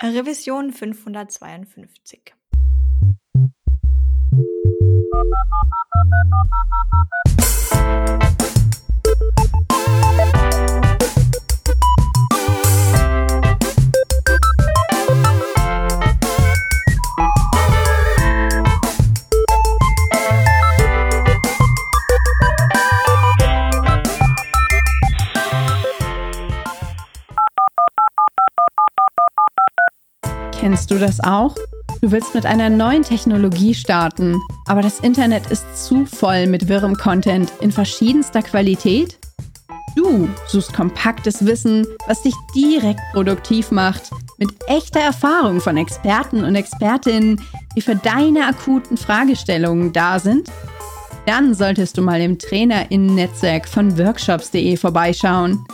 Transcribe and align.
Revision 0.00 0.70
552. 0.70 2.32
Kennst 30.68 30.90
du 30.90 30.98
das 30.98 31.18
auch? 31.20 31.54
Du 32.02 32.12
willst 32.12 32.34
mit 32.34 32.44
einer 32.44 32.68
neuen 32.68 33.02
Technologie 33.02 33.72
starten, 33.72 34.38
aber 34.66 34.82
das 34.82 35.00
Internet 35.00 35.50
ist 35.50 35.64
zu 35.82 36.04
voll 36.04 36.46
mit 36.46 36.68
wirrem 36.68 36.94
Content 36.94 37.50
in 37.62 37.72
verschiedenster 37.72 38.42
Qualität? 38.42 39.18
Du 39.96 40.28
suchst 40.46 40.74
kompaktes 40.74 41.46
Wissen, 41.46 41.86
was 42.06 42.20
dich 42.20 42.34
direkt 42.54 43.00
produktiv 43.14 43.70
macht, 43.70 44.10
mit 44.36 44.50
echter 44.66 45.00
Erfahrung 45.00 45.62
von 45.62 45.78
Experten 45.78 46.44
und 46.44 46.54
Expertinnen, 46.54 47.40
die 47.74 47.80
für 47.80 47.96
deine 47.96 48.46
akuten 48.46 48.98
Fragestellungen 48.98 49.94
da 49.94 50.18
sind? 50.18 50.50
Dann 51.24 51.54
solltest 51.54 51.96
du 51.96 52.02
mal 52.02 52.20
im 52.20 52.38
Trainerinnen-Netzwerk 52.38 53.66
von 53.66 53.96
workshops.de 53.96 54.76
vorbeischauen. 54.76 55.64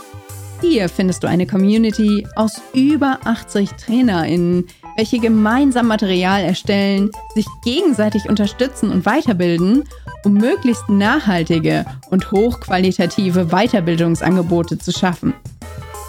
Hier 0.61 0.87
findest 0.87 1.21
du 1.21 1.27
eine 1.27 1.45
Community 1.45 2.25
aus 2.37 2.61
über 2.73 3.19
80 3.25 3.71
TrainerInnen, 3.73 4.65
welche 4.95 5.19
gemeinsam 5.19 5.87
Material 5.87 6.43
erstellen, 6.43 7.11
sich 7.33 7.45
gegenseitig 7.63 8.29
unterstützen 8.29 8.91
und 8.91 9.05
weiterbilden, 9.05 9.83
um 10.23 10.33
möglichst 10.33 10.89
nachhaltige 10.89 11.85
und 12.09 12.31
hochqualitative 12.31 13.45
Weiterbildungsangebote 13.45 14.77
zu 14.77 14.91
schaffen. 14.91 15.33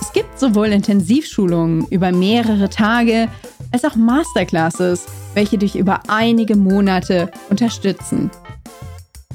Es 0.01 0.13
gibt 0.13 0.39
sowohl 0.39 0.69
Intensivschulungen 0.69 1.87
über 1.89 2.13
mehrere 2.13 2.71
Tage 2.71 3.29
als 3.73 3.85
auch 3.85 3.97
Masterclasses, 3.97 5.07
welche 5.35 5.59
dich 5.59 5.77
über 5.77 6.01
einige 6.09 6.57
Monate 6.57 7.31
unterstützen. 7.51 8.31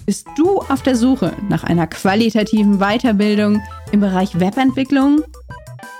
Bist 0.05 0.27
du 0.35 0.59
auf 0.59 0.81
der 0.81 0.95
Suche 0.95 1.33
nach 1.47 1.63
einer 1.63 1.87
qualitativen 1.87 2.79
Weiterbildung 2.79 3.61
im 3.91 3.99
Bereich 3.99 4.39
Webentwicklung? 4.39 5.21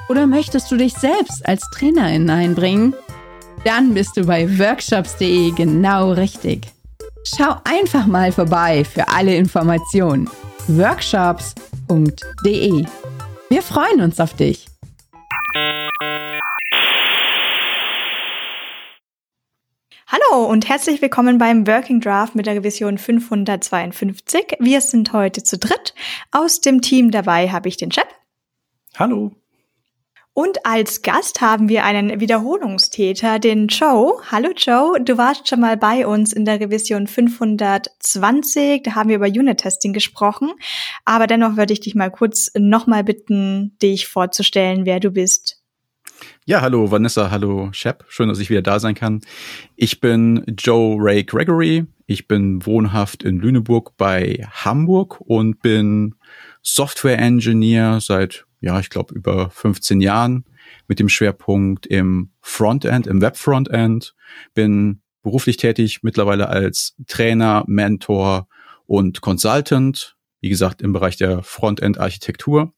Oder 0.10 0.26
möchtest 0.26 0.72
du 0.72 0.78
dich 0.78 0.94
selbst 0.94 1.46
als 1.48 1.62
Trainerin 1.72 2.30
einbringen? 2.30 2.96
Dann 3.64 3.94
bist 3.94 4.18
du 4.18 4.26
bei 4.26 4.58
workshops.de 4.58 5.52
genau 5.52 6.14
richtig. 6.14 6.66
Schau 7.24 7.58
einfach 7.64 8.08
mal 8.08 8.32
vorbei 8.32 8.84
für 8.84 9.08
alle 9.08 9.36
Informationen. 9.36 10.28
workshops.de. 10.68 12.86
Wir 13.50 13.62
freuen 13.62 14.02
uns 14.02 14.20
auf 14.20 14.34
dich. 14.34 14.66
Hallo 20.08 20.46
und 20.50 20.68
herzlich 20.68 21.00
willkommen 21.04 21.38
beim 21.38 21.68
Working 21.68 22.02
Draft 22.02 22.34
mit 22.34 22.48
der 22.48 22.56
Revision 22.56 22.98
552. 22.98 24.58
Wir 24.60 24.82
sind 24.82 25.14
heute 25.14 25.44
zu 25.44 25.60
dritt. 25.60 25.94
Aus 26.32 26.62
dem 26.62 26.82
Team 26.82 27.12
dabei 27.12 27.52
habe 27.52 27.70
ich 27.70 27.78
den 27.78 27.92
Chef. 27.92 28.08
Hallo. 28.98 29.32
Und 30.34 30.66
als 30.66 31.02
Gast 31.02 31.42
haben 31.42 31.68
wir 31.68 31.84
einen 31.84 32.22
Wiederholungstäter, 32.22 33.38
den 33.38 33.68
Joe. 33.68 34.14
Hallo 34.32 34.52
Joe, 34.56 34.98
du 35.04 35.18
warst 35.18 35.50
schon 35.50 35.60
mal 35.60 35.76
bei 35.76 36.08
uns 36.08 36.32
in 36.32 36.46
der 36.46 36.62
Revision 36.62 37.06
520. 37.08 38.84
Da 38.84 38.96
haben 38.96 39.10
wir 39.10 39.18
über 39.18 39.28
Unit-Testing 39.28 39.92
gesprochen. 39.92 40.54
Aber 41.04 41.28
dennoch 41.28 41.58
würde 41.58 41.74
ich 41.74 41.82
dich 41.82 41.96
mal 41.96 42.10
kurz 42.10 42.50
nochmal 42.58 43.04
bitten, 43.04 43.76
dich 43.82 44.08
vorzustellen, 44.08 44.86
wer 44.86 45.02
du 45.02 45.12
bist. 45.12 45.62
Ja, 46.46 46.62
hallo 46.62 46.90
Vanessa, 46.90 47.30
hallo 47.30 47.70
Shep. 47.74 48.06
Schön, 48.08 48.30
dass 48.30 48.40
ich 48.40 48.50
wieder 48.50 48.62
da 48.62 48.80
sein 48.80 48.96
kann. 48.96 49.20
Ich 49.76 50.00
bin 50.00 50.46
Joe 50.58 50.96
Ray 50.98 51.26
Gregory. 51.26 51.88
Ich 52.06 52.30
bin 52.30 52.66
wohnhaft 52.66 53.24
in 53.24 53.40
Lüneburg 53.40 53.98
bei 53.98 54.48
Hamburg 54.50 55.20
und 55.20 55.62
bin 55.62 56.16
Software 56.62 57.20
Engineer 57.20 58.00
seit, 58.00 58.46
ja, 58.62 58.80
ich 58.80 58.90
glaube, 58.90 59.14
über 59.14 59.50
15 59.50 60.02
Jahren 60.02 60.46
mit 60.88 61.00
dem 61.00 61.10
Schwerpunkt 61.10 61.88
im 61.88 62.32
Frontend, 62.42 63.08
im 63.08 63.22
Web 63.22 63.36
Frontend. 63.36 64.16
Bin 64.54 65.02
beruflich 65.24 65.58
tätig 65.58 66.04
mittlerweile 66.04 66.48
als 66.48 66.96
Trainer, 67.08 67.64
Mentor 67.68 68.48
und 68.86 69.22
Consultant. 69.22 70.16
Wie 70.40 70.50
gesagt, 70.50 70.82
im 70.82 70.94
Bereich 70.94 71.18
der 71.18 71.44
Frontend 71.44 72.00
Architektur 72.00 72.74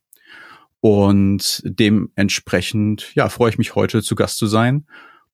und 0.80 1.62
dementsprechend, 1.64 3.14
ja, 3.14 3.28
freue 3.28 3.50
ich 3.50 3.58
mich 3.58 3.74
heute 3.74 4.02
zu 4.02 4.14
Gast 4.14 4.38
zu 4.38 4.46
sein 4.46 4.86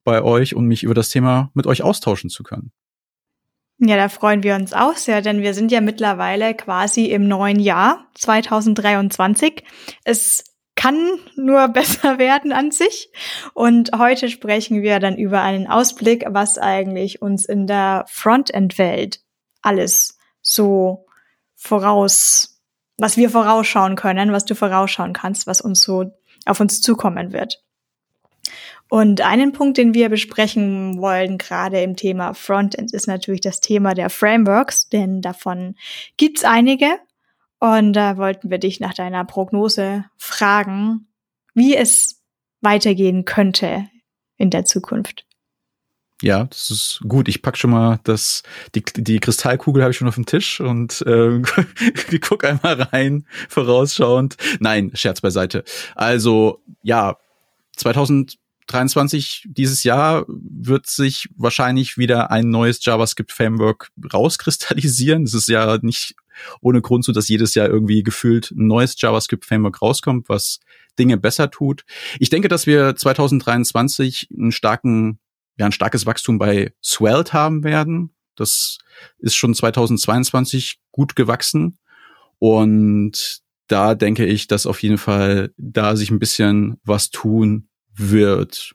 bei 0.05 0.23
euch 0.23 0.55
und 0.55 0.67
mich 0.67 0.83
über 0.83 0.95
das 0.95 1.09
Thema 1.09 1.51
mit 1.55 1.67
euch 1.67 1.83
austauschen 1.83 2.31
zu 2.31 2.43
können. 2.43 2.73
Ja, 3.81 3.97
da 3.97 4.09
freuen 4.09 4.43
wir 4.43 4.55
uns 4.55 4.73
auch 4.73 4.97
sehr, 4.97 5.23
denn 5.23 5.41
wir 5.41 5.55
sind 5.55 5.73
ja 5.73 5.81
mittlerweile 5.81 6.55
quasi 6.55 7.07
im 7.07 7.27
neuen 7.27 7.59
Jahr 7.59 8.07
2023. 8.15 9.65
Es 10.05 10.45
kann 10.77 11.19
nur 11.35 11.69
besser 11.73 12.19
werden 12.19 12.53
an 12.53 12.71
sich. 12.71 13.11
Und 13.55 13.91
heute 13.97 14.29
sprechen 14.29 14.83
wir 14.83 15.01
dann 15.01 15.17
über 15.17 15.41
einen 15.43 15.67
Ausblick, 15.67 16.27
was 16.29 16.59
eigentlich 16.59 17.23
uns 17.23 17.47
in 17.47 17.67
der 17.67 18.05
Frontend-Welt 18.09 19.21
alles 19.63 20.19
so 20.43 21.07
voraus 21.57 22.61
was 23.01 23.17
wir 23.17 23.31
vorausschauen 23.31 23.97
können, 23.97 24.31
was 24.31 24.45
du 24.45 24.55
vorausschauen 24.55 25.15
kannst, 25.15 25.47
was 25.47 25.61
uns 25.61 25.83
so 25.83 26.13
auf 26.45 26.61
uns 26.61 26.83
zukommen 26.83 27.33
wird. 27.33 27.63
Und 28.91 29.21
einen 29.21 29.53
Punkt, 29.53 29.79
den 29.79 29.95
wir 29.95 30.09
besprechen 30.09 31.01
wollen, 31.01 31.39
gerade 31.39 31.81
im 31.81 31.95
Thema 31.95 32.35
Frontend, 32.35 32.93
ist 32.93 33.07
natürlich 33.07 33.41
das 33.41 33.61
Thema 33.61 33.95
der 33.95 34.11
Frameworks, 34.11 34.89
denn 34.89 35.23
davon 35.23 35.77
gibt's 36.17 36.45
einige. 36.45 36.99
Und 37.61 37.93
da 37.93 38.17
wollten 38.17 38.51
wir 38.51 38.59
dich 38.59 38.81
nach 38.81 38.93
deiner 38.93 39.25
Prognose 39.25 40.07
fragen, 40.17 41.07
wie 41.55 41.77
es 41.77 42.21
weitergehen 42.63 43.25
könnte 43.25 43.87
in 44.39 44.51
der 44.51 44.65
Zukunft. 44.65 45.25
Ja, 46.21 46.45
das 46.45 46.71
ist 46.71 47.01
gut. 47.07 47.29
Ich 47.29 47.43
pack 47.43 47.57
schon 47.57 47.71
mal 47.71 48.01
das, 48.03 48.43
die, 48.75 48.83
die 48.83 49.21
Kristallkugel 49.21 49.83
habe 49.83 49.93
ich 49.93 49.99
schon 49.99 50.09
auf 50.09 50.17
dem 50.17 50.27
Tisch 50.27 50.61
und 50.61 51.01
äh, 51.07 51.41
guck 52.21 52.45
einmal 52.45 52.83
rein, 52.83 53.25
vorausschauend. 53.49 54.37
Nein, 54.59 54.91
Scherz 54.95 55.21
beiseite. 55.21 55.63
Also, 55.95 56.61
ja, 56.83 57.17
2023, 58.71 59.47
dieses 59.49 59.83
Jahr, 59.85 60.25
wird 60.29 60.87
sich 60.87 61.29
wahrscheinlich 61.37 61.99
wieder 61.99 62.31
ein 62.31 62.51
neues 62.51 62.85
JavaScript-Framework 62.85 63.91
rauskristallisieren. 64.13 65.25
Es 65.25 65.35
ist 65.35 65.49
ja 65.49 65.79
nicht 65.83 66.15
ohne 66.61 66.81
Grund 66.81 67.05
so, 67.05 67.13
dass 67.13 67.29
jedes 67.29 67.55
Jahr 67.55 67.69
irgendwie 67.69 68.03
gefühlt 68.03 68.51
ein 68.53 68.67
neues 68.67 68.95
JavaScript-Framework 69.01 69.83
rauskommt, 69.83 70.29
was 70.29 70.61
Dinge 70.99 71.17
besser 71.17 71.51
tut. 71.51 71.85
Ich 72.19 72.31
denke, 72.31 72.49
dass 72.49 72.67
wir 72.67 72.97
2023 72.97 74.29
einen 74.37 74.53
starken 74.53 75.19
ja 75.61 75.67
ein 75.67 75.73
starkes 75.73 76.07
Wachstum 76.07 76.39
bei 76.39 76.73
Svelte 76.83 77.35
haben 77.35 77.65
werden. 77.65 78.15
Das 78.35 78.79
ist 79.19 79.35
schon 79.35 79.55
2022 79.55 80.81
gut 80.91 81.15
gewachsen. 81.17 81.79
Und 82.39 83.43
da 83.67 83.95
denke 83.95 84.25
ich, 84.25 84.47
dass 84.47 84.67
auf 84.67 84.83
jeden 84.83 84.99
Fall 84.99 85.53
da 85.59 85.97
sich 85.97 86.11
ein 86.11 86.19
bisschen 86.19 86.79
was 86.83 87.11
tun 87.11 87.69
wird. 87.95 88.75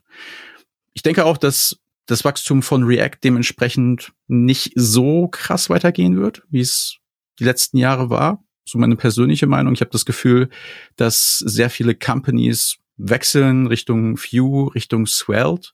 Ich 0.92 1.02
denke 1.02 1.24
auch, 1.24 1.36
dass 1.36 1.78
das 2.06 2.24
Wachstum 2.24 2.62
von 2.62 2.84
React 2.84 3.18
dementsprechend 3.24 4.12
nicht 4.28 4.72
so 4.76 5.28
krass 5.28 5.68
weitergehen 5.68 6.16
wird, 6.16 6.42
wie 6.50 6.60
es 6.60 6.98
die 7.38 7.44
letzten 7.44 7.78
Jahre 7.78 8.10
war. 8.10 8.44
So 8.64 8.78
meine 8.78 8.96
persönliche 8.96 9.46
Meinung. 9.46 9.74
Ich 9.74 9.80
habe 9.80 9.90
das 9.90 10.04
Gefühl, 10.04 10.48
dass 10.96 11.38
sehr 11.38 11.70
viele 11.70 11.94
Companies 11.94 12.78
wechseln 12.96 13.66
Richtung 13.66 14.16
Vue, 14.18 14.74
Richtung 14.74 15.06
Svelte. 15.06 15.70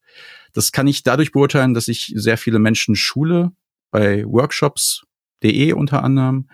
Das 0.52 0.72
kann 0.72 0.86
ich 0.86 1.02
dadurch 1.02 1.32
beurteilen, 1.32 1.74
dass 1.74 1.88
ich 1.88 2.12
sehr 2.16 2.36
viele 2.36 2.58
Menschen 2.58 2.96
schule, 2.96 3.52
bei 3.90 4.24
workshops.de 4.24 5.72
unter 5.72 6.02
anderem 6.02 6.48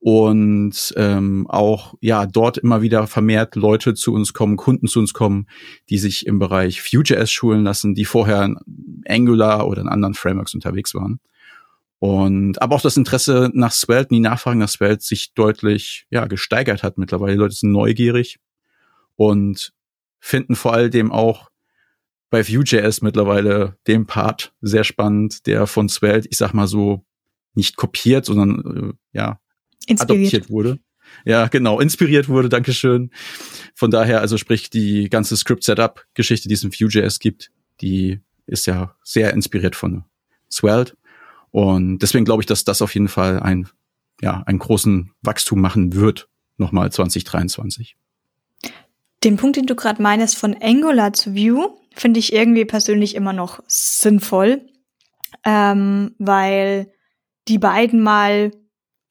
und 0.00 0.94
ähm, 0.96 1.46
auch 1.48 1.94
ja 2.00 2.26
dort 2.26 2.58
immer 2.58 2.82
wieder 2.82 3.06
vermehrt 3.06 3.56
Leute 3.56 3.94
zu 3.94 4.12
uns 4.14 4.32
kommen, 4.32 4.56
Kunden 4.56 4.86
zu 4.86 5.00
uns 5.00 5.12
kommen, 5.12 5.46
die 5.90 5.98
sich 5.98 6.26
im 6.26 6.38
Bereich 6.38 6.82
Vue.js 6.84 7.30
schulen 7.30 7.64
lassen, 7.64 7.94
die 7.94 8.04
vorher 8.04 8.44
in 8.44 8.56
Angular 9.06 9.66
oder 9.66 9.82
in 9.82 9.88
anderen 9.88 10.14
Frameworks 10.14 10.54
unterwegs 10.54 10.94
waren. 10.94 11.20
Und 11.98 12.62
aber 12.62 12.76
auch 12.76 12.80
das 12.80 12.96
Interesse 12.96 13.50
nach 13.54 13.72
Svelte, 13.72 14.14
die 14.14 14.20
Nachfrage 14.20 14.58
nach 14.58 14.68
Svelte 14.68 15.04
sich 15.04 15.34
deutlich 15.34 16.06
ja 16.10 16.26
gesteigert 16.26 16.84
hat 16.84 16.96
mittlerweile. 16.96 17.32
Die 17.32 17.38
Leute 17.38 17.56
sind 17.56 17.72
neugierig 17.72 18.38
und 19.16 19.72
finden 20.20 20.54
vor 20.54 20.74
allem 20.74 21.10
auch 21.10 21.50
bei 22.30 22.46
Vue.js 22.46 23.02
mittlerweile 23.02 23.76
den 23.88 24.06
Part 24.06 24.52
sehr 24.60 24.84
spannend, 24.84 25.46
der 25.46 25.66
von 25.66 25.88
Svelte, 25.88 26.28
ich 26.30 26.36
sag 26.36 26.52
mal 26.52 26.68
so, 26.68 27.04
nicht 27.54 27.76
kopiert, 27.76 28.26
sondern 28.26 28.92
äh, 28.92 29.18
ja, 29.18 29.40
inspiriert. 29.88 30.34
adoptiert 30.34 30.50
wurde. 30.50 30.78
Ja, 31.24 31.48
genau, 31.48 31.80
inspiriert 31.80 32.28
wurde, 32.28 32.48
Dankeschön. 32.48 33.10
Von 33.74 33.90
daher, 33.90 34.20
also 34.20 34.36
sprich, 34.36 34.70
die 34.70 35.08
ganze 35.08 35.36
Script-Setup-Geschichte, 35.36 36.48
die 36.48 36.54
es 36.54 36.64
in 36.64 36.72
Vue.js 36.72 37.18
gibt, 37.18 37.50
die 37.80 38.20
ist 38.46 38.66
ja 38.66 38.94
sehr 39.02 39.32
inspiriert 39.32 39.76
von 39.76 40.04
Svelte. 40.50 40.96
Und 41.50 41.98
deswegen 41.98 42.24
glaube 42.24 42.42
ich, 42.42 42.46
dass 42.46 42.64
das 42.64 42.82
auf 42.82 42.94
jeden 42.94 43.08
Fall 43.08 43.40
ein, 43.40 43.68
ja, 44.20 44.42
einen 44.46 44.58
großen 44.58 45.12
Wachstum 45.22 45.60
machen 45.60 45.94
wird, 45.94 46.28
nochmal 46.56 46.90
2023. 46.92 47.96
Den 49.24 49.36
Punkt, 49.36 49.56
den 49.56 49.66
du 49.66 49.74
gerade 49.74 50.00
meinst, 50.02 50.36
von 50.36 50.56
Angular 50.60 51.12
zu 51.12 51.34
Vue, 51.34 51.76
finde 51.94 52.20
ich 52.20 52.32
irgendwie 52.32 52.64
persönlich 52.64 53.14
immer 53.14 53.32
noch 53.32 53.60
sinnvoll, 53.66 54.62
ähm, 55.44 56.14
weil 56.18 56.92
die 57.48 57.58
beiden 57.58 58.02
mal 58.02 58.52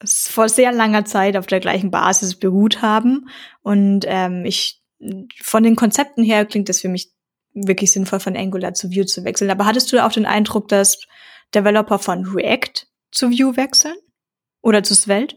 vor 0.03 0.49
sehr 0.49 0.71
langer 0.71 1.05
Zeit 1.05 1.37
auf 1.37 1.47
der 1.47 1.59
gleichen 1.59 1.91
Basis 1.91 2.35
beruht 2.35 2.81
haben. 2.81 3.29
Und 3.61 4.05
ähm, 4.07 4.45
ich 4.45 4.81
von 5.41 5.63
den 5.63 5.75
Konzepten 5.75 6.23
her 6.23 6.45
klingt 6.45 6.69
das 6.69 6.81
für 6.81 6.89
mich 6.89 7.11
wirklich 7.53 7.91
sinnvoll, 7.91 8.19
von 8.19 8.35
Angular 8.35 8.73
zu 8.73 8.89
Vue 8.89 9.05
zu 9.05 9.23
wechseln. 9.23 9.49
Aber 9.49 9.65
hattest 9.65 9.91
du 9.91 10.03
auch 10.03 10.11
den 10.11 10.25
Eindruck, 10.25 10.67
dass 10.67 10.99
Developer 11.53 11.99
von 11.99 12.25
React 12.25 12.87
zu 13.11 13.31
Vue 13.31 13.57
wechseln? 13.57 13.95
Oder 14.61 14.83
zu 14.83 14.95
Svelte? 14.95 15.35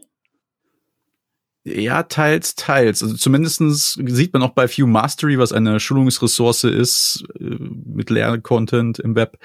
Ja, 1.63 2.03
teils, 2.03 2.55
teils. 2.55 3.03
Also 3.03 3.15
zumindestens 3.15 3.93
sieht 3.93 4.33
man 4.33 4.41
auch 4.41 4.53
bei 4.53 4.67
Vue 4.67 4.87
Mastery, 4.87 5.37
was 5.37 5.53
eine 5.53 5.79
Schulungsressource 5.79 6.63
ist 6.63 7.23
äh, 7.39 7.43
mit 7.43 8.09
Lerncontent 8.09 8.97
im 8.99 9.15
Web, 9.15 9.37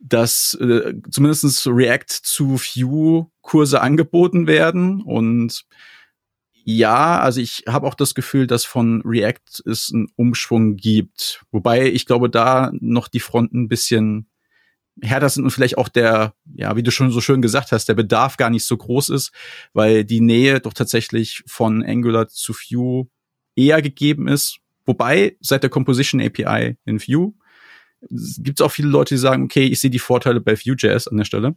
dass 0.00 0.54
äh, 0.60 0.94
zumindest 1.08 1.66
React 1.66 2.20
zu 2.22 2.58
Vue 2.58 3.30
Kurse 3.46 3.80
angeboten 3.80 4.46
werden 4.46 5.00
und 5.00 5.64
ja, 6.68 7.20
also 7.20 7.40
ich 7.40 7.62
habe 7.68 7.86
auch 7.86 7.94
das 7.94 8.16
Gefühl, 8.16 8.48
dass 8.48 8.64
von 8.64 9.00
React 9.04 9.62
es 9.66 9.92
einen 9.94 10.08
Umschwung 10.16 10.74
gibt. 10.74 11.44
Wobei 11.52 11.86
ich 11.86 12.06
glaube, 12.06 12.28
da 12.28 12.72
noch 12.80 13.06
die 13.06 13.20
Fronten 13.20 13.62
ein 13.62 13.68
bisschen 13.68 14.28
härter 15.00 15.28
sind 15.28 15.44
und 15.44 15.52
vielleicht 15.52 15.78
auch 15.78 15.88
der, 15.88 16.34
ja, 16.56 16.74
wie 16.74 16.82
du 16.82 16.90
schon 16.90 17.12
so 17.12 17.20
schön 17.20 17.40
gesagt 17.40 17.70
hast, 17.70 17.88
der 17.88 17.94
Bedarf 17.94 18.36
gar 18.36 18.50
nicht 18.50 18.64
so 18.64 18.76
groß 18.76 19.10
ist, 19.10 19.30
weil 19.74 20.04
die 20.04 20.20
Nähe 20.20 20.58
doch 20.58 20.72
tatsächlich 20.72 21.44
von 21.46 21.84
Angular 21.84 22.26
zu 22.26 22.52
Vue 22.52 23.06
eher 23.54 23.80
gegeben 23.80 24.26
ist. 24.26 24.58
Wobei 24.86 25.36
seit 25.40 25.62
der 25.62 25.70
Composition 25.70 26.20
API 26.20 26.78
in 26.84 27.00
Vue 27.00 27.34
gibt 28.10 28.60
es 28.60 28.64
auch 28.64 28.72
viele 28.72 28.88
Leute, 28.88 29.14
die 29.14 29.20
sagen, 29.20 29.44
okay, 29.44 29.66
ich 29.66 29.78
sehe 29.78 29.90
die 29.90 30.00
Vorteile 30.00 30.40
bei 30.40 30.56
Vue.js 30.56 31.06
an 31.06 31.16
der 31.16 31.24
Stelle. 31.24 31.54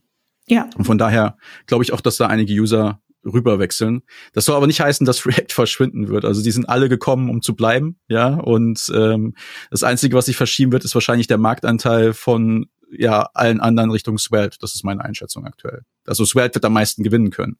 Ja. 0.49 0.69
Und 0.75 0.85
von 0.85 0.97
daher 0.97 1.37
glaube 1.67 1.83
ich 1.83 1.93
auch, 1.93 2.01
dass 2.01 2.17
da 2.17 2.27
einige 2.27 2.53
User 2.53 3.01
rüberwechseln. 3.25 4.01
Das 4.33 4.45
soll 4.45 4.55
aber 4.55 4.67
nicht 4.67 4.81
heißen, 4.81 5.05
dass 5.05 5.25
React 5.25 5.53
verschwinden 5.53 6.09
wird. 6.09 6.25
Also 6.25 6.41
die 6.41 6.51
sind 6.51 6.67
alle 6.67 6.89
gekommen, 6.89 7.29
um 7.29 7.41
zu 7.41 7.55
bleiben, 7.55 7.99
ja. 8.07 8.35
Und 8.35 8.91
ähm, 8.95 9.35
das 9.71 9.83
Einzige, 9.83 10.15
was 10.15 10.25
sich 10.25 10.37
verschieben 10.37 10.71
wird, 10.71 10.85
ist 10.85 10.95
wahrscheinlich 10.95 11.27
der 11.27 11.37
Marktanteil 11.37 12.13
von 12.13 12.67
ja 12.91 13.29
allen 13.33 13.59
anderen 13.59 13.91
Richtung 13.91 14.17
Svelte. 14.17 14.57
Das 14.59 14.75
ist 14.75 14.83
meine 14.83 15.03
Einschätzung 15.03 15.45
aktuell. 15.45 15.83
Also 16.05 16.25
Svelte 16.25 16.55
wird 16.55 16.65
am 16.65 16.73
meisten 16.73 17.03
gewinnen 17.03 17.29
können. 17.29 17.57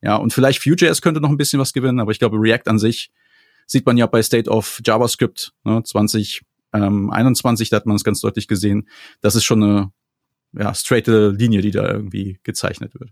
Ja, 0.00 0.16
und 0.16 0.32
vielleicht 0.32 0.64
Vue.js 0.64 1.02
könnte 1.02 1.20
noch 1.20 1.30
ein 1.30 1.36
bisschen 1.36 1.58
was 1.58 1.72
gewinnen, 1.72 1.98
aber 1.98 2.12
ich 2.12 2.20
glaube, 2.20 2.36
React 2.36 2.68
an 2.68 2.78
sich 2.78 3.10
sieht 3.66 3.84
man 3.84 3.96
ja 3.96 4.06
bei 4.06 4.22
State 4.22 4.48
of 4.48 4.80
JavaScript 4.84 5.52
ne, 5.64 5.82
2021, 5.82 7.70
da 7.70 7.76
hat 7.76 7.86
man 7.86 7.96
es 7.96 8.04
ganz 8.04 8.20
deutlich 8.20 8.46
gesehen. 8.46 8.88
Das 9.20 9.34
ist 9.34 9.44
schon 9.44 9.62
eine 9.62 9.92
ja, 10.52 10.74
straighte 10.74 11.30
Linie, 11.30 11.60
die 11.60 11.70
da 11.70 11.90
irgendwie 11.90 12.40
gezeichnet 12.42 12.94
wird. 12.94 13.10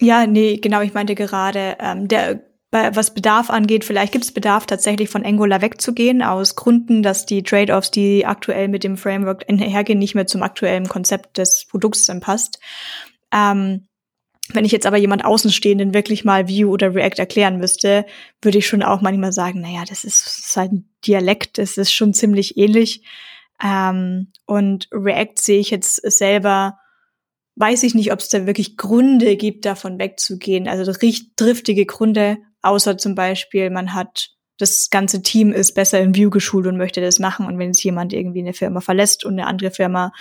Ja, 0.00 0.26
nee, 0.26 0.58
genau, 0.58 0.80
ich 0.80 0.94
meinte 0.94 1.14
gerade, 1.14 1.76
ähm, 1.80 2.08
der 2.08 2.44
was 2.70 3.14
Bedarf 3.14 3.48
angeht, 3.48 3.84
vielleicht 3.84 4.12
gibt 4.12 4.24
es 4.24 4.32
Bedarf 4.32 4.66
tatsächlich 4.66 5.08
von 5.08 5.24
Angular 5.24 5.62
wegzugehen, 5.62 6.22
aus 6.22 6.54
Gründen, 6.54 7.02
dass 7.02 7.24
die 7.24 7.42
Trade-offs, 7.42 7.90
die 7.90 8.26
aktuell 8.26 8.68
mit 8.68 8.84
dem 8.84 8.98
Framework 8.98 9.48
einhergehen, 9.48 9.98
nicht 9.98 10.14
mehr 10.14 10.26
zum 10.26 10.42
aktuellen 10.42 10.86
Konzept 10.86 11.38
des 11.38 11.66
Produkts 11.70 12.04
dann 12.04 12.20
passt. 12.20 12.60
Ähm, 13.32 13.86
wenn 14.52 14.64
ich 14.64 14.72
jetzt 14.72 14.86
aber 14.86 14.96
jemand 14.96 15.24
Außenstehenden 15.24 15.94
wirklich 15.94 16.24
mal 16.24 16.48
Vue 16.48 16.68
oder 16.68 16.94
React 16.94 17.18
erklären 17.18 17.58
müsste, 17.58 18.06
würde 18.42 18.58
ich 18.58 18.66
schon 18.66 18.82
auch 18.82 19.00
manchmal 19.00 19.32
sagen, 19.32 19.60
naja, 19.60 19.84
das 19.88 20.04
ist, 20.04 20.26
das 20.26 20.38
ist 20.38 20.56
halt 20.56 20.72
ein 20.72 20.88
Dialekt, 21.06 21.58
das 21.58 21.76
ist 21.76 21.92
schon 21.92 22.14
ziemlich 22.14 22.56
ähnlich. 22.56 23.02
Ähm, 23.62 24.32
und 24.46 24.88
React 24.92 25.34
sehe 25.36 25.60
ich 25.60 25.70
jetzt 25.70 25.96
selber 25.96 26.78
weiß 27.58 27.82
ich 27.82 27.94
nicht, 27.94 28.12
ob 28.12 28.20
es 28.20 28.28
da 28.28 28.46
wirklich 28.46 28.76
Gründe 28.76 29.36
gibt, 29.36 29.64
davon 29.64 29.98
wegzugehen. 29.98 30.68
Also 30.68 30.90
richtig 30.90 31.34
driftige 31.34 31.86
Gründe, 31.86 32.38
außer 32.62 32.96
zum 32.98 33.14
Beispiel, 33.14 33.70
man 33.70 33.94
hat 33.94 34.30
das 34.58 34.90
ganze 34.90 35.22
Team 35.22 35.52
ist 35.52 35.74
besser 35.74 36.00
in 36.00 36.16
View 36.16 36.30
geschult 36.30 36.66
und 36.66 36.76
möchte 36.76 37.00
das 37.00 37.20
machen. 37.20 37.46
Und 37.46 37.58
wenn 37.58 37.68
jetzt 37.68 37.82
jemand 37.84 38.12
irgendwie 38.12 38.40
eine 38.40 38.52
Firma 38.52 38.80
verlässt 38.80 39.24
und 39.24 39.34
eine 39.34 39.46
andere 39.46 39.70
Firma 39.70 40.12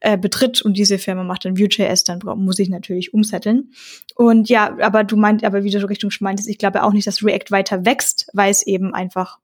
äh, 0.00 0.18
betritt 0.18 0.62
und 0.62 0.76
diese 0.76 0.98
Firma 0.98 1.22
macht 1.22 1.44
dann 1.44 1.56
Vue.js, 1.56 2.02
dann 2.02 2.18
muss 2.36 2.58
ich 2.58 2.68
natürlich 2.68 3.14
umsetteln. 3.14 3.72
Und 4.16 4.48
ja, 4.48 4.76
aber 4.80 5.04
du 5.04 5.16
meint, 5.16 5.44
aber 5.44 5.62
wie 5.62 5.70
du 5.70 5.88
Richtung 5.88 6.10
meintest, 6.20 6.48
ich 6.48 6.58
glaube 6.58 6.82
auch 6.82 6.92
nicht, 6.92 7.06
dass 7.06 7.22
React 7.22 7.50
weiter 7.50 7.84
wächst, 7.84 8.28
weil 8.32 8.50
es 8.50 8.66
eben 8.66 8.94
einfach 8.94 9.38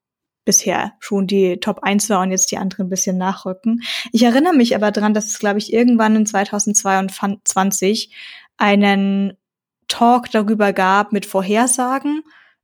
bisher 0.45 0.93
schon 1.01 1.27
die 1.27 1.59
Top 1.59 1.83
1 1.83 2.09
war 2.11 2.21
und 2.21 2.31
jetzt 2.31 2.51
die 2.51 2.59
anderen 2.59 2.87
ein 2.87 2.91
bisschen 2.91 3.19
nachrücken. 3.19 3.83
Ich 4.13 4.23
erinnere 4.23 4.55
mich 4.55 4.75
aber 4.75 4.91
dran, 4.91 5.15
dass 5.15 5.27
es, 5.27 5.39
glaube 5.39 5.59
ich, 5.59 5.73
irgendwann 5.73 6.17
in 6.17 6.27
2022 6.27 8.15
einen 8.57 9.37
Talk 9.89 10.31
darüber 10.31 10.73
gab 10.73 11.13
mit 11.13 11.27
Vorhersagen, 11.27 12.23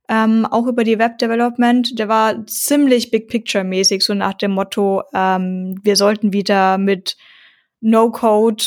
ähm, 0.09 0.45
auch 0.45 0.67
über 0.67 0.83
die 0.83 0.99
Web 0.99 1.17
Development. 1.17 1.97
Der 1.99 2.07
war 2.07 2.45
ziemlich 2.47 3.11
Big 3.11 3.27
Picture 3.27 3.63
mäßig, 3.63 4.03
so 4.03 4.13
nach 4.13 4.33
dem 4.33 4.51
Motto, 4.51 5.03
ähm, 5.13 5.79
wir 5.83 5.95
sollten 5.95 6.33
wieder 6.33 6.77
mit 6.77 7.17
No-Code 7.81 8.63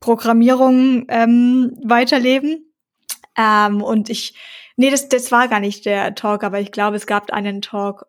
Programmierung 0.00 1.04
ähm, 1.08 1.76
weiterleben. 1.84 2.72
Ähm, 3.36 3.82
und 3.82 4.10
ich, 4.10 4.34
nee, 4.76 4.90
das, 4.90 5.08
das 5.08 5.30
war 5.30 5.46
gar 5.48 5.60
nicht 5.60 5.84
der 5.86 6.14
Talk, 6.14 6.42
aber 6.42 6.60
ich 6.60 6.72
glaube, 6.72 6.96
es 6.96 7.06
gab 7.06 7.30
einen 7.30 7.62
Talk 7.62 8.06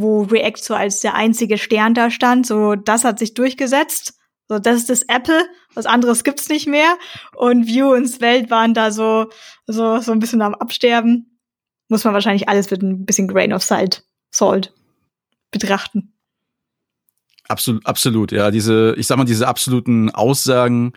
wo 0.00 0.22
React 0.22 0.58
so 0.58 0.74
als 0.74 1.00
der 1.00 1.14
einzige 1.14 1.58
Stern 1.58 1.94
da 1.94 2.10
stand. 2.10 2.46
So, 2.46 2.74
das 2.74 3.04
hat 3.04 3.18
sich 3.18 3.34
durchgesetzt. 3.34 4.14
So, 4.48 4.58
das 4.58 4.76
ist 4.76 4.90
das 4.90 5.02
Apple. 5.02 5.46
Was 5.74 5.86
anderes 5.86 6.24
gibt's 6.24 6.48
nicht 6.48 6.66
mehr. 6.66 6.96
Und 7.36 7.66
View 7.66 7.92
und 7.92 8.20
Welt 8.20 8.50
waren 8.50 8.74
da 8.74 8.90
so, 8.90 9.30
so, 9.66 9.98
so 9.98 10.12
ein 10.12 10.18
bisschen 10.18 10.42
am 10.42 10.54
Absterben. 10.54 11.38
Muss 11.88 12.04
man 12.04 12.14
wahrscheinlich 12.14 12.48
alles 12.48 12.70
mit 12.70 12.82
ein 12.82 13.04
bisschen 13.04 13.28
Grain 13.28 13.52
of 13.52 13.62
Salt, 13.62 14.04
Salt 14.30 14.74
betrachten. 15.50 16.14
Absolut, 17.48 17.86
absolut, 17.86 18.32
ja. 18.32 18.50
Diese, 18.50 18.94
ich 18.98 19.06
sag 19.06 19.16
mal, 19.16 19.24
diese 19.24 19.48
absoluten 19.48 20.10
Aussagen, 20.10 20.92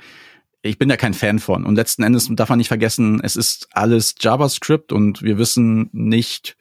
ich 0.62 0.78
bin 0.78 0.90
ja 0.90 0.98
kein 0.98 1.14
Fan 1.14 1.40
von. 1.40 1.66
Und 1.66 1.76
letzten 1.76 2.04
Endes 2.04 2.30
darf 2.32 2.50
man 2.50 2.58
nicht 2.58 2.68
vergessen, 2.68 3.22
es 3.24 3.36
ist 3.36 3.70
alles 3.72 4.16
JavaScript 4.20 4.92
und 4.92 5.22
wir 5.22 5.38
wissen 5.38 5.90
nicht, 5.94 6.58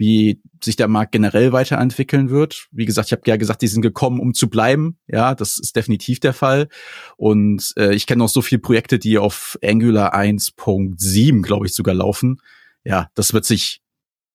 wie 0.00 0.40
sich 0.64 0.76
der 0.76 0.88
Markt 0.88 1.12
generell 1.12 1.52
weiterentwickeln 1.52 2.30
wird. 2.30 2.68
Wie 2.70 2.86
gesagt, 2.86 3.08
ich 3.08 3.12
habe 3.12 3.20
ja 3.26 3.36
gesagt, 3.36 3.60
die 3.60 3.66
sind 3.66 3.82
gekommen, 3.82 4.18
um 4.18 4.32
zu 4.32 4.48
bleiben. 4.48 4.96
Ja, 5.06 5.34
das 5.34 5.58
ist 5.58 5.76
definitiv 5.76 6.20
der 6.20 6.32
Fall. 6.32 6.68
Und 7.18 7.74
äh, 7.76 7.94
ich 7.94 8.06
kenne 8.06 8.20
noch 8.20 8.30
so 8.30 8.40
viele 8.40 8.60
Projekte, 8.60 8.98
die 8.98 9.18
auf 9.18 9.58
Angular 9.62 10.14
1.7, 10.14 11.42
glaube 11.42 11.66
ich, 11.66 11.74
sogar 11.74 11.94
laufen. 11.94 12.40
Ja, 12.82 13.10
das 13.14 13.34
wird 13.34 13.44
sich 13.44 13.82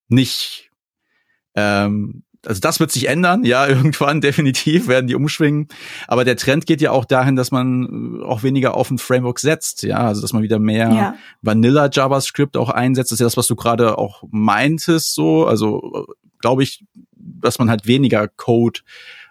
nicht 0.07 0.69
ähm, 1.55 2.24
also 2.45 2.59
das 2.59 2.79
wird 2.79 2.91
sich 2.91 3.07
ändern, 3.07 3.43
ja, 3.43 3.67
irgendwann 3.67 4.21
definitiv 4.21 4.87
werden 4.87 5.07
die 5.07 5.15
umschwingen. 5.15 5.67
Aber 6.07 6.25
der 6.25 6.37
Trend 6.37 6.65
geht 6.65 6.81
ja 6.81 6.91
auch 6.91 7.05
dahin, 7.05 7.35
dass 7.35 7.51
man 7.51 8.19
äh, 8.21 8.23
auch 8.23 8.43
weniger 8.43 8.75
auf 8.75 8.91
ein 8.91 8.97
Framework 8.97 9.39
setzt, 9.39 9.83
ja, 9.83 9.99
also 9.99 10.21
dass 10.21 10.33
man 10.33 10.43
wieder 10.43 10.59
mehr 10.59 10.91
ja. 10.91 11.15
Vanilla 11.41 11.89
JavaScript 11.91 12.57
auch 12.57 12.69
einsetzt. 12.69 13.11
Das 13.11 13.17
ist 13.17 13.21
ja 13.21 13.25
das, 13.27 13.37
was 13.37 13.47
du 13.47 13.55
gerade 13.55 13.97
auch 13.97 14.23
meintest, 14.31 15.13
so. 15.13 15.45
Also 15.45 16.07
glaube 16.39 16.63
ich, 16.63 16.85
dass 17.15 17.59
man 17.59 17.69
halt 17.69 17.87
weniger 17.87 18.27
Code 18.27 18.81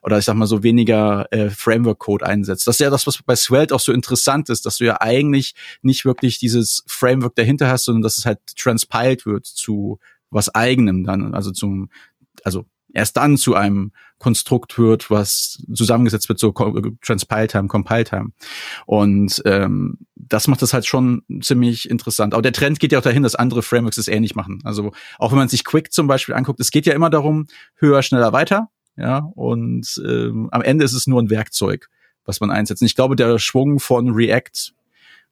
oder 0.03 0.19
ich 0.19 0.25
sag 0.25 0.35
mal 0.35 0.47
so 0.47 0.63
weniger 0.63 1.33
äh, 1.33 1.49
Framework-Code 1.49 2.27
einsetzt. 2.27 2.67
Das 2.67 2.75
ist 2.77 2.81
ja 2.81 2.91
das, 2.91 3.07
was 3.07 3.23
bei 3.25 3.37
Svelte 3.37 3.75
auch 3.75 3.81
so 3.81 3.93
interessant 3.93 4.51
ist, 4.51 4.67
dass 4.67 4.77
du 4.77 4.85
ja 4.85 5.01
eigentlich 5.01 5.55
nicht 5.81 6.05
wirklich 6.05 6.39
dieses 6.39 6.85
Framework 6.87 7.35
dahinter 7.37 7.69
hast, 7.69 7.85
sondern 7.85 8.03
dass 8.03 8.19
es 8.19 8.27
halt 8.27 8.41
transpiled 8.57 9.25
wird 9.25 9.47
zu 9.47 9.99
was 10.31 10.55
eigenem 10.55 11.05
dann, 11.05 11.33
also 11.33 11.53
zum, 11.53 11.89
also 12.43 12.67
erst 12.95 13.17
dann 13.17 13.37
zu 13.37 13.55
einem 13.55 13.93
Konstrukt 14.19 14.79
wird, 14.79 15.11
was 15.11 15.63
zusammengesetzt 15.75 16.29
wird, 16.29 16.39
so 16.39 16.53
Transpile 17.03 17.49
Time, 17.49 17.69
Compile 17.69 18.05
Time. 18.05 18.31
Und 18.87 19.43
ähm, 19.45 19.99
das 20.15 20.49
macht 20.49 20.63
das 20.63 20.73
halt 20.73 20.87
schon 20.87 21.23
ziemlich 21.43 21.91
interessant. 21.91 22.33
Aber 22.33 22.43
der 22.43 22.53
Trend 22.53 22.81
geht 22.81 22.93
ja 22.93 23.01
auch 23.01 23.03
dahin, 23.03 23.23
dass 23.23 23.35
andere 23.35 23.63
Frameworks 23.63 23.99
es 23.99 24.09
ähnlich 24.09 24.35
machen. 24.35 24.61
Also 24.65 24.93
auch 25.19 25.33
wenn 25.33 25.39
man 25.39 25.49
sich 25.49 25.65
Quick 25.65 25.93
zum 25.93 26.07
Beispiel 26.07 26.35
anguckt, 26.35 26.61
es 26.61 26.71
geht 26.71 26.87
ja 26.87 26.95
immer 26.95 27.11
darum, 27.11 27.47
höher, 27.77 28.03
schneller, 28.03 28.33
weiter. 28.33 28.71
ja, 28.97 29.19
und 29.35 30.01
ähm, 30.07 30.49
am 30.53 30.63
Ende 30.63 30.85
ist 30.85 30.95
es 30.95 31.07
nur 31.07 31.21
ein 31.21 31.31
Werkzeug, 31.31 31.89
was 32.25 32.41
man 32.41 32.51
einsetzt. 32.51 32.81
Und 32.81 32.87
ich 32.87 32.95
glaube, 32.95 33.17
der 33.17 33.39
Schwung 33.39 33.81
von 33.81 34.11
React 34.11 34.73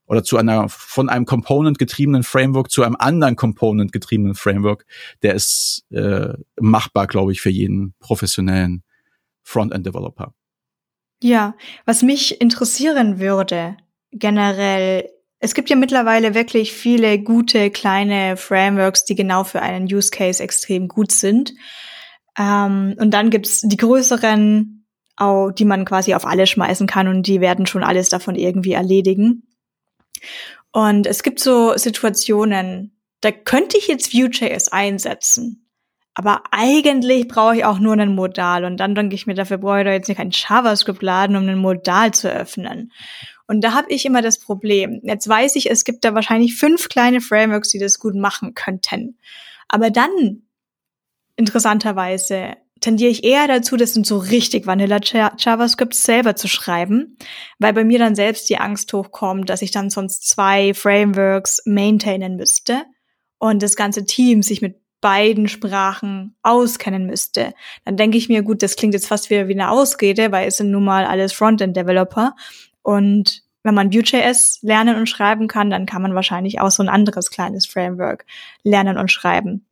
oder 0.06 0.22
zu 0.24 0.36
einer 0.36 0.68
von 0.68 1.08
einem 1.08 1.26
Component 1.26 1.78
getriebenen 1.78 2.22
Framework 2.22 2.70
zu 2.70 2.82
einem 2.82 2.96
anderen 2.98 3.36
Component 3.36 3.92
getriebenen 3.92 4.34
Framework, 4.34 4.84
der 5.22 5.34
ist 5.34 5.84
äh, 5.90 6.34
machbar, 6.60 7.06
glaube 7.06 7.32
ich, 7.32 7.40
für 7.40 7.50
jeden 7.50 7.94
professionellen 7.98 8.82
Frontend 9.42 9.86
Developer. 9.86 10.34
Ja, 11.22 11.54
was 11.84 12.02
mich 12.02 12.40
interessieren 12.40 13.20
würde, 13.20 13.76
generell, 14.10 15.08
es 15.38 15.54
gibt 15.54 15.70
ja 15.70 15.76
mittlerweile 15.76 16.34
wirklich 16.34 16.72
viele 16.72 17.20
gute 17.20 17.70
kleine 17.70 18.36
Frameworks, 18.36 19.04
die 19.04 19.14
genau 19.14 19.44
für 19.44 19.62
einen 19.62 19.86
Use 19.86 20.10
Case 20.10 20.42
extrem 20.42 20.88
gut 20.88 21.12
sind. 21.12 21.54
Ähm, 22.36 22.96
und 22.98 23.12
dann 23.12 23.30
gibt's 23.30 23.60
die 23.60 23.76
größeren, 23.76 24.86
auch, 25.16 25.52
die 25.52 25.64
man 25.64 25.84
quasi 25.84 26.14
auf 26.14 26.26
alle 26.26 26.46
schmeißen 26.46 26.86
kann 26.86 27.06
und 27.06 27.26
die 27.26 27.40
werden 27.40 27.66
schon 27.66 27.84
alles 27.84 28.08
davon 28.08 28.34
irgendwie 28.34 28.72
erledigen. 28.72 29.44
Und 30.72 31.06
es 31.06 31.22
gibt 31.22 31.40
so 31.40 31.76
Situationen, 31.76 32.96
da 33.20 33.30
könnte 33.30 33.78
ich 33.78 33.88
jetzt 33.88 34.12
Vue.js 34.12 34.68
einsetzen. 34.68 35.68
Aber 36.14 36.42
eigentlich 36.50 37.28
brauche 37.28 37.56
ich 37.56 37.64
auch 37.64 37.78
nur 37.78 37.94
einen 37.94 38.14
Modal. 38.14 38.64
Und 38.64 38.78
dann 38.78 38.94
denke 38.94 39.14
ich 39.14 39.26
mir, 39.26 39.34
dafür 39.34 39.58
brauche 39.58 39.80
ich 39.80 39.84
doch 39.84 39.92
jetzt 39.92 40.14
kein 40.14 40.30
JavaScript 40.30 41.02
laden, 41.02 41.36
um 41.36 41.42
einen 41.42 41.58
Modal 41.58 42.12
zu 42.12 42.30
öffnen. 42.30 42.92
Und 43.46 43.62
da 43.62 43.72
habe 43.72 43.90
ich 43.90 44.04
immer 44.04 44.22
das 44.22 44.38
Problem. 44.38 45.00
Jetzt 45.04 45.28
weiß 45.28 45.56
ich, 45.56 45.70
es 45.70 45.84
gibt 45.84 46.04
da 46.04 46.14
wahrscheinlich 46.14 46.56
fünf 46.56 46.88
kleine 46.88 47.20
Frameworks, 47.20 47.70
die 47.70 47.78
das 47.78 47.98
gut 47.98 48.14
machen 48.14 48.54
könnten. 48.54 49.18
Aber 49.68 49.90
dann, 49.90 50.42
interessanterweise, 51.36 52.56
tendiere 52.82 53.10
ich 53.10 53.24
eher 53.24 53.48
dazu, 53.48 53.78
das 53.78 53.94
sind 53.94 54.06
so 54.06 54.18
richtig 54.18 54.66
Vanilla 54.66 54.98
JavaScript 55.02 55.94
selber 55.94 56.36
zu 56.36 56.48
schreiben, 56.48 57.16
weil 57.58 57.72
bei 57.72 57.84
mir 57.84 57.98
dann 57.98 58.14
selbst 58.14 58.50
die 58.50 58.58
Angst 58.58 58.92
hochkommt, 58.92 59.48
dass 59.48 59.62
ich 59.62 59.70
dann 59.70 59.88
sonst 59.88 60.28
zwei 60.28 60.74
Frameworks 60.74 61.62
maintainen 61.64 62.36
müsste 62.36 62.82
und 63.38 63.62
das 63.62 63.76
ganze 63.76 64.04
Team 64.04 64.42
sich 64.42 64.60
mit 64.60 64.82
beiden 65.00 65.48
Sprachen 65.48 66.36
auskennen 66.42 67.06
müsste. 67.06 67.54
Dann 67.84 67.96
denke 67.96 68.18
ich 68.18 68.28
mir, 68.28 68.42
gut, 68.42 68.62
das 68.62 68.76
klingt 68.76 68.94
jetzt 68.94 69.08
fast 69.08 69.30
wieder 69.30 69.48
wie 69.48 69.54
eine 69.54 69.70
Ausrede, 69.70 70.30
weil 70.30 70.48
es 70.48 70.58
sind 70.58 70.70
nun 70.70 70.84
mal 70.84 71.04
alles 71.04 71.32
Frontend-Developer. 71.32 72.34
Und 72.82 73.42
wenn 73.64 73.74
man 73.74 73.92
Vue.js 73.92 74.60
lernen 74.62 74.96
und 74.96 75.08
schreiben 75.08 75.48
kann, 75.48 75.70
dann 75.70 75.86
kann 75.86 76.02
man 76.02 76.14
wahrscheinlich 76.14 76.60
auch 76.60 76.70
so 76.70 76.82
ein 76.82 76.88
anderes 76.88 77.30
kleines 77.30 77.66
Framework 77.66 78.26
lernen 78.62 78.96
und 78.96 79.10
schreiben. 79.10 79.66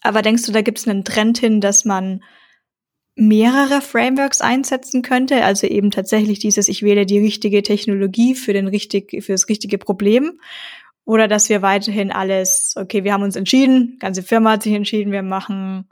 Aber 0.00 0.22
denkst 0.22 0.44
du, 0.44 0.52
da 0.52 0.62
gibt 0.62 0.78
es 0.78 0.88
einen 0.88 1.04
Trend 1.04 1.38
hin, 1.38 1.60
dass 1.60 1.84
man 1.84 2.22
mehrere 3.14 3.80
Frameworks 3.80 4.40
einsetzen 4.40 5.02
könnte, 5.02 5.44
also 5.44 5.66
eben 5.66 5.90
tatsächlich 5.90 6.38
dieses, 6.38 6.68
ich 6.68 6.82
wähle 6.82 7.04
die 7.04 7.18
richtige 7.18 7.62
Technologie 7.62 8.36
für 8.36 8.52
den 8.52 8.68
richtig, 8.68 9.24
für 9.24 9.32
das 9.32 9.48
richtige 9.48 9.78
Problem? 9.78 10.40
Oder 11.04 11.26
dass 11.26 11.48
wir 11.48 11.62
weiterhin 11.62 12.12
alles, 12.12 12.74
okay, 12.76 13.02
wir 13.02 13.12
haben 13.12 13.22
uns 13.22 13.34
entschieden, 13.34 13.96
ganze 13.98 14.22
Firma 14.22 14.52
hat 14.52 14.62
sich 14.62 14.74
entschieden, 14.74 15.10
wir 15.10 15.22
machen 15.22 15.88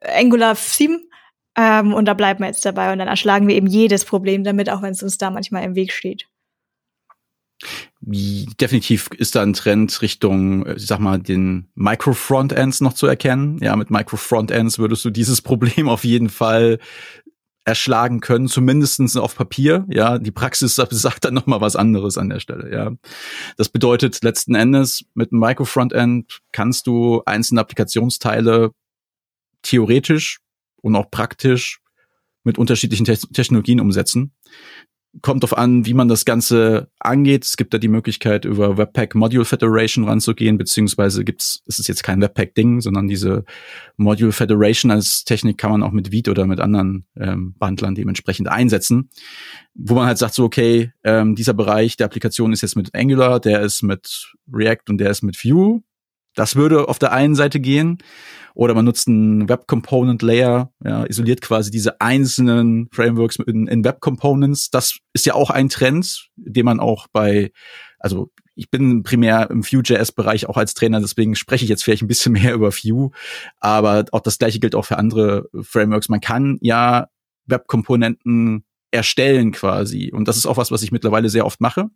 Angular 0.00 0.54
7 0.54 1.00
ähm, 1.56 1.94
und 1.94 2.04
da 2.04 2.14
bleiben 2.14 2.40
wir 2.40 2.48
jetzt 2.48 2.64
dabei. 2.64 2.92
Und 2.92 2.98
dann 2.98 3.08
erschlagen 3.08 3.48
wir 3.48 3.56
eben 3.56 3.66
jedes 3.66 4.04
Problem 4.04 4.44
damit, 4.44 4.70
auch 4.70 4.82
wenn 4.82 4.92
es 4.92 5.02
uns 5.02 5.18
da 5.18 5.30
manchmal 5.30 5.64
im 5.64 5.74
Weg 5.74 5.92
steht. 5.92 6.28
Definitiv 8.00 9.08
ist 9.16 9.34
da 9.34 9.42
ein 9.42 9.54
Trend 9.54 10.02
Richtung, 10.02 10.66
ich 10.76 10.86
sag 10.86 10.98
mal, 11.00 11.18
den 11.18 11.68
Micro-Frontends 11.74 12.80
noch 12.80 12.92
zu 12.92 13.06
erkennen. 13.06 13.58
Ja, 13.62 13.74
mit 13.76 13.90
Micro-Frontends 13.90 14.78
würdest 14.78 15.04
du 15.04 15.10
dieses 15.10 15.42
Problem 15.42 15.88
auf 15.88 16.04
jeden 16.04 16.28
Fall 16.28 16.78
erschlagen 17.64 18.20
können, 18.20 18.46
zumindestens 18.46 19.16
auf 19.16 19.34
Papier. 19.34 19.84
Ja, 19.88 20.18
die 20.18 20.30
Praxis 20.30 20.76
sagt 20.90 21.24
dann 21.24 21.34
noch 21.34 21.46
mal 21.46 21.60
was 21.60 21.74
anderes 21.74 22.16
an 22.16 22.28
der 22.28 22.38
Stelle. 22.38 22.72
Ja, 22.72 22.92
das 23.56 23.68
bedeutet 23.68 24.22
letzten 24.22 24.54
Endes 24.54 25.04
mit 25.14 25.32
einem 25.32 25.40
Micro-Frontend 25.40 26.40
kannst 26.52 26.86
du 26.86 27.22
einzelne 27.26 27.60
Applikationsteile 27.60 28.70
theoretisch 29.62 30.38
und 30.80 30.94
auch 30.94 31.10
praktisch 31.10 31.80
mit 32.44 32.56
unterschiedlichen 32.56 33.04
Te 33.04 33.18
Technologien 33.18 33.80
umsetzen 33.80 34.32
kommt 35.22 35.44
auf 35.44 35.56
an, 35.56 35.86
wie 35.86 35.94
man 35.94 36.08
das 36.08 36.24
Ganze 36.24 36.88
angeht. 36.98 37.44
Es 37.44 37.56
gibt 37.56 37.72
da 37.74 37.78
die 37.78 37.88
Möglichkeit, 37.88 38.44
über 38.44 38.76
Webpack 38.76 39.14
Module 39.14 39.44
Federation 39.44 40.04
ranzugehen, 40.04 40.58
beziehungsweise 40.58 41.24
gibt's, 41.24 41.62
es 41.66 41.78
ist 41.78 41.88
jetzt 41.88 42.02
kein 42.02 42.20
Webpack-Ding, 42.20 42.80
sondern 42.80 43.08
diese 43.08 43.44
Module 43.96 44.32
Federation 44.32 44.90
als 44.90 45.24
Technik 45.24 45.58
kann 45.58 45.70
man 45.70 45.82
auch 45.82 45.92
mit 45.92 46.12
Vite 46.12 46.30
oder 46.30 46.46
mit 46.46 46.60
anderen 46.60 47.06
ähm, 47.16 47.54
Bundlern 47.58 47.94
dementsprechend 47.94 48.48
einsetzen, 48.48 49.10
wo 49.74 49.94
man 49.94 50.06
halt 50.06 50.18
sagt 50.18 50.34
so, 50.34 50.44
okay, 50.44 50.92
ähm, 51.04 51.34
dieser 51.34 51.54
Bereich 51.54 51.96
der 51.96 52.06
Applikation 52.06 52.52
ist 52.52 52.62
jetzt 52.62 52.76
mit 52.76 52.94
Angular, 52.94 53.40
der 53.40 53.60
ist 53.60 53.82
mit 53.82 54.32
React 54.52 54.90
und 54.90 54.98
der 54.98 55.10
ist 55.10 55.22
mit 55.22 55.42
Vue. 55.44 55.82
Das 56.36 56.54
würde 56.54 56.88
auf 56.88 57.00
der 57.00 57.12
einen 57.12 57.34
Seite 57.34 57.58
gehen. 57.58 57.98
Oder 58.54 58.74
man 58.74 58.86
nutzt 58.86 59.08
einen 59.08 59.50
Web 59.50 59.66
Component 59.66 60.22
Layer, 60.22 60.72
ja, 60.82 61.04
isoliert 61.04 61.42
quasi 61.42 61.70
diese 61.70 62.00
einzelnen 62.00 62.88
Frameworks 62.90 63.36
in, 63.36 63.66
in 63.66 63.84
Web 63.84 64.00
Components. 64.00 64.70
Das 64.70 64.98
ist 65.12 65.26
ja 65.26 65.34
auch 65.34 65.50
ein 65.50 65.68
Trend, 65.68 66.30
den 66.36 66.64
man 66.64 66.80
auch 66.80 67.06
bei, 67.12 67.50
also 67.98 68.30
ich 68.54 68.70
bin 68.70 69.02
primär 69.02 69.50
im 69.50 69.62
Vue.js-Bereich 69.62 70.48
auch 70.48 70.56
als 70.56 70.72
Trainer, 70.72 71.00
deswegen 71.00 71.34
spreche 71.34 71.64
ich 71.64 71.68
jetzt 71.68 71.84
vielleicht 71.84 72.02
ein 72.02 72.08
bisschen 72.08 72.32
mehr 72.34 72.54
über 72.54 72.72
Vue. 72.72 73.10
Aber 73.60 74.06
auch 74.12 74.20
das 74.20 74.38
gleiche 74.38 74.58
gilt 74.58 74.74
auch 74.74 74.86
für 74.86 74.96
andere 74.96 75.50
Frameworks. 75.60 76.08
Man 76.08 76.20
kann 76.20 76.56
ja 76.62 77.08
Web-Komponenten 77.44 78.64
erstellen 78.90 79.52
quasi. 79.52 80.10
Und 80.12 80.28
das 80.28 80.38
ist 80.38 80.46
auch 80.46 80.56
was, 80.56 80.70
was 80.70 80.82
ich 80.82 80.92
mittlerweile 80.92 81.28
sehr 81.28 81.44
oft 81.44 81.60
mache. 81.60 81.90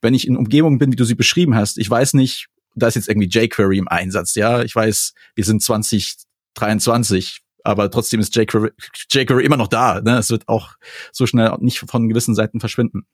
Wenn 0.00 0.14
ich 0.14 0.26
in 0.26 0.36
Umgebungen 0.36 0.78
bin, 0.78 0.92
wie 0.92 0.96
du 0.96 1.04
sie 1.04 1.14
beschrieben 1.14 1.54
hast, 1.54 1.76
ich 1.76 1.90
weiß 1.90 2.14
nicht, 2.14 2.48
da 2.76 2.86
ist 2.88 2.94
jetzt 2.94 3.08
irgendwie 3.08 3.28
jQuery 3.28 3.78
im 3.78 3.88
Einsatz, 3.88 4.34
ja. 4.34 4.62
Ich 4.62 4.74
weiß, 4.74 5.14
wir 5.34 5.44
sind 5.44 5.62
2023, 5.62 7.40
aber 7.66 7.90
trotzdem 7.90 8.20
ist 8.20 8.36
jQuery, 8.36 8.70
jQuery 9.10 9.44
immer 9.44 9.56
noch 9.56 9.66
da. 9.66 10.00
Ne? 10.00 10.18
Es 10.18 10.30
wird 10.30 10.46
auch 10.46 10.74
so 11.10 11.26
schnell 11.26 11.52
nicht 11.58 11.80
von 11.80 12.08
gewissen 12.08 12.36
Seiten 12.36 12.60
verschwinden. 12.60 13.06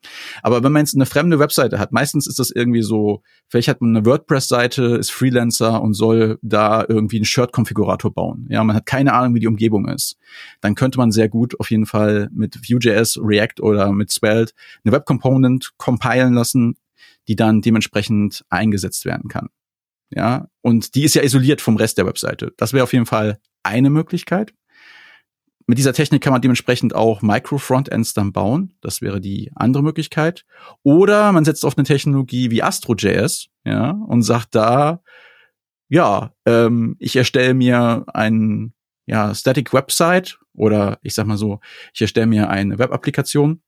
Aber 0.43 0.63
wenn 0.63 0.73
man 0.73 0.83
jetzt 0.83 0.95
eine 0.95 1.07
fremde 1.07 1.39
Webseite 1.39 1.79
hat, 1.79 1.93
meistens 1.93 2.27
ist 2.27 2.39
das 2.39 2.51
irgendwie 2.51 2.83
so, 2.83 3.23
vielleicht 3.49 3.69
hat 3.69 3.81
man 3.81 3.97
eine 3.97 4.05
WordPress-Seite, 4.05 4.97
ist 4.97 5.11
Freelancer 5.11 5.81
und 5.81 5.95
soll 5.95 6.39
da 6.43 6.85
irgendwie 6.87 7.17
einen 7.17 7.25
Shirt-Konfigurator 7.25 8.13
bauen. 8.13 8.47
Ja, 8.51 8.63
man 8.63 8.77
hat 8.77 8.85
keine 8.85 9.15
Ahnung, 9.15 9.35
wie 9.35 9.41
die 9.41 9.47
Umgebung 9.47 9.89
ist. 9.89 10.17
Dann 10.61 10.75
könnte 10.75 10.99
man 10.99 11.13
sehr 11.13 11.31
gut 11.31 11.59
auf 11.59 11.71
jeden 11.71 11.87
Fall 11.87 12.29
mit 12.31 12.59
Vue.js, 12.69 13.19
React 13.23 13.63
oder 13.63 13.91
mit 13.93 14.11
Svelte 14.11 14.53
eine 14.85 14.93
Web-Component 14.93 15.71
compilen 15.79 16.35
lassen, 16.35 16.77
die 17.29 17.37
dann 17.37 17.61
dementsprechend 17.61 18.45
eingesetzt 18.49 19.05
werden 19.05 19.29
kann. 19.29 19.49
Ja, 20.11 20.49
und 20.61 20.95
die 20.95 21.05
ist 21.05 21.15
ja 21.15 21.23
isoliert 21.23 21.61
vom 21.61 21.77
Rest 21.77 21.99
der 21.99 22.07
Webseite. 22.07 22.53
Das 22.57 22.73
wäre 22.73 22.85
auf 22.85 22.93
jeden 22.93 23.07
Fall 23.07 23.39
eine 23.63 23.91
Möglichkeit. 23.91 24.53
Mit 25.67 25.79
dieser 25.79 25.93
Technik 25.95 26.23
kann 26.23 26.33
man 26.33 26.43
dementsprechend 26.43 26.95
auch 26.95 27.23
Micro-Frontends 27.23 28.13
dann 28.15 28.33
bauen. 28.33 28.75
Das 28.81 29.01
wäre 29.01 29.21
die 29.21 29.51
andere 29.55 29.83
Möglichkeit. 29.83 30.45
Oder 30.83 31.33
man 31.33 31.45
setzt 31.45 31.65
auf 31.65 31.79
eine 31.79 31.87
Technologie 31.87 32.51
wie 32.51 32.63
AstroJS, 32.63 33.49
ja, 33.65 33.91
und 33.91 34.23
sagt 34.23 34.55
da, 34.55 35.03
ja, 35.89 36.35
ähm, 36.47 36.97
ich 36.99 37.17
erstelle 37.17 37.55
mir 37.55 38.05
ein 38.13 38.75
ja, 39.07 39.35
Static 39.35 39.73
Website 39.73 40.39
oder 40.55 40.99
ich 41.03 41.15
sag 41.15 41.27
mal 41.27 41.37
so, 41.37 41.61
ich 41.95 42.01
erstelle 42.01 42.27
mir 42.27 42.51
eine 42.51 42.79
Web-Applikation, 42.79 43.63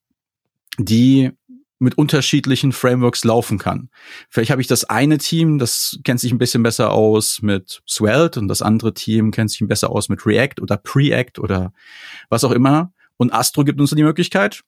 die 0.78 1.32
mit 1.78 1.99
unterschiedlichen 1.99 2.73
Frameworks 2.73 3.25
laufen 3.25 3.59
kann. 3.59 3.90
Vielleicht 4.31 4.50
habe 4.50 4.62
ich 4.62 4.69
das 4.69 4.85
eine 4.85 5.19
Team, 5.19 5.59
das 5.59 5.99
kennt 6.04 6.21
sich 6.21 6.33
ein 6.33 6.38
bisschen 6.38 6.62
besser 6.62 6.93
aus 6.93 7.40
mit 7.43 7.83
Svelte 7.88 8.40
und 8.40 8.49
das 8.49 8.62
andere 8.62 8.95
Team 8.95 9.31
kennt 9.31 9.50
sich 9.50 9.66
besser 9.66 9.90
aus 9.90 10.09
mit 10.09 10.25
React 10.25 10.62
oder 10.62 10.76
Preact 10.76 11.38
oder 11.38 11.73
was 12.28 12.45
auch 12.45 12.52
immer. 12.52 12.93
Und 13.16 13.33
Astro 13.33 13.64
gibt 13.64 13.81
uns 13.81 13.90
die 13.90 14.02
Möglichkeit 14.02 14.62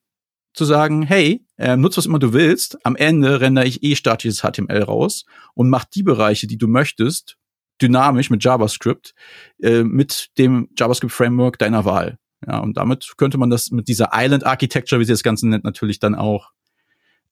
zu 0.53 0.65
sagen, 0.65 1.03
hey, 1.03 1.45
äh, 1.59 1.77
nutz 1.77 1.97
was 1.97 2.07
immer 2.07 2.19
du 2.19 2.33
willst. 2.33 2.79
Am 2.85 2.97
Ende 2.97 3.41
rendere 3.41 3.67
ich 3.67 3.83
eh 3.83 3.95
statisches 3.95 4.41
HTML 4.41 4.83
raus 4.83 5.27
und 5.55 5.69
mach 5.69 5.85
die 5.85 6.03
Bereiche, 6.03 6.47
die 6.47 6.59
du 6.59 6.67
möchtest, 6.67 7.37
dynamisch 7.81 8.31
mit 8.31 8.43
JavaScript, 8.43 9.15
äh, 9.61 9.83
mit 9.83 10.31
dem 10.39 10.69
JavaScript-Framework 10.77 11.59
deiner 11.59 11.85
Wahl. 11.85 12.19
Ja, 12.47 12.59
und 12.59 12.77
damit 12.77 13.15
könnte 13.17 13.39
man 13.39 13.51
das 13.51 13.71
mit 13.71 13.89
dieser 13.89 14.11
Island 14.13 14.45
Architecture, 14.45 15.01
wie 15.01 15.05
sie 15.05 15.13
das 15.13 15.23
Ganze 15.23 15.49
nennt, 15.49 15.65
natürlich 15.65 15.99
dann 15.99 16.15
auch 16.15 16.51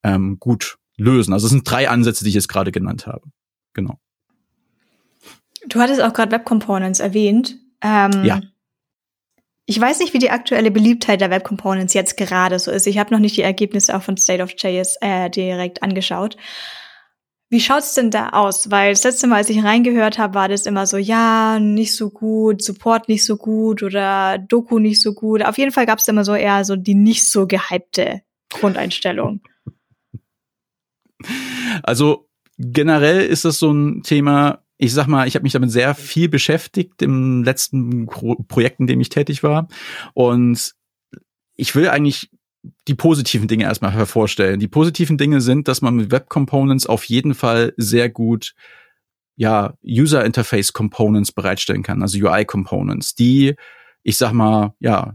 ähm, 0.05 0.37
gut 0.39 0.77
lösen. 0.97 1.33
Also 1.33 1.47
es 1.47 1.51
sind 1.51 1.69
drei 1.69 1.89
Ansätze, 1.89 2.23
die 2.23 2.29
ich 2.29 2.35
jetzt 2.35 2.47
gerade 2.47 2.71
genannt 2.71 3.07
habe. 3.07 3.23
Genau. 3.73 3.99
Du 5.67 5.79
hattest 5.81 6.01
auch 6.01 6.13
gerade 6.13 6.31
Web 6.31 6.45
Components 6.45 6.99
erwähnt. 6.99 7.57
Ähm, 7.81 8.23
ja. 8.23 8.41
Ich 9.65 9.81
weiß 9.81 9.99
nicht, 9.99 10.13
wie 10.13 10.19
die 10.19 10.29
aktuelle 10.29 10.69
Beliebtheit 10.69 11.21
der 11.21 11.31
Web 11.31 11.43
Components 11.43 11.95
jetzt 11.95 12.17
gerade 12.17 12.59
so 12.59 12.69
ist. 12.69 12.85
Ich 12.85 12.99
habe 12.99 13.11
noch 13.13 13.19
nicht 13.19 13.35
die 13.35 13.41
Ergebnisse 13.41 13.97
auch 13.97 14.03
von 14.03 14.15
State 14.15 14.43
of 14.43 14.53
JS 14.55 14.97
äh, 15.01 15.29
direkt 15.29 15.81
angeschaut. 15.81 16.37
Wie 17.49 17.59
schaut's 17.59 17.95
denn 17.95 18.11
da 18.11 18.29
aus? 18.29 18.69
Weil 18.69 18.93
das 18.93 19.03
letzte 19.03 19.27
Mal, 19.27 19.37
als 19.37 19.49
ich 19.49 19.63
reingehört 19.63 20.19
habe, 20.19 20.35
war 20.35 20.49
das 20.49 20.67
immer 20.67 20.85
so, 20.85 20.97
ja, 20.97 21.59
nicht 21.59 21.95
so 21.95 22.11
gut, 22.11 22.61
Support 22.61 23.07
nicht 23.07 23.25
so 23.25 23.37
gut 23.37 23.81
oder 23.81 24.37
Doku 24.37 24.77
nicht 24.77 25.01
so 25.01 25.13
gut. 25.13 25.43
Auf 25.43 25.57
jeden 25.57 25.71
Fall 25.71 25.85
gab's 25.87 26.07
immer 26.07 26.25
so 26.25 26.35
eher 26.35 26.63
so 26.63 26.75
die 26.75 26.95
nicht 26.95 27.27
so 27.27 27.47
gehypte 27.47 28.21
Grundeinstellung. 28.49 29.41
Also 31.83 32.27
generell 32.57 33.21
ist 33.21 33.45
das 33.45 33.59
so 33.59 33.71
ein 33.71 34.03
Thema, 34.03 34.63
ich 34.77 34.93
sag 34.93 35.07
mal, 35.07 35.27
ich 35.27 35.35
habe 35.35 35.43
mich 35.43 35.53
damit 35.53 35.71
sehr 35.71 35.95
viel 35.95 36.29
beschäftigt 36.29 37.01
im 37.01 37.43
letzten 37.43 38.05
Pro 38.07 38.35
Projekt, 38.47 38.79
in 38.79 38.87
dem 38.87 39.01
ich 39.01 39.09
tätig 39.09 39.43
war. 39.43 39.67
Und 40.13 40.73
ich 41.55 41.75
will 41.75 41.89
eigentlich 41.89 42.29
die 42.87 42.95
positiven 42.95 43.47
Dinge 43.47 43.65
erstmal 43.65 43.91
hervorstellen. 43.91 44.59
Die 44.59 44.67
positiven 44.67 45.17
Dinge 45.17 45.41
sind, 45.41 45.67
dass 45.67 45.81
man 45.81 45.95
mit 45.95 46.11
Web 46.11 46.29
Components 46.29 46.87
auf 46.87 47.03
jeden 47.05 47.35
Fall 47.35 47.73
sehr 47.77 48.09
gut 48.09 48.53
ja, 49.35 49.73
User 49.85 50.23
Interface 50.23 50.73
Components 50.73 51.31
bereitstellen 51.31 51.83
kann, 51.83 52.01
also 52.01 52.17
UI 52.17 52.45
Components, 52.45 53.15
die, 53.15 53.55
ich 54.03 54.17
sag 54.17 54.31
mal, 54.31 54.73
ja, 54.79 55.13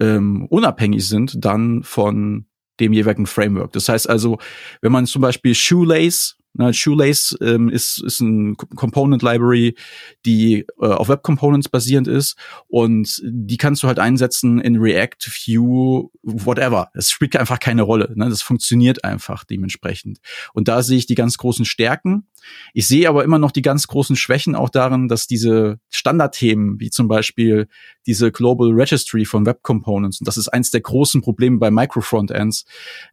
ähm, 0.00 0.46
unabhängig 0.46 1.06
sind 1.08 1.44
dann 1.44 1.82
von 1.82 2.46
dem 2.80 2.92
jeweiligen 2.92 3.26
Framework. 3.26 3.72
Das 3.72 3.88
heißt 3.88 4.08
also, 4.08 4.38
wenn 4.80 4.92
man 4.92 5.06
zum 5.06 5.22
Beispiel 5.22 5.54
Shoelace 5.54 6.36
na, 6.58 6.72
Shoelace 6.72 7.36
ähm, 7.42 7.68
ist, 7.68 8.02
ist 8.02 8.20
ein 8.20 8.56
Component 8.56 9.22
Library, 9.22 9.76
die 10.24 10.66
äh, 10.80 10.86
auf 10.86 11.08
Web 11.08 11.22
Components 11.22 11.68
basierend 11.68 12.08
ist 12.08 12.36
und 12.66 13.20
die 13.24 13.58
kannst 13.58 13.82
du 13.82 13.88
halt 13.88 13.98
einsetzen 13.98 14.58
in 14.60 14.76
React, 14.76 15.26
Vue, 15.26 16.08
whatever. 16.22 16.88
Es 16.94 17.10
spielt 17.10 17.36
einfach 17.36 17.60
keine 17.60 17.82
Rolle. 17.82 18.12
Ne? 18.14 18.28
Das 18.30 18.40
funktioniert 18.40 19.04
einfach 19.04 19.44
dementsprechend. 19.44 20.18
Und 20.54 20.68
da 20.68 20.82
sehe 20.82 20.96
ich 20.96 21.06
die 21.06 21.14
ganz 21.14 21.36
großen 21.36 21.66
Stärken. 21.66 22.26
Ich 22.72 22.86
sehe 22.86 23.08
aber 23.08 23.24
immer 23.24 23.38
noch 23.38 23.50
die 23.50 23.62
ganz 23.62 23.86
großen 23.86 24.16
Schwächen 24.16 24.54
auch 24.54 24.68
darin, 24.68 25.08
dass 25.08 25.26
diese 25.26 25.78
Standardthemen, 25.90 26.80
wie 26.80 26.90
zum 26.90 27.08
Beispiel 27.08 27.68
diese 28.06 28.30
Global 28.30 28.70
Registry 28.72 29.24
von 29.24 29.46
Web 29.46 29.62
Components, 29.62 30.20
und 30.20 30.28
das 30.28 30.36
ist 30.36 30.48
eins 30.48 30.70
der 30.70 30.80
großen 30.80 31.22
Probleme 31.22 31.58
bei 31.58 31.70
Micro-Frontends, 31.70 32.64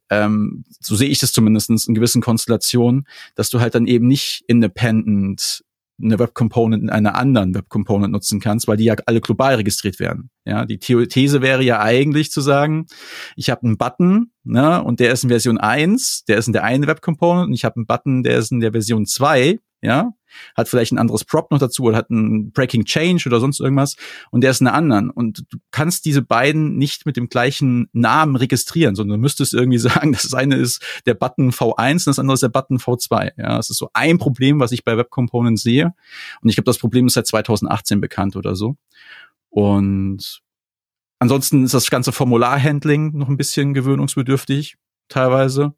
ähm, 0.10 0.64
so 0.80 0.96
sehe 0.96 1.10
ich 1.10 1.20
das 1.20 1.32
zumindest 1.32 1.70
in 1.88 1.94
gewissen 1.94 2.22
Konstellationen, 2.22 3.08
dass 3.36 3.50
du 3.50 3.60
halt 3.60 3.76
dann 3.76 3.88
eben 3.88 4.08
nicht 4.08 4.44
independent 4.48 5.64
eine 6.02 6.20
Web 6.20 6.34
Component 6.34 6.84
in 6.84 6.90
einer 6.90 7.16
anderen 7.16 7.54
Web 7.54 7.70
Component 7.70 8.12
nutzen 8.12 8.40
kannst, 8.40 8.68
weil 8.68 8.78
die 8.78 8.86
ja 8.86 8.96
alle 9.06 9.22
global 9.22 9.56
registriert 9.56 10.00
werden. 10.00 10.30
Ja, 10.46 10.66
die 10.66 10.78
These 10.78 11.42
wäre 11.42 11.64
ja 11.64 11.82
eigentlich 11.82 12.32
zu 12.32 12.42
sagen, 12.42 12.88
ich 13.36 13.50
habe 13.50 13.64
einen 13.64 13.78
Button, 13.78 14.32
ne, 14.44 14.84
und 14.84 15.00
der 15.00 15.12
ist 15.12 15.24
in 15.24 15.30
Version 15.30 15.58
1, 15.58 16.26
der 16.26 16.38
ist 16.38 16.48
in 16.48 16.54
der 16.54 16.64
einen 16.64 16.88
Web 16.88 17.02
Component 17.02 17.48
und 17.48 17.54
ich 17.54 17.66
habe 17.66 17.78
einen 17.78 17.86
Button, 17.86 18.24
der 18.24 18.40
ist 18.40 18.52
in 18.52 18.60
der 18.60 18.72
Version 18.72 19.06
2, 19.06 19.60
ja, 19.84 20.14
hat 20.56 20.70
vielleicht 20.70 20.94
ein 20.94 20.98
anderes 20.98 21.26
Prop 21.26 21.52
noch 21.52 21.60
dazu 21.60 21.84
oder 21.84 21.98
hat 21.98 22.10
ein 22.10 22.52
Breaking 22.52 22.86
Change 22.86 23.28
oder 23.28 23.40
sonst 23.40 23.60
irgendwas 23.60 23.98
und 24.32 24.42
der 24.42 24.52
ist 24.52 24.62
eine 24.62 24.74
anderen. 24.74 25.10
Und 25.10 25.44
du 25.50 25.58
kannst 25.72 26.06
diese 26.06 26.22
beiden 26.22 26.78
nicht 26.78 27.06
mit 27.06 27.18
dem 27.18 27.28
gleichen 27.28 27.90
Namen 27.92 28.38
registrieren, 28.38 28.96
sondern 28.96 29.18
du 29.18 29.22
müsstest 29.22 29.54
irgendwie 29.54 29.78
sagen, 29.80 30.14
das 30.14 30.34
eine 30.34 30.56
ist 30.56 30.82
der 31.06 31.16
Button 31.16 31.52
V1 31.52 31.92
und 31.92 32.08
das 32.08 32.20
andere 32.20 32.36
ist 32.36 32.44
der 32.44 32.50
Button 32.50 32.78
V2. 32.78 33.34
Ja, 33.38 33.58
das 33.58 33.70
ist 33.70 33.78
so 33.78 33.90
ein 33.94 34.18
Problem, 34.18 34.60
was 34.60 34.72
ich 34.72 34.86
bei 34.86 34.98
Web 34.98 35.10
Components 35.10 35.62
sehe. 35.62 35.94
Und 36.42 36.50
ich 36.50 36.56
glaube, 36.56 36.66
das 36.66 36.80
Problem 36.80 37.08
ist 37.08 37.14
seit 37.14 37.28
2018 37.28 38.00
bekannt 38.00 38.38
oder 38.38 38.56
so. 38.56 38.78
Und 39.50 40.42
ansonsten 41.20 41.66
ist 41.66 41.74
das 41.74 41.90
ganze 41.90 42.14
Formularhandling 42.14 43.18
noch 43.18 43.28
ein 43.28 43.38
bisschen 43.38 43.74
gewöhnungsbedürftig, 43.74 44.78
teilweise. 45.10 45.74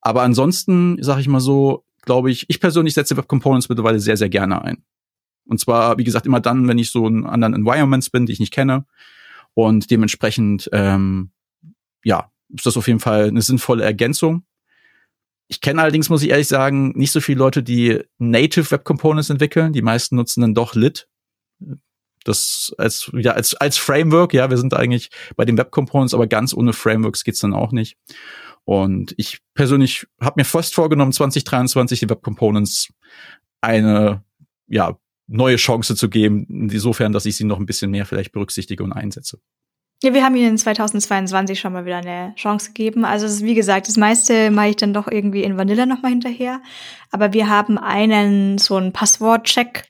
Aber 0.00 0.22
ansonsten, 0.22 1.02
sage 1.02 1.20
ich 1.20 1.28
mal 1.28 1.40
so, 1.40 1.84
glaube 2.04 2.30
ich, 2.30 2.46
ich 2.48 2.60
persönlich 2.60 2.94
setze 2.94 3.16
Web 3.16 3.28
Components 3.28 3.68
mittlerweile 3.68 4.00
sehr, 4.00 4.16
sehr 4.16 4.28
gerne 4.28 4.62
ein. 4.62 4.84
Und 5.46 5.60
zwar, 5.60 5.98
wie 5.98 6.04
gesagt, 6.04 6.26
immer 6.26 6.40
dann, 6.40 6.68
wenn 6.68 6.78
ich 6.78 6.90
so 6.90 7.06
in 7.06 7.26
anderen 7.26 7.54
Environments 7.54 8.10
bin, 8.10 8.26
die 8.26 8.32
ich 8.32 8.40
nicht 8.40 8.52
kenne. 8.52 8.86
Und 9.52 9.90
dementsprechend, 9.90 10.68
ähm, 10.72 11.30
ja, 12.02 12.30
ist 12.48 12.66
das 12.66 12.76
auf 12.76 12.86
jeden 12.86 13.00
Fall 13.00 13.28
eine 13.28 13.42
sinnvolle 13.42 13.84
Ergänzung. 13.84 14.44
Ich 15.48 15.60
kenne 15.60 15.82
allerdings, 15.82 16.08
muss 16.08 16.22
ich 16.22 16.30
ehrlich 16.30 16.48
sagen, 16.48 16.92
nicht 16.96 17.12
so 17.12 17.20
viele 17.20 17.38
Leute, 17.38 17.62
die 17.62 18.00
Native 18.18 18.70
Web 18.70 18.84
Components 18.84 19.30
entwickeln. 19.30 19.72
Die 19.72 19.82
meisten 19.82 20.16
nutzen 20.16 20.40
dann 20.40 20.54
doch 20.54 20.74
Lit. 20.74 21.08
Das 22.24 22.74
als, 22.78 23.10
ja, 23.14 23.32
als, 23.32 23.54
als 23.54 23.78
Framework, 23.78 24.34
ja, 24.34 24.50
wir 24.50 24.56
sind 24.56 24.74
eigentlich 24.74 25.10
bei 25.36 25.44
den 25.44 25.58
Web 25.58 25.70
Components, 25.70 26.14
aber 26.14 26.26
ganz 26.26 26.54
ohne 26.54 26.72
Frameworks 26.72 27.24
geht's 27.24 27.40
dann 27.40 27.54
auch 27.54 27.72
nicht. 27.72 27.96
Und 28.64 29.14
ich 29.18 29.40
persönlich 29.54 30.06
habe 30.20 30.40
mir 30.40 30.44
fast 30.44 30.74
vorgenommen, 30.74 31.12
2023 31.12 32.00
die 32.00 32.10
Web 32.10 32.22
Components 32.22 32.88
eine 33.60 34.24
ja, 34.66 34.98
neue 35.26 35.56
Chance 35.56 35.96
zu 35.96 36.08
geben, 36.08 36.46
insofern, 36.70 37.12
dass 37.12 37.26
ich 37.26 37.36
sie 37.36 37.44
noch 37.44 37.58
ein 37.58 37.66
bisschen 37.66 37.90
mehr 37.90 38.06
vielleicht 38.06 38.32
berücksichtige 38.32 38.82
und 38.82 38.92
einsetze. 38.92 39.38
Ja, 40.02 40.12
wir 40.12 40.22
haben 40.22 40.36
ihnen 40.36 40.58
2022 40.58 41.58
schon 41.58 41.72
mal 41.72 41.86
wieder 41.86 41.96
eine 41.96 42.34
Chance 42.36 42.68
gegeben. 42.68 43.04
Also 43.04 43.24
ist, 43.24 43.42
wie 43.42 43.54
gesagt, 43.54 43.88
das 43.88 43.96
meiste 43.96 44.50
mache 44.50 44.68
ich 44.68 44.76
dann 44.76 44.92
doch 44.92 45.08
irgendwie 45.08 45.44
in 45.44 45.56
Vanilla 45.56 45.86
nochmal 45.86 46.10
hinterher. 46.10 46.60
Aber 47.10 47.32
wir 47.32 47.48
haben 47.48 47.78
einen 47.78 48.58
so 48.58 48.76
einen 48.76 48.92
Passwortcheck. 48.92 49.88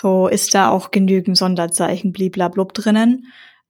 So 0.00 0.28
ist 0.28 0.54
da 0.54 0.70
auch 0.70 0.90
genügend 0.90 1.36
Sonderzeichen 1.36 2.12
bliblablub 2.12 2.72
drinnen. 2.72 3.26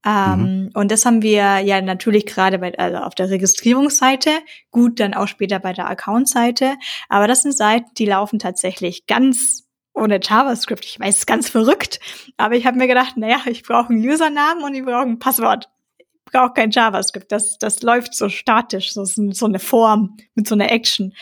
Ähm, 0.07 0.41
mhm. 0.41 0.71
Und 0.75 0.93
das 0.93 1.05
haben 1.05 1.23
wir 1.23 1.59
ja 1.59 1.81
natürlich 1.83 2.25
gerade 2.25 2.59
bei, 2.59 2.77
also 2.79 2.99
auf 2.99 3.15
der 3.15 3.31
Registrierungsseite, 3.31 4.31
gut 4.71 5.01
dann 5.01 5.15
auch 5.15 5.27
später 5.27 5.59
bei 5.59 5.73
der 5.73 5.89
Account-Seite. 5.89 6.75
Aber 7.09 7.27
das 7.27 7.43
sind 7.43 7.57
Seiten, 7.57 7.91
die 7.99 8.07
laufen 8.07 8.39
tatsächlich 8.39 9.07
ganz 9.07 9.67
ohne 9.93 10.21
JavaScript. 10.23 10.85
Ich 10.85 11.01
weiß, 11.01 11.15
es 11.15 11.19
ist 11.21 11.27
ganz 11.27 11.49
verrückt. 11.49 11.99
Aber 12.37 12.55
ich 12.55 12.65
habe 12.65 12.79
mir 12.79 12.87
gedacht, 12.87 13.17
naja, 13.17 13.41
ich 13.47 13.65
brauche 13.65 13.93
einen 13.93 14.09
Usernamen 14.09 14.63
und 14.63 14.75
ich 14.75 14.85
brauche 14.85 15.03
ein 15.03 15.19
Passwort. 15.19 15.69
Ich 15.99 16.07
brauche 16.33 16.53
kein 16.53 16.71
JavaScript. 16.71 17.31
Das, 17.33 17.59
das 17.59 17.83
läuft 17.83 18.15
so 18.15 18.29
statisch, 18.29 18.95
so, 18.95 19.05
so 19.05 19.47
eine 19.47 19.59
Form 19.59 20.17
mit 20.37 20.47
so 20.47 20.55
einer 20.55 20.71
Action. 20.71 21.13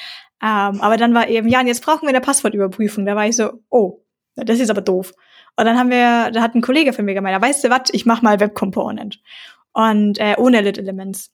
Ähm, 0.42 0.80
aber 0.82 0.98
dann 0.98 1.14
war 1.14 1.28
eben, 1.28 1.48
ja, 1.48 1.60
und 1.60 1.66
jetzt 1.66 1.82
brauchen 1.82 2.02
wir 2.02 2.10
eine 2.10 2.20
Passwortüberprüfung. 2.20 3.06
Da 3.06 3.16
war 3.16 3.26
ich 3.26 3.36
so, 3.36 3.62
oh, 3.70 4.02
das 4.44 4.60
ist 4.60 4.70
aber 4.70 4.80
doof. 4.80 5.12
Und 5.56 5.64
dann 5.64 5.78
haben 5.78 5.90
wir, 5.90 6.30
da 6.30 6.42
hat 6.42 6.54
ein 6.54 6.60
Kollege 6.60 6.92
von 6.92 7.04
mir 7.04 7.14
gemeint, 7.14 7.42
weißt 7.42 7.64
du 7.64 7.70
was, 7.70 7.90
ich 7.92 8.06
mach 8.06 8.22
mal 8.22 8.40
Web 8.40 8.54
Component. 8.54 9.20
Und 9.72 10.18
äh, 10.18 10.36
ohne 10.38 10.60
Lit 10.60 10.78
Elements. 10.78 11.32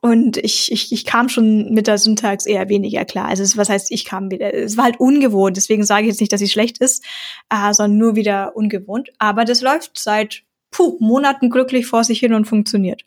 Und 0.00 0.36
ich, 0.36 0.72
ich, 0.72 0.92
ich 0.92 1.04
kam 1.04 1.28
schon 1.28 1.72
mit 1.72 1.86
der 1.86 1.98
Syntax 1.98 2.44
eher 2.44 2.68
weniger 2.68 3.04
klar. 3.04 3.26
Also 3.26 3.56
was 3.56 3.68
heißt, 3.68 3.90
ich 3.90 4.04
kam 4.04 4.30
wieder. 4.30 4.52
Es 4.52 4.76
war 4.76 4.84
halt 4.84 5.00
ungewohnt, 5.00 5.56
deswegen 5.56 5.84
sage 5.84 6.02
ich 6.02 6.08
jetzt 6.08 6.20
nicht, 6.20 6.32
dass 6.32 6.40
sie 6.40 6.48
schlecht 6.48 6.78
ist, 6.78 7.04
äh, 7.48 7.72
sondern 7.72 7.98
nur 7.98 8.16
wieder 8.16 8.56
ungewohnt. 8.56 9.10
Aber 9.18 9.44
das 9.44 9.62
läuft 9.62 9.98
seit 9.98 10.42
puh, 10.70 10.96
Monaten 11.00 11.50
glücklich 11.50 11.86
vor 11.86 12.04
sich 12.04 12.18
hin 12.18 12.34
und 12.34 12.46
funktioniert. 12.46 13.04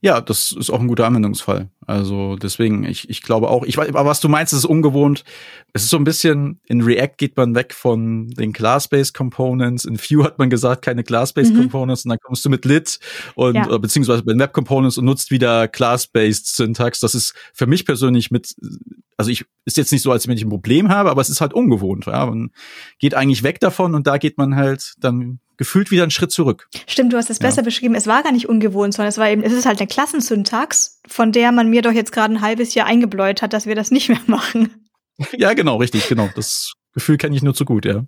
Ja, 0.00 0.20
das 0.20 0.52
ist 0.52 0.70
auch 0.70 0.80
ein 0.80 0.88
guter 0.88 1.06
Anwendungsfall. 1.06 1.68
Also 1.86 2.36
deswegen, 2.36 2.84
ich, 2.84 3.08
ich 3.10 3.22
glaube 3.22 3.48
auch, 3.48 3.64
ich 3.64 3.76
weiß, 3.76 3.88
aber 3.88 4.04
was 4.04 4.20
du 4.20 4.28
meinst, 4.28 4.52
ist 4.52 4.64
ungewohnt. 4.64 5.24
Es 5.72 5.84
ist 5.84 5.90
so 5.90 5.96
ein 5.96 6.04
bisschen, 6.04 6.60
in 6.66 6.82
React 6.82 7.14
geht 7.16 7.36
man 7.36 7.54
weg 7.54 7.74
von 7.74 8.28
den 8.28 8.52
Class-Based 8.52 9.14
Components. 9.14 9.84
In 9.84 9.98
Vue 9.98 10.24
hat 10.24 10.38
man 10.38 10.50
gesagt, 10.50 10.82
keine 10.82 11.04
Class-Based 11.04 11.52
mhm. 11.52 11.62
Components 11.62 12.04
und 12.04 12.10
dann 12.10 12.18
kommst 12.22 12.44
du 12.44 12.50
mit 12.50 12.64
Lit 12.64 12.98
und 13.34 13.54
ja. 13.54 13.78
beziehungsweise 13.78 14.22
bei 14.22 14.36
Web 14.38 14.52
Components 14.52 14.98
und 14.98 15.04
nutzt 15.04 15.30
wieder 15.30 15.68
Class-Based 15.68 16.54
Syntax. 16.54 17.00
Das 17.00 17.14
ist 17.14 17.34
für 17.52 17.66
mich 17.66 17.84
persönlich 17.84 18.30
mit, 18.30 18.54
also 19.16 19.30
ich 19.30 19.44
ist 19.64 19.76
jetzt 19.76 19.92
nicht 19.92 20.02
so, 20.02 20.12
als 20.12 20.28
wenn 20.28 20.36
ich 20.36 20.44
ein 20.44 20.50
Problem 20.50 20.90
habe, 20.90 21.10
aber 21.10 21.20
es 21.20 21.28
ist 21.28 21.40
halt 21.40 21.54
ungewohnt. 21.54 22.06
Ja? 22.06 22.26
Man 22.26 22.50
geht 22.98 23.14
eigentlich 23.14 23.42
weg 23.42 23.60
davon 23.60 23.94
und 23.94 24.06
da 24.06 24.18
geht 24.18 24.38
man 24.38 24.56
halt 24.56 24.94
dann 24.98 25.40
gefühlt 25.56 25.90
wieder 25.90 26.02
einen 26.02 26.10
Schritt 26.10 26.32
zurück. 26.32 26.68
Stimmt, 26.86 27.12
du 27.12 27.16
hast 27.16 27.30
es 27.30 27.38
besser 27.38 27.62
beschrieben. 27.62 27.94
Es 27.94 28.06
war 28.06 28.22
gar 28.22 28.32
nicht 28.32 28.48
ungewohnt, 28.48 28.94
sondern 28.94 29.08
es 29.08 29.18
war 29.18 29.30
eben, 29.30 29.42
es 29.42 29.52
ist 29.52 29.66
halt 29.66 29.78
eine 29.78 29.86
Klassensyntax, 29.86 31.00
von 31.06 31.32
der 31.32 31.52
man 31.52 31.70
mir 31.74 31.82
doch 31.82 31.92
jetzt 31.92 32.12
gerade 32.12 32.34
ein 32.34 32.40
halbes 32.40 32.74
Jahr 32.74 32.86
eingebläut 32.86 33.42
hat, 33.42 33.52
dass 33.52 33.66
wir 33.66 33.74
das 33.74 33.90
nicht 33.90 34.08
mehr 34.08 34.20
machen. 34.26 34.88
Ja, 35.36 35.52
genau, 35.54 35.76
richtig, 35.76 36.08
genau. 36.08 36.30
Das 36.34 36.72
Gefühl 36.92 37.16
kenne 37.18 37.36
ich 37.36 37.42
nur 37.42 37.54
zu 37.54 37.64
gut, 37.64 37.84
ja. 37.84 38.04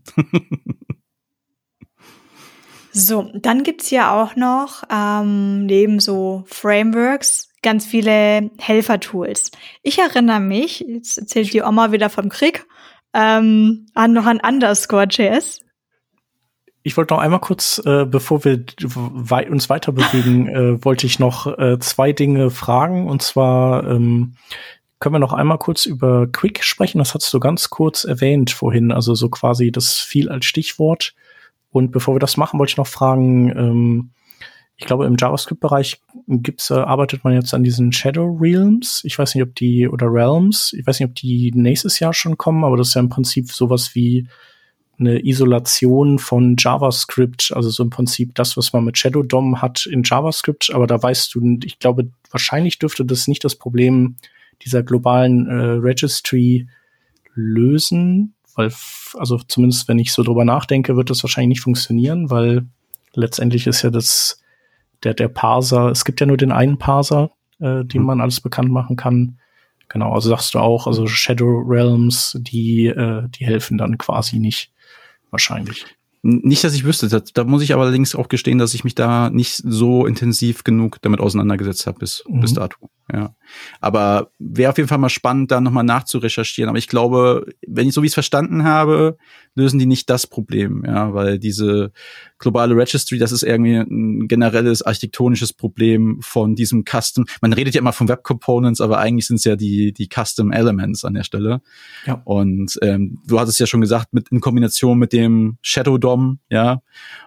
So, 2.98 3.30
dann 3.34 3.62
gibt's 3.62 3.90
ja 3.90 4.10
auch 4.10 4.36
noch 4.36 4.82
ähm, 4.90 5.66
neben 5.66 6.00
so 6.00 6.44
Frameworks 6.46 7.48
ganz 7.60 7.84
viele 7.84 8.50
Helfer-Tools. 8.58 9.50
Ich 9.82 9.98
erinnere 9.98 10.40
mich, 10.40 10.80
jetzt 10.80 11.18
erzählt 11.18 11.52
die 11.52 11.60
Oma 11.60 11.92
wieder 11.92 12.08
vom 12.08 12.30
Krieg, 12.30 12.64
ähm, 13.12 13.86
an 13.92 14.14
noch 14.14 14.24
an 14.24 14.40
Underscore.js 14.40 15.60
ich 16.86 16.96
wollte 16.96 17.14
noch 17.14 17.20
einmal 17.20 17.40
kurz, 17.40 17.82
äh, 17.84 18.04
bevor 18.04 18.44
wir 18.44 18.64
wei 18.80 19.50
uns 19.50 19.68
weiter 19.68 19.90
bewegen, 19.90 20.46
äh, 20.54 20.84
wollte 20.84 21.04
ich 21.04 21.18
noch 21.18 21.58
äh, 21.58 21.80
zwei 21.80 22.12
Dinge 22.12 22.48
fragen. 22.50 23.08
Und 23.08 23.22
zwar 23.22 23.84
ähm, 23.90 24.36
können 25.00 25.16
wir 25.16 25.18
noch 25.18 25.32
einmal 25.32 25.58
kurz 25.58 25.84
über 25.84 26.28
Quick 26.28 26.62
sprechen. 26.62 26.98
Das 26.98 27.12
hast 27.12 27.34
du 27.34 27.40
ganz 27.40 27.70
kurz 27.70 28.04
erwähnt 28.04 28.52
vorhin, 28.52 28.92
also 28.92 29.16
so 29.16 29.28
quasi 29.28 29.72
das 29.72 29.94
viel 29.94 30.28
als 30.28 30.46
Stichwort. 30.46 31.14
Und 31.72 31.90
bevor 31.90 32.14
wir 32.14 32.20
das 32.20 32.36
machen, 32.36 32.60
wollte 32.60 32.70
ich 32.70 32.76
noch 32.76 32.86
fragen, 32.86 33.50
ähm, 33.50 34.10
ich 34.76 34.86
glaube, 34.86 35.06
im 35.06 35.16
JavaScript-Bereich 35.18 36.00
gibt's, 36.28 36.70
äh, 36.70 36.74
arbeitet 36.74 37.24
man 37.24 37.32
jetzt 37.32 37.52
an 37.52 37.64
diesen 37.64 37.90
Shadow 37.90 38.38
Realms. 38.40 39.02
Ich 39.02 39.18
weiß 39.18 39.34
nicht, 39.34 39.42
ob 39.42 39.56
die, 39.56 39.88
oder 39.88 40.06
Realms, 40.06 40.72
ich 40.72 40.86
weiß 40.86 41.00
nicht, 41.00 41.08
ob 41.08 41.16
die 41.16 41.50
nächstes 41.52 41.98
Jahr 41.98 42.14
schon 42.14 42.38
kommen, 42.38 42.62
aber 42.62 42.76
das 42.76 42.88
ist 42.88 42.94
ja 42.94 43.00
im 43.00 43.08
Prinzip 43.08 43.50
sowas 43.50 43.96
wie 43.96 44.28
eine 44.98 45.24
Isolation 45.24 46.18
von 46.18 46.56
JavaScript, 46.58 47.52
also 47.54 47.70
so 47.70 47.82
im 47.82 47.90
Prinzip 47.90 48.34
das, 48.34 48.56
was 48.56 48.72
man 48.72 48.84
mit 48.84 48.96
Shadow 48.96 49.22
DOM 49.22 49.60
hat 49.60 49.86
in 49.86 50.02
JavaScript, 50.04 50.70
aber 50.72 50.86
da 50.86 51.02
weißt 51.02 51.34
du, 51.34 51.58
ich 51.64 51.78
glaube, 51.78 52.10
wahrscheinlich 52.30 52.78
dürfte 52.78 53.04
das 53.04 53.28
nicht 53.28 53.44
das 53.44 53.56
Problem 53.56 54.16
dieser 54.62 54.82
globalen 54.82 55.46
äh, 55.46 55.52
Registry 55.54 56.68
lösen, 57.34 58.34
weil, 58.54 58.72
also 59.14 59.38
zumindest 59.46 59.86
wenn 59.88 59.98
ich 59.98 60.12
so 60.12 60.22
drüber 60.22 60.44
nachdenke, 60.44 60.96
wird 60.96 61.10
das 61.10 61.22
wahrscheinlich 61.22 61.58
nicht 61.58 61.62
funktionieren, 61.62 62.30
weil 62.30 62.66
letztendlich 63.12 63.66
ist 63.66 63.82
ja 63.82 63.90
das, 63.90 64.42
der, 65.02 65.14
der 65.14 65.28
Parser, 65.28 65.90
es 65.90 66.04
gibt 66.04 66.20
ja 66.20 66.26
nur 66.26 66.38
den 66.38 66.52
einen 66.52 66.78
Parser, 66.78 67.30
äh, 67.58 67.84
den 67.84 68.00
mhm. 68.00 68.06
man 68.06 68.20
alles 68.20 68.40
bekannt 68.40 68.70
machen 68.70 68.96
kann. 68.96 69.38
Genau, 69.88 70.12
also 70.12 70.30
sagst 70.30 70.54
du 70.54 70.58
auch, 70.58 70.86
also 70.86 71.06
Shadow 71.06 71.62
Realms, 71.64 72.36
die, 72.40 72.86
äh, 72.86 73.28
die 73.28 73.44
helfen 73.44 73.78
dann 73.78 73.98
quasi 73.98 74.38
nicht 74.38 74.72
wahrscheinlich. 75.30 75.86
Nicht, 76.28 76.64
dass 76.64 76.74
ich 76.74 76.84
wüsste. 76.84 77.08
Da, 77.08 77.20
da, 77.20 77.44
muss 77.44 77.62
ich 77.62 77.72
aber 77.72 77.82
allerdings 77.82 78.16
auch 78.16 78.28
gestehen, 78.28 78.58
dass 78.58 78.74
ich 78.74 78.82
mich 78.82 78.96
da 78.96 79.30
nicht 79.30 79.62
so 79.64 80.06
intensiv 80.06 80.64
genug 80.64 81.00
damit 81.02 81.20
auseinandergesetzt 81.20 81.86
habe 81.86 82.00
bis, 82.00 82.24
mhm. 82.26 82.40
bis 82.40 82.52
dato. 82.52 82.90
Ja. 83.12 83.36
Aber 83.80 84.32
wäre 84.40 84.70
auf 84.70 84.76
jeden 84.76 84.88
Fall 84.88 84.98
mal 84.98 85.08
spannend, 85.08 85.52
da 85.52 85.60
nochmal 85.60 85.84
nachzurecherchieren. 85.84 86.68
Aber 86.68 86.78
ich 86.78 86.88
glaube, 86.88 87.46
wenn 87.68 87.86
ich 87.86 87.94
so 87.94 88.02
wie 88.02 88.06
ich 88.06 88.10
es 88.10 88.14
verstanden 88.14 88.64
habe, 88.64 89.18
lösen 89.54 89.78
die 89.78 89.86
nicht 89.86 90.10
das 90.10 90.26
Problem, 90.26 90.82
ja, 90.84 91.14
weil 91.14 91.38
diese 91.38 91.92
globale 92.38 92.76
Registry, 92.76 93.18
das 93.18 93.32
ist 93.32 93.42
irgendwie 93.42 93.76
ein 93.76 94.28
generelles 94.28 94.82
architektonisches 94.82 95.52
Problem 95.52 96.18
von 96.20 96.54
diesem 96.54 96.84
Custom. 96.84 97.24
Man 97.40 97.52
redet 97.52 97.74
ja 97.74 97.80
immer 97.80 97.92
von 97.92 98.08
Web 98.08 98.22
Components, 98.22 98.80
aber 98.80 98.98
eigentlich 98.98 99.26
sind 99.26 99.36
es 99.36 99.44
ja 99.44 99.56
die, 99.56 99.92
die 99.92 100.08
Custom 100.08 100.52
Elements 100.52 101.04
an 101.04 101.14
der 101.14 101.24
Stelle. 101.24 101.62
Ja. 102.06 102.22
Und 102.24 102.78
ähm, 102.82 103.18
du 103.26 103.40
hattest 103.40 103.58
ja 103.58 103.66
schon 103.66 103.80
gesagt, 103.80 104.12
mit 104.12 104.28
in 104.28 104.40
Kombination 104.40 104.98
mit 104.98 105.12
dem 105.12 105.58
Shadow 105.62 105.98
DOM, 105.98 106.38
ja. 106.50 106.82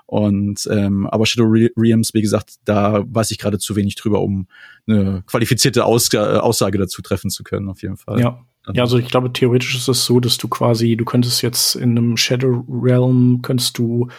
Und 0.06 0.67
ähm, 0.72 1.08
aber 1.08 1.26
Shadow 1.26 1.54
Realms, 1.78 2.13
wie 2.13 2.22
gesagt, 2.22 2.56
da 2.65 3.04
weiß 3.06 3.32
ich 3.32 3.38
gerade 3.38 3.60
zu 3.60 3.76
wenig 3.76 3.95
drüber, 3.95 4.22
um 4.22 4.48
eine 4.88 5.24
qualifizierte 5.28 5.86
Aus 5.86 6.13
Aussage 6.15 6.78
dazu 6.78 7.02
treffen 7.02 7.30
zu 7.30 7.43
können, 7.43 7.69
auf 7.69 7.82
jeden 7.82 7.98
Fall. 7.98 8.19
Ja. 8.19 8.45
Ja, 8.74 8.84
also 8.84 9.00
ich 9.00 9.08
glaube, 9.08 9.34
theoretisch 9.34 9.76
ist 9.76 9.88
es 9.88 10.06
so, 10.06 10.19
dass 10.19 10.38
du 10.38 10.48
quasi, 10.48 10.95
du 10.95 11.06
könntest 11.06 11.41
jetzt 11.41 11.76
in 11.76 11.91
einem 11.91 12.17
Shadow 12.17 12.65
Realm, 12.69 13.39
könntest 13.41 13.78
du 13.78 14.10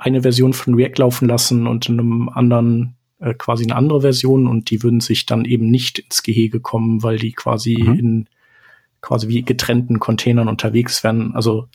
eine 0.00 0.22
Version 0.22 0.52
von 0.52 0.74
React 0.74 0.98
laufen 0.98 1.28
lassen 1.28 1.66
und 1.66 1.88
in 1.88 2.00
einem 2.00 2.28
anderen 2.30 2.96
äh, 3.20 3.34
quasi 3.34 3.64
eine 3.64 3.76
andere 3.76 4.00
Version 4.00 4.46
und 4.46 4.70
die 4.70 4.82
würden 4.82 5.00
sich 5.00 5.26
dann 5.26 5.44
eben 5.44 5.70
nicht 5.70 5.98
ins 5.98 6.22
Gehege 6.22 6.60
kommen, 6.60 7.02
weil 7.02 7.18
die 7.18 7.32
quasi 7.32 7.76
mhm. 7.78 7.98
in 7.98 8.28
quasi 9.02 9.28
wie 9.28 9.42
getrennten 9.42 9.98
Containern 9.98 10.48
unterwegs 10.48 11.04
wären. 11.04 11.34
Also 11.34 11.68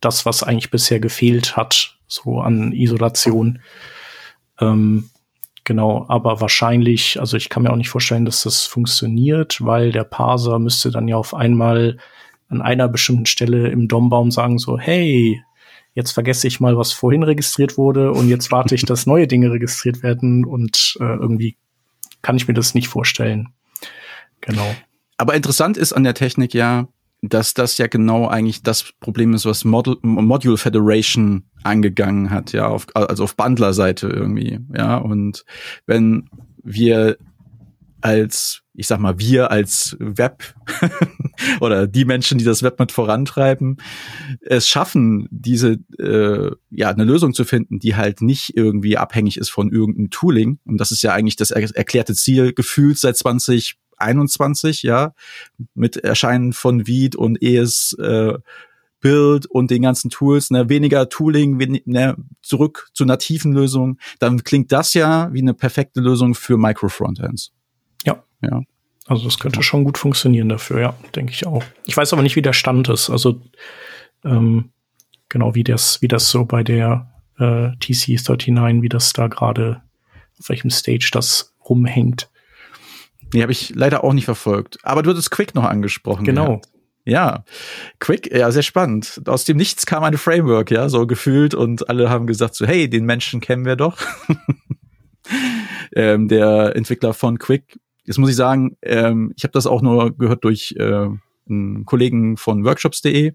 das, 0.00 0.26
was 0.26 0.42
eigentlich 0.42 0.70
bisher 0.70 0.98
gefehlt 0.98 1.56
hat, 1.56 1.96
so 2.06 2.40
an 2.40 2.72
Isolation. 2.72 3.60
Ähm, 4.60 5.10
genau, 5.62 6.06
aber 6.08 6.40
wahrscheinlich, 6.40 7.20
also 7.20 7.36
ich 7.36 7.48
kann 7.48 7.62
mir 7.62 7.70
auch 7.70 7.76
nicht 7.76 7.90
vorstellen, 7.90 8.24
dass 8.24 8.42
das 8.42 8.64
funktioniert, 8.64 9.64
weil 9.64 9.92
der 9.92 10.04
Parser 10.04 10.58
müsste 10.58 10.90
dann 10.90 11.06
ja 11.06 11.16
auf 11.16 11.34
einmal 11.34 11.98
an 12.48 12.62
einer 12.62 12.88
bestimmten 12.88 13.26
Stelle 13.26 13.68
im 13.68 13.86
DOM-Baum 13.86 14.32
sagen 14.32 14.58
so, 14.58 14.76
hey, 14.76 15.40
jetzt 15.94 16.12
vergesse 16.12 16.46
ich 16.46 16.60
mal, 16.60 16.76
was 16.76 16.92
vorhin 16.92 17.22
registriert 17.22 17.76
wurde 17.76 18.12
und 18.12 18.28
jetzt 18.28 18.50
warte 18.52 18.74
ich, 18.74 18.82
dass 18.86 19.06
neue 19.06 19.26
Dinge 19.26 19.50
registriert 19.50 20.02
werden 20.02 20.44
und 20.44 20.96
äh, 21.00 21.04
irgendwie 21.04 21.56
kann 22.22 22.36
ich 22.36 22.48
mir 22.48 22.54
das 22.54 22.74
nicht 22.74 22.88
vorstellen. 22.88 23.48
Genau. 24.40 24.74
Aber 25.16 25.34
interessant 25.34 25.76
ist 25.76 25.92
an 25.92 26.04
der 26.04 26.14
Technik 26.14 26.54
ja, 26.54 26.88
dass 27.22 27.52
das 27.52 27.76
ja 27.76 27.86
genau 27.86 28.28
eigentlich 28.28 28.62
das 28.62 28.92
Problem 29.00 29.34
ist, 29.34 29.44
was 29.44 29.64
Model, 29.64 29.96
Module 30.02 30.56
Federation 30.56 31.44
angegangen 31.62 32.30
hat, 32.30 32.52
ja, 32.52 32.68
auf, 32.68 32.86
also 32.94 33.24
auf 33.24 33.36
Bundler-Seite 33.36 34.08
irgendwie, 34.08 34.60
ja. 34.74 34.96
Und 34.96 35.44
wenn 35.86 36.30
wir 36.62 37.18
als, 38.00 38.62
ich 38.80 38.86
sag 38.86 38.98
mal, 38.98 39.18
wir 39.18 39.50
als 39.50 39.94
Web 40.00 40.54
oder 41.60 41.86
die 41.86 42.06
Menschen, 42.06 42.38
die 42.38 42.44
das 42.44 42.62
Web 42.62 42.78
mit 42.78 42.92
vorantreiben, 42.92 43.76
es 44.40 44.66
schaffen, 44.66 45.28
diese 45.30 45.78
äh, 45.98 46.50
ja 46.70 46.88
eine 46.88 47.04
Lösung 47.04 47.34
zu 47.34 47.44
finden, 47.44 47.78
die 47.78 47.94
halt 47.94 48.22
nicht 48.22 48.56
irgendwie 48.56 48.96
abhängig 48.96 49.36
ist 49.36 49.50
von 49.50 49.70
irgendeinem 49.70 50.08
Tooling. 50.08 50.58
Und 50.64 50.78
das 50.78 50.92
ist 50.92 51.02
ja 51.02 51.12
eigentlich 51.12 51.36
das 51.36 51.50
er 51.50 51.76
erklärte 51.76 52.14
Ziel 52.14 52.54
gefühlt 52.54 52.98
seit 52.98 53.16
20 53.16 53.76
21, 53.98 54.82
ja, 54.82 55.12
mit 55.74 55.98
Erscheinen 55.98 56.54
von 56.54 56.86
Vied 56.86 57.16
und 57.16 57.42
ES 57.42 57.94
äh, 58.00 58.38
Build 59.00 59.44
und 59.44 59.70
den 59.70 59.82
ganzen 59.82 60.08
Tools, 60.08 60.50
ne, 60.50 60.70
weniger 60.70 61.10
Tooling, 61.10 61.58
wen, 61.58 61.80
ne, 61.84 62.16
zurück 62.40 62.88
zu 62.94 63.04
nativen 63.04 63.52
Lösungen, 63.52 63.98
dann 64.20 64.42
klingt 64.42 64.72
das 64.72 64.94
ja 64.94 65.30
wie 65.34 65.42
eine 65.42 65.52
perfekte 65.52 66.00
Lösung 66.00 66.34
für 66.34 66.56
Micro-Frontends. 66.56 67.52
Ja. 68.04 68.22
Ja. 68.42 68.62
Also 69.06 69.24
das 69.24 69.38
könnte 69.38 69.62
schon 69.62 69.84
gut 69.84 69.98
funktionieren 69.98 70.48
dafür, 70.48 70.80
ja, 70.80 70.94
denke 71.14 71.32
ich 71.32 71.46
auch. 71.46 71.64
Ich 71.86 71.96
weiß 71.96 72.12
aber 72.12 72.22
nicht, 72.22 72.36
wie 72.36 72.42
der 72.42 72.52
Stand 72.52 72.88
ist. 72.88 73.10
Also 73.10 73.40
ähm, 74.24 74.70
genau 75.28 75.54
wie 75.54 75.64
das, 75.64 76.00
wie 76.00 76.08
das 76.08 76.30
so 76.30 76.44
bei 76.44 76.62
der 76.62 77.10
äh, 77.38 77.70
TC39, 77.78 78.82
wie 78.82 78.88
das 78.88 79.12
da 79.12 79.26
gerade, 79.26 79.82
auf 80.38 80.48
welchem 80.48 80.70
Stage 80.70 81.10
das 81.12 81.54
rumhängt. 81.68 82.30
Nee, 83.32 83.42
habe 83.42 83.52
ich 83.52 83.72
leider 83.74 84.04
auch 84.04 84.12
nicht 84.12 84.24
verfolgt. 84.24 84.78
Aber 84.82 85.02
du 85.02 85.10
hattest 85.10 85.30
Quick 85.30 85.54
noch 85.54 85.64
angesprochen. 85.64 86.24
Genau. 86.24 86.46
Gehabt. 86.46 86.68
Ja, 87.04 87.44
Quick, 87.98 88.32
ja, 88.32 88.50
sehr 88.50 88.62
spannend. 88.62 89.22
Aus 89.26 89.44
dem 89.44 89.56
Nichts 89.56 89.86
kam 89.86 90.04
eine 90.04 90.18
Framework, 90.18 90.70
ja, 90.70 90.88
so 90.88 91.06
gefühlt 91.06 91.54
und 91.54 91.88
alle 91.88 92.10
haben 92.10 92.26
gesagt 92.26 92.54
so, 92.54 92.66
hey, 92.66 92.90
den 92.90 93.04
Menschen 93.06 93.40
kennen 93.40 93.64
wir 93.64 93.76
doch. 93.76 93.98
ähm, 95.96 96.28
der 96.28 96.76
Entwickler 96.76 97.14
von 97.14 97.38
Quick. 97.38 97.80
Jetzt 98.10 98.18
muss 98.18 98.30
ich 98.30 98.36
sagen, 98.36 98.76
ähm, 98.82 99.32
ich 99.36 99.44
habe 99.44 99.52
das 99.52 99.68
auch 99.68 99.82
nur 99.82 100.16
gehört 100.16 100.42
durch 100.42 100.74
äh, 100.76 101.06
einen 101.48 101.84
Kollegen 101.84 102.36
von 102.36 102.64
workshops.de, 102.64 103.32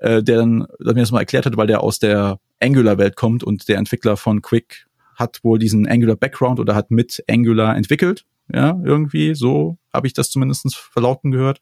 äh, 0.00 0.22
der 0.22 0.36
dann 0.36 0.66
der 0.80 0.94
mir 0.94 1.00
das 1.00 1.12
mal 1.12 1.20
erklärt 1.20 1.46
hat, 1.46 1.56
weil 1.56 1.68
der 1.68 1.80
aus 1.80 2.00
der 2.00 2.40
Angular-Welt 2.60 3.14
kommt 3.14 3.44
und 3.44 3.68
der 3.68 3.78
Entwickler 3.78 4.16
von 4.16 4.42
Quick 4.42 4.86
hat 5.14 5.44
wohl 5.44 5.60
diesen 5.60 5.86
Angular-Background 5.86 6.58
oder 6.58 6.74
hat 6.74 6.90
mit 6.90 7.22
Angular 7.28 7.76
entwickelt 7.76 8.26
ja, 8.52 8.80
irgendwie, 8.84 9.34
so 9.34 9.78
habe 9.92 10.06
ich 10.06 10.12
das 10.12 10.30
zumindest 10.30 10.74
verlauten 10.76 11.30
gehört. 11.30 11.60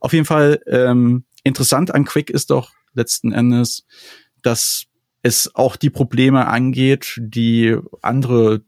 Auf 0.00 0.12
jeden 0.12 0.24
Fall, 0.24 0.60
ähm, 0.66 1.24
interessant 1.42 1.94
an 1.94 2.04
Quick 2.04 2.30
ist 2.30 2.50
doch 2.50 2.70
letzten 2.94 3.32
Endes, 3.32 3.86
dass 4.42 4.84
es 5.22 5.54
auch 5.54 5.76
die 5.76 5.90
Probleme 5.90 6.46
angeht, 6.46 7.18
die 7.20 7.76
andere 8.02 8.62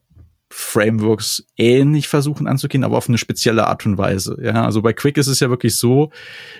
Frameworks 0.59 1.45
ähnlich 1.59 2.09
versuchen 2.09 2.47
anzugehen, 2.47 2.83
aber 2.83 2.97
auf 2.97 3.11
eine 3.11 3.19
spezielle 3.19 3.67
Art 3.67 3.85
und 3.85 3.99
Weise. 3.99 4.39
Ja, 4.41 4.65
also 4.65 4.81
bei 4.81 4.95
Quick 4.95 5.19
ist 5.19 5.27
es 5.27 5.41
ja 5.41 5.51
wirklich 5.51 5.77
so, 5.77 6.11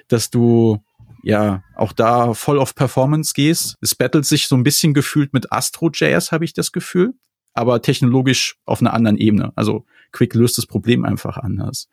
dass 0.07 0.29
du 0.29 0.85
ja 1.23 1.65
auch 1.75 1.95
da 1.95 2.35
voll 2.35 2.59
auf 2.59 2.75
Performance 2.75 3.33
gehst. 3.35 3.75
Es 3.81 3.95
battelt 3.95 4.27
sich 4.27 4.49
so 4.49 4.55
ein 4.55 4.65
bisschen 4.65 4.93
gefühlt 4.93 5.33
mit 5.33 5.51
Astro.js, 5.51 6.31
habe 6.31 6.45
ich 6.45 6.53
das 6.53 6.73
Gefühl, 6.73 7.15
aber 7.55 7.81
technologisch 7.81 8.59
auf 8.67 8.83
einer 8.83 8.93
anderen 8.93 9.17
Ebene. 9.17 9.53
Also 9.57 9.87
Quick 10.13 10.35
löst 10.35 10.59
das 10.59 10.67
Problem 10.67 11.07
einfach 11.07 11.39
anders. 11.39 11.89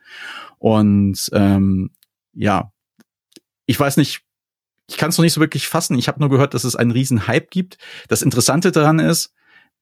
Und 0.58 1.30
ähm, 1.32 1.92
ja, 2.34 2.74
ich 3.66 3.80
weiß 3.80 3.96
nicht, 3.96 4.24
ich 4.89 4.98
kann 4.98 5.12
es 5.12 5.18
noch 5.18 5.24
nicht 5.24 5.34
so 5.34 5.39
wirklich 5.39 5.70
fassen. 5.70 5.98
Ich 5.98 6.10
habe 6.10 6.20
nur 6.20 6.30
gehört, 6.30 6.54
dass 6.54 6.66
es 6.66 6.76
einen 6.76 6.92
riesen 6.92 7.28
Hype 7.28 7.50
gibt. 7.50 7.78
Das 8.10 8.22
Interessante 8.22 8.74
daran 8.74 9.00
ist, 9.00 9.34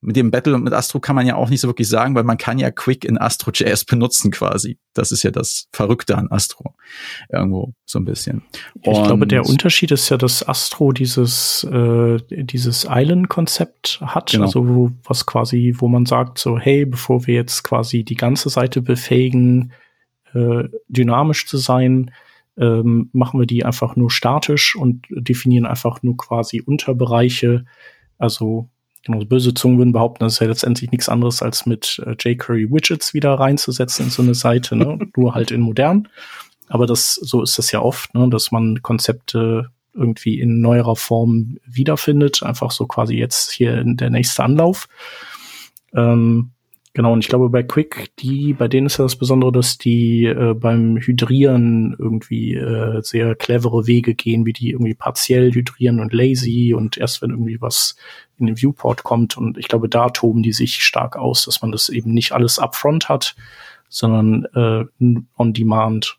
mit 0.03 0.15
dem 0.15 0.31
Battle 0.31 0.55
und 0.55 0.63
mit 0.63 0.73
Astro 0.73 0.99
kann 0.99 1.15
man 1.15 1.27
ja 1.27 1.35
auch 1.35 1.49
nicht 1.49 1.61
so 1.61 1.67
wirklich 1.67 1.87
sagen, 1.87 2.15
weil 2.15 2.23
man 2.23 2.39
kann 2.39 2.57
ja 2.57 2.71
Quick 2.71 3.05
in 3.05 3.19
Astro.js 3.19 3.85
benutzen 3.85 4.31
quasi. 4.31 4.79
Das 4.95 5.11
ist 5.11 5.21
ja 5.21 5.29
das 5.29 5.67
Verrückte 5.71 6.17
an 6.17 6.27
Astro. 6.31 6.73
Irgendwo 7.29 7.73
so 7.85 7.99
ein 7.99 8.05
bisschen. 8.05 8.41
Und 8.83 8.97
ich 8.97 9.03
glaube, 9.03 9.27
der 9.27 9.45
Unterschied 9.45 9.91
ist 9.91 10.09
ja, 10.09 10.17
dass 10.17 10.47
Astro 10.47 10.91
dieses, 10.91 11.63
äh, 11.65 12.17
dieses 12.29 12.87
Island-Konzept 12.89 14.01
hat. 14.01 14.31
Genau. 14.31 14.45
Also 14.45 14.67
wo, 14.67 14.91
was 15.03 15.27
quasi, 15.27 15.75
wo 15.77 15.87
man 15.87 16.07
sagt 16.07 16.39
so, 16.39 16.57
hey, 16.57 16.85
bevor 16.85 17.27
wir 17.27 17.35
jetzt 17.35 17.63
quasi 17.63 18.03
die 18.03 18.15
ganze 18.15 18.49
Seite 18.49 18.81
befähigen, 18.81 19.71
äh, 20.33 20.63
dynamisch 20.87 21.45
zu 21.45 21.57
sein, 21.57 22.09
ähm, 22.57 23.11
machen 23.13 23.39
wir 23.39 23.45
die 23.45 23.65
einfach 23.65 23.95
nur 23.95 24.09
statisch 24.09 24.75
und 24.75 25.05
definieren 25.11 25.67
einfach 25.67 26.01
nur 26.01 26.17
quasi 26.17 26.59
Unterbereiche. 26.59 27.65
Also 28.17 28.69
Genau, 29.03 29.25
böse 29.25 29.53
Zungen 29.53 29.79
würden 29.79 29.93
behaupten, 29.93 30.23
das 30.23 30.33
ist 30.33 30.39
ja 30.39 30.47
letztendlich 30.47 30.91
nichts 30.91 31.09
anderes 31.09 31.41
als 31.41 31.65
mit 31.65 32.01
äh, 32.05 32.15
jQuery 32.19 32.69
Widgets 32.71 33.13
wieder 33.13 33.33
reinzusetzen 33.33 34.05
in 34.05 34.11
so 34.11 34.21
eine 34.21 34.35
Seite, 34.35 34.75
ne? 34.75 34.99
nur 35.15 35.33
halt 35.33 35.51
in 35.51 35.61
modern. 35.61 36.07
Aber 36.67 36.85
das, 36.85 37.15
so 37.15 37.41
ist 37.41 37.57
das 37.57 37.71
ja 37.71 37.81
oft, 37.81 38.13
ne? 38.13 38.29
dass 38.29 38.51
man 38.51 38.81
Konzepte 38.81 39.71
irgendwie 39.93 40.39
in 40.39 40.61
neuerer 40.61 40.95
Form 40.95 41.57
wiederfindet. 41.65 42.43
Einfach 42.43 42.71
so 42.71 42.85
quasi 42.85 43.15
jetzt 43.15 43.51
hier 43.51 43.77
in 43.79 43.97
der 43.97 44.09
nächste 44.09 44.43
Anlauf. 44.43 44.87
Ähm, 45.93 46.51
Genau, 46.93 47.13
und 47.13 47.19
ich 47.19 47.29
glaube 47.29 47.49
bei 47.49 47.63
Quick, 47.63 48.11
die, 48.17 48.53
bei 48.53 48.67
denen 48.67 48.87
ist 48.87 48.97
ja 48.97 49.05
das 49.05 49.15
Besondere, 49.15 49.53
dass 49.53 49.77
die 49.77 50.25
äh, 50.25 50.53
beim 50.53 50.97
Hydrieren 50.97 51.95
irgendwie 51.97 52.55
äh, 52.55 53.01
sehr 53.01 53.33
clevere 53.35 53.87
Wege 53.87 54.13
gehen, 54.13 54.45
wie 54.45 54.51
die 54.51 54.71
irgendwie 54.71 54.93
partiell 54.93 55.53
hydrieren 55.53 56.01
und 56.01 56.11
lazy 56.11 56.73
und 56.73 56.97
erst 56.97 57.21
wenn 57.21 57.29
irgendwie 57.29 57.61
was 57.61 57.95
in 58.37 58.47
den 58.47 58.57
Viewport 58.57 59.03
kommt. 59.03 59.37
Und 59.37 59.57
ich 59.57 59.69
glaube, 59.69 59.87
da 59.87 60.09
toben 60.09 60.43
die 60.43 60.51
sich 60.51 60.83
stark 60.83 61.15
aus, 61.15 61.45
dass 61.45 61.61
man 61.61 61.71
das 61.71 61.87
eben 61.87 62.13
nicht 62.13 62.33
alles 62.33 62.59
upfront 62.59 63.07
hat, 63.07 63.35
sondern 63.87 64.45
äh, 64.53 64.85
on 65.37 65.53
demand 65.53 66.17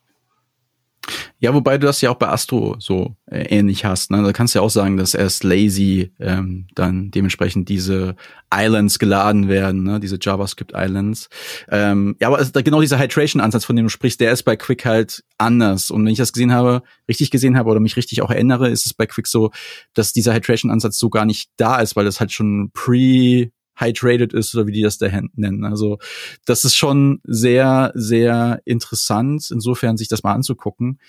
ja, 1.39 1.53
wobei 1.53 1.79
du 1.79 1.87
das 1.87 2.01
ja 2.01 2.11
auch 2.11 2.17
bei 2.17 2.29
Astro 2.29 2.77
so 2.79 3.17
äh, 3.27 3.43
ähnlich 3.47 3.85
hast. 3.85 4.11
Ne? 4.11 4.23
Da 4.23 4.33
kannst 4.33 4.55
du 4.55 4.61
ja 4.61 4.65
auch 4.65 4.71
sagen, 4.71 4.97
dass 4.97 5.15
erst 5.15 5.43
lazy 5.43 6.13
ähm, 6.21 6.69
dann 6.75 7.11
dementsprechend 7.11 7.69
diese 7.69 8.15
Islands 8.55 8.99
geladen 8.99 9.49
werden, 9.49 9.83
ne? 9.83 9.99
diese 9.99 10.19
JavaScript 10.21 10.73
Islands. 10.75 11.29
Ähm, 11.69 12.17
ja, 12.21 12.29
aber 12.29 12.45
genau 12.63 12.81
dieser 12.81 12.99
Hydration-Ansatz, 13.01 13.65
von 13.65 13.75
dem 13.75 13.87
du 13.87 13.91
sprichst, 13.91 14.21
der 14.21 14.33
ist 14.33 14.45
bei 14.45 14.57
Quick 14.57 14.85
halt 14.85 15.25
anders. 15.39 15.91
Und 15.91 16.05
wenn 16.05 16.13
ich 16.13 16.19
das 16.19 16.33
gesehen 16.33 16.53
habe, 16.53 16.83
richtig 17.09 17.31
gesehen 17.31 17.57
habe 17.57 17.71
oder 17.71 17.81
mich 17.81 17.97
richtig 17.97 18.23
auch 18.23 18.31
erinnere, 18.31 18.69
ist 18.69 18.87
es 18.87 18.95
bei 18.95 19.07
Quick 19.07 19.27
so, 19.27 19.51
dass 19.95 20.13
dieser 20.13 20.35
Hydration-Ansatz 20.35 20.99
so 20.99 21.11
gar 21.11 21.25
nicht 21.25 21.51
da 21.57 21.81
ist, 21.81 21.97
weil 21.97 22.05
das 22.05 22.21
halt 22.21 22.31
schon 22.31 22.71
pre 22.73 23.51
hydrated 23.77 24.33
ist 24.33 24.55
oder 24.55 24.67
wie 24.67 24.73
die 24.73 24.83
das 24.83 24.99
da 24.99 25.09
nennen. 25.35 25.65
Also 25.65 25.99
das 26.45 26.65
ist 26.65 26.77
schon 26.77 27.21
sehr, 27.25 27.93
sehr 27.95 28.61
interessant, 28.65 29.51
insofern 29.51 29.97
sich 29.97 30.09
das 30.09 30.23
mal 30.23 30.35
anzugucken. 30.35 31.01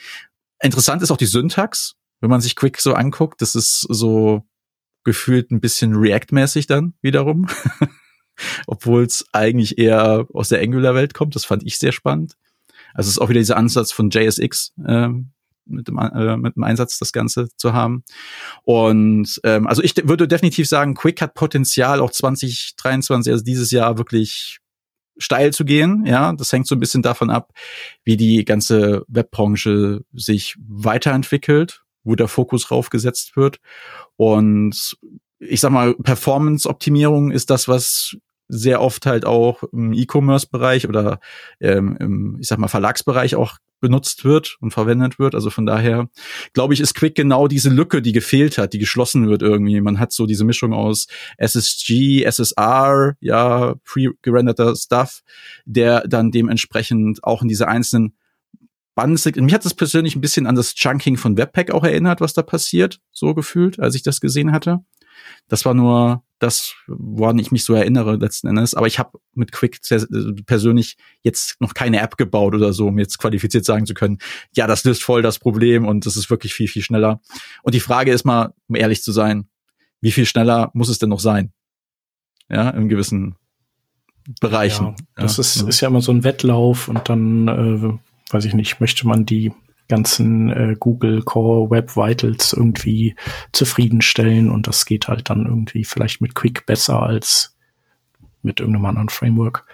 Interessant 0.62 1.02
ist 1.02 1.12
auch 1.12 1.18
die 1.18 1.26
Syntax, 1.26 1.96
wenn 2.22 2.30
man 2.30 2.42
sich 2.42 2.56
Quick 2.56 2.80
so 2.80 2.94
anguckt. 2.94 3.42
Das 3.42 3.56
ist 3.56 3.82
so 3.90 4.44
gefühlt 5.04 5.52
ein 5.52 5.60
bisschen 5.60 5.96
React-mäßig 5.96 6.68
dann 6.68 6.94
wiederum. 7.02 7.48
Obwohl 8.68 9.04
es 9.04 9.26
eigentlich 9.32 9.78
eher 9.78 10.26
aus 10.34 10.50
der 10.50 10.62
Angular-Welt 10.62 11.14
kommt. 11.14 11.36
Das 11.36 11.46
fand 11.46 11.64
ich 11.64 11.78
sehr 11.78 11.92
spannend. 11.92 12.36
Also 12.94 13.10
es 13.10 13.16
ist 13.16 13.20
auch 13.20 13.30
wieder 13.30 13.40
dieser 13.40 13.58
Ansatz 13.58 13.92
von 13.92 14.10
JSX, 14.10 14.74
ähm, 14.88 15.32
mit 15.66 15.88
dem, 15.88 15.98
äh, 15.98 16.38
mit 16.38 16.56
dem 16.56 16.64
Einsatz 16.64 17.00
das 17.00 17.12
Ganze 17.12 17.50
zu 17.58 17.74
haben. 17.74 18.04
Und 18.64 19.40
ähm, 19.44 19.68
also 19.68 19.82
ich 19.82 19.96
würde 20.08 20.28
definitiv 20.28 20.68
sagen, 20.68 20.96
Quick 20.96 21.22
hat 21.22 21.34
Potenzial, 21.34 22.00
auch 22.00 22.12
2023, 22.12 23.32
also 23.32 23.44
dieses 23.44 23.72
Jahr 23.72 23.98
wirklich 23.98 24.60
steil 25.18 25.54
zu 25.54 25.66
gehen. 25.66 26.06
Ja, 26.06 26.34
das 26.34 26.52
hängt 26.52 26.68
so 26.68 26.76
ein 26.76 26.80
bisschen 26.80 27.02
davon 27.02 27.30
ab, 27.30 27.52
wie 28.04 28.18
die 28.18 28.46
ganze 28.46 29.04
Webbranche 29.08 30.02
sich 30.14 30.56
weiterentwickelt, 30.68 31.84
wo 32.04 32.16
der 32.16 32.28
Fokus 32.28 32.72
raufgesetzt 32.72 33.36
wird. 33.36 33.60
Und 34.16 34.98
ich 35.40 35.60
sag 35.62 35.72
mal, 35.72 35.96
Performance-Optimierung 35.96 37.32
ist 37.32 37.50
das, 37.50 37.68
was 37.68 38.18
sehr 38.48 38.82
oft 38.82 39.06
halt 39.06 39.26
auch 39.26 39.64
im 39.72 39.94
E-Commerce-Bereich 39.94 40.88
oder 40.88 41.20
ähm, 41.60 41.98
im, 42.00 42.38
ich 42.40 42.48
sag 42.48 42.60
mal, 42.60 42.68
Verlagsbereich 42.68 43.36
auch 43.36 43.58
benutzt 43.84 44.24
wird 44.24 44.58
und 44.62 44.72
verwendet 44.72 45.20
wird. 45.20 45.36
Also 45.36 45.50
von 45.50 45.66
daher 45.66 46.10
glaube 46.54 46.74
ich, 46.74 46.80
ist 46.80 46.96
Quick 46.96 47.16
genau 47.16 47.50
diese 47.50 47.70
Lücke, 47.70 48.02
die 48.02 48.14
gefehlt 48.14 48.58
hat, 48.58 48.72
die 48.72 48.80
geschlossen 48.80 49.28
wird 49.28 49.42
irgendwie. 49.42 49.82
Man 49.82 50.00
hat 50.00 50.14
so 50.14 50.26
diese 50.26 50.46
Mischung 50.46 50.74
aus 50.74 51.08
SSG, 51.38 52.24
SSR, 52.24 53.16
ja, 53.20 53.76
pre-gerenderter 53.84 54.74
Stuff, 54.78 55.22
der 55.66 56.08
dann 56.08 56.32
dementsprechend 56.32 57.24
auch 57.26 57.42
in 57.42 57.50
diese 57.50 57.68
einzelnen 57.68 58.16
Buttons 58.96 59.26
Mich 59.26 59.54
hat 59.54 59.66
das 59.66 59.74
persönlich 59.74 60.16
ein 60.16 60.22
bisschen 60.22 60.46
an 60.46 60.56
das 60.56 60.76
Chunking 60.76 61.18
von 61.18 61.38
Webpack 61.38 61.72
auch 61.72 61.84
erinnert, 61.84 62.22
was 62.22 62.34
da 62.34 62.42
passiert, 62.42 63.00
so 63.12 63.34
gefühlt, 63.34 63.80
als 63.80 63.96
ich 63.96 64.04
das 64.04 64.20
gesehen 64.22 64.52
hatte. 64.52 64.80
Das 65.48 65.66
war 65.66 65.74
nur 65.74 66.24
das, 66.40 66.76
woran 66.88 67.40
ich 67.40 67.52
mich 67.52 67.64
so 67.64 67.74
erinnere 67.74 68.18
letzten 68.18 68.48
Endes. 68.48 68.74
Aber 68.74 68.88
ich 68.88 69.00
habe 69.00 69.20
mit 69.34 69.52
Quick 69.52 69.80
persönlich 70.46 70.98
jetzt 71.22 71.60
noch 71.62 71.74
keine 71.74 72.02
App 72.02 72.18
gebaut 72.18 72.54
oder 72.54 72.74
so, 72.74 72.88
um 72.88 73.00
jetzt 73.00 73.18
qualifiziert 73.18 73.66
sagen 73.66 73.86
zu 73.86 73.94
können, 73.94 74.18
ja, 74.56 74.68
das 74.68 74.84
löst 74.84 75.04
voll 75.04 75.22
das 75.22 75.40
Problem 75.40 75.88
und 75.88 76.06
das 76.06 76.18
ist 76.18 76.30
wirklich 76.30 76.54
viel, 76.54 76.68
viel 76.68 76.82
schneller. 76.82 77.22
Und 77.64 77.76
die 77.76 77.80
Frage 77.80 78.12
ist 78.12 78.26
mal, 78.26 78.54
um 78.68 78.76
ehrlich 78.76 79.02
zu 79.04 79.12
sein, 79.12 79.48
wie 80.02 80.12
viel 80.12 80.26
schneller 80.26 80.70
muss 80.74 80.90
es 80.90 81.00
denn 81.00 81.10
noch 81.10 81.22
sein? 81.22 81.54
Ja, 82.50 82.70
in 82.72 82.90
gewissen 82.90 83.36
Bereichen. 84.42 84.88
Ja, 84.88 85.24
das 85.24 85.38
ja, 85.38 85.42
ist, 85.42 85.62
ist 85.62 85.82
ja 85.82 85.88
immer 85.88 86.02
so 86.02 86.12
ein 86.12 86.24
Wettlauf 86.24 86.90
und 86.90 87.08
dann, 87.08 87.48
äh, 87.48 88.13
weiß 88.34 88.46
ich 88.46 88.54
nicht, 88.54 88.80
möchte 88.80 89.08
man 89.08 89.26
die 89.26 89.52
ganzen 89.88 90.50
äh, 90.50 90.76
Google 90.80 91.22
Core 91.24 91.70
Web 91.70 91.96
Vitals 91.96 92.54
irgendwie 92.54 93.16
zufriedenstellen 93.52 94.50
und 94.50 94.68
das 94.68 94.86
geht 94.86 95.08
halt 95.08 95.30
dann 95.30 95.46
irgendwie 95.46 95.84
vielleicht 95.84 96.22
mit 96.22 96.36
Quick 96.36 96.66
besser 96.66 97.02
als 97.04 97.56
mit 98.42 98.60
irgendeinem 98.60 98.86
anderen 98.86 99.10
Framework. 99.10 99.66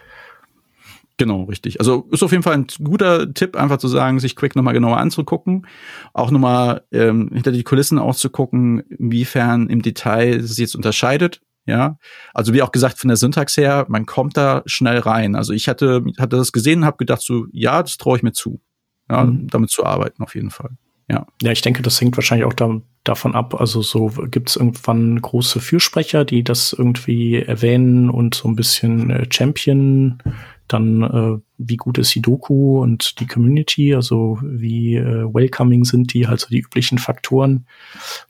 Genau, 1.18 1.44
richtig. 1.44 1.80
Also 1.82 2.08
ist 2.12 2.24
auf 2.24 2.32
jeden 2.32 2.44
Fall 2.44 2.54
ein 2.54 2.68
guter 2.82 3.34
Tipp, 3.34 3.58
einfach 3.58 3.78
zu 3.78 3.90
sagen, 3.90 4.22
sich 4.22 4.38
Quick 4.38 4.56
nochmal 4.56 4.74
genauer 4.74 4.98
anzugucken, 4.98 5.68
auch 6.14 6.32
nochmal 6.32 6.84
ähm, 6.94 7.30
hinter 7.34 7.52
die 7.52 7.64
Kulissen 7.64 8.00
auszugucken, 8.00 8.80
inwiefern 8.80 9.70
im 9.70 9.82
Detail 9.82 10.38
es 10.38 10.58
jetzt 10.58 10.76
unterscheidet. 10.76 11.42
Ja, 11.70 11.98
also 12.34 12.54
wie 12.54 12.64
auch 12.64 12.72
gesagt 12.72 12.98
von 12.98 13.10
der 13.10 13.18
Syntax 13.18 13.56
her, 13.56 13.86
man 13.90 14.06
kommt 14.06 14.36
da 14.38 14.64
schnell 14.66 14.98
rein. 14.98 15.36
Also 15.36 15.54
ich 15.54 15.70
hatte 15.70 16.04
hatte 16.18 16.36
das 16.36 16.52
gesehen, 16.52 16.84
habe 16.84 16.98
gedacht 16.98 17.22
so, 17.22 17.46
ja, 17.52 17.84
das 17.84 17.98
traue 17.98 18.18
ich 18.18 18.24
mir 18.24 18.32
zu 18.32 18.60
ja, 19.10 19.24
mhm. 19.24 19.48
damit 19.48 19.70
zu 19.70 19.86
arbeiten 19.86 20.24
auf 20.24 20.36
jeden 20.36 20.52
Fall. 20.52 20.72
Ja. 21.10 21.26
Ja, 21.42 21.52
ich 21.52 21.62
denke, 21.62 21.82
das 21.82 22.00
hängt 22.00 22.16
wahrscheinlich 22.18 22.46
auch 22.46 22.54
da, 22.54 22.82
davon 23.04 23.34
ab. 23.34 23.60
Also 23.60 23.82
so 23.82 24.12
gibt 24.30 24.50
es 24.50 24.56
irgendwann 24.56 25.20
große 25.20 25.60
Fürsprecher, 25.60 26.24
die 26.24 26.44
das 26.44 26.74
irgendwie 26.74 27.38
erwähnen 27.38 28.10
und 28.10 28.36
so 28.36 28.48
ein 28.48 28.56
bisschen 28.56 29.10
äh, 29.10 29.26
Champion 29.32 30.20
dann 30.74 31.04
äh, 31.04 31.42
wie 31.58 31.78
gut 31.78 31.98
ist 31.98 32.16
die 32.16 32.22
Doku 32.22 32.82
und 32.82 33.20
die 33.20 33.28
Community, 33.28 33.94
also 33.94 34.40
wie 34.42 34.96
äh, 34.96 35.26
welcoming 35.34 35.84
sind 35.84 36.14
die, 36.14 36.28
halt 36.28 36.40
so 36.40 36.48
die 36.50 36.60
üblichen 36.60 36.98
Faktoren 36.98 37.66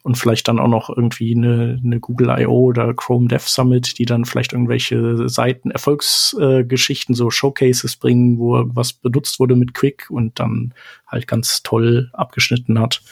und 0.02 0.18
vielleicht 0.18 0.48
dann 0.48 0.58
auch 0.58 0.68
noch 0.68 0.90
irgendwie 0.90 1.34
eine, 1.36 1.80
eine 1.84 2.00
Google 2.00 2.34
I.O. 2.40 2.66
oder 2.66 2.92
Chrome 2.94 3.28
Dev 3.28 3.46
Summit, 3.46 3.98
die 3.98 4.06
dann 4.06 4.24
vielleicht 4.24 4.52
irgendwelche 4.52 5.28
Seiten, 5.28 5.70
Erfolgsgeschichten, 5.70 7.14
äh, 7.14 7.16
so 7.16 7.30
Showcases 7.30 7.96
bringen, 7.96 8.38
wo 8.38 8.64
was 8.74 8.94
benutzt 8.94 9.38
wurde 9.38 9.54
mit 9.54 9.74
Quick 9.74 10.10
und 10.10 10.40
dann 10.40 10.74
halt 11.06 11.28
ganz 11.28 11.62
toll 11.62 12.10
abgeschnitten 12.12 12.80
hat. 12.80 13.02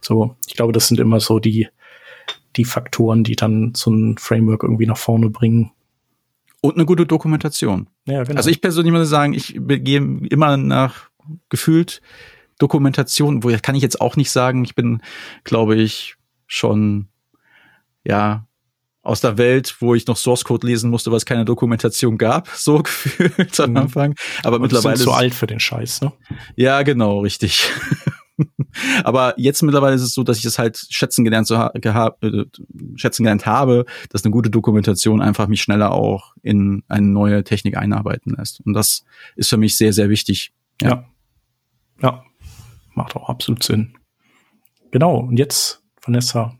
So, 0.00 0.36
ich 0.48 0.54
glaube, 0.54 0.72
das 0.72 0.88
sind 0.88 1.00
immer 1.00 1.20
so 1.20 1.38
die, 1.38 1.68
die 2.56 2.64
Faktoren, 2.64 3.24
die 3.24 3.36
dann 3.36 3.72
so 3.74 3.90
ein 3.90 4.16
Framework 4.18 4.62
irgendwie 4.62 4.86
nach 4.86 4.96
vorne 4.96 5.30
bringen. 5.30 5.70
Und 6.60 6.76
eine 6.76 6.86
gute 6.86 7.06
Dokumentation. 7.06 7.88
Ja, 8.06 8.22
genau. 8.24 8.36
Also 8.36 8.50
ich 8.50 8.60
persönlich 8.60 8.92
muss 8.92 9.08
sagen, 9.08 9.32
ich 9.32 9.58
gehe 9.58 9.98
immer 9.98 10.56
nach 10.56 11.08
gefühlt 11.48 12.02
Dokumentation, 12.58 13.42
wo 13.42 13.56
kann 13.62 13.74
ich 13.74 13.82
jetzt 13.82 14.00
auch 14.00 14.16
nicht 14.16 14.30
sagen, 14.30 14.64
ich 14.64 14.74
bin, 14.74 15.00
glaube 15.42 15.76
ich, 15.76 16.16
schon 16.46 17.08
ja 18.04 18.46
aus 19.02 19.20
der 19.20 19.36
Welt, 19.36 19.76
wo 19.80 19.94
ich 19.94 20.06
noch 20.06 20.16
Source 20.16 20.44
Code 20.44 20.66
lesen 20.66 20.90
musste, 20.90 21.12
was 21.12 21.26
keine 21.26 21.44
Dokumentation 21.44 22.16
gab, 22.16 22.48
so 22.54 22.82
gefühlt 22.82 23.58
am 23.60 23.70
mhm. 23.70 23.76
Anfang. 23.76 24.14
Aber 24.42 24.56
Und 24.56 24.62
mittlerweile 24.62 24.96
sind 24.96 25.04
zu 25.04 25.12
alt 25.12 25.34
für 25.34 25.46
den 25.46 25.60
Scheiß, 25.60 26.00
ne? 26.00 26.12
Ja, 26.56 26.82
genau, 26.82 27.20
richtig. 27.20 27.68
Aber 29.04 29.34
jetzt 29.36 29.62
mittlerweile 29.62 29.94
ist 29.94 30.02
es 30.02 30.14
so, 30.14 30.22
dass 30.22 30.38
ich 30.38 30.44
es 30.44 30.58
halt 30.58 30.86
schätzen 30.90 31.24
gelernt, 31.24 31.46
so, 31.46 31.68
gehabt, 31.74 32.22
äh, 32.24 32.44
schätzen 32.96 33.24
gelernt 33.24 33.46
habe, 33.46 33.84
dass 34.10 34.24
eine 34.24 34.32
gute 34.32 34.50
Dokumentation 34.50 35.22
einfach 35.22 35.46
mich 35.46 35.62
schneller 35.62 35.92
auch 35.92 36.34
in 36.42 36.82
eine 36.88 37.06
neue 37.06 37.44
Technik 37.44 37.76
einarbeiten 37.76 38.34
lässt. 38.36 38.60
Und 38.60 38.74
das 38.74 39.04
ist 39.36 39.50
für 39.50 39.56
mich 39.56 39.76
sehr, 39.76 39.92
sehr 39.92 40.08
wichtig. 40.08 40.52
Ja. 40.80 40.88
Ja, 40.90 41.04
ja. 42.02 42.24
macht 42.94 43.16
auch 43.16 43.28
absolut 43.28 43.62
Sinn. 43.62 43.96
Genau. 44.90 45.18
Und 45.18 45.38
jetzt, 45.38 45.82
Vanessa, 46.02 46.58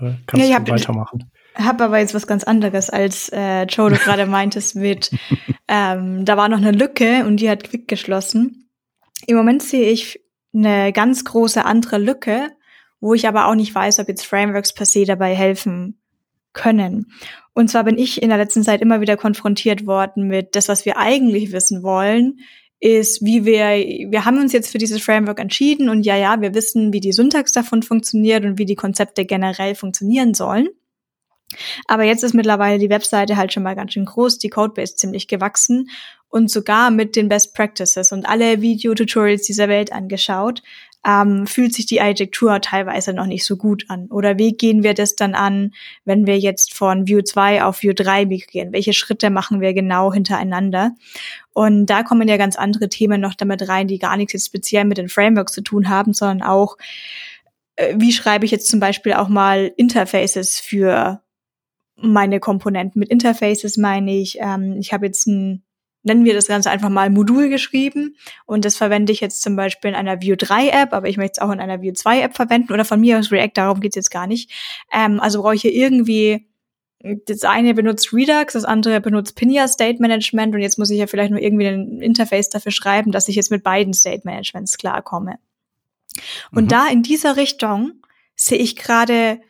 äh, 0.00 0.12
kannst 0.26 0.48
ja, 0.48 0.60
du 0.60 0.72
weitermachen. 0.72 1.30
Ich 1.58 1.64
habe 1.64 1.84
aber 1.84 1.98
jetzt 1.98 2.14
was 2.14 2.26
ganz 2.26 2.44
anderes, 2.44 2.90
als 2.90 3.30
äh, 3.32 3.64
Joe 3.64 3.90
du 3.90 3.96
gerade 3.96 4.26
meintest 4.26 4.76
mit, 4.76 5.10
ähm, 5.68 6.24
da 6.24 6.36
war 6.36 6.48
noch 6.48 6.58
eine 6.58 6.72
Lücke 6.72 7.24
und 7.26 7.38
die 7.38 7.48
hat 7.48 7.64
quick 7.64 7.88
geschlossen. 7.88 8.68
Im 9.26 9.36
Moment 9.36 9.62
sehe 9.62 9.90
ich 9.90 10.20
eine 10.56 10.92
ganz 10.92 11.24
große 11.24 11.64
andere 11.64 11.98
Lücke, 11.98 12.50
wo 13.00 13.14
ich 13.14 13.28
aber 13.28 13.46
auch 13.46 13.54
nicht 13.54 13.74
weiß, 13.74 13.98
ob 13.98 14.08
jetzt 14.08 14.26
Frameworks 14.26 14.72
per 14.72 14.86
se 14.86 15.04
dabei 15.04 15.34
helfen 15.34 16.00
können. 16.52 17.12
Und 17.52 17.70
zwar 17.70 17.84
bin 17.84 17.98
ich 17.98 18.22
in 18.22 18.30
der 18.30 18.38
letzten 18.38 18.62
Zeit 18.62 18.80
immer 18.80 19.00
wieder 19.00 19.16
konfrontiert 19.16 19.86
worden 19.86 20.26
mit 20.26 20.56
das, 20.56 20.68
was 20.68 20.84
wir 20.84 20.96
eigentlich 20.96 21.52
wissen 21.52 21.82
wollen, 21.82 22.38
ist, 22.80 23.24
wie 23.24 23.44
wir, 23.44 24.10
wir 24.10 24.24
haben 24.24 24.38
uns 24.38 24.52
jetzt 24.52 24.70
für 24.70 24.78
dieses 24.78 25.02
Framework 25.02 25.40
entschieden 25.40 25.88
und 25.88 26.04
ja, 26.04 26.16
ja, 26.16 26.40
wir 26.40 26.54
wissen, 26.54 26.92
wie 26.92 27.00
die 27.00 27.12
Syntax 27.12 27.52
davon 27.52 27.82
funktioniert 27.82 28.44
und 28.44 28.58
wie 28.58 28.66
die 28.66 28.74
Konzepte 28.74 29.24
generell 29.24 29.74
funktionieren 29.74 30.34
sollen. 30.34 30.68
Aber 31.86 32.04
jetzt 32.04 32.24
ist 32.24 32.34
mittlerweile 32.34 32.78
die 32.78 32.90
Webseite 32.90 33.36
halt 33.36 33.52
schon 33.52 33.62
mal 33.62 33.76
ganz 33.76 33.92
schön 33.92 34.04
groß, 34.04 34.38
die 34.38 34.50
Codebase 34.50 34.96
ziemlich 34.96 35.28
gewachsen 35.28 35.88
und 36.28 36.50
sogar 36.50 36.90
mit 36.90 37.16
den 37.16 37.28
Best 37.28 37.54
Practices 37.54 38.12
und 38.12 38.28
alle 38.28 38.60
Video-Tutorials 38.60 39.42
dieser 39.42 39.68
Welt 39.68 39.92
angeschaut. 39.92 40.62
ähm, 41.06 41.46
fühlt 41.46 41.72
sich 41.72 41.86
die 41.86 42.00
Architektur 42.00 42.60
teilweise 42.60 43.12
noch 43.12 43.26
nicht 43.26 43.44
so 43.44 43.56
gut 43.56 43.84
an? 43.88 44.06
Oder 44.10 44.38
wie 44.38 44.52
gehen 44.52 44.82
wir 44.82 44.92
das 44.92 45.14
dann 45.14 45.36
an, 45.36 45.72
wenn 46.04 46.26
wir 46.26 46.36
jetzt 46.36 46.74
von 46.74 47.06
View 47.06 47.22
2 47.22 47.62
auf 47.62 47.82
View 47.82 47.92
3 47.94 48.26
migrieren? 48.26 48.72
Welche 48.72 48.92
Schritte 48.92 49.30
machen 49.30 49.60
wir 49.60 49.72
genau 49.72 50.12
hintereinander? 50.12 50.96
Und 51.52 51.86
da 51.86 52.02
kommen 52.02 52.26
ja 52.26 52.36
ganz 52.36 52.56
andere 52.56 52.88
Themen 52.88 53.20
noch 53.20 53.34
damit 53.34 53.68
rein, 53.68 53.86
die 53.86 54.00
gar 54.00 54.16
nichts 54.16 54.32
jetzt 54.32 54.46
speziell 54.46 54.84
mit 54.84 54.98
den 54.98 55.08
Frameworks 55.08 55.52
zu 55.52 55.62
tun 55.62 55.88
haben, 55.88 56.12
sondern 56.12 56.42
auch, 56.42 56.76
äh, 57.76 57.94
wie 57.96 58.12
schreibe 58.12 58.44
ich 58.44 58.50
jetzt 58.50 58.68
zum 58.68 58.80
Beispiel 58.80 59.12
auch 59.12 59.28
mal 59.28 59.72
Interfaces 59.76 60.58
für 60.58 61.22
meine 61.96 62.40
Komponenten. 62.40 63.00
Mit 63.00 63.08
Interfaces 63.08 63.76
meine 63.76 64.14
ich, 64.14 64.38
ähm, 64.40 64.76
ich 64.78 64.92
habe 64.92 65.06
jetzt 65.06 65.26
ein 65.26 65.62
nennen 66.06 66.24
wir 66.24 66.34
das 66.34 66.46
Ganze 66.46 66.70
einfach 66.70 66.88
mal 66.88 67.10
Modul 67.10 67.48
geschrieben 67.48 68.16
und 68.46 68.64
das 68.64 68.76
verwende 68.76 69.12
ich 69.12 69.20
jetzt 69.20 69.42
zum 69.42 69.56
Beispiel 69.56 69.90
in 69.90 69.96
einer 69.96 70.22
View 70.22 70.36
3 70.38 70.68
App, 70.68 70.92
aber 70.92 71.08
ich 71.08 71.16
möchte 71.16 71.32
es 71.32 71.38
auch 71.40 71.50
in 71.50 71.58
einer 71.58 71.82
View 71.82 71.92
2 71.92 72.20
App 72.20 72.36
verwenden 72.36 72.72
oder 72.72 72.84
von 72.84 73.00
mir 73.00 73.18
aus 73.18 73.32
React, 73.32 73.50
darum 73.54 73.80
geht's 73.80 73.96
jetzt 73.96 74.12
gar 74.12 74.28
nicht. 74.28 74.52
Ähm, 74.92 75.18
also 75.18 75.42
brauche 75.42 75.56
ich 75.56 75.62
hier 75.62 75.74
irgendwie 75.74 76.46
das 77.26 77.42
eine 77.42 77.74
benutzt 77.74 78.12
Redux, 78.12 78.54
das 78.54 78.64
andere 78.64 79.00
benutzt 79.00 79.36
Pinia 79.36 79.68
State 79.68 80.00
Management 80.00 80.54
und 80.54 80.60
jetzt 80.60 80.78
muss 80.78 80.90
ich 80.90 80.98
ja 80.98 81.06
vielleicht 81.06 81.30
nur 81.30 81.40
irgendwie 81.40 81.66
ein 81.66 82.00
Interface 82.00 82.48
dafür 82.48 82.72
schreiben, 82.72 83.12
dass 83.12 83.28
ich 83.28 83.36
jetzt 83.36 83.50
mit 83.50 83.62
beiden 83.62 83.92
State 83.92 84.22
Managements 84.24 84.78
klarkomme. 84.78 85.38
Und 86.52 86.64
mhm. 86.64 86.68
da 86.68 86.86
in 86.88 87.02
dieser 87.02 87.36
Richtung 87.36 88.00
sehe 88.34 88.58
ich 88.58 88.76
gerade 88.76 89.40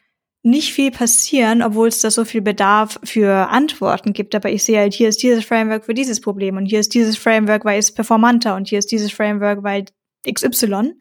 nicht 0.47 0.73
viel 0.73 0.93
passieren, 0.93 1.61
obwohl 1.61 1.89
es 1.89 2.01
da 2.01 2.11
so 2.11 2.25
viel 2.25 2.41
Bedarf 2.41 3.01
für 3.03 3.49
Antworten 3.49 4.13
gibt. 4.13 4.33
Aber 4.37 4.49
ich 4.49 4.63
sehe 4.63 4.79
halt, 4.79 4.95
hier 4.95 5.09
ist 5.09 5.21
dieses 5.21 5.45
Framework 5.45 5.85
für 5.85 5.93
dieses 5.93 6.21
Problem 6.21 6.57
und 6.57 6.67
hier 6.67 6.79
ist 6.79 6.95
dieses 6.95 7.17
Framework, 7.19 7.65
weil 7.65 7.81
es 7.81 7.93
performanter 7.93 8.55
und 8.55 8.69
hier 8.69 8.79
ist 8.79 8.93
dieses 8.93 9.11
Framework, 9.11 9.65
weil 9.65 9.87
XY. 10.33 10.95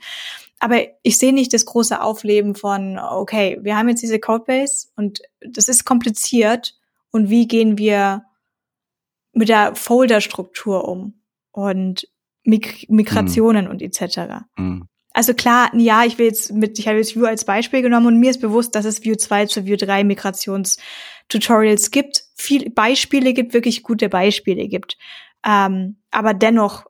Aber 0.57 0.77
ich 1.03 1.19
sehe 1.19 1.31
nicht 1.31 1.53
das 1.53 1.65
große 1.65 2.01
Aufleben 2.01 2.55
von, 2.55 2.97
okay, 2.97 3.59
wir 3.61 3.77
haben 3.77 3.87
jetzt 3.87 4.01
diese 4.01 4.19
Codebase 4.19 4.87
und 4.95 5.21
das 5.41 5.67
ist 5.67 5.85
kompliziert 5.85 6.75
und 7.11 7.29
wie 7.29 7.47
gehen 7.47 7.77
wir 7.77 8.23
mit 9.31 9.49
der 9.49 9.75
Folderstruktur 9.75 10.87
um 10.87 11.21
und 11.51 12.07
Mig 12.43 12.87
Migrationen 12.89 13.65
mm. 13.65 13.69
und 13.69 13.81
etc. 13.81 14.45
Mm. 14.57 14.81
Also 15.15 15.33
klar, 15.33 15.71
ja, 15.73 16.03
ich 16.03 16.17
will 16.17 16.25
jetzt 16.25 16.51
mit, 16.51 16.77
ich 16.77 16.89
habe 16.89 16.97
jetzt 16.97 17.15
View 17.15 17.23
als 17.23 17.45
Beispiel 17.45 17.81
genommen 17.81 18.07
und 18.07 18.19
mir 18.19 18.31
ist 18.31 18.41
bewusst, 18.41 18.75
dass 18.75 18.83
es 18.83 19.05
View 19.05 19.15
2 19.15 19.45
zu 19.45 19.65
View 19.65 19.77
3 19.77 20.03
Migrationstutorials 20.03 21.91
gibt. 21.91 22.25
Viel 22.35 22.69
Beispiele 22.69 23.31
gibt, 23.31 23.53
wirklich 23.53 23.81
gute 23.81 24.09
Beispiele 24.09 24.67
gibt. 24.67 24.97
Ähm, 25.47 25.95
aber 26.11 26.33
dennoch 26.33 26.83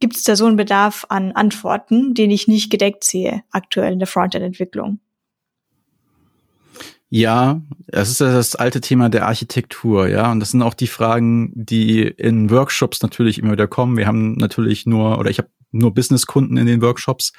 gibt 0.00 0.16
es 0.16 0.24
da 0.24 0.34
so 0.34 0.46
einen 0.46 0.56
Bedarf 0.56 1.06
an 1.10 1.30
Antworten, 1.30 2.12
den 2.12 2.32
ich 2.32 2.48
nicht 2.48 2.72
gedeckt 2.72 3.04
sehe 3.04 3.44
aktuell 3.52 3.92
in 3.92 4.00
der 4.00 4.08
Frontend-Entwicklung. 4.08 4.98
Ja, 7.12 7.60
das 7.88 8.08
ist 8.08 8.20
das 8.20 8.54
alte 8.54 8.80
Thema 8.80 9.08
der 9.08 9.26
Architektur, 9.26 10.06
ja. 10.06 10.30
Und 10.30 10.38
das 10.38 10.52
sind 10.52 10.62
auch 10.62 10.74
die 10.74 10.86
Fragen, 10.86 11.50
die 11.54 12.02
in 12.02 12.50
Workshops 12.50 13.02
natürlich 13.02 13.38
immer 13.38 13.52
wieder 13.52 13.66
kommen. 13.66 13.96
Wir 13.96 14.06
haben 14.06 14.34
natürlich 14.34 14.86
nur, 14.86 15.18
oder 15.18 15.28
ich 15.28 15.38
habe 15.38 15.48
nur 15.72 15.92
Businesskunden 15.92 16.56
in 16.56 16.66
den 16.66 16.82
Workshops 16.82 17.32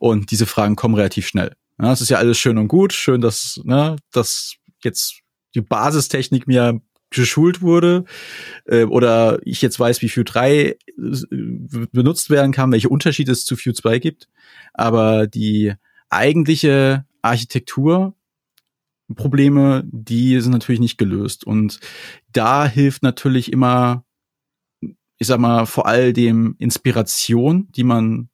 und 0.00 0.32
diese 0.32 0.46
Fragen 0.46 0.74
kommen 0.74 0.96
relativ 0.96 1.28
schnell. 1.28 1.54
Ja, 1.80 1.92
es 1.92 2.00
ist 2.00 2.10
ja 2.10 2.18
alles 2.18 2.36
schön 2.38 2.58
und 2.58 2.66
gut, 2.66 2.92
schön, 2.92 3.20
dass, 3.20 3.60
ne, 3.64 3.96
dass 4.10 4.56
jetzt 4.82 5.20
die 5.54 5.60
Basistechnik 5.60 6.48
mir 6.48 6.80
geschult 7.10 7.62
wurde 7.62 8.04
äh, 8.66 8.84
oder 8.84 9.38
ich 9.44 9.62
jetzt 9.62 9.78
weiß, 9.78 10.02
wie 10.02 10.08
Vue 10.08 10.24
3 10.24 10.50
äh, 10.58 10.76
benutzt 11.92 12.30
werden 12.30 12.52
kann, 12.52 12.72
welche 12.72 12.88
Unterschiede 12.88 13.30
es 13.30 13.44
zu 13.44 13.56
Vue 13.56 13.74
2 13.74 14.00
gibt. 14.00 14.28
Aber 14.74 15.28
die 15.28 15.74
eigentliche 16.08 17.04
Architektur 17.20 18.14
Probleme, 19.14 19.82
die 19.86 20.40
sind 20.40 20.52
natürlich 20.52 20.80
nicht 20.80 20.98
gelöst. 20.98 21.44
Und 21.46 21.80
da 22.32 22.66
hilft 22.66 23.02
natürlich 23.02 23.52
immer 23.52 24.04
ich 25.22 25.28
sag 25.28 25.38
mal, 25.38 25.66
vor 25.66 25.86
all 25.86 26.12
dem 26.12 26.56
Inspiration, 26.58 27.68
die 27.70 27.84
man 27.84 28.28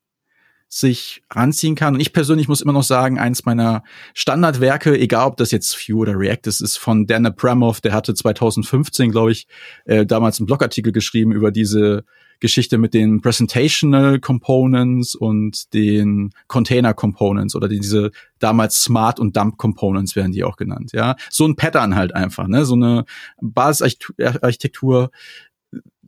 sich 0.68 1.22
ranziehen 1.30 1.74
kann. 1.74 1.94
Und 1.94 2.00
ich 2.00 2.14
persönlich 2.14 2.48
muss 2.48 2.62
immer 2.62 2.72
noch 2.72 2.82
sagen, 2.82 3.18
eins 3.18 3.44
meiner 3.44 3.82
Standardwerke, 4.14 4.98
egal 4.98 5.26
ob 5.26 5.36
das 5.36 5.50
jetzt 5.50 5.76
Vue 5.76 5.98
oder 5.98 6.18
React 6.18 6.46
ist, 6.46 6.62
ist 6.62 6.78
von 6.78 7.06
Dan 7.06 7.26
Abramov, 7.26 7.82
der 7.82 7.92
hatte 7.92 8.14
2015, 8.14 9.10
glaube 9.10 9.32
ich, 9.32 9.46
äh, 9.84 10.06
damals 10.06 10.40
einen 10.40 10.46
Blogartikel 10.46 10.90
geschrieben 10.90 11.32
über 11.32 11.50
diese 11.50 12.04
Geschichte 12.40 12.78
mit 12.78 12.94
den 12.94 13.20
Presentational 13.20 14.20
Components 14.20 15.14
und 15.14 15.72
den 15.74 16.30
Container 16.46 16.94
Components 16.94 17.54
oder 17.54 17.68
diese 17.68 18.10
damals 18.38 18.82
Smart 18.82 19.18
und 19.20 19.36
Dump 19.36 19.56
Components 19.56 20.16
werden 20.16 20.32
die 20.32 20.44
auch 20.44 20.56
genannt, 20.56 20.92
ja. 20.92 21.16
So 21.30 21.46
ein 21.46 21.56
Pattern 21.56 21.94
halt 21.96 22.14
einfach, 22.14 22.46
ne, 22.46 22.64
so 22.64 22.74
eine 22.74 23.04
Basisarchitektur, 23.40 25.10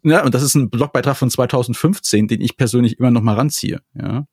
ja, 0.02 0.24
und 0.24 0.34
das 0.34 0.42
ist 0.42 0.54
ein 0.54 0.70
Blogbeitrag 0.70 1.16
von 1.16 1.30
2015, 1.30 2.28
den 2.28 2.40
ich 2.40 2.56
persönlich 2.56 2.98
immer 2.98 3.10
noch 3.10 3.22
mal 3.22 3.34
ranziehe, 3.34 3.80
ja. 3.94 4.26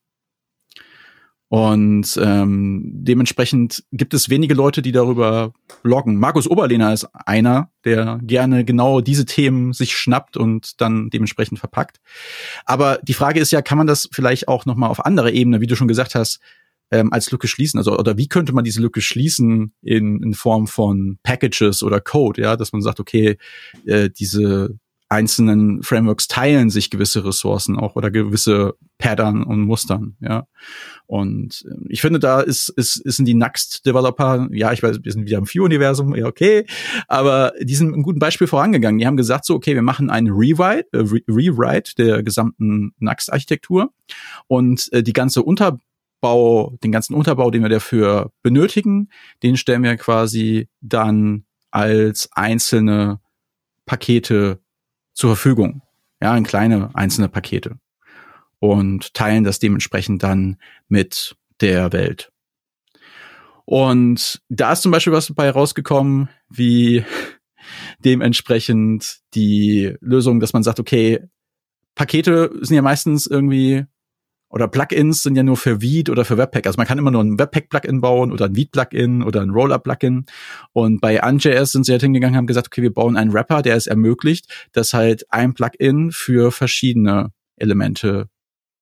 Und 1.50 2.20
ähm, 2.22 2.82
dementsprechend 2.86 3.86
gibt 3.94 4.14
es 4.14 4.30
wenige 4.30 4.54
Leute, 4.54 4.82
die 4.82 4.92
darüber 4.92 5.54
bloggen. 5.82 6.18
Markus 6.18 6.48
Oberlehner 6.48 6.92
ist 6.92 7.08
einer, 7.14 7.72
der 7.86 8.20
gerne 8.22 8.66
genau 8.66 9.00
diese 9.00 9.26
Themen 9.26 9.72
sich 9.72 9.96
schnappt 9.96 10.36
und 10.36 10.82
dann 10.82 11.10
dementsprechend 11.10 11.60
verpackt. 11.60 12.00
Aber 12.66 13.00
die 13.02 13.14
Frage 13.14 13.40
ist 13.40 13.52
ja, 13.52 13.62
kann 13.62 13.78
man 13.78 13.88
das 13.88 14.10
vielleicht 14.12 14.50
auch 14.50 14.66
noch 14.66 14.76
mal 14.76 14.88
auf 14.88 15.06
andere 15.06 15.32
Ebene, 15.32 15.62
wie 15.62 15.68
du 15.68 15.78
schon 15.78 15.88
gesagt 15.88 16.16
hast, 16.16 16.42
ähm, 16.92 17.14
als 17.14 17.32
Lücke 17.32 17.48
schließen? 17.48 17.78
Also 17.78 17.98
oder 17.98 18.18
wie 18.18 18.28
könnte 18.28 18.54
man 18.54 18.66
diese 18.66 18.82
Lücke 18.82 19.02
schließen 19.02 19.74
in, 19.82 20.22
in 20.22 20.34
Form 20.34 20.68
von 20.68 21.18
Packages 21.24 21.82
oder 21.82 22.02
Code? 22.02 22.42
Ja, 22.42 22.58
dass 22.58 22.74
man 22.74 22.82
sagt, 22.82 23.00
okay, 23.00 23.38
äh, 23.86 24.10
diese 24.10 24.78
einzelnen 25.10 25.84
Frameworks 25.84 26.28
teilen 26.28 26.70
sich 26.70 26.90
gewisse 26.90 27.24
Ressourcen 27.24 27.78
auch 27.78 27.96
oder 27.96 28.12
gewisse 28.12 28.76
Pattern 28.98 29.44
und 29.44 29.62
Mustern, 29.62 30.18
ja. 30.20 30.48
Und 31.06 31.66
ähm, 31.70 31.86
ich 31.88 32.02
finde, 32.02 32.20
da 32.20 32.42
ist, 32.42 32.70
ist, 32.70 32.98
ist 32.98 33.20
die 33.20 33.34
Next-Developer, 33.34 34.50
ja, 34.52 34.74
ich 34.74 34.84
weiß, 34.84 35.00
wir 35.04 35.12
sind 35.12 35.26
wieder 35.26 35.38
im 35.38 35.48
View-Universum, 35.48 36.16
ja, 36.16 36.26
okay, 36.26 36.66
aber 37.08 37.54
die 37.62 37.76
sind 37.76 37.96
ein 37.96 38.04
gutes 38.04 38.20
Beispiel 38.20 38.48
vorangegangen. 38.48 39.00
Die 39.00 39.08
haben 39.08 39.18
gesagt 39.18 39.46
so, 39.46 39.56
okay, 39.56 39.76
wir 39.76 39.82
machen 39.82 40.10
einen 40.10 40.30
Rewrite, 40.30 40.88
äh, 40.92 40.98
Re 40.98 41.22
Rewrite 41.28 41.96
der 41.96 42.24
gesamten 42.24 42.94
Next-Architektur 43.00 43.94
und 44.48 44.92
äh, 44.92 45.04
die 45.04 45.14
ganze 45.14 45.44
Unterbau, 45.44 46.76
den 46.84 46.92
ganzen 46.92 47.14
Unterbau, 47.14 47.52
den 47.52 47.62
wir 47.62 47.70
dafür 47.70 48.32
benötigen, 48.42 49.10
den 49.44 49.56
stellen 49.56 49.84
wir 49.84 49.96
quasi 49.96 50.68
dann 50.82 51.46
als 51.72 52.30
einzelne 52.34 53.20
Pakete 53.86 54.60
zur 55.18 55.36
Verfügung. 55.36 55.82
Ja, 56.22 56.38
in 56.38 56.44
kleine 56.44 56.92
einzelne 56.94 57.28
Pakete. 57.28 57.80
Und 58.60 59.14
teilen 59.14 59.44
das 59.44 59.60
dementsprechend 59.60 60.24
dann 60.24 60.58
mit 60.88 61.36
der 61.60 61.92
Welt. 61.92 62.32
Und 63.66 64.42
da 64.48 64.74
ist 64.74 64.84
zum 64.84 64.92
Beispiel 64.92 65.14
was 65.14 65.28
dabei 65.28 65.50
rausgekommen, 65.50 66.30
wie 66.50 67.04
dementsprechend 68.00 69.20
die 69.34 69.96
Lösung, 70.00 70.40
dass 70.40 70.54
man 70.54 70.64
sagt, 70.64 70.80
okay, 70.80 71.28
Pakete 71.96 72.52
sind 72.62 72.76
ja 72.76 72.84
meistens 72.84 73.26
irgendwie 73.26 73.86
oder 74.58 74.68
Plugins 74.68 75.22
sind 75.22 75.36
ja 75.36 75.44
nur 75.44 75.56
für 75.56 75.84
Veed 75.84 76.10
oder 76.10 76.26
für 76.26 76.36
Webpack. 76.36 76.66
Also 76.66 76.78
man 76.78 76.88
kann 76.88 76.98
immer 76.98 77.12
nur 77.12 77.24
ein 77.24 77.38
Webpack-Plugin 77.38 78.02
bauen 78.02 78.32
oder 78.32 78.46
ein 78.46 78.56
Veed-Plugin 78.56 79.22
oder 79.22 79.42
ein 79.42 79.52
Rollup-Plugin. 79.52 80.26
Und 80.74 81.00
bei 81.00 81.22
AnJS 81.22 81.74
sind 81.74 81.86
sie 81.86 81.92
halt 81.92 82.02
hingegangen 82.02 82.36
haben 82.36 82.48
gesagt, 82.48 82.66
okay, 82.68 82.82
wir 82.82 82.92
bauen 82.92 83.18
einen 83.18 83.34
Wrapper, 83.34 83.62
der 83.62 83.76
es 83.76 83.86
ermöglicht, 83.86 84.68
dass 84.72 84.94
halt 84.94 85.32
ein 85.32 85.54
Plugin 85.54 86.12
für 86.12 86.52
verschiedene 86.52 87.32
Elemente 87.58 88.30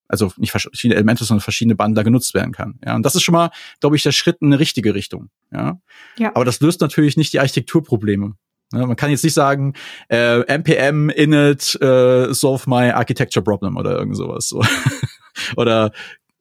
also 0.08 0.32
nicht 0.38 0.52
verschiedene 0.52 0.96
Elemente, 0.96 1.26
sondern 1.26 1.42
verschiedene 1.42 1.76
Bundler 1.76 2.04
genutzt 2.04 2.36
werden 2.36 2.54
kann. 2.54 2.80
Ja, 2.86 2.96
und 2.96 3.04
das 3.04 3.16
ist 3.16 3.24
schon 3.24 3.34
mal, 3.34 3.50
glaube 3.82 3.96
ich, 3.96 4.04
der 4.04 4.12
Schritt 4.12 4.38
in 4.40 4.48
eine 4.48 4.60
richtige 4.60 4.94
Richtung. 4.94 5.30
Ja, 5.52 5.80
ja. 6.18 6.30
aber 6.36 6.46
das 6.46 6.62
löst 6.62 6.80
natürlich 6.80 7.18
nicht 7.18 7.34
die 7.34 7.40
Architekturprobleme. 7.40 8.36
Ja, 8.72 8.86
man 8.86 8.96
kann 8.96 9.10
jetzt 9.10 9.24
nicht 9.24 9.34
sagen, 9.34 9.74
äh, 10.10 10.42
npm 10.42 11.10
init 11.10 11.76
äh, 11.82 12.34
solve 12.34 12.70
my 12.70 12.92
architecture 12.92 13.44
problem 13.44 13.78
oder 13.78 13.98
irgend 13.98 14.16
sowas. 14.16 14.48
So. 14.48 14.62
oder 15.58 15.92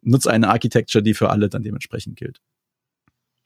nutze 0.02 0.30
eine 0.30 0.48
Architecture, 0.48 1.02
die 1.02 1.14
für 1.14 1.30
alle 1.30 1.48
dann 1.48 1.62
dementsprechend 1.62 2.16
gilt. 2.16 2.40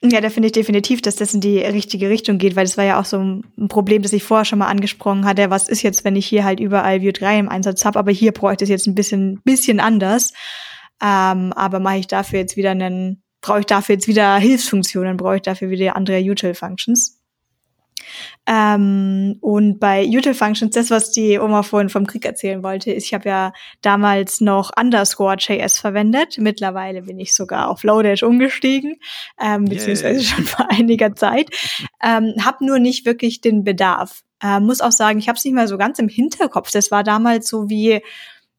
Ja, 0.01 0.21
da 0.21 0.31
finde 0.31 0.47
ich 0.47 0.53
definitiv, 0.53 1.03
dass 1.03 1.17
das 1.17 1.35
in 1.35 1.41
die 1.41 1.59
richtige 1.59 2.09
Richtung 2.09 2.39
geht, 2.39 2.55
weil 2.55 2.65
das 2.65 2.77
war 2.77 2.85
ja 2.85 3.01
auch 3.01 3.05
so 3.05 3.19
ein 3.19 3.69
Problem, 3.69 4.03
das 4.03 4.13
ich 4.13 4.23
vorher 4.23 4.45
schon 4.45 4.61
mal 4.61 4.69
angesprochen 4.69 5.25
hatte. 5.25 5.51
Was 5.51 5.69
ist 5.69 5.83
jetzt, 5.83 6.05
wenn 6.05 6.15
ich 6.15 6.27
hier 6.27 6.45
halt 6.45 6.61
überall 6.61 7.03
Vue 7.03 7.13
3 7.13 7.41
im 7.41 7.49
Einsatz 7.49 7.85
habe, 7.85 7.99
aber 7.99 8.13
hier 8.13 8.31
bräuchte 8.31 8.63
es 8.63 8.71
jetzt 8.71 8.87
ein 8.87 8.95
bisschen, 8.95 9.41
bisschen 9.43 9.81
anders. 9.81 10.33
Ähm, 11.03 11.53
aber 11.53 11.81
mache 11.81 11.99
ich 11.99 12.07
dafür 12.07 12.39
jetzt 12.39 12.57
wieder 12.57 12.71
einen, 12.71 13.23
brauche 13.41 13.61
ich 13.61 13.67
dafür 13.67 13.97
jetzt 13.97 14.07
wieder 14.07 14.37
Hilfsfunktionen, 14.37 15.17
brauche 15.17 15.37
ich 15.37 15.43
dafür 15.43 15.69
wieder 15.71 15.97
andere 15.97 16.21
Util-Functions. 16.21 17.18
Ähm, 18.47 19.37
und 19.41 19.79
bei 19.79 20.07
Util 20.07 20.35
Functions, 20.35 20.75
das, 20.75 20.91
was 20.91 21.11
die 21.11 21.39
Oma 21.39 21.63
vorhin 21.63 21.89
vom 21.89 22.07
Krieg 22.07 22.25
erzählen 22.25 22.63
wollte, 22.63 22.93
ist, 22.93 23.05
ich 23.07 23.15
habe 23.15 23.29
ja 23.29 23.53
damals 23.83 24.41
noch 24.41 24.71
Underscore 24.79 25.37
JS 25.39 25.79
verwendet. 25.79 26.39
Mittlerweile 26.39 27.03
bin 27.03 27.19
ich 27.19 27.35
sogar 27.35 27.69
auf 27.69 27.83
Lodash 27.83 28.23
umgestiegen, 28.23 28.97
ähm, 29.41 29.67
beziehungsweise 29.67 30.21
yeah. 30.21 30.29
schon 30.29 30.45
vor 30.45 30.71
einiger 30.71 31.15
Zeit. 31.15 31.51
Ähm, 32.03 32.35
hab 32.45 32.61
nur 32.61 32.79
nicht 32.79 33.07
wirklich 33.07 33.41
den 33.41 33.65
Bedarf. 33.65 34.23
Äh, 34.43 34.61
muss 34.61 34.81
auch 34.81 34.93
sagen, 34.93 35.19
ich 35.19 35.29
habe 35.29 35.37
es 35.37 35.45
nicht 35.45 35.55
mal 35.55 35.69
so 35.69 35.79
ganz 35.79 35.99
im 35.99 36.09
Hinterkopf. 36.09 36.71
Das 36.71 36.91
war 36.91 37.03
damals 37.03 37.49
so 37.49 37.69
wie, 37.69 38.01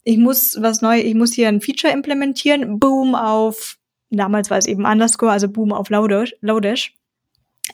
ich 0.04 0.18
muss 0.18 0.58
was 0.60 0.82
neu, 0.82 1.00
ich 1.00 1.16
muss 1.16 1.34
hier 1.34 1.47
ein 1.47 1.62
Feature 1.62 1.93
implementieren, 1.93 2.80
boom 2.80 3.16
auf, 3.16 3.78
damals 4.10 4.50
war 4.50 4.58
es 4.58 4.66
eben 4.66 4.86
Underscore, 4.86 5.32
also 5.32 5.50
boom 5.50 5.72
auf 5.72 5.89
Lodash. 5.89 6.36
Lodash. 6.41 6.99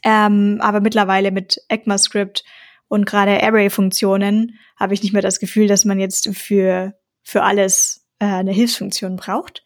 Ähm, 0.04 0.58
aber 0.62 0.82
mittlerweile 0.82 1.32
mit 1.32 1.62
ECMAScript 1.70 2.44
und 2.88 3.06
gerade 3.06 3.42
Array-Funktionen 3.42 4.60
habe 4.78 4.94
ich 4.94 5.02
nicht 5.02 5.14
mehr 5.14 5.22
das 5.22 5.40
Gefühl, 5.40 5.68
dass 5.68 5.86
man 5.86 6.00
jetzt 6.00 6.30
für, 6.36 6.94
für 7.24 7.44
alles 7.44 8.06
äh, 8.20 8.26
eine 8.26 8.52
Hilfsfunktion 8.52 9.16
braucht. 9.16 9.64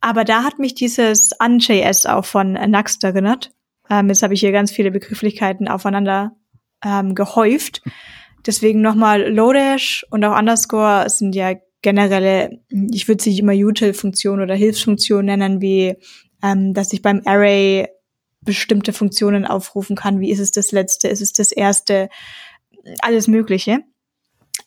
Aber 0.00 0.24
da 0.24 0.44
hat 0.44 0.58
mich 0.58 0.74
dieses 0.74 1.30
UnJS 1.42 2.06
auch 2.06 2.24
von 2.24 2.52
Nuxt 2.52 3.02
erinnert. 3.04 3.52
Ähm, 3.88 4.08
jetzt 4.08 4.22
habe 4.22 4.34
ich 4.34 4.40
hier 4.40 4.52
ganz 4.52 4.70
viele 4.70 4.90
Begrifflichkeiten 4.90 5.68
aufeinander 5.68 6.36
ähm, 6.84 7.14
gehäuft. 7.14 7.82
Deswegen 8.46 8.80
nochmal 8.80 9.28
Lodash 9.28 10.06
und 10.10 10.24
auch 10.24 10.38
Underscore 10.38 11.08
sind 11.08 11.34
ja 11.34 11.54
generelle, 11.82 12.60
ich 12.92 13.08
würde 13.08 13.22
sie 13.22 13.38
immer 13.38 13.52
Util-Funktion 13.52 14.40
oder 14.40 14.54
Hilfsfunktion 14.54 15.24
nennen, 15.24 15.60
wie 15.60 15.96
ähm, 16.42 16.74
dass 16.74 16.92
ich 16.92 17.02
beim 17.02 17.22
Array 17.24 17.88
bestimmte 18.42 18.92
Funktionen 18.92 19.46
aufrufen 19.46 19.96
kann. 19.96 20.20
Wie 20.20 20.30
ist 20.30 20.38
es 20.38 20.50
das 20.50 20.72
letzte? 20.72 21.08
Ist 21.08 21.20
es 21.20 21.32
das 21.32 21.52
erste? 21.52 22.08
Alles 23.00 23.28
Mögliche. 23.28 23.80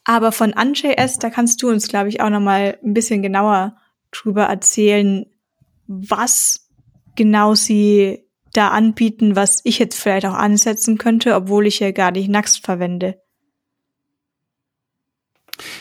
Aber 0.03 0.31
von 0.31 0.53
UnJS, 0.53 1.19
da 1.19 1.29
kannst 1.29 1.61
du 1.61 1.69
uns, 1.69 1.87
glaube 1.87 2.09
ich, 2.09 2.21
auch 2.21 2.29
noch 2.29 2.39
mal 2.39 2.77
ein 2.83 2.93
bisschen 2.93 3.21
genauer 3.21 3.77
drüber 4.11 4.43
erzählen, 4.43 5.25
was 5.87 6.69
genau 7.15 7.55
sie 7.55 8.27
da 8.53 8.69
anbieten, 8.69 9.35
was 9.35 9.61
ich 9.63 9.79
jetzt 9.79 9.99
vielleicht 9.99 10.25
auch 10.25 10.35
ansetzen 10.35 10.97
könnte, 10.97 11.35
obwohl 11.35 11.65
ich 11.65 11.79
ja 11.79 11.91
gar 11.91 12.11
nicht 12.11 12.29
Nuxt 12.29 12.63
verwende. 12.63 13.22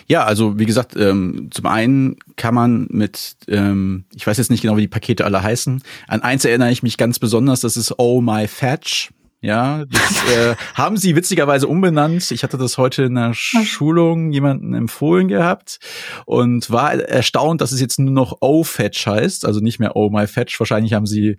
Ja, 0.06 0.24
also 0.24 0.58
wie 0.58 0.66
gesagt, 0.66 0.96
ähm, 0.96 1.48
zum 1.50 1.66
einen 1.66 2.16
kann 2.36 2.54
man 2.54 2.86
mit, 2.90 3.36
ähm, 3.48 4.04
ich 4.14 4.26
weiß 4.26 4.36
jetzt 4.36 4.50
nicht 4.50 4.62
genau, 4.62 4.76
wie 4.76 4.82
die 4.82 4.88
Pakete 4.88 5.24
alle 5.24 5.42
heißen. 5.42 5.82
An 6.08 6.22
eins 6.22 6.44
erinnere 6.44 6.70
ich 6.70 6.82
mich 6.82 6.98
ganz 6.98 7.18
besonders, 7.18 7.60
das 7.60 7.76
ist 7.76 7.94
Oh 7.98 8.20
My 8.20 8.46
Fetch. 8.48 9.10
Ja, 9.40 9.84
das 9.86 10.28
äh, 10.36 10.54
haben 10.74 10.96
sie 10.96 11.16
witzigerweise 11.16 11.66
umbenannt. 11.66 12.30
Ich 12.30 12.44
hatte 12.44 12.58
das 12.58 12.78
heute 12.78 13.04
in 13.04 13.18
einer 13.18 13.34
Schulung 13.34 14.30
jemanden 14.30 14.72
empfohlen 14.72 15.26
gehabt 15.26 15.78
und 16.26 16.70
war 16.70 16.94
erstaunt, 16.94 17.60
dass 17.60 17.72
es 17.72 17.80
jetzt 17.80 17.98
nur 17.98 18.12
noch 18.12 18.38
Oh 18.40 18.62
Fetch 18.62 19.06
heißt, 19.06 19.44
also 19.44 19.60
nicht 19.60 19.80
mehr 19.80 19.96
Oh 19.96 20.10
My 20.10 20.28
Fetch. 20.28 20.58
Wahrscheinlich 20.60 20.92
haben 20.92 21.06
sie 21.06 21.38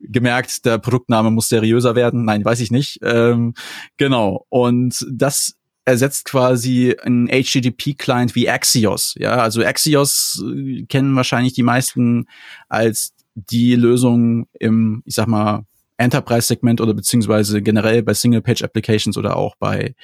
gemerkt, 0.00 0.64
der 0.64 0.78
Produktname 0.78 1.30
muss 1.30 1.48
seriöser 1.48 1.94
werden. 1.94 2.24
Nein, 2.24 2.44
weiß 2.44 2.60
ich 2.60 2.70
nicht. 2.70 2.98
Ähm, 3.02 3.54
genau. 3.98 4.46
Und 4.48 5.06
das 5.12 5.54
ersetzt 5.84 6.24
quasi 6.26 6.96
einen 7.02 7.28
HTTP-Client 7.28 8.34
wie 8.34 8.48
Axios. 8.48 9.14
Ja, 9.18 9.36
also 9.36 9.62
Axios 9.62 10.42
äh, 10.46 10.84
kennen 10.84 11.16
wahrscheinlich 11.16 11.54
die 11.54 11.62
meisten 11.62 12.26
als 12.68 13.14
die 13.34 13.74
Lösung 13.74 14.46
im, 14.58 15.02
ich 15.06 15.14
sag 15.14 15.26
mal, 15.26 15.64
Enterprise-Segment 15.96 16.80
oder 16.80 16.94
beziehungsweise 16.94 17.62
generell 17.62 18.02
bei 18.02 18.14
Single-Page-Applications 18.14 19.16
oder 19.16 19.36
auch 19.36 19.54
bei 19.56 19.94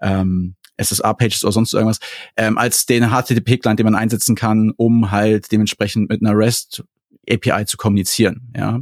ähm, 0.00 0.54
SSR-Pages 0.76 1.44
oder 1.44 1.52
sonst 1.52 1.74
irgendwas, 1.74 1.98
ähm, 2.36 2.56
als 2.56 2.86
den 2.86 3.10
HTTP-Client, 3.10 3.78
den 3.78 3.84
man 3.84 3.94
einsetzen 3.94 4.34
kann, 4.34 4.72
um 4.76 5.10
halt 5.10 5.52
dementsprechend 5.52 6.08
mit 6.08 6.22
einer 6.22 6.36
REST-API 6.36 7.66
zu 7.66 7.76
kommunizieren. 7.76 8.52
Ja, 8.56 8.80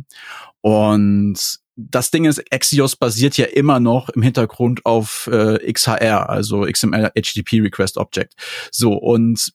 und 0.61 1.61
das 1.79 2.11
Ding 2.11 2.25
ist, 2.25 2.43
Axios 2.53 2.97
basiert 2.97 3.37
ja 3.37 3.47
immer 3.47 3.79
noch 3.79 4.09
im 4.09 4.23
Hintergrund 4.23 4.85
auf 4.85 5.29
äh, 5.33 5.73
XHR, 5.73 6.29
also 6.29 6.63
XML 6.63 7.13
HTTP 7.15 7.63
Request 7.63 7.99
Object. 7.99 8.35
So, 8.73 8.95
und 8.95 9.53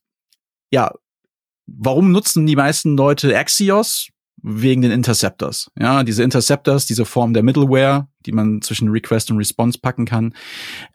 ja, 0.71 0.91
warum 1.67 2.11
nutzen 2.11 2.45
die 2.47 2.55
meisten 2.55 2.95
Leute 2.95 3.37
Axios? 3.37 4.07
Wegen 4.45 4.81
den 4.81 4.91
Interceptors. 4.91 5.71
Ja, 5.79 6.03
diese 6.03 6.21
Interceptors, 6.21 6.85
diese 6.85 7.05
Form 7.05 7.33
der 7.33 7.43
Middleware, 7.43 8.09
die 8.25 8.33
man 8.33 8.61
zwischen 8.61 8.89
Request 8.89 9.31
und 9.31 9.37
Response 9.37 9.79
packen 9.79 10.03
kann, 10.03 10.35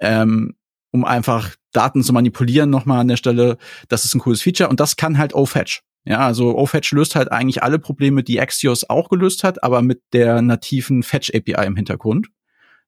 ähm, 0.01 0.55
um 0.91 1.07
einfach 1.07 1.55
Daten 1.73 2.03
zu 2.03 2.13
manipulieren 2.13 2.69
nochmal 2.69 3.01
an 3.01 3.09
der 3.09 3.17
Stelle. 3.17 3.57
Das 3.89 4.05
ist 4.05 4.15
ein 4.15 4.21
cooles 4.21 4.43
Feature 4.43 4.69
und 4.69 4.81
das 4.81 4.97
kann 4.97 5.17
halt 5.17 5.33
OFetch. 5.33 5.83
Ja, 6.05 6.21
also 6.21 6.57
OFetch 6.57 6.93
löst 6.93 7.17
halt 7.17 7.31
eigentlich 7.31 7.63
alle 7.63 7.79
Probleme, 7.79 8.23
die 8.23 8.41
Axios 8.41 8.89
auch 8.89 9.09
gelöst 9.09 9.45
hat, 9.45 9.63
aber 9.63 9.83
mit 9.83 10.03
der 10.13 10.41
nativen 10.41 11.03
Fetch 11.03 11.31
API 11.35 11.67
im 11.67 11.77
Hintergrund. 11.77 12.29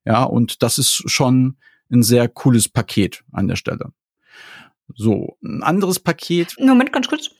Ja, 0.05 0.25
und 0.25 0.63
das 0.63 0.79
ist 0.79 1.11
schon 1.11 1.57
ein 1.91 2.03
sehr 2.03 2.29
cooles 2.29 2.69
Paket 2.69 3.23
an 3.33 3.49
der 3.49 3.57
Stelle. 3.57 3.93
So, 4.95 5.37
ein 5.43 5.63
anderes 5.63 6.01
Paket. 6.01 6.55
Moment, 6.59 6.93
ganz 6.93 7.09
kurz. 7.09 7.31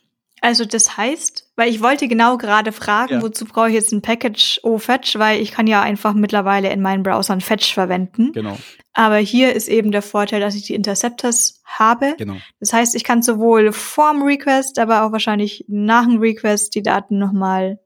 Also 0.43 0.65
das 0.65 0.97
heißt, 0.97 1.51
weil 1.55 1.69
ich 1.69 1.83
wollte 1.83 2.07
genau 2.07 2.37
gerade 2.37 2.71
fragen, 2.71 3.13
ja. 3.13 3.21
wozu 3.21 3.45
brauche 3.45 3.69
ich 3.69 3.75
jetzt 3.75 3.91
ein 3.91 4.01
Package 4.01 4.59
O-Fetch, 4.63 5.19
weil 5.19 5.39
ich 5.39 5.51
kann 5.51 5.67
ja 5.67 5.83
einfach 5.83 6.15
mittlerweile 6.15 6.71
in 6.71 6.81
meinen 6.81 7.03
Browsern 7.03 7.41
Fetch 7.41 7.75
verwenden. 7.75 8.31
Genau. 8.33 8.57
Aber 8.93 9.17
hier 9.17 9.53
ist 9.53 9.67
eben 9.67 9.91
der 9.91 10.01
Vorteil, 10.01 10.41
dass 10.41 10.55
ich 10.55 10.63
die 10.63 10.73
Interceptors 10.73 11.61
habe. 11.63 12.15
Genau. 12.17 12.37
Das 12.59 12.73
heißt, 12.73 12.95
ich 12.95 13.03
kann 13.03 13.21
sowohl 13.21 13.71
vorm 13.71 14.23
Request, 14.23 14.79
aber 14.79 15.03
auch 15.03 15.11
wahrscheinlich 15.11 15.63
nach 15.67 16.07
dem 16.07 16.17
Request 16.17 16.73
die 16.73 16.81
Daten 16.81 17.19
nochmal 17.19 17.79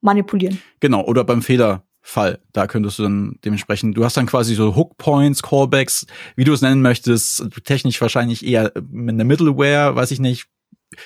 manipulieren. 0.00 0.60
Genau, 0.80 1.04
oder 1.04 1.24
beim 1.24 1.42
Fehlerfall. 1.42 2.40
Da 2.54 2.66
könntest 2.66 2.98
du 2.98 3.02
dann 3.02 3.38
dementsprechend, 3.44 3.94
du 3.94 4.04
hast 4.06 4.16
dann 4.16 4.24
quasi 4.24 4.54
so 4.54 4.74
Hook 4.74 4.96
Points, 4.96 5.42
Callbacks, 5.42 6.06
wie 6.34 6.44
du 6.44 6.54
es 6.54 6.62
nennen 6.62 6.80
möchtest, 6.80 7.46
technisch 7.64 8.00
wahrscheinlich 8.00 8.44
eher 8.44 8.72
mit 8.90 9.12
einer 9.12 9.24
Middleware, 9.24 9.94
weiß 9.94 10.12
ich 10.12 10.18
nicht, 10.18 10.46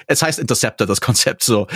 es 0.06 0.22
heißt 0.22 0.38
Interceptor, 0.38 0.86
das 0.86 1.00
Konzept 1.00 1.42
so. 1.42 1.66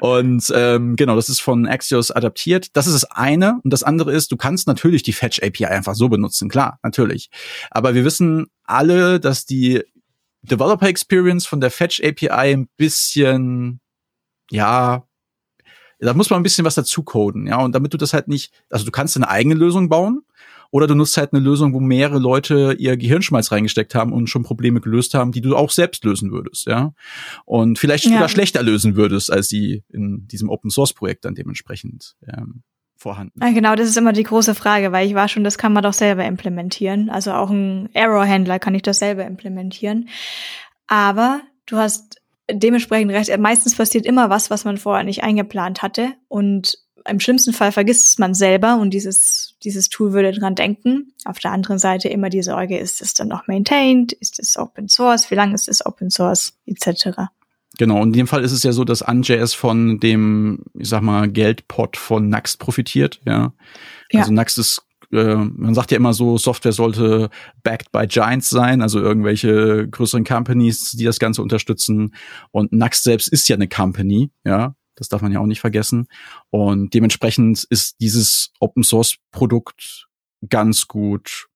Und 0.00 0.50
ähm, 0.54 0.96
genau, 0.96 1.16
das 1.16 1.28
ist 1.28 1.40
von 1.40 1.66
Axios 1.66 2.10
adaptiert. 2.10 2.76
Das 2.76 2.86
ist 2.86 2.94
das 2.94 3.04
eine. 3.10 3.60
Und 3.62 3.72
das 3.72 3.82
andere 3.82 4.12
ist, 4.12 4.32
du 4.32 4.36
kannst 4.36 4.66
natürlich 4.66 5.02
die 5.02 5.12
Fetch 5.12 5.42
API 5.42 5.66
einfach 5.66 5.94
so 5.94 6.08
benutzen, 6.08 6.48
klar, 6.48 6.78
natürlich. 6.82 7.30
Aber 7.70 7.94
wir 7.94 8.04
wissen 8.04 8.46
alle, 8.64 9.20
dass 9.20 9.44
die 9.44 9.82
Developer 10.42 10.86
Experience 10.86 11.46
von 11.46 11.60
der 11.60 11.70
Fetch 11.70 12.00
API 12.02 12.54
ein 12.54 12.68
bisschen, 12.76 13.80
ja, 14.50 15.04
da 16.00 16.14
muss 16.14 16.30
man 16.30 16.40
ein 16.40 16.44
bisschen 16.44 16.64
was 16.64 16.76
dazu 16.76 17.02
coden, 17.02 17.46
ja. 17.46 17.58
Und 17.58 17.74
damit 17.74 17.92
du 17.92 17.98
das 17.98 18.12
halt 18.12 18.28
nicht, 18.28 18.52
also 18.70 18.84
du 18.84 18.92
kannst 18.92 19.16
eine 19.16 19.28
eigene 19.28 19.56
Lösung 19.56 19.88
bauen, 19.88 20.22
oder 20.70 20.86
du 20.86 20.94
nutzt 20.94 21.16
halt 21.16 21.32
eine 21.32 21.42
Lösung, 21.42 21.72
wo 21.72 21.80
mehrere 21.80 22.18
Leute 22.18 22.76
ihr 22.78 22.96
Gehirnschmalz 22.96 23.52
reingesteckt 23.52 23.94
haben 23.94 24.12
und 24.12 24.28
schon 24.28 24.42
Probleme 24.42 24.80
gelöst 24.80 25.14
haben, 25.14 25.32
die 25.32 25.40
du 25.40 25.56
auch 25.56 25.70
selbst 25.70 26.04
lösen 26.04 26.30
würdest, 26.30 26.66
ja. 26.66 26.92
Und 27.44 27.78
vielleicht 27.78 28.04
ja. 28.04 28.12
sogar 28.12 28.28
schlechter 28.28 28.62
lösen 28.62 28.96
würdest, 28.96 29.32
als 29.32 29.48
die 29.48 29.84
in 29.92 30.26
diesem 30.28 30.50
Open 30.50 30.70
Source 30.70 30.92
Projekt 30.92 31.24
dann 31.24 31.34
dementsprechend 31.34 32.16
ähm, 32.26 32.62
vorhanden. 32.96 33.40
Ja, 33.42 33.50
genau, 33.52 33.74
das 33.76 33.88
ist 33.88 33.96
immer 33.96 34.12
die 34.12 34.24
große 34.24 34.54
Frage, 34.54 34.92
weil 34.92 35.06
ich 35.06 35.14
war 35.14 35.28
schon, 35.28 35.44
das 35.44 35.56
kann 35.56 35.72
man 35.72 35.82
doch 35.82 35.92
selber 35.92 36.24
implementieren. 36.24 37.08
Also 37.10 37.32
auch 37.32 37.50
ein 37.50 37.88
Error-Handler 37.94 38.58
kann 38.58 38.74
ich 38.74 38.82
das 38.82 38.98
selber 38.98 39.24
implementieren. 39.24 40.08
Aber 40.86 41.40
du 41.66 41.76
hast 41.76 42.20
dementsprechend 42.50 43.12
recht. 43.12 43.36
Meistens 43.38 43.76
passiert 43.76 44.06
immer 44.06 44.30
was, 44.30 44.50
was 44.50 44.64
man 44.64 44.78
vorher 44.78 45.04
nicht 45.04 45.22
eingeplant 45.22 45.82
hatte. 45.82 46.14
Und 46.28 46.78
im 47.08 47.20
schlimmsten 47.20 47.52
Fall 47.52 47.72
vergisst 47.72 48.06
es 48.06 48.18
man 48.18 48.34
selber 48.34 48.78
und 48.78 48.90
dieses, 48.90 49.56
dieses 49.64 49.88
Tool 49.88 50.12
würde 50.12 50.32
dran 50.32 50.54
denken. 50.54 51.12
Auf 51.24 51.38
der 51.38 51.52
anderen 51.52 51.78
Seite 51.78 52.08
immer 52.08 52.28
die 52.28 52.42
Sorge, 52.42 52.78
ist 52.78 53.02
es 53.02 53.14
dann 53.14 53.28
noch 53.28 53.46
maintained? 53.46 54.12
Ist 54.12 54.38
es 54.38 54.56
Open 54.56 54.88
Source? 54.88 55.30
Wie 55.30 55.34
lange 55.34 55.54
ist 55.54 55.68
es 55.68 55.84
Open 55.84 56.10
Source? 56.10 56.54
Etc. 56.66 57.10
Genau, 57.78 58.00
und 58.00 58.08
in 58.08 58.12
dem 58.14 58.26
Fall 58.26 58.44
ist 58.44 58.52
es 58.52 58.62
ja 58.62 58.72
so, 58.72 58.84
dass 58.84 59.02
AnJS 59.02 59.54
von 59.54 60.00
dem, 60.00 60.64
ich 60.74 60.88
sag 60.88 61.02
mal, 61.02 61.28
Geldpot 61.28 61.96
von 61.96 62.28
Nuxt 62.28 62.58
profitiert, 62.58 63.20
ja. 63.24 63.52
ja. 64.10 64.20
Also 64.20 64.32
Nuxt 64.32 64.58
ist, 64.58 64.82
äh, 65.12 65.36
man 65.36 65.74
sagt 65.74 65.92
ja 65.92 65.96
immer 65.96 66.12
so, 66.12 66.38
Software 66.38 66.72
sollte 66.72 67.30
backed 67.62 67.92
by 67.92 68.06
Giants 68.06 68.50
sein, 68.50 68.82
also 68.82 69.00
irgendwelche 69.00 69.88
größeren 69.88 70.24
Companies, 70.24 70.92
die 70.92 71.04
das 71.04 71.18
Ganze 71.18 71.42
unterstützen. 71.42 72.14
Und 72.50 72.72
Nuxt 72.72 73.04
selbst 73.04 73.28
ist 73.28 73.48
ja 73.48 73.56
eine 73.56 73.68
Company, 73.68 74.30
ja. 74.44 74.74
Das 74.98 75.08
darf 75.08 75.22
man 75.22 75.32
ja 75.32 75.40
auch 75.40 75.46
nicht 75.46 75.60
vergessen. 75.60 76.06
Und 76.50 76.94
dementsprechend 76.94 77.64
ist 77.70 78.00
dieses 78.00 78.52
Open 78.60 78.82
Source 78.82 79.16
Produkt 79.30 80.08
ganz 80.48 80.86
gut 80.86 81.48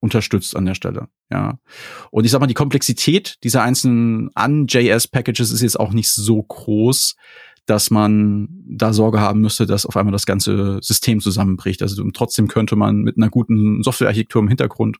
unterstützt 0.00 0.54
an 0.56 0.66
der 0.66 0.74
Stelle. 0.74 1.08
Ja. 1.30 1.58
Und 2.10 2.24
ich 2.24 2.30
sag 2.30 2.40
mal, 2.40 2.46
die 2.46 2.54
Komplexität 2.54 3.36
dieser 3.42 3.62
einzelnen 3.62 4.30
An.js 4.34 5.08
Packages 5.08 5.50
ist 5.50 5.62
jetzt 5.62 5.80
auch 5.80 5.92
nicht 5.92 6.10
so 6.10 6.42
groß, 6.42 7.16
dass 7.66 7.90
man 7.90 8.48
da 8.66 8.92
Sorge 8.92 9.20
haben 9.20 9.40
müsste, 9.40 9.64
dass 9.64 9.86
auf 9.86 9.96
einmal 9.96 10.12
das 10.12 10.26
ganze 10.26 10.78
System 10.82 11.20
zusammenbricht. 11.20 11.80
Also 11.80 12.04
trotzdem 12.10 12.48
könnte 12.48 12.76
man 12.76 12.98
mit 12.98 13.16
einer 13.16 13.30
guten 13.30 13.82
Softwarearchitektur 13.82 14.42
im 14.42 14.48
Hintergrund 14.48 14.98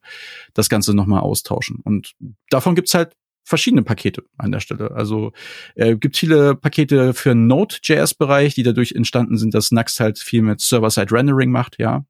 das 0.55 0.70
Ganze 0.70 0.95
nochmal 0.95 1.20
austauschen. 1.20 1.80
Und 1.84 2.14
davon 2.49 2.74
gibt's 2.74 2.95
halt 2.95 3.14
verschiedene 3.45 3.82
Pakete 3.82 4.24
an 4.36 4.53
der 4.53 4.61
Stelle. 4.61 4.90
Also 4.92 5.32
äh, 5.74 5.97
gibt 5.97 6.16
viele 6.16 6.55
Pakete 6.55 7.14
für 7.14 7.34
Node.js-Bereich, 7.34 8.55
die 8.55 8.62
dadurch 8.62 8.92
entstanden 8.92 9.36
sind, 9.36 9.55
dass 9.55 9.70
Nuxt 9.70 10.01
halt 10.01 10.18
viel 10.18 10.42
mit 10.42 10.61
Server-Side-Rendering 10.61 11.51
macht, 11.51 11.78
ja, 11.78 12.05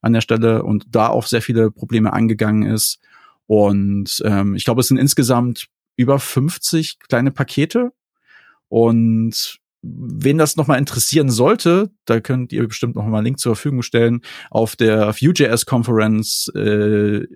an 0.00 0.12
der 0.12 0.20
Stelle 0.20 0.64
und 0.64 0.86
da 0.90 1.08
auch 1.08 1.26
sehr 1.26 1.42
viele 1.42 1.70
Probleme 1.70 2.12
angegangen 2.12 2.64
ist. 2.64 2.98
Und 3.46 4.22
ähm, 4.24 4.54
ich 4.54 4.64
glaube, 4.64 4.80
es 4.80 4.88
sind 4.88 4.98
insgesamt 4.98 5.68
über 5.96 6.18
50 6.18 6.98
kleine 6.98 7.30
Pakete. 7.30 7.92
Und 8.68 9.60
wen 9.82 10.38
das 10.38 10.56
nochmal 10.56 10.78
interessieren 10.78 11.30
sollte, 11.30 11.90
da 12.04 12.20
könnt 12.20 12.52
ihr 12.52 12.66
bestimmt 12.66 12.94
nochmal 12.94 13.16
einen 13.16 13.26
Link 13.26 13.38
zur 13.40 13.56
Verfügung 13.56 13.82
stellen, 13.82 14.20
auf 14.50 14.76
der 14.76 15.12
Vue.js 15.14 15.66
Conference 15.66 16.50
äh, 16.54 17.26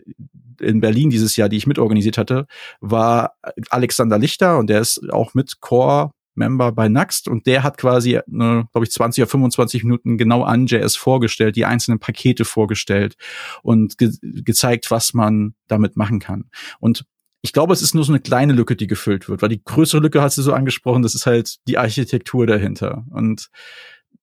in 0.60 0.80
Berlin 0.80 1.10
dieses 1.10 1.36
Jahr, 1.36 1.48
die 1.48 1.56
ich 1.56 1.66
mitorganisiert 1.66 2.18
hatte, 2.18 2.46
war 2.80 3.34
Alexander 3.70 4.18
Lichter 4.18 4.58
und 4.58 4.70
der 4.70 4.80
ist 4.80 5.00
auch 5.10 5.34
mit 5.34 5.60
Core 5.60 6.12
Member 6.36 6.70
bei 6.72 6.88
Nuxt 6.88 7.28
und 7.28 7.46
der 7.46 7.62
hat 7.62 7.78
quasi, 7.78 8.20
ne, 8.26 8.68
glaube 8.72 8.84
ich, 8.84 8.92
20 8.92 9.22
oder 9.22 9.30
25 9.30 9.84
Minuten 9.84 10.18
genau 10.18 10.42
an 10.42 10.66
JS 10.66 10.96
vorgestellt, 10.96 11.56
die 11.56 11.64
einzelnen 11.64 11.98
Pakete 11.98 12.44
vorgestellt 12.44 13.16
und 13.62 13.98
ge 13.98 14.12
gezeigt, 14.22 14.90
was 14.90 15.14
man 15.14 15.54
damit 15.66 15.96
machen 15.96 16.20
kann. 16.20 16.44
Und 16.78 17.06
ich 17.46 17.52
glaube, 17.52 17.72
es 17.72 17.80
ist 17.80 17.94
nur 17.94 18.02
so 18.02 18.10
eine 18.10 18.18
kleine 18.18 18.52
Lücke, 18.52 18.74
die 18.74 18.88
gefüllt 18.88 19.28
wird, 19.28 19.40
weil 19.40 19.48
die 19.48 19.62
größere 19.62 20.00
Lücke 20.00 20.20
hast 20.20 20.36
du 20.36 20.42
so 20.42 20.52
angesprochen, 20.52 21.02
das 21.02 21.14
ist 21.14 21.26
halt 21.26 21.58
die 21.68 21.78
Architektur 21.78 22.44
dahinter. 22.44 23.04
Und 23.10 23.50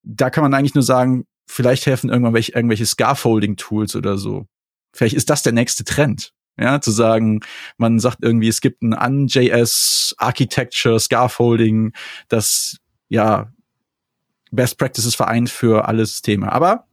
da 0.03 0.29
kann 0.29 0.43
man 0.43 0.53
eigentlich 0.53 0.75
nur 0.75 0.83
sagen, 0.83 1.25
vielleicht 1.47 1.85
helfen 1.85 2.09
irgendwann 2.09 2.33
welche, 2.33 2.51
irgendwelche 2.51 2.85
Scaffolding-Tools 2.85 3.95
oder 3.95 4.17
so. 4.17 4.45
Vielleicht 4.91 5.15
ist 5.15 5.29
das 5.29 5.41
der 5.41 5.53
nächste 5.53 5.85
Trend. 5.85 6.33
Ja, 6.59 6.81
zu 6.81 6.91
sagen, 6.91 7.39
man 7.77 7.97
sagt 7.99 8.17
irgendwie, 8.21 8.49
es 8.49 8.59
gibt 8.59 8.83
ein 8.83 8.93
UnJS 8.93 10.15
Architecture, 10.17 10.99
Scaffolding, 10.99 11.93
das 12.27 12.77
ja 13.07 13.53
Best 14.51 14.77
Practices 14.77 15.15
vereint 15.15 15.49
für 15.49 15.87
alle 15.87 16.05
Systeme. 16.05 16.51
Aber 16.51 16.87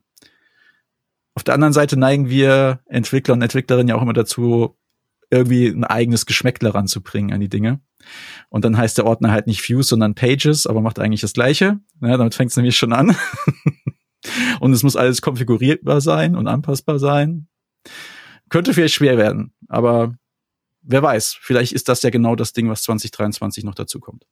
auf 1.34 1.42
der 1.42 1.54
anderen 1.54 1.72
Seite 1.72 1.98
neigen 1.98 2.30
wir 2.30 2.78
Entwickler 2.86 3.34
und 3.34 3.42
Entwicklerinnen 3.42 3.88
ja 3.88 3.96
auch 3.96 4.02
immer 4.02 4.12
dazu, 4.12 4.76
irgendwie 5.30 5.68
ein 5.68 5.84
eigenes 5.84 6.26
Geschmäckler 6.26 6.74
ranzubringen 6.74 7.32
an 7.32 7.40
die 7.40 7.48
Dinge. 7.48 7.80
Und 8.48 8.64
dann 8.64 8.76
heißt 8.76 8.98
der 8.98 9.06
Ordner 9.06 9.30
halt 9.30 9.46
nicht 9.46 9.66
Views, 9.68 9.88
sondern 9.88 10.14
Pages, 10.14 10.66
aber 10.66 10.80
macht 10.80 10.98
eigentlich 10.98 11.20
das 11.20 11.32
Gleiche. 11.32 11.80
Ja, 12.00 12.16
damit 12.16 12.34
fängt 12.34 12.50
es 12.50 12.56
nämlich 12.56 12.76
schon 12.76 12.92
an. 12.92 13.16
und 14.60 14.72
es 14.72 14.82
muss 14.82 14.96
alles 14.96 15.22
konfigurierbar 15.22 16.00
sein 16.00 16.34
und 16.34 16.48
anpassbar 16.48 16.98
sein. 16.98 17.48
Könnte 18.48 18.74
vielleicht 18.74 18.94
schwer 18.94 19.16
werden, 19.16 19.52
aber 19.68 20.14
wer 20.82 21.02
weiß, 21.02 21.36
vielleicht 21.40 21.72
ist 21.72 21.88
das 21.88 22.02
ja 22.02 22.10
genau 22.10 22.34
das 22.34 22.52
Ding, 22.52 22.68
was 22.68 22.82
2023 22.82 23.64
noch 23.64 23.74
dazu 23.74 24.00
kommt. 24.00 24.26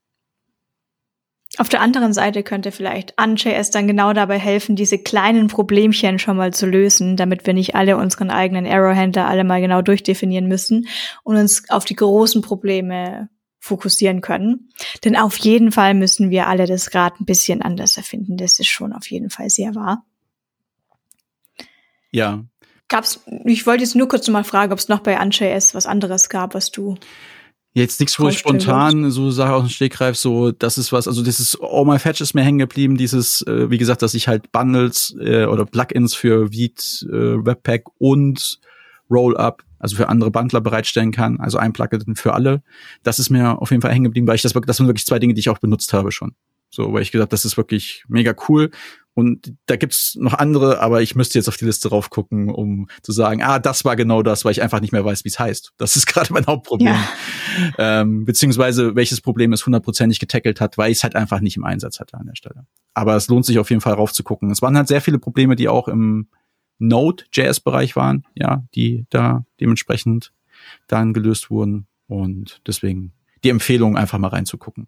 Auf 1.57 1.67
der 1.67 1.81
anderen 1.81 2.13
Seite 2.13 2.43
könnte 2.43 2.71
vielleicht 2.71 3.17
AnJS 3.17 3.71
dann 3.71 3.87
genau 3.87 4.13
dabei 4.13 4.37
helfen, 4.37 4.75
diese 4.75 4.99
kleinen 4.99 5.47
Problemchen 5.47 6.19
schon 6.19 6.37
mal 6.37 6.53
zu 6.53 6.67
lösen, 6.67 7.17
damit 7.17 7.47
wir 7.47 7.53
nicht 7.53 7.75
alle 7.75 7.97
unseren 7.97 8.29
eigenen 8.29 8.65
Error-Händler 8.65 9.27
alle 9.27 9.43
mal 9.43 9.59
genau 9.59 9.81
durchdefinieren 9.81 10.47
müssen 10.47 10.87
und 11.23 11.37
uns 11.37 11.69
auf 11.69 11.85
die 11.85 11.95
großen 11.95 12.41
Probleme 12.43 13.29
fokussieren 13.59 14.21
können. 14.21 14.69
Denn 15.03 15.15
auf 15.15 15.37
jeden 15.37 15.71
Fall 15.71 15.95
müssen 15.95 16.29
wir 16.29 16.47
alle 16.47 16.65
das 16.65 16.93
Rad 16.93 17.19
ein 17.19 17.25
bisschen 17.25 17.61
anders 17.61 17.97
erfinden. 17.97 18.37
Das 18.37 18.59
ist 18.59 18.69
schon 18.69 18.93
auf 18.93 19.09
jeden 19.09 19.29
Fall 19.29 19.49
sehr 19.49 19.75
wahr. 19.75 20.05
Ja. 22.11 22.43
Gab's, 22.87 23.21
ich 23.45 23.67
wollte 23.67 23.83
jetzt 23.83 23.95
nur 23.95 24.07
kurz 24.07 24.27
noch 24.27 24.33
mal 24.33 24.43
fragen, 24.43 24.71
ob 24.71 24.79
es 24.79 24.87
noch 24.87 25.01
bei 25.01 25.19
AnJS 25.19 25.75
was 25.75 25.85
anderes 25.85 26.29
gab, 26.29 26.55
was 26.55 26.71
du 26.71 26.95
Jetzt 27.79 28.01
nichts, 28.01 28.19
wo 28.19 28.27
ich 28.27 28.37
spontan 28.37 29.09
so 29.09 29.31
sage 29.31 29.53
aus 29.53 29.63
dem 29.63 29.69
Stegreif, 29.69 30.17
so, 30.17 30.51
das 30.51 30.77
ist 30.77 30.91
was, 30.91 31.07
also 31.07 31.23
dieses 31.23 31.57
All 31.61 31.85
My 31.85 31.97
Fetch 31.97 32.19
ist 32.19 32.33
mir 32.33 32.43
hängen 32.43 32.59
geblieben, 32.59 32.97
dieses, 32.97 33.41
äh, 33.43 33.69
wie 33.69 33.77
gesagt, 33.77 34.01
dass 34.01 34.13
ich 34.15 34.27
halt 34.27 34.51
Bundles 34.51 35.15
äh, 35.21 35.45
oder 35.45 35.65
Plugins 35.65 36.13
für 36.13 36.51
Vite, 36.51 36.83
äh, 37.05 37.45
Webpack 37.45 37.83
und 37.97 38.59
Rollup, 39.09 39.63
also 39.79 39.95
für 39.95 40.09
andere 40.09 40.29
Bundler 40.29 40.59
bereitstellen 40.59 41.11
kann, 41.11 41.39
also 41.39 41.57
ein 41.57 41.71
Plugin 41.71 42.17
für 42.17 42.33
alle. 42.33 42.63
Das 43.03 43.17
ist 43.17 43.29
mir 43.29 43.61
auf 43.61 43.71
jeden 43.71 43.81
Fall 43.81 43.93
hängen 43.93 44.03
geblieben, 44.03 44.27
weil 44.27 44.35
ich 44.35 44.41
das, 44.41 44.51
das 44.51 44.75
sind 44.75 44.87
wirklich 44.87 45.05
zwei 45.05 45.19
Dinge, 45.19 45.33
die 45.33 45.39
ich 45.39 45.49
auch 45.49 45.59
benutzt 45.59 45.93
habe 45.93 46.11
schon. 46.11 46.35
So, 46.69 46.93
weil 46.93 47.01
ich 47.01 47.11
gesagt, 47.11 47.33
das 47.33 47.45
ist 47.45 47.57
wirklich 47.57 48.03
mega 48.07 48.33
cool. 48.47 48.71
Und 49.19 49.53
da 49.65 49.75
gibt's 49.75 50.15
noch 50.15 50.33
andere, 50.35 50.79
aber 50.79 51.01
ich 51.01 51.13
müsste 51.13 51.37
jetzt 51.37 51.49
auf 51.49 51.57
die 51.57 51.65
Liste 51.65 51.89
drauf 51.89 52.09
gucken, 52.09 52.49
um 52.49 52.87
zu 53.01 53.11
sagen, 53.11 53.43
ah, 53.43 53.59
das 53.59 53.83
war 53.83 53.97
genau 53.97 54.23
das, 54.23 54.45
weil 54.45 54.53
ich 54.53 54.61
einfach 54.61 54.79
nicht 54.79 54.93
mehr 54.93 55.03
weiß, 55.03 55.25
wie 55.25 55.29
es 55.29 55.39
heißt. 55.39 55.73
Das 55.77 55.97
ist 55.97 56.05
gerade 56.07 56.31
mein 56.31 56.45
Hauptproblem. 56.45 56.93
Ja. 56.93 57.09
Ähm, 57.77 58.23
beziehungsweise 58.23 58.95
welches 58.95 59.19
Problem 59.19 59.51
es 59.51 59.65
hundertprozentig 59.65 60.19
getackelt 60.19 60.61
hat, 60.61 60.77
weil 60.77 60.91
ich 60.91 60.99
es 60.99 61.03
halt 61.03 61.15
einfach 61.15 61.41
nicht 61.41 61.57
im 61.57 61.65
Einsatz 61.65 61.99
hatte 61.99 62.17
an 62.17 62.27
der 62.27 62.35
Stelle. 62.35 62.65
Aber 62.93 63.15
es 63.17 63.27
lohnt 63.27 63.45
sich 63.45 63.59
auf 63.59 63.69
jeden 63.69 63.81
Fall 63.81 63.93
raufzugucken. 63.93 64.51
Es 64.51 64.61
waren 64.61 64.77
halt 64.77 64.87
sehr 64.87 65.01
viele 65.01 65.19
Probleme, 65.19 65.57
die 65.57 65.67
auch 65.67 65.89
im 65.89 66.29
Node.js-Bereich 66.77 67.97
waren, 67.97 68.25
ja, 68.35 68.63
die 68.73 69.05
da 69.09 69.45
dementsprechend 69.59 70.31
dann 70.87 71.13
gelöst 71.13 71.49
wurden. 71.49 71.87
Und 72.07 72.61
deswegen 72.65 73.11
die 73.43 73.49
Empfehlung, 73.49 73.97
einfach 73.97 74.17
mal 74.17 74.29
reinzugucken 74.29 74.87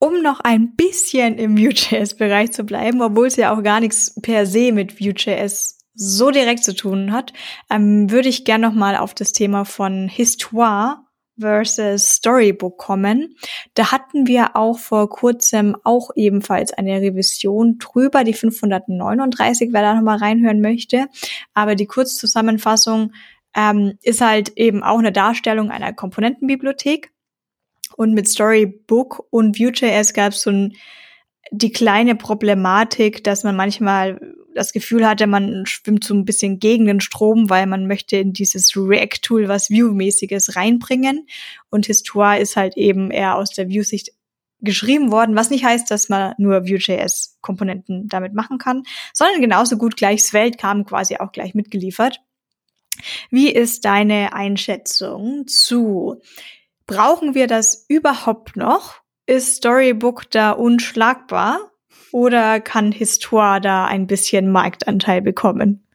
um 0.00 0.22
noch 0.22 0.40
ein 0.40 0.74
bisschen 0.74 1.38
im 1.38 1.56
Vue.js-Bereich 1.56 2.50
zu 2.50 2.64
bleiben, 2.64 3.02
obwohl 3.02 3.26
es 3.28 3.36
ja 3.36 3.54
auch 3.54 3.62
gar 3.62 3.80
nichts 3.80 4.18
per 4.20 4.46
se 4.46 4.72
mit 4.72 5.00
Vue.js 5.00 5.78
so 5.94 6.30
direkt 6.30 6.64
zu 6.64 6.74
tun 6.74 7.12
hat, 7.12 7.34
ähm, 7.70 8.10
würde 8.10 8.30
ich 8.30 8.46
gerne 8.46 8.66
noch 8.66 8.74
mal 8.74 8.96
auf 8.96 9.14
das 9.14 9.32
Thema 9.32 9.64
von 9.64 10.08
Histoire 10.08 11.04
versus 11.38 12.06
Storybook 12.06 12.78
kommen. 12.78 13.36
Da 13.74 13.92
hatten 13.92 14.26
wir 14.26 14.56
auch 14.56 14.78
vor 14.78 15.10
kurzem 15.10 15.76
auch 15.84 16.10
ebenfalls 16.14 16.72
eine 16.72 17.00
Revision 17.02 17.78
drüber, 17.78 18.24
die 18.24 18.34
539, 18.34 19.70
wer 19.72 19.82
da 19.82 19.94
noch 19.94 20.02
mal 20.02 20.18
reinhören 20.18 20.62
möchte. 20.62 21.08
Aber 21.52 21.74
die 21.74 21.86
Kurzzusammenfassung 21.86 23.12
ähm, 23.54 23.98
ist 24.02 24.22
halt 24.22 24.56
eben 24.56 24.82
auch 24.82 24.98
eine 24.98 25.12
Darstellung 25.12 25.70
einer 25.70 25.92
Komponentenbibliothek 25.92 27.10
und 27.96 28.14
mit 28.14 28.28
Storybook 28.28 29.26
und 29.30 29.58
Vue.js 29.58 30.12
gab 30.14 30.32
es 30.32 30.42
so 30.42 30.50
ein, 30.50 30.76
die 31.50 31.72
kleine 31.72 32.14
Problematik, 32.14 33.24
dass 33.24 33.44
man 33.44 33.56
manchmal 33.56 34.20
das 34.54 34.72
Gefühl 34.72 35.06
hatte, 35.06 35.26
man 35.26 35.64
schwimmt 35.66 36.04
so 36.04 36.14
ein 36.14 36.24
bisschen 36.24 36.58
gegen 36.58 36.86
den 36.86 37.00
Strom, 37.00 37.50
weil 37.50 37.66
man 37.66 37.86
möchte 37.86 38.16
in 38.16 38.32
dieses 38.32 38.76
React-Tool 38.76 39.48
was 39.48 39.70
Vue-mäßiges 39.70 40.56
reinbringen. 40.56 41.26
Und 41.70 41.86
Histoire 41.86 42.40
ist 42.40 42.56
halt 42.56 42.76
eben 42.76 43.10
eher 43.10 43.36
aus 43.36 43.50
der 43.50 43.68
Vue-Sicht 43.68 44.10
geschrieben 44.60 45.10
worden, 45.10 45.36
was 45.36 45.50
nicht 45.50 45.64
heißt, 45.64 45.90
dass 45.90 46.08
man 46.08 46.34
nur 46.38 46.68
Vue.js-Komponenten 46.68 48.08
damit 48.08 48.34
machen 48.34 48.58
kann, 48.58 48.82
sondern 49.14 49.40
genauso 49.40 49.78
gut 49.78 49.96
gleich 49.96 50.22
Svelte 50.22 50.58
kam 50.58 50.84
quasi 50.84 51.16
auch 51.16 51.32
gleich 51.32 51.54
mitgeliefert. 51.54 52.20
Wie 53.30 53.50
ist 53.50 53.84
deine 53.86 54.34
Einschätzung 54.34 55.46
zu 55.46 56.20
Brauchen 56.90 57.36
wir 57.36 57.46
das 57.46 57.84
überhaupt 57.88 58.56
noch? 58.56 58.96
Ist 59.24 59.58
Storybook 59.58 60.28
da 60.32 60.50
unschlagbar? 60.50 61.70
Oder 62.10 62.58
kann 62.58 62.90
Histoire 62.90 63.60
da 63.60 63.84
ein 63.84 64.08
bisschen 64.08 64.50
Marktanteil 64.50 65.22
bekommen? 65.22 65.86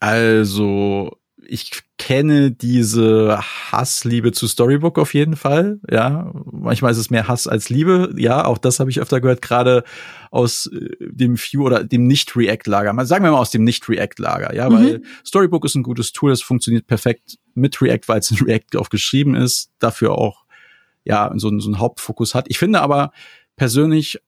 Also, 0.00 1.16
ich 1.46 1.82
kenne 1.98 2.50
diese 2.50 3.40
Hassliebe 3.70 4.32
zu 4.32 4.46
Storybook 4.48 4.98
auf 4.98 5.14
jeden 5.14 5.36
Fall. 5.36 5.80
Ja, 5.90 6.32
manchmal 6.50 6.92
ist 6.92 6.98
es 6.98 7.10
mehr 7.10 7.28
Hass 7.28 7.46
als 7.46 7.70
Liebe. 7.70 8.14
Ja, 8.16 8.44
auch 8.44 8.58
das 8.58 8.80
habe 8.80 8.90
ich 8.90 9.00
öfter 9.00 9.20
gehört, 9.20 9.42
gerade 9.42 9.84
aus 10.30 10.66
äh, 10.66 10.90
dem 11.00 11.36
View 11.36 11.64
oder 11.64 11.84
dem 11.84 12.06
Nicht-React-Lager. 12.06 13.06
Sagen 13.06 13.24
wir 13.24 13.30
mal 13.30 13.38
aus 13.38 13.50
dem 13.50 13.64
Nicht-React-Lager. 13.64 14.54
Ja, 14.54 14.68
mhm. 14.68 14.74
weil 14.74 15.02
Storybook 15.24 15.64
ist 15.64 15.74
ein 15.74 15.82
gutes 15.82 16.12
Tool, 16.12 16.32
es 16.32 16.42
funktioniert 16.42 16.86
perfekt 16.86 17.38
mit 17.54 17.80
React, 17.80 18.08
weil 18.08 18.20
es 18.20 18.30
in 18.30 18.38
React 18.38 18.78
auch 18.78 18.90
geschrieben 18.90 19.34
ist, 19.34 19.70
dafür 19.78 20.12
auch 20.12 20.44
ja 21.04 21.32
so, 21.36 21.56
so 21.58 21.68
einen 21.68 21.78
Hauptfokus 21.78 22.34
hat. 22.34 22.46
Ich 22.48 22.58
finde 22.58 22.80
aber 22.80 23.12
persönlich 23.56 24.20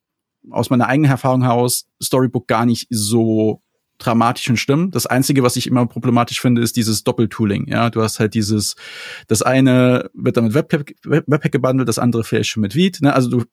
aus 0.49 0.69
meiner 0.69 0.87
eigenen 0.87 1.11
Erfahrung 1.11 1.43
heraus 1.43 1.87
Storybook 2.01 2.47
gar 2.47 2.65
nicht 2.65 2.87
so 2.89 3.61
dramatisch 3.97 4.49
und 4.49 4.57
schlimm. 4.57 4.91
Das 4.91 5.05
einzige, 5.05 5.43
was 5.43 5.55
ich 5.55 5.67
immer 5.67 5.85
problematisch 5.85 6.39
finde, 6.39 6.61
ist 6.61 6.75
dieses 6.75 7.03
Doppeltooling. 7.03 7.67
Ja, 7.67 7.89
du 7.89 8.01
hast 8.01 8.19
halt 8.19 8.33
dieses, 8.33 8.75
das 9.27 9.41
eine 9.41 10.09
wird 10.13 10.37
dann 10.37 10.45
mit 10.45 10.53
Webpack, 10.53 10.95
Webpack 11.03 11.51
gebundelt, 11.51 11.89
das 11.89 11.99
andere 11.99 12.23
vielleicht 12.23 12.49
schon 12.49 12.61
mit 12.61 12.75
Vite. 12.75 13.03
Ne? 13.03 13.13
Also 13.13 13.29
du, 13.29 13.43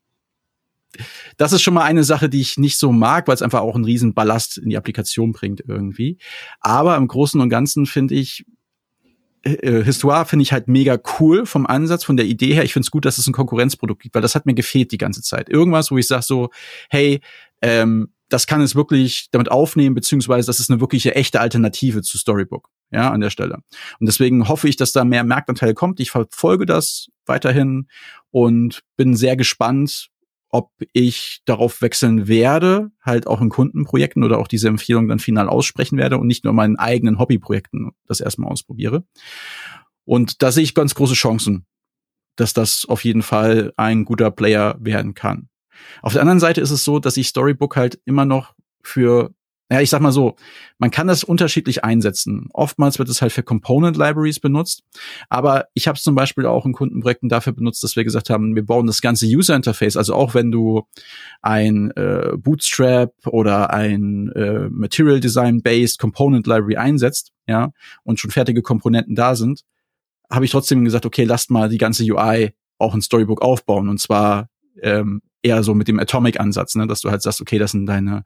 das 1.36 1.53
ist 1.53 1.62
schon 1.62 1.74
mal 1.74 1.84
eine 1.84 2.05
Sache, 2.05 2.28
die 2.28 2.40
ich 2.40 2.59
nicht 2.59 2.78
so 2.78 2.92
mag, 2.92 3.26
weil 3.26 3.34
es 3.34 3.42
einfach 3.42 3.61
auch 3.61 3.74
einen 3.74 3.84
riesen 3.84 4.14
Ballast 4.14 4.59
in 4.59 4.70
die 4.70 4.76
Applikation 4.76 5.32
bringt 5.32 5.62
irgendwie. 5.66 6.18
Aber 6.61 6.97
im 6.97 7.09
Großen 7.09 7.40
und 7.40 7.49
Ganzen 7.49 7.86
finde 7.86 8.14
ich, 8.14 8.45
äh, 9.42 9.82
Histoire 9.82 10.24
finde 10.26 10.42
ich 10.42 10.53
halt 10.53 10.68
mega 10.68 10.99
cool 11.18 11.47
vom 11.47 11.66
Ansatz, 11.66 12.05
von 12.05 12.16
der 12.16 12.26
Idee 12.26 12.55
her. 12.55 12.64
Ich 12.64 12.72
finde 12.72 12.86
es 12.86 12.90
gut, 12.90 13.05
dass 13.05 13.18
es 13.18 13.26
ein 13.26 13.32
Konkurrenzprodukt 13.32 14.03
gibt, 14.03 14.14
weil 14.14 14.22
das 14.22 14.34
hat 14.34 14.47
mir 14.47 14.55
gefehlt 14.55 14.92
die 14.92 14.99
ganze 14.99 15.22
Zeit. 15.22 15.49
Irgendwas, 15.49 15.90
wo 15.90 15.99
ich 15.99 16.07
sage 16.07 16.22
so, 16.22 16.51
hey, 16.90 17.20
ähm, 17.61 18.13
das 18.28 18.46
kann 18.46 18.60
es 18.60 18.74
wirklich 18.74 19.28
damit 19.30 19.50
aufnehmen, 19.50 19.94
beziehungsweise 19.94 20.46
das 20.46 20.60
ist 20.60 20.70
eine 20.70 20.80
wirkliche 20.80 21.14
echte 21.14 21.40
Alternative 21.40 22.02
zu 22.02 22.18
Storybook, 22.18 22.70
ja, 22.90 23.10
an 23.10 23.20
der 23.20 23.30
Stelle. 23.30 23.56
Und 24.00 24.06
deswegen 24.06 24.48
hoffe 24.48 24.68
ich, 24.68 24.76
dass 24.76 24.92
da 24.92 25.04
mehr 25.04 25.24
Marktanteil 25.24 25.74
kommt. 25.74 26.00
Ich 26.00 26.10
verfolge 26.10 26.66
das 26.66 27.08
weiterhin 27.26 27.88
und 28.30 28.82
bin 28.96 29.16
sehr 29.16 29.36
gespannt, 29.36 30.08
ob 30.54 30.70
ich 30.92 31.40
darauf 31.46 31.82
wechseln 31.82 32.28
werde, 32.28 32.92
halt 33.02 33.26
auch 33.26 33.40
in 33.40 33.48
Kundenprojekten 33.48 34.22
oder 34.22 34.38
auch 34.38 34.46
diese 34.46 34.68
Empfehlung 34.68 35.08
dann 35.08 35.18
final 35.18 35.48
aussprechen 35.48 35.98
werde 35.98 36.16
und 36.16 36.28
nicht 36.28 36.44
nur 36.44 36.52
in 36.52 36.56
meinen 36.56 36.76
eigenen 36.76 37.18
Hobbyprojekten 37.18 37.90
das 38.06 38.20
erstmal 38.20 38.52
ausprobiere. 38.52 39.04
Und 40.04 40.42
da 40.42 40.52
sehe 40.52 40.62
ich 40.62 40.74
ganz 40.74 40.94
große 40.94 41.14
Chancen, 41.14 41.66
dass 42.36 42.52
das 42.52 42.86
auf 42.88 43.04
jeden 43.04 43.22
Fall 43.22 43.72
ein 43.76 44.04
guter 44.04 44.30
Player 44.30 44.76
werden 44.78 45.14
kann. 45.14 45.48
Auf 46.02 46.12
der 46.12 46.22
anderen 46.22 46.40
Seite 46.40 46.60
ist 46.60 46.70
es 46.70 46.84
so, 46.84 46.98
dass 46.98 47.16
ich 47.16 47.28
Storybook 47.28 47.76
halt 47.76 48.00
immer 48.04 48.24
noch 48.24 48.54
für 48.82 49.34
ja, 49.70 49.80
ich 49.80 49.88
sag 49.88 50.00
mal 50.02 50.12
so, 50.12 50.36
man 50.78 50.90
kann 50.90 51.06
das 51.06 51.24
unterschiedlich 51.24 51.84
einsetzen. 51.84 52.48
Oftmals 52.52 52.98
wird 52.98 53.08
es 53.08 53.22
halt 53.22 53.32
für 53.32 53.42
Component 53.42 53.96
Libraries 53.96 54.38
benutzt, 54.38 54.84
aber 55.30 55.66
ich 55.72 55.88
habe 55.88 55.96
es 55.96 56.02
zum 56.02 56.14
Beispiel 56.14 56.44
auch 56.44 56.66
in 56.66 56.74
Kundenprojekten 56.74 57.30
dafür 57.30 57.54
benutzt, 57.54 57.82
dass 57.82 57.96
wir 57.96 58.04
gesagt 58.04 58.28
haben, 58.28 58.54
wir 58.54 58.64
bauen 58.64 58.86
das 58.86 59.00
ganze 59.00 59.26
User 59.26 59.56
Interface, 59.56 59.96
also 59.96 60.14
auch 60.14 60.34
wenn 60.34 60.52
du 60.52 60.82
ein 61.40 61.90
äh, 61.92 62.36
Bootstrap 62.36 63.14
oder 63.26 63.72
ein 63.72 64.30
äh, 64.32 64.68
Material 64.68 65.20
Design 65.20 65.62
Based 65.62 65.98
Component 65.98 66.46
Library 66.46 66.76
einsetzt, 66.76 67.32
ja, 67.46 67.72
und 68.02 68.20
schon 68.20 68.30
fertige 68.30 68.60
Komponenten 68.60 69.14
da 69.14 69.34
sind, 69.34 69.62
habe 70.30 70.44
ich 70.44 70.50
trotzdem 70.50 70.84
gesagt, 70.84 71.06
okay, 71.06 71.24
lasst 71.24 71.50
mal 71.50 71.70
die 71.70 71.78
ganze 71.78 72.04
UI 72.04 72.52
auch 72.78 72.94
in 72.94 73.02
Storybook 73.02 73.40
aufbauen 73.40 73.88
und 73.88 73.98
zwar 73.98 74.50
ähm, 74.82 75.22
eher 75.45 75.62
so 75.62 75.74
mit 75.74 75.88
dem 75.88 76.01
Atomic-Ansatz, 76.01 76.74
ne, 76.74 76.86
dass 76.86 77.01
du 77.01 77.11
halt 77.11 77.22
sagst, 77.22 77.40
okay, 77.40 77.59
das 77.59 77.72
sind 77.72 77.86
deine 77.86 78.24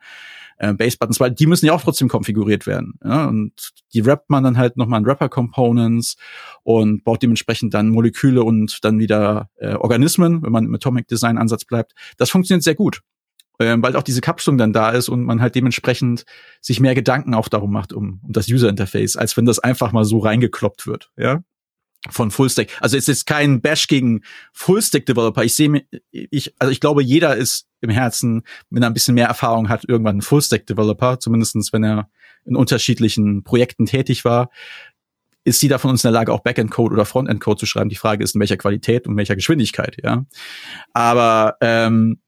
äh, 0.58 0.72
Base-Buttons, 0.72 1.20
weil 1.20 1.30
die 1.30 1.46
müssen 1.46 1.66
ja 1.66 1.72
auch 1.72 1.82
trotzdem 1.82 2.08
konfiguriert 2.08 2.66
werden. 2.66 2.94
Ja? 3.04 3.26
Und 3.26 3.70
die 3.92 4.00
rappt 4.00 4.30
man 4.30 4.44
dann 4.44 4.58
halt 4.58 4.76
nochmal 4.76 5.00
in 5.00 5.06
Wrapper-Components 5.06 6.16
und 6.62 7.04
baut 7.04 7.22
dementsprechend 7.22 7.74
dann 7.74 7.88
Moleküle 7.88 8.42
und 8.42 8.84
dann 8.84 8.98
wieder 8.98 9.50
äh, 9.56 9.74
Organismen, 9.74 10.42
wenn 10.42 10.52
man 10.52 10.64
im 10.64 10.74
Atomic-Design-Ansatz 10.74 11.64
bleibt. 11.64 11.92
Das 12.16 12.30
funktioniert 12.30 12.62
sehr 12.62 12.74
gut. 12.74 13.00
Ähm, 13.60 13.82
weil 13.82 13.96
auch 13.96 14.04
diese 14.04 14.20
Kapselung 14.20 14.56
dann 14.56 14.72
da 14.72 14.90
ist 14.90 15.08
und 15.08 15.24
man 15.24 15.40
halt 15.40 15.56
dementsprechend 15.56 16.24
sich 16.60 16.78
mehr 16.78 16.94
Gedanken 16.94 17.34
auch 17.34 17.48
darum 17.48 17.72
macht, 17.72 17.92
um, 17.92 18.20
um 18.22 18.32
das 18.32 18.48
User-Interface, 18.48 19.16
als 19.16 19.36
wenn 19.36 19.46
das 19.46 19.58
einfach 19.58 19.90
mal 19.90 20.04
so 20.04 20.20
reingekloppt 20.20 20.86
wird. 20.86 21.10
Ja, 21.16 21.42
von 22.08 22.30
Fullstack. 22.30 22.76
Also 22.80 22.96
es 22.96 23.08
ist 23.08 23.26
kein 23.26 23.60
Bash 23.60 23.88
gegen 23.88 24.22
Fullstack-Developer. 24.52 25.42
Ich 25.44 25.54
sehe, 25.54 25.84
ich, 26.10 26.54
also 26.58 26.70
ich 26.70 26.80
glaube, 26.80 27.02
jeder 27.02 27.36
ist 27.36 27.66
im 27.80 27.90
Herzen, 27.90 28.42
wenn 28.70 28.82
er 28.82 28.90
ein 28.90 28.94
bisschen 28.94 29.14
mehr 29.14 29.26
Erfahrung 29.26 29.68
hat, 29.68 29.84
irgendwann 29.86 30.18
ein 30.18 30.22
Fullstack-Developer, 30.22 31.18
zumindestens 31.18 31.72
wenn 31.72 31.84
er 31.84 32.08
in 32.44 32.56
unterschiedlichen 32.56 33.42
Projekten 33.42 33.86
tätig 33.86 34.24
war. 34.24 34.50
Ist 35.44 35.62
jeder 35.62 35.78
von 35.78 35.90
uns 35.90 36.04
in 36.04 36.08
der 36.08 36.20
Lage, 36.20 36.32
auch 36.32 36.40
Backend-Code 36.40 36.94
oder 36.94 37.04
Frontend-Code 37.04 37.58
zu 37.58 37.66
schreiben? 37.66 37.88
Die 37.88 37.96
Frage 37.96 38.22
ist, 38.22 38.34
in 38.34 38.40
welcher 38.40 38.56
Qualität 38.56 39.06
und 39.06 39.16
welcher 39.16 39.36
Geschwindigkeit, 39.36 39.96
ja. 40.02 40.24
Aber 40.92 41.56
ähm, 41.60 42.20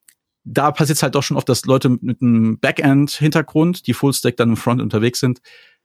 da 0.44 0.72
passiert 0.72 0.96
es 0.96 1.02
halt 1.02 1.14
doch 1.14 1.22
schon 1.22 1.36
oft, 1.36 1.48
dass 1.48 1.64
Leute 1.64 1.90
mit 1.90 2.22
einem 2.22 2.58
Backend-Hintergrund, 2.58 3.86
die 3.86 3.94
Fullstack 3.94 4.36
dann 4.36 4.50
im 4.50 4.56
Front 4.56 4.80
unterwegs 4.80 5.20
sind, 5.20 5.40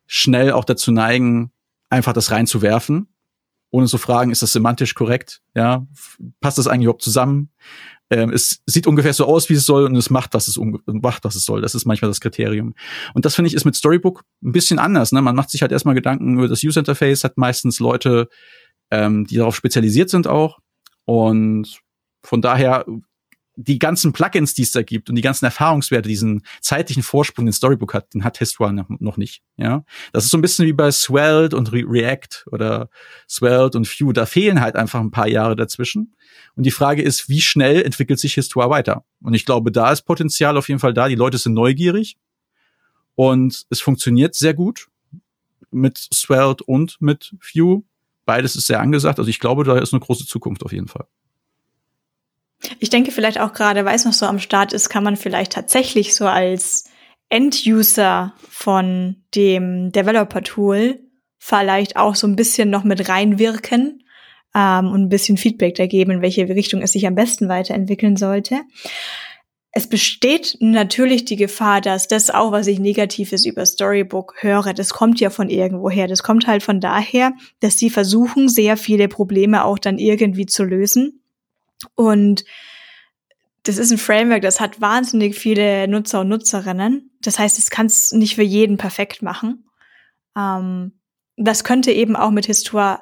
schnell 0.07 0.51
auch 0.51 0.65
dazu 0.65 0.91
neigen, 0.91 1.51
einfach 1.89 2.13
das 2.13 2.31
reinzuwerfen 2.31 3.09
ohne 3.75 3.87
zu 3.87 3.97
fragen, 3.97 4.31
ist 4.31 4.41
das 4.41 4.53
semantisch 4.53 4.95
korrekt? 4.95 5.41
Ja, 5.53 5.85
passt 6.39 6.57
das 6.57 6.67
eigentlich 6.67 6.85
überhaupt 6.85 7.01
zusammen? 7.01 7.49
Ähm, 8.09 8.31
es 8.31 8.61
sieht 8.65 8.87
ungefähr 8.87 9.13
so 9.13 9.25
aus, 9.25 9.49
wie 9.49 9.55
es 9.55 9.65
soll, 9.65 9.83
und 9.83 9.97
es 9.97 10.09
macht, 10.09 10.33
was 10.33 10.47
es 10.47 10.57
macht, 10.85 11.25
was 11.25 11.35
es 11.35 11.43
soll. 11.43 11.61
Das 11.61 11.75
ist 11.75 11.85
manchmal 11.85 12.09
das 12.09 12.21
Kriterium. 12.21 12.73
Und 13.13 13.25
das 13.25 13.35
finde 13.35 13.49
ich 13.49 13.53
ist 13.53 13.65
mit 13.65 13.75
Storybook 13.75 14.23
ein 14.41 14.53
bisschen 14.53 14.79
anders. 14.79 15.11
Ne? 15.11 15.21
Man 15.21 15.35
macht 15.35 15.49
sich 15.49 15.61
halt 15.61 15.73
erstmal 15.73 15.93
Gedanken 15.93 16.37
über 16.37 16.47
das 16.47 16.63
User 16.63 16.79
Interface, 16.79 17.25
hat 17.25 17.37
meistens 17.37 17.79
Leute, 17.79 18.29
ähm, 18.91 19.25
die 19.25 19.35
darauf 19.35 19.57
spezialisiert 19.57 20.09
sind 20.09 20.25
auch. 20.25 20.59
Und 21.03 21.81
von 22.23 22.41
daher 22.41 22.85
die 23.55 23.79
ganzen 23.79 24.11
Plugins, 24.13 24.53
die 24.53 24.63
es 24.63 24.71
da 24.71 24.81
gibt 24.81 25.09
und 25.09 25.15
die 25.15 25.21
ganzen 25.21 25.45
Erfahrungswerte, 25.45 26.09
diesen 26.09 26.43
zeitlichen 26.61 27.03
Vorsprung, 27.03 27.45
den 27.45 27.53
Storybook 27.53 27.93
hat, 27.93 28.13
den 28.13 28.23
hat 28.23 28.37
Histoire 28.37 28.73
noch 28.99 29.17
nicht. 29.17 29.41
Ja, 29.57 29.85
das 30.11 30.25
ist 30.25 30.31
so 30.31 30.37
ein 30.37 30.41
bisschen 30.41 30.65
wie 30.65 30.73
bei 30.73 30.91
Svelte 30.91 31.55
und 31.55 31.71
Re 31.71 31.83
React 31.87 32.47
oder 32.51 32.89
Svelte 33.29 33.77
und 33.77 33.87
Vue. 33.87 34.13
Da 34.13 34.25
fehlen 34.25 34.61
halt 34.61 34.75
einfach 34.75 34.99
ein 34.99 35.11
paar 35.11 35.27
Jahre 35.27 35.55
dazwischen. 35.55 36.15
Und 36.55 36.65
die 36.65 36.71
Frage 36.71 37.01
ist, 37.01 37.29
wie 37.29 37.41
schnell 37.41 37.81
entwickelt 37.81 38.19
sich 38.19 38.33
Histoire 38.33 38.69
weiter? 38.69 39.05
Und 39.21 39.33
ich 39.33 39.45
glaube, 39.45 39.71
da 39.71 39.91
ist 39.91 40.03
Potenzial 40.03 40.57
auf 40.57 40.67
jeden 40.67 40.79
Fall 40.79 40.93
da. 40.93 41.07
Die 41.07 41.15
Leute 41.15 41.37
sind 41.37 41.53
neugierig 41.53 42.17
und 43.15 43.65
es 43.69 43.79
funktioniert 43.79 44.35
sehr 44.35 44.53
gut 44.53 44.87
mit 45.71 45.97
Svelte 45.97 46.63
und 46.65 46.97
mit 46.99 47.33
Vue. 47.41 47.83
Beides 48.25 48.55
ist 48.55 48.67
sehr 48.67 48.81
angesagt. 48.81 49.19
Also 49.19 49.29
ich 49.29 49.39
glaube, 49.39 49.63
da 49.63 49.77
ist 49.77 49.93
eine 49.93 49.99
große 50.01 50.25
Zukunft 50.25 50.63
auf 50.63 50.73
jeden 50.73 50.87
Fall. 50.87 51.05
Ich 52.79 52.89
denke 52.89 53.11
vielleicht 53.11 53.39
auch 53.39 53.53
gerade, 53.53 53.85
weil 53.85 53.95
es 53.95 54.05
noch 54.05 54.13
so 54.13 54.25
am 54.25 54.39
Start 54.39 54.73
ist, 54.73 54.89
kann 54.89 55.03
man 55.03 55.17
vielleicht 55.17 55.53
tatsächlich 55.53 56.15
so 56.15 56.25
als 56.25 56.85
End-User 57.29 58.33
von 58.49 59.23
dem 59.33 59.91
Developer-Tool 59.91 60.99
vielleicht 61.37 61.97
auch 61.97 62.15
so 62.15 62.27
ein 62.27 62.35
bisschen 62.35 62.69
noch 62.69 62.83
mit 62.83 63.07
reinwirken 63.07 64.03
ähm, 64.55 64.87
und 64.87 65.03
ein 65.03 65.09
bisschen 65.09 65.37
Feedback 65.37 65.75
da 65.75 65.85
geben, 65.85 66.11
in 66.11 66.21
welche 66.21 66.47
Richtung 66.47 66.81
es 66.81 66.93
sich 66.93 67.05
am 67.05 67.15
besten 67.15 67.49
weiterentwickeln 67.49 68.15
sollte. 68.15 68.61
Es 69.71 69.87
besteht 69.87 70.55
natürlich 70.61 71.25
die 71.25 71.35
Gefahr, 71.35 71.81
dass 71.81 72.07
das 72.07 72.29
auch, 72.29 72.53
was 72.53 72.67
ich 72.67 72.79
Negatives 72.79 73.45
über 73.45 73.65
Storybook 73.65 74.35
höre, 74.39 74.73
das 74.73 74.91
kommt 74.91 75.19
ja 75.19 75.29
von 75.29 75.49
irgendwoher. 75.49 76.07
Das 76.07 76.23
kommt 76.23 76.47
halt 76.47 76.63
von 76.63 76.79
daher, 76.79 77.33
dass 77.59 77.77
sie 77.77 77.89
versuchen, 77.89 78.47
sehr 78.47 78.77
viele 78.77 79.09
Probleme 79.09 79.65
auch 79.65 79.77
dann 79.77 79.97
irgendwie 79.97 80.45
zu 80.45 80.63
lösen 80.63 81.24
und 81.95 82.45
das 83.63 83.77
ist 83.77 83.91
ein 83.91 83.97
Framework, 83.97 84.41
das 84.41 84.59
hat 84.59 84.79
wahnsinnig 84.79 85.35
viele 85.35 85.87
Nutzer 85.87 86.21
und 86.21 86.29
Nutzerinnen. 86.29 87.11
Das 87.21 87.39
heißt, 87.39 87.57
es 87.57 87.69
kann 87.69 87.87
es 87.87 88.11
nicht 88.11 88.35
für 88.35 88.43
jeden 88.43 88.77
perfekt 88.77 89.21
machen. 89.21 89.67
Ähm, 90.37 90.99
das 91.35 91.63
könnte 91.63 91.91
eben 91.91 92.15
auch 92.15 92.31
mit 92.31 92.45
Histoire 92.45 93.01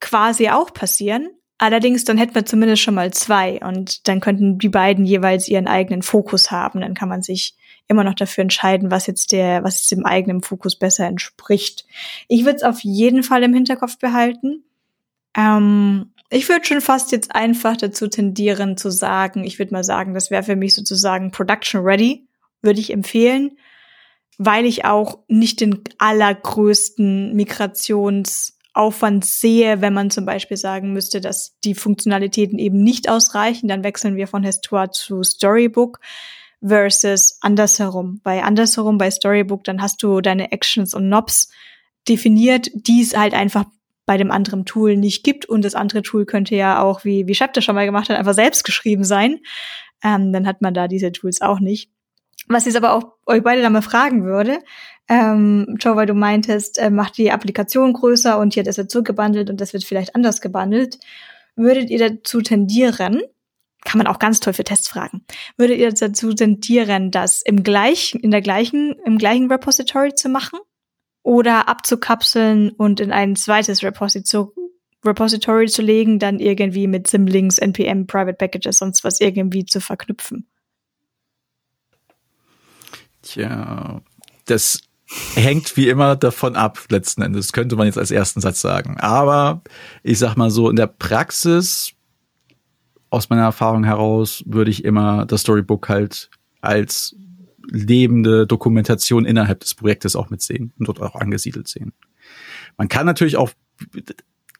quasi 0.00 0.50
auch 0.50 0.74
passieren. 0.74 1.30
Allerdings, 1.58 2.04
dann 2.04 2.18
hätten 2.18 2.34
wir 2.34 2.44
zumindest 2.44 2.82
schon 2.82 2.94
mal 2.94 3.12
zwei 3.14 3.60
und 3.60 4.08
dann 4.08 4.20
könnten 4.20 4.58
die 4.58 4.68
beiden 4.68 5.06
jeweils 5.06 5.48
ihren 5.48 5.68
eigenen 5.68 6.02
Fokus 6.02 6.50
haben. 6.50 6.80
Dann 6.80 6.94
kann 6.94 7.08
man 7.08 7.22
sich 7.22 7.56
immer 7.88 8.04
noch 8.04 8.14
dafür 8.14 8.42
entscheiden, 8.42 8.90
was 8.90 9.06
jetzt 9.06 9.32
der, 9.32 9.62
was 9.62 9.76
jetzt 9.76 9.92
dem 9.92 10.04
eigenen 10.04 10.42
Fokus 10.42 10.76
besser 10.76 11.06
entspricht. 11.06 11.86
Ich 12.28 12.44
würde 12.44 12.56
es 12.56 12.62
auf 12.62 12.80
jeden 12.80 13.22
Fall 13.22 13.42
im 13.42 13.54
Hinterkopf 13.54 13.98
behalten. 13.98 14.64
Ähm, 15.36 16.12
ich 16.30 16.48
würde 16.48 16.64
schon 16.64 16.80
fast 16.80 17.12
jetzt 17.12 17.34
einfach 17.34 17.76
dazu 17.76 18.08
tendieren 18.08 18.76
zu 18.76 18.90
sagen, 18.90 19.44
ich 19.44 19.58
würde 19.58 19.72
mal 19.72 19.84
sagen, 19.84 20.14
das 20.14 20.30
wäre 20.30 20.42
für 20.42 20.56
mich 20.56 20.74
sozusagen 20.74 21.30
Production 21.30 21.82
Ready, 21.82 22.26
würde 22.62 22.80
ich 22.80 22.92
empfehlen, 22.92 23.58
weil 24.38 24.66
ich 24.66 24.84
auch 24.84 25.20
nicht 25.28 25.60
den 25.60 25.82
allergrößten 25.98 27.34
Migrationsaufwand 27.34 29.24
sehe, 29.24 29.80
wenn 29.80 29.94
man 29.94 30.10
zum 30.10 30.26
Beispiel 30.26 30.56
sagen 30.56 30.92
müsste, 30.92 31.20
dass 31.20 31.58
die 31.64 31.74
Funktionalitäten 31.74 32.58
eben 32.58 32.82
nicht 32.82 33.08
ausreichen, 33.08 33.68
dann 33.68 33.84
wechseln 33.84 34.16
wir 34.16 34.26
von 34.26 34.42
Histoire 34.42 34.90
zu 34.90 35.22
Storybook 35.22 36.00
versus 36.60 37.38
andersherum. 37.40 38.20
Bei 38.24 38.42
andersherum 38.42 38.98
bei 38.98 39.10
Storybook, 39.10 39.64
dann 39.64 39.80
hast 39.80 40.02
du 40.02 40.20
deine 40.20 40.52
Actions 40.52 40.92
und 40.94 41.06
Knobs 41.06 41.50
definiert, 42.08 42.68
die 42.74 43.02
es 43.02 43.16
halt 43.16 43.34
einfach 43.34 43.64
bei 44.06 44.16
dem 44.16 44.30
anderen 44.30 44.64
Tool 44.64 44.96
nicht 44.96 45.24
gibt. 45.24 45.44
Und 45.46 45.64
das 45.64 45.74
andere 45.74 46.02
Tool 46.02 46.24
könnte 46.24 46.54
ja 46.54 46.80
auch, 46.80 47.04
wie, 47.04 47.26
wie 47.26 47.34
Shep 47.34 47.52
das 47.52 47.64
schon 47.64 47.74
mal 47.74 47.84
gemacht 47.84 48.08
hat, 48.08 48.16
einfach 48.16 48.34
selbst 48.34 48.64
geschrieben 48.64 49.04
sein. 49.04 49.40
Ähm, 50.02 50.32
dann 50.32 50.46
hat 50.46 50.62
man 50.62 50.72
da 50.72 50.88
diese 50.88 51.12
Tools 51.12 51.42
auch 51.42 51.60
nicht. 51.60 51.90
Was 52.48 52.66
ich 52.66 52.76
aber 52.76 52.92
auch 52.92 53.14
euch 53.26 53.42
beide 53.42 53.60
da 53.60 53.70
mal 53.70 53.82
fragen 53.82 54.24
würde, 54.24 54.60
ähm, 55.08 55.76
Joe, 55.80 55.96
weil 55.96 56.06
du 56.06 56.14
meintest, 56.14 56.78
äh, 56.78 56.90
macht 56.90 57.18
die 57.18 57.30
Applikation 57.30 57.92
größer 57.92 58.38
und 58.38 58.54
hier 58.54 58.62
das 58.62 58.76
wird 58.78 58.90
so 58.90 59.00
und 59.00 59.60
das 59.60 59.72
wird 59.72 59.84
vielleicht 59.84 60.14
anders 60.14 60.40
gebundelt. 60.40 60.98
Würdet 61.56 61.90
ihr 61.90 61.98
dazu 61.98 62.42
tendieren, 62.42 63.22
kann 63.84 63.98
man 63.98 64.06
auch 64.06 64.18
ganz 64.18 64.40
toll 64.40 64.52
für 64.52 64.64
Tests 64.64 64.88
fragen, 64.88 65.24
würdet 65.56 65.78
ihr 65.78 65.92
dazu 65.92 66.34
tendieren, 66.34 67.10
das 67.10 67.40
im 67.42 67.62
gleichen, 67.62 68.20
in 68.20 68.30
der 68.30 68.42
gleichen, 68.42 68.96
im 69.04 69.16
gleichen 69.18 69.50
Repository 69.50 70.14
zu 70.14 70.28
machen? 70.28 70.58
Oder 71.26 71.68
abzukapseln 71.68 72.70
und 72.70 73.00
in 73.00 73.10
ein 73.10 73.34
zweites 73.34 73.82
Repository, 73.82 75.66
zu 75.66 75.82
legen, 75.82 76.20
dann 76.20 76.38
irgendwie 76.38 76.86
mit 76.86 77.08
Symlinks, 77.08 77.58
NPM, 77.58 78.06
Private 78.06 78.34
Packages, 78.34 78.78
sonst 78.78 79.02
was 79.02 79.20
irgendwie 79.20 79.64
zu 79.64 79.80
verknüpfen. 79.80 80.46
Tja, 83.22 84.02
das 84.44 84.82
hängt 85.34 85.76
wie 85.76 85.88
immer 85.88 86.14
davon 86.14 86.54
ab, 86.54 86.84
letzten 86.90 87.22
Endes, 87.22 87.52
könnte 87.52 87.74
man 87.74 87.86
jetzt 87.86 87.98
als 87.98 88.12
ersten 88.12 88.40
Satz 88.40 88.60
sagen. 88.60 88.96
Aber 89.00 89.62
ich 90.04 90.20
sag 90.20 90.36
mal 90.36 90.50
so, 90.50 90.70
in 90.70 90.76
der 90.76 90.86
Praxis, 90.86 91.90
aus 93.10 93.30
meiner 93.30 93.42
Erfahrung 93.42 93.82
heraus, 93.82 94.44
würde 94.46 94.70
ich 94.70 94.84
immer 94.84 95.26
das 95.26 95.40
Storybook 95.40 95.88
halt 95.88 96.30
als 96.60 97.16
lebende 97.70 98.46
Dokumentation 98.46 99.24
innerhalb 99.24 99.60
des 99.60 99.74
Projektes 99.74 100.16
auch 100.16 100.30
mitsehen 100.30 100.72
und 100.78 100.88
dort 100.88 101.00
auch 101.00 101.14
angesiedelt 101.14 101.68
sehen. 101.68 101.92
Man 102.76 102.88
kann 102.88 103.06
natürlich 103.06 103.36
auch, 103.36 103.50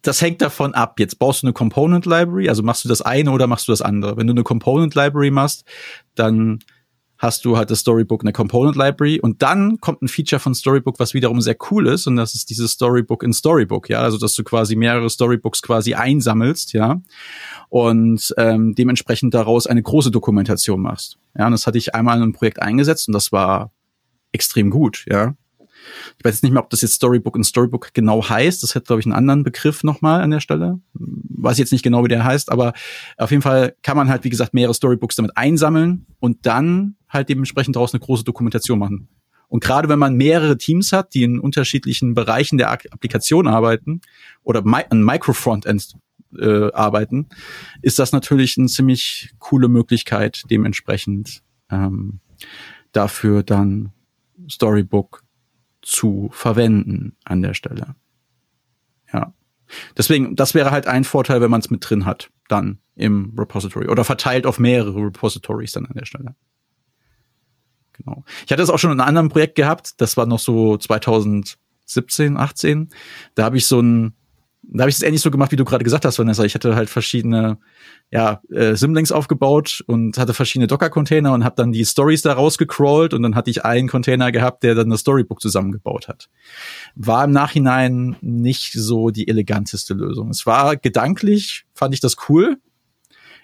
das 0.02 0.20
hängt 0.22 0.42
davon 0.42 0.74
ab. 0.74 0.98
Jetzt 1.00 1.18
baust 1.18 1.42
du 1.42 1.46
eine 1.46 1.54
Component 1.54 2.06
Library, 2.06 2.48
also 2.48 2.62
machst 2.62 2.84
du 2.84 2.88
das 2.88 3.02
eine 3.02 3.30
oder 3.30 3.46
machst 3.46 3.68
du 3.68 3.72
das 3.72 3.82
andere. 3.82 4.16
Wenn 4.16 4.26
du 4.26 4.32
eine 4.32 4.44
Component 4.44 4.94
Library 4.94 5.30
machst, 5.30 5.64
dann 6.14 6.60
hast 7.18 7.44
du 7.44 7.56
halt 7.56 7.70
das 7.70 7.80
Storybook 7.80 8.22
eine 8.22 8.32
Component 8.32 8.76
Library 8.76 9.20
und 9.20 9.42
dann 9.42 9.78
kommt 9.80 10.02
ein 10.02 10.08
Feature 10.08 10.40
von 10.40 10.54
Storybook, 10.54 10.98
was 10.98 11.14
wiederum 11.14 11.40
sehr 11.40 11.56
cool 11.70 11.86
ist 11.86 12.06
und 12.06 12.16
das 12.16 12.34
ist 12.34 12.50
dieses 12.50 12.72
Storybook 12.72 13.22
in 13.22 13.32
Storybook, 13.32 13.88
ja, 13.88 14.00
also 14.00 14.18
dass 14.18 14.34
du 14.34 14.44
quasi 14.44 14.76
mehrere 14.76 15.08
Storybooks 15.08 15.62
quasi 15.62 15.94
einsammelst, 15.94 16.72
ja, 16.72 17.00
und 17.68 18.34
ähm, 18.36 18.74
dementsprechend 18.74 19.34
daraus 19.34 19.66
eine 19.66 19.82
große 19.82 20.10
Dokumentation 20.10 20.80
machst. 20.80 21.18
Ja, 21.38 21.46
und 21.46 21.52
das 21.52 21.66
hatte 21.66 21.78
ich 21.78 21.94
einmal 21.94 22.16
in 22.16 22.22
einem 22.22 22.32
Projekt 22.32 22.60
eingesetzt 22.60 23.08
und 23.08 23.14
das 23.14 23.32
war 23.32 23.72
extrem 24.32 24.70
gut, 24.70 25.04
ja. 25.08 25.34
Ich 26.18 26.24
weiß 26.24 26.34
jetzt 26.34 26.42
nicht 26.42 26.52
mehr, 26.52 26.62
ob 26.62 26.70
das 26.70 26.82
jetzt 26.82 26.94
Storybook 26.94 27.36
in 27.36 27.44
Storybook 27.44 27.94
genau 27.94 28.28
heißt. 28.28 28.62
Das 28.62 28.74
hat, 28.74 28.86
glaube 28.86 29.00
ich, 29.00 29.06
einen 29.06 29.14
anderen 29.14 29.44
Begriff 29.44 29.84
nochmal 29.84 30.20
an 30.20 30.30
der 30.30 30.40
Stelle. 30.40 30.80
Weiß 30.94 31.58
jetzt 31.58 31.72
nicht 31.72 31.82
genau, 31.82 32.04
wie 32.04 32.08
der 32.08 32.24
heißt, 32.24 32.50
aber 32.50 32.72
auf 33.16 33.30
jeden 33.30 33.42
Fall 33.42 33.74
kann 33.82 33.96
man 33.96 34.08
halt, 34.08 34.24
wie 34.24 34.30
gesagt, 34.30 34.54
mehrere 34.54 34.74
Storybooks 34.74 35.16
damit 35.16 35.36
einsammeln 35.36 36.06
und 36.18 36.46
dann 36.46 36.96
halt 37.08 37.28
dementsprechend 37.28 37.76
daraus 37.76 37.94
eine 37.94 38.00
große 38.00 38.24
Dokumentation 38.24 38.78
machen. 38.78 39.08
Und 39.48 39.62
gerade 39.62 39.88
wenn 39.88 39.98
man 39.98 40.16
mehrere 40.16 40.58
Teams 40.58 40.92
hat, 40.92 41.14
die 41.14 41.22
in 41.22 41.38
unterschiedlichen 41.38 42.14
Bereichen 42.14 42.58
der 42.58 42.70
Applikation 42.70 43.46
arbeiten 43.46 44.00
oder 44.42 44.64
ein 44.64 45.04
Microfrontend 45.04 45.94
äh, 46.38 46.72
arbeiten, 46.72 47.28
ist 47.82 47.98
das 47.98 48.12
natürlich 48.12 48.58
eine 48.58 48.66
ziemlich 48.66 49.30
coole 49.38 49.68
Möglichkeit, 49.68 50.42
dementsprechend 50.50 51.42
ähm, 51.70 52.20
dafür 52.92 53.42
dann 53.42 53.92
Storybook 54.50 55.22
zu 55.86 56.28
verwenden 56.32 57.16
an 57.24 57.42
der 57.42 57.54
Stelle. 57.54 57.94
Ja. 59.12 59.32
Deswegen, 59.96 60.34
das 60.34 60.52
wäre 60.54 60.72
halt 60.72 60.88
ein 60.88 61.04
Vorteil, 61.04 61.40
wenn 61.40 61.50
man 61.50 61.60
es 61.60 61.70
mit 61.70 61.88
drin 61.88 62.04
hat, 62.04 62.30
dann 62.48 62.78
im 62.96 63.32
Repository 63.38 63.86
oder 63.86 64.04
verteilt 64.04 64.46
auf 64.46 64.58
mehrere 64.58 65.06
Repositories 65.06 65.72
dann 65.72 65.86
an 65.86 65.94
der 65.94 66.04
Stelle. 66.04 66.34
Genau. 67.92 68.24
Ich 68.44 68.52
hatte 68.52 68.62
es 68.62 68.70
auch 68.70 68.78
schon 68.78 68.90
in 68.90 69.00
einem 69.00 69.08
anderen 69.08 69.28
Projekt 69.28 69.54
gehabt, 69.54 70.00
das 70.00 70.16
war 70.16 70.26
noch 70.26 70.40
so 70.40 70.76
2017, 70.76 72.36
18. 72.36 72.90
Da 73.34 73.44
habe 73.44 73.56
ich 73.56 73.66
so 73.66 73.80
ein 73.80 74.14
da 74.68 74.82
habe 74.82 74.90
ich 74.90 74.96
es 74.96 75.02
ähnlich 75.02 75.22
so 75.22 75.30
gemacht, 75.30 75.52
wie 75.52 75.56
du 75.56 75.64
gerade 75.64 75.84
gesagt 75.84 76.04
hast, 76.04 76.18
Vanessa. 76.18 76.44
Ich 76.44 76.54
hatte 76.54 76.74
halt 76.74 76.90
verschiedene 76.90 77.58
ja, 78.10 78.40
äh, 78.50 78.74
Simlinks 78.74 79.12
aufgebaut 79.12 79.82
und 79.86 80.18
hatte 80.18 80.34
verschiedene 80.34 80.66
Docker-Container 80.66 81.32
und 81.32 81.44
habe 81.44 81.56
dann 81.56 81.72
die 81.72 81.84
Stories 81.84 82.22
da 82.22 82.32
rausgecrawlt 82.32 83.14
und 83.14 83.22
dann 83.22 83.34
hatte 83.34 83.50
ich 83.50 83.64
einen 83.64 83.88
Container 83.88 84.32
gehabt, 84.32 84.62
der 84.62 84.74
dann 84.74 84.90
das 84.90 85.00
Storybook 85.00 85.40
zusammengebaut 85.40 86.08
hat. 86.08 86.28
War 86.94 87.24
im 87.24 87.30
Nachhinein 87.30 88.16
nicht 88.20 88.72
so 88.72 89.10
die 89.10 89.28
eleganteste 89.28 89.94
Lösung. 89.94 90.30
Es 90.30 90.46
war 90.46 90.76
gedanklich, 90.76 91.64
fand 91.74 91.94
ich 91.94 92.00
das 92.00 92.16
cool. 92.28 92.56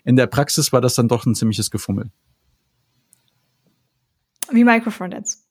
In 0.05 0.17
der 0.17 0.27
Praxis 0.27 0.73
war 0.73 0.81
das 0.81 0.95
dann 0.95 1.09
doch 1.09 1.25
ein 1.25 1.35
ziemliches 1.35 1.71
Gefummel. 1.71 2.11
Wie 4.51 4.65
Microfrontends. 4.65 5.47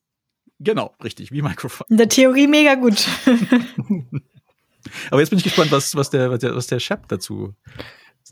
Genau, 0.59 0.93
richtig, 1.03 1.31
wie 1.31 1.41
Microfrontends. 1.41 1.91
In 1.91 1.97
der 1.97 2.09
Theorie 2.09 2.47
mega 2.47 2.75
gut. 2.75 3.07
Aber 5.09 5.19
jetzt 5.19 5.29
bin 5.29 5.37
ich 5.37 5.43
gespannt, 5.43 5.71
was, 5.71 5.95
was 5.95 6.09
der, 6.09 6.31
was 6.31 6.39
der, 6.39 6.55
was 6.55 6.67
der 6.67 6.79
Shep 6.79 7.07
dazu. 7.07 7.53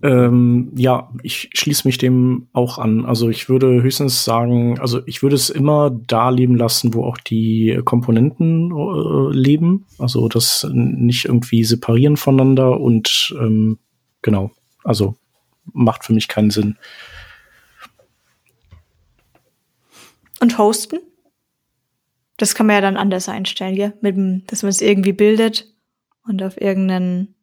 Ähm, 0.02 0.72
ja, 0.76 1.12
ich 1.24 1.50
schließe 1.54 1.88
mich 1.88 1.98
dem 1.98 2.48
auch 2.54 2.78
an. 2.78 3.06
Also 3.06 3.30
ich 3.30 3.50
würde 3.50 3.82
höchstens 3.82 4.24
sagen, 4.24 4.80
also 4.80 5.02
ich 5.06 5.22
würde 5.24 5.36
es 5.36 5.50
immer 5.50 5.90
da 5.90 6.30
leben 6.30 6.56
lassen, 6.56 6.94
wo 6.94 7.04
auch 7.04 7.18
die 7.18 7.82
Komponenten 7.84 8.72
äh, 8.72 9.36
leben. 9.36 9.86
Also 9.98 10.28
das 10.30 10.66
nicht 10.72 11.26
irgendwie 11.26 11.66
separieren 11.66 12.16
voneinander 12.16 12.80
und 12.80 13.36
ähm, 13.40 13.78
genau, 14.22 14.52
also 14.84 15.16
macht 15.74 16.06
für 16.06 16.14
mich 16.14 16.30
keinen 16.30 16.52
Sinn. 16.52 16.78
Und 20.40 20.58
hosten? 20.58 21.00
Das 22.38 22.56
kann 22.56 22.68
man 22.68 22.76
ja 22.76 22.82
dann 22.82 22.96
anders 22.96 23.28
einstellen, 23.28 23.76
ja? 23.76 23.92
Mit 24.00 24.16
dem, 24.16 24.46
dass 24.48 24.64
man 24.64 24.70
es 24.70 24.80
irgendwie 24.80 25.12
bildet 25.12 25.66
und 26.26 26.44
auf 26.44 26.60
irgendeinen, 26.60 27.36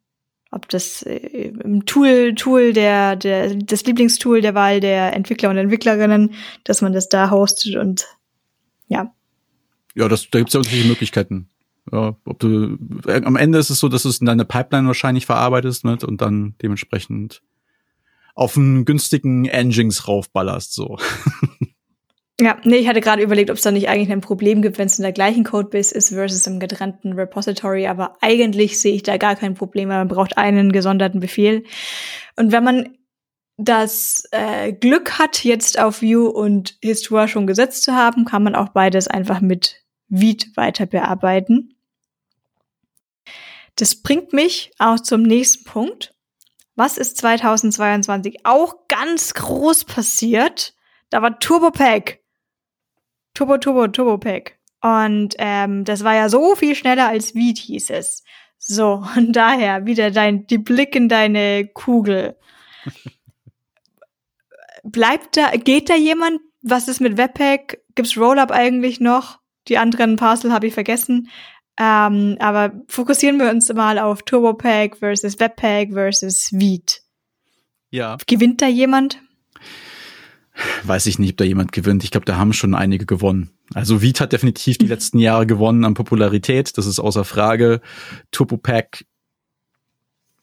ob 0.51 0.69
das 0.69 1.01
äh, 1.03 1.51
im 1.63 1.85
Tool, 1.85 2.35
Tool 2.35 2.73
der, 2.73 3.15
der, 3.15 3.55
das 3.55 3.83
Lieblingstool 3.85 4.41
der 4.41 4.55
Wahl 4.55 4.79
der 4.79 5.15
Entwickler 5.15 5.49
und 5.49 5.57
Entwicklerinnen, 5.57 6.33
dass 6.63 6.81
man 6.81 6.93
das 6.93 7.09
da 7.09 7.31
hostet 7.31 7.75
und 7.75 8.05
ja. 8.87 9.13
Ja, 9.95 10.07
das, 10.07 10.29
da 10.29 10.39
gibt 10.39 10.49
es 10.49 10.53
ja 10.53 10.59
unterschiedliche 10.59 10.89
Möglichkeiten. 10.89 11.49
Ja, 11.91 12.17
ob 12.25 12.39
du, 12.39 12.77
äh, 13.07 13.23
am 13.23 13.35
Ende 13.35 13.57
ist 13.57 13.69
es 13.69 13.79
so, 13.79 13.87
dass 13.87 14.03
du 14.03 14.09
es 14.09 14.19
in 14.19 14.25
deine 14.25 14.45
Pipeline 14.45 14.87
wahrscheinlich 14.87 15.25
verarbeitest 15.25 15.85
mit 15.85 16.03
und 16.03 16.21
dann 16.21 16.55
dementsprechend 16.61 17.41
auf 18.35 18.55
einen 18.55 18.85
günstigen 18.85 19.45
Engines 19.45 20.07
raufballerst, 20.07 20.73
so. 20.73 20.97
Ja, 22.39 22.57
nee, 22.63 22.77
ich 22.77 22.87
hatte 22.87 23.01
gerade 23.01 23.23
überlegt, 23.23 23.49
ob 23.49 23.57
es 23.57 23.63
da 23.63 23.71
nicht 23.71 23.89
eigentlich 23.89 24.11
ein 24.11 24.21
Problem 24.21 24.61
gibt, 24.61 24.77
wenn 24.77 24.85
es 24.85 24.99
in 24.99 25.03
der 25.03 25.11
gleichen 25.11 25.43
Codebase 25.43 25.95
ist 25.95 26.09
versus 26.09 26.45
im 26.45 26.59
getrennten 26.59 27.13
Repository, 27.13 27.87
aber 27.87 28.15
eigentlich 28.21 28.79
sehe 28.79 28.93
ich 28.93 29.01
da 29.01 29.17
gar 29.17 29.35
kein 29.35 29.55
Problem, 29.55 29.89
weil 29.89 29.97
man 29.97 30.07
braucht 30.07 30.37
einen 30.37 30.71
gesonderten 30.71 31.19
Befehl. 31.19 31.63
Und 32.35 32.51
wenn 32.51 32.63
man 32.63 32.97
das 33.57 34.27
äh, 34.29 34.71
Glück 34.71 35.17
hat, 35.17 35.43
jetzt 35.43 35.79
auf 35.79 36.03
Vue 36.03 36.31
und 36.31 36.77
Histoire 36.83 37.27
schon 37.27 37.47
gesetzt 37.47 37.81
zu 37.81 37.95
haben, 37.95 38.25
kann 38.25 38.43
man 38.43 38.53
auch 38.53 38.69
beides 38.69 39.07
einfach 39.07 39.41
mit 39.41 39.83
Vite 40.07 40.49
weiter 40.55 40.85
bearbeiten. 40.85 41.73
Das 43.77 43.95
bringt 43.95 44.31
mich 44.33 44.71
auch 44.77 44.99
zum 44.99 45.23
nächsten 45.23 45.63
Punkt. 45.63 46.13
Was 46.75 46.99
ist 46.99 47.17
2022 47.17 48.45
auch 48.45 48.87
ganz 48.87 49.33
groß 49.33 49.85
passiert? 49.85 50.75
Da 51.09 51.23
war 51.23 51.39
TurboPack. 51.39 52.19
Turbo, 53.37 53.59
Turbo, 53.59 53.87
Turbo 53.87 54.17
Pack. 54.17 54.57
Und 54.81 55.35
ähm, 55.37 55.85
das 55.85 56.03
war 56.03 56.15
ja 56.15 56.27
so 56.27 56.55
viel 56.55 56.73
schneller 56.73 57.07
als 57.07 57.35
Viet 57.35 57.59
hieß 57.59 57.91
es. 57.91 58.23
So, 58.57 59.03
und 59.15 59.33
daher 59.33 59.85
wieder 59.85 60.09
dein, 60.09 60.47
die 60.47 60.57
Blick 60.57 60.95
in 60.95 61.07
deine 61.07 61.67
Kugel. 61.67 62.35
Bleibt 64.83 65.37
da, 65.37 65.51
geht 65.51 65.91
da 65.91 65.95
jemand? 65.95 66.39
Was 66.63 66.87
ist 66.87 66.99
mit 66.99 67.17
Webpack? 67.17 67.83
Gibt's 67.93 68.17
Rollup 68.17 68.49
eigentlich 68.49 68.99
noch? 68.99 69.37
Die 69.67 69.77
anderen 69.77 70.15
Parcel 70.15 70.51
habe 70.51 70.65
ich 70.65 70.73
vergessen. 70.73 71.29
Ähm, 71.79 72.37
aber 72.39 72.73
fokussieren 72.87 73.37
wir 73.37 73.51
uns 73.51 73.71
mal 73.71 73.99
auf 73.99 74.23
TurboPack 74.23 74.97
versus 74.97 75.39
Webpack 75.39 75.93
versus 75.93 76.49
Viet. 76.51 77.03
Ja. 77.91 78.17
Gewinnt 78.25 78.63
da 78.63 78.67
jemand? 78.67 79.19
Weiß 80.83 81.05
ich 81.05 81.19
nicht, 81.19 81.31
ob 81.31 81.37
da 81.37 81.43
jemand 81.43 81.71
gewinnt. 81.71 82.03
Ich 82.03 82.11
glaube, 82.11 82.25
da 82.25 82.37
haben 82.37 82.53
schon 82.53 82.75
einige 82.75 83.05
gewonnen. 83.05 83.51
Also 83.73 84.01
Vita 84.01 84.23
hat 84.23 84.33
definitiv 84.33 84.77
die 84.77 84.87
letzten 84.87 85.19
Jahre 85.19 85.45
gewonnen 85.45 85.85
an 85.85 85.93
Popularität, 85.93 86.77
das 86.77 86.85
ist 86.85 86.99
außer 86.99 87.23
Frage. 87.23 87.81
Turbopack, 88.31 89.05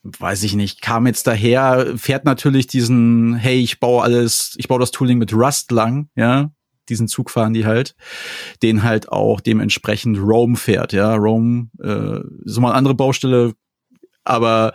weiß 0.03 0.43
ich 0.43 0.55
nicht, 0.55 0.83
kam 0.83 1.07
jetzt 1.07 1.27
daher, 1.27 1.95
fährt 1.97 2.25
natürlich 2.25 2.67
diesen, 2.67 3.35
hey, 3.35 3.61
ich 3.61 3.81
baue 3.81 4.03
alles, 4.03 4.55
ich 4.59 4.69
baue 4.69 4.81
das 4.81 4.91
Tooling 4.91 5.19
mit 5.19 5.33
Rust 5.33 5.71
lang, 5.71 6.09
ja, 6.15 6.51
diesen 6.91 7.09
Zug 7.09 7.31
fahren 7.31 7.55
die 7.55 7.65
halt, 7.65 7.97
den 8.62 8.83
halt 8.83 9.09
auch 9.09 9.41
dementsprechend 9.41 10.19
Rome 10.19 10.57
fährt, 10.57 10.93
ja, 10.93 11.15
Rome, 11.15 11.69
äh, 11.83 12.21
so 12.45 12.61
mal 12.61 12.69
eine 12.69 12.77
andere 12.77 12.95
Baustelle, 12.95 13.55
aber 14.25 14.75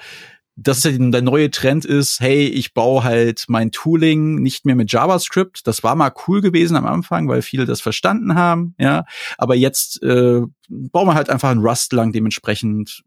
das 0.62 0.80
ist 0.80 0.86
ja 0.86 1.10
der 1.10 1.22
neue 1.22 1.52
Trend 1.52 1.86
ist, 1.86 2.20
hey, 2.20 2.48
ich 2.48 2.74
baue 2.74 3.04
halt 3.04 3.46
mein 3.48 3.72
Tooling 3.72 4.36
nicht 4.36 4.66
mehr 4.66 4.76
mit 4.76 4.92
JavaScript. 4.92 5.66
Das 5.66 5.84
war 5.84 5.96
mal 5.96 6.12
cool 6.28 6.42
gewesen 6.42 6.76
am 6.76 6.86
Anfang, 6.86 7.28
weil 7.28 7.42
viele 7.42 7.66
das 7.66 7.82
verstanden 7.82 8.36
haben, 8.36 8.76
ja. 8.78 9.06
Aber 9.38 9.56
jetzt 9.56 10.02
äh, 10.04 10.42
bauen 10.68 11.08
wir 11.08 11.14
halt 11.14 11.30
einfach 11.30 11.50
ein 11.50 11.60
Rust 11.60 11.94
lang, 11.94 12.12
dementsprechend 12.12 13.04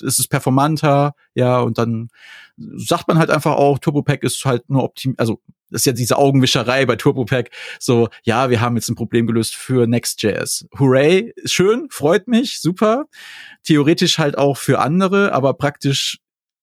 ist 0.00 0.18
es 0.18 0.26
performanter, 0.26 1.14
ja, 1.34 1.60
und 1.60 1.78
dann 1.78 2.08
sagt 2.56 3.06
man 3.08 3.18
halt 3.18 3.30
einfach 3.30 3.54
auch, 3.54 3.78
TurboPack 3.78 4.24
ist 4.24 4.44
halt 4.44 4.68
nur 4.68 4.82
optim, 4.82 5.14
also 5.18 5.40
ist 5.70 5.86
ja 5.86 5.92
diese 5.92 6.18
Augenwischerei 6.18 6.84
bei 6.86 6.96
TurboPack, 6.96 7.50
so, 7.78 8.08
ja, 8.24 8.50
wir 8.50 8.60
haben 8.60 8.76
jetzt 8.76 8.88
ein 8.88 8.94
Problem 8.94 9.26
gelöst 9.26 9.54
für 9.54 9.86
Next.js. 9.86 10.66
Hooray, 10.78 11.32
schön, 11.44 11.86
freut 11.90 12.26
mich, 12.28 12.60
super. 12.60 13.06
Theoretisch 13.62 14.18
halt 14.18 14.36
auch 14.36 14.56
für 14.56 14.80
andere, 14.80 15.32
aber 15.32 15.54
praktisch 15.54 16.18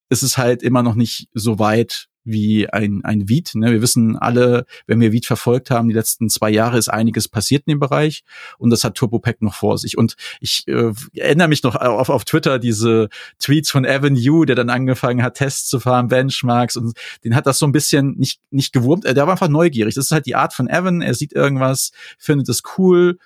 ist 0.09 0.23
es 0.23 0.37
halt 0.37 0.63
immer 0.63 0.83
noch 0.83 0.95
nicht 0.95 1.29
so 1.33 1.59
weit, 1.59 2.09
wie 2.31 2.69
ein, 2.69 3.01
ein 3.03 3.27
Viet. 3.27 3.55
Ne? 3.55 3.71
Wir 3.71 3.81
wissen 3.81 4.17
alle, 4.17 4.65
wenn 4.87 4.99
wir 4.99 5.11
Viet 5.11 5.25
verfolgt 5.25 5.71
haben, 5.71 5.89
die 5.89 5.95
letzten 5.95 6.29
zwei 6.29 6.49
Jahre 6.49 6.77
ist 6.77 6.89
einiges 6.89 7.27
passiert 7.27 7.63
in 7.65 7.73
dem 7.73 7.79
Bereich 7.79 8.23
und 8.57 8.69
das 8.69 8.83
hat 8.83 8.95
TurboPack 8.95 9.41
noch 9.41 9.55
vor 9.55 9.77
sich. 9.77 9.97
Und 9.97 10.15
ich 10.39 10.67
äh, 10.67 10.91
erinnere 11.15 11.47
mich 11.47 11.63
noch 11.63 11.75
auf, 11.75 12.09
auf 12.09 12.25
Twitter 12.25 12.59
diese 12.59 13.09
Tweets 13.39 13.71
von 13.71 13.85
Evan 13.85 14.15
Yu, 14.15 14.45
der 14.45 14.55
dann 14.55 14.69
angefangen 14.69 15.23
hat, 15.23 15.35
Tests 15.35 15.69
zu 15.69 15.79
fahren, 15.79 16.07
Benchmarks 16.07 16.75
und 16.75 16.97
den 17.23 17.35
hat 17.35 17.47
das 17.47 17.59
so 17.59 17.65
ein 17.65 17.71
bisschen 17.71 18.15
nicht, 18.17 18.41
nicht 18.51 18.73
gewurmt. 18.73 19.05
Der 19.05 19.15
war 19.15 19.31
einfach 19.31 19.49
neugierig. 19.49 19.95
Das 19.95 20.05
ist 20.05 20.11
halt 20.11 20.25
die 20.25 20.35
Art 20.35 20.53
von 20.53 20.67
Evan. 20.67 21.01
Er 21.01 21.15
sieht 21.15 21.33
irgendwas, 21.33 21.91
findet 22.17 22.49
es 22.49 22.61
cool 22.77 23.17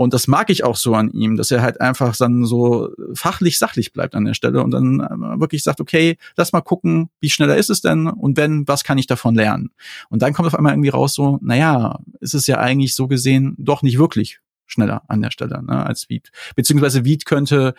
und 0.00 0.14
das 0.14 0.28
mag 0.28 0.48
ich 0.48 0.64
auch 0.64 0.76
so 0.76 0.94
an 0.94 1.10
ihm, 1.10 1.36
dass 1.36 1.50
er 1.50 1.60
halt 1.60 1.82
einfach 1.82 2.16
dann 2.16 2.46
so 2.46 2.88
fachlich 3.12 3.58
sachlich 3.58 3.92
bleibt 3.92 4.14
an 4.14 4.24
der 4.24 4.32
Stelle 4.32 4.62
und 4.62 4.70
dann 4.70 5.00
äh, 5.00 5.40
wirklich 5.40 5.62
sagt, 5.62 5.78
okay, 5.78 6.16
lass 6.38 6.54
mal 6.54 6.62
gucken, 6.62 7.10
wie 7.20 7.28
schneller 7.28 7.58
ist 7.58 7.68
es 7.68 7.82
denn 7.82 8.06
und 8.06 8.38
wenn, 8.38 8.66
was 8.66 8.82
kann 8.82 8.96
ich 8.96 9.06
davon 9.06 9.34
lernen? 9.34 9.72
Und 10.08 10.22
dann 10.22 10.32
kommt 10.32 10.46
auf 10.46 10.54
einmal 10.54 10.72
irgendwie 10.72 10.88
raus 10.88 11.12
so, 11.12 11.38
naja, 11.42 11.98
ist 12.20 12.32
es 12.32 12.46
ja 12.46 12.56
eigentlich 12.56 12.94
so 12.94 13.08
gesehen 13.08 13.56
doch 13.58 13.82
nicht 13.82 13.98
wirklich 13.98 14.40
schneller 14.64 15.02
an 15.08 15.20
der 15.20 15.32
Stelle 15.32 15.62
ne, 15.62 15.84
als 15.84 16.08
Viet. 16.08 16.32
Beziehungsweise 16.56 17.04
Viet 17.04 17.26
könnte 17.26 17.74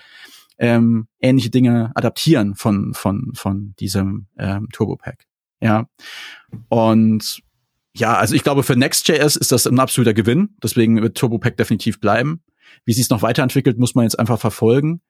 ähm, 0.59 1.07
ähnliche 1.21 1.49
Dinge 1.49 1.89
adaptieren 1.95 2.53
von, 2.53 2.93
von, 2.93 3.31
von 3.33 3.73
diesem 3.79 4.27
ähm, 4.37 4.67
Turbo 4.71 4.95
Pack. 4.95 5.25
Ja. 5.59 5.87
Und 6.69 7.41
ja, 7.93 8.15
also 8.15 8.35
ich 8.35 8.43
glaube, 8.43 8.63
für 8.63 8.75
Next.js 8.75 9.35
ist 9.35 9.51
das 9.51 9.67
ein 9.67 9.79
absoluter 9.79 10.13
Gewinn. 10.13 10.55
Deswegen 10.63 11.01
wird 11.01 11.17
TurboPack 11.17 11.57
definitiv 11.57 11.99
bleiben. 11.99 12.41
Wie 12.85 12.93
sie 12.93 13.01
es 13.01 13.09
noch 13.09 13.21
weiterentwickelt, 13.21 13.77
muss 13.77 13.95
man 13.95 14.03
jetzt 14.03 14.17
einfach 14.17 14.39
verfolgen. 14.39 15.01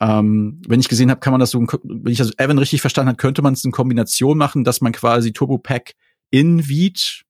Ähm, 0.00 0.60
wenn 0.66 0.80
ich 0.80 0.88
gesehen 0.88 1.10
habe, 1.10 1.20
kann 1.20 1.32
man 1.32 1.40
das 1.40 1.50
so, 1.50 1.60
wenn 1.60 2.12
ich 2.12 2.18
das 2.18 2.32
Evan 2.38 2.58
richtig 2.58 2.80
verstanden 2.80 3.08
habe, 3.08 3.16
könnte 3.16 3.42
man 3.42 3.54
es 3.54 3.64
in 3.64 3.72
Kombination 3.72 4.38
machen, 4.38 4.64
dass 4.64 4.80
man 4.80 4.92
quasi 4.92 5.32
TurboPack 5.32 5.94
in 6.30 6.68
Veed 6.68 7.24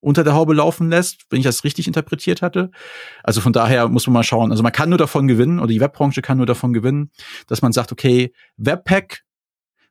unter 0.00 0.22
der 0.22 0.34
Haube 0.34 0.54
laufen 0.54 0.88
lässt, 0.88 1.26
wenn 1.30 1.40
ich 1.40 1.44
das 1.44 1.64
richtig 1.64 1.88
interpretiert 1.88 2.42
hatte. 2.42 2.70
Also 3.24 3.40
von 3.40 3.52
daher 3.52 3.88
muss 3.88 4.06
man 4.06 4.14
mal 4.14 4.22
schauen. 4.22 4.52
Also 4.52 4.62
man 4.62 4.72
kann 4.72 4.88
nur 4.88 4.98
davon 4.98 5.26
gewinnen, 5.26 5.58
oder 5.58 5.68
die 5.68 5.80
Webbranche 5.80 6.22
kann 6.22 6.36
nur 6.36 6.46
davon 6.46 6.72
gewinnen, 6.72 7.10
dass 7.48 7.62
man 7.62 7.72
sagt, 7.72 7.90
okay, 7.90 8.32
Webpack 8.56 9.24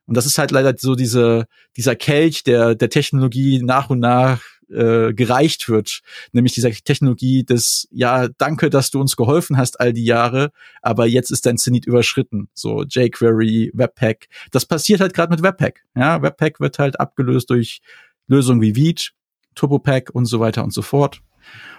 und 0.06 0.16
das 0.16 0.26
ist 0.26 0.38
halt 0.38 0.50
leider 0.50 0.74
so 0.78 0.94
diese, 0.94 1.46
dieser 1.76 1.96
Kelch, 1.96 2.44
der 2.44 2.74
der 2.74 2.90
Technologie 2.90 3.60
nach 3.62 3.90
und 3.90 4.00
nach 4.00 4.42
äh, 4.68 5.14
gereicht 5.14 5.68
wird, 5.68 6.00
nämlich 6.32 6.54
dieser 6.54 6.70
Technologie 6.70 7.44
des, 7.44 7.86
ja, 7.90 8.28
danke, 8.38 8.70
dass 8.70 8.90
du 8.90 9.00
uns 9.00 9.16
geholfen 9.16 9.56
hast 9.56 9.80
all 9.80 9.92
die 9.92 10.04
Jahre, 10.04 10.50
aber 10.82 11.06
jetzt 11.06 11.30
ist 11.30 11.46
dein 11.46 11.56
Zenit 11.56 11.86
überschritten. 11.86 12.48
So 12.52 12.82
jQuery, 12.82 13.70
Webpack. 13.74 14.28
Das 14.50 14.66
passiert 14.66 15.00
halt 15.00 15.14
gerade 15.14 15.30
mit 15.30 15.42
Webpack. 15.42 15.84
Ja, 15.94 16.22
Webpack 16.22 16.60
wird 16.60 16.78
halt 16.78 16.98
abgelöst 16.98 17.50
durch 17.50 17.80
Lösungen 18.26 18.60
wie 18.60 18.74
Veed, 18.74 19.12
TurboPack 19.54 20.10
und 20.12 20.26
so 20.26 20.40
weiter 20.40 20.64
und 20.64 20.72
so 20.72 20.82
fort. 20.82 21.20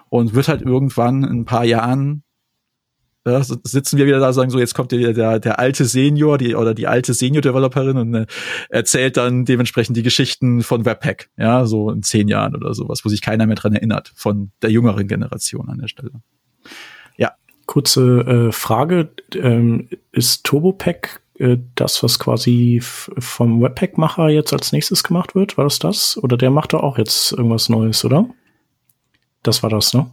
Und 0.09 0.33
wird 0.33 0.47
halt 0.47 0.61
irgendwann 0.61 1.23
in 1.23 1.41
ein 1.41 1.45
paar 1.45 1.65
Jahren 1.65 2.23
ja, 3.27 3.43
sitzen 3.43 3.97
wir 3.97 4.05
wieder 4.05 4.19
da, 4.19 4.33
sagen 4.33 4.49
so, 4.49 4.59
jetzt 4.59 4.73
kommt 4.73 4.91
der, 4.91 5.13
der, 5.13 5.39
der 5.39 5.59
alte 5.59 5.85
Senior, 5.85 6.37
die, 6.37 6.55
oder 6.55 6.73
die 6.73 6.87
alte 6.87 7.13
Senior-Developerin 7.13 7.97
und 7.97 8.13
äh, 8.13 8.25
erzählt 8.69 9.17
dann 9.17 9.45
dementsprechend 9.45 9.97
die 9.97 10.03
Geschichten 10.03 10.63
von 10.63 10.85
Webpack, 10.85 11.29
ja, 11.37 11.65
so 11.65 11.91
in 11.91 12.03
zehn 12.03 12.27
Jahren 12.27 12.55
oder 12.55 12.73
sowas, 12.73 13.03
wo 13.03 13.09
sich 13.09 13.21
keiner 13.21 13.45
mehr 13.45 13.55
dran 13.55 13.73
erinnert, 13.73 14.11
von 14.15 14.51
der 14.61 14.71
jüngeren 14.71 15.07
Generation 15.07 15.69
an 15.69 15.79
der 15.79 15.87
Stelle. 15.87 16.11
Ja. 17.17 17.33
Kurze 17.65 18.47
äh, 18.49 18.51
Frage, 18.51 19.09
ähm, 19.35 19.89
ist 20.11 20.45
TurboPack 20.45 21.21
äh, 21.39 21.57
das, 21.75 22.01
was 22.03 22.19
quasi 22.19 22.79
vom 22.81 23.61
Webpack-Macher 23.61 24.29
jetzt 24.29 24.53
als 24.53 24.71
nächstes 24.71 25.03
gemacht 25.03 25.35
wird? 25.35 25.57
War 25.57 25.65
das 25.65 25.79
das? 25.79 26.17
Oder 26.17 26.37
der 26.37 26.49
macht 26.49 26.73
da 26.73 26.77
auch 26.77 26.97
jetzt 26.97 27.31
irgendwas 27.31 27.69
Neues, 27.69 28.03
oder? 28.05 28.29
Das 29.43 29.63
war 29.63 29.69
das, 29.69 29.93
ne? 29.93 30.09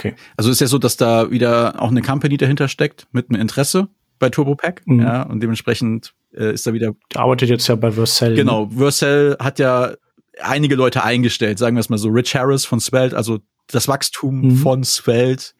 Okay. 0.00 0.14
Also 0.36 0.50
ist 0.50 0.60
ja 0.60 0.66
so, 0.66 0.78
dass 0.78 0.96
da 0.96 1.30
wieder 1.30 1.80
auch 1.80 1.90
eine 1.90 2.00
Company 2.00 2.38
dahinter 2.38 2.68
steckt 2.68 3.06
mit 3.12 3.28
einem 3.28 3.40
Interesse 3.40 3.88
bei 4.18 4.30
TurboPack, 4.30 4.82
mhm. 4.86 5.00
ja, 5.00 5.22
und 5.22 5.42
dementsprechend 5.42 6.14
äh, 6.34 6.54
ist 6.54 6.66
da 6.66 6.72
wieder. 6.72 6.94
Der 7.12 7.20
arbeitet 7.20 7.50
jetzt 7.50 7.68
ja 7.68 7.74
bei 7.74 7.92
Vercel. 7.92 8.34
Genau, 8.34 8.66
ne? 8.66 8.78
Vercel 8.78 9.36
hat 9.38 9.58
ja 9.58 9.92
einige 10.40 10.74
Leute 10.74 11.04
eingestellt, 11.04 11.58
sagen 11.58 11.76
wir 11.76 11.80
es 11.80 11.90
mal 11.90 11.98
so. 11.98 12.08
Rich 12.08 12.34
Harris 12.34 12.64
von 12.64 12.80
Svelte, 12.80 13.16
also 13.16 13.40
das 13.66 13.88
Wachstum 13.88 14.40
mhm. 14.40 14.56
von 14.56 14.84
Svelte 14.84 15.52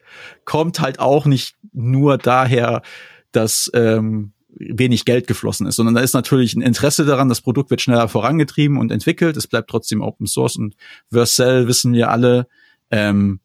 kommt 0.43 0.79
halt 0.79 0.99
auch 0.99 1.25
nicht 1.25 1.55
nur 1.71 2.17
daher, 2.17 2.81
dass 3.31 3.69
ähm, 3.75 4.33
wenig 4.49 5.05
Geld 5.05 5.27
geflossen 5.27 5.67
ist, 5.67 5.75
sondern 5.75 5.95
da 5.95 6.01
ist 6.01 6.13
natürlich 6.13 6.55
ein 6.55 6.61
Interesse 6.61 7.05
daran, 7.05 7.29
das 7.29 7.41
Produkt 7.41 7.69
wird 7.69 7.81
schneller 7.81 8.07
vorangetrieben 8.07 8.77
und 8.77 8.91
entwickelt, 8.91 9.37
es 9.37 9.47
bleibt 9.47 9.69
trotzdem 9.69 10.01
Open 10.01 10.25
Source 10.25 10.57
und 10.57 10.75
Vercel 11.11 11.67
wissen 11.67 11.93
wir 11.93 12.09
alle, 12.09 12.47
ähm, 12.89 13.39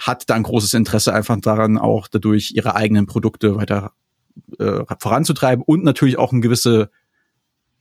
hat 0.00 0.28
dann 0.28 0.42
großes 0.42 0.74
Interesse 0.74 1.14
einfach 1.14 1.40
daran, 1.40 1.78
auch 1.78 2.08
dadurch 2.08 2.52
ihre 2.54 2.74
eigenen 2.74 3.06
Produkte 3.06 3.56
weiter 3.56 3.92
äh, 4.58 4.84
voranzutreiben 4.98 5.64
und 5.64 5.84
natürlich 5.84 6.18
auch 6.18 6.32
ein 6.32 6.40
gewisse 6.40 6.90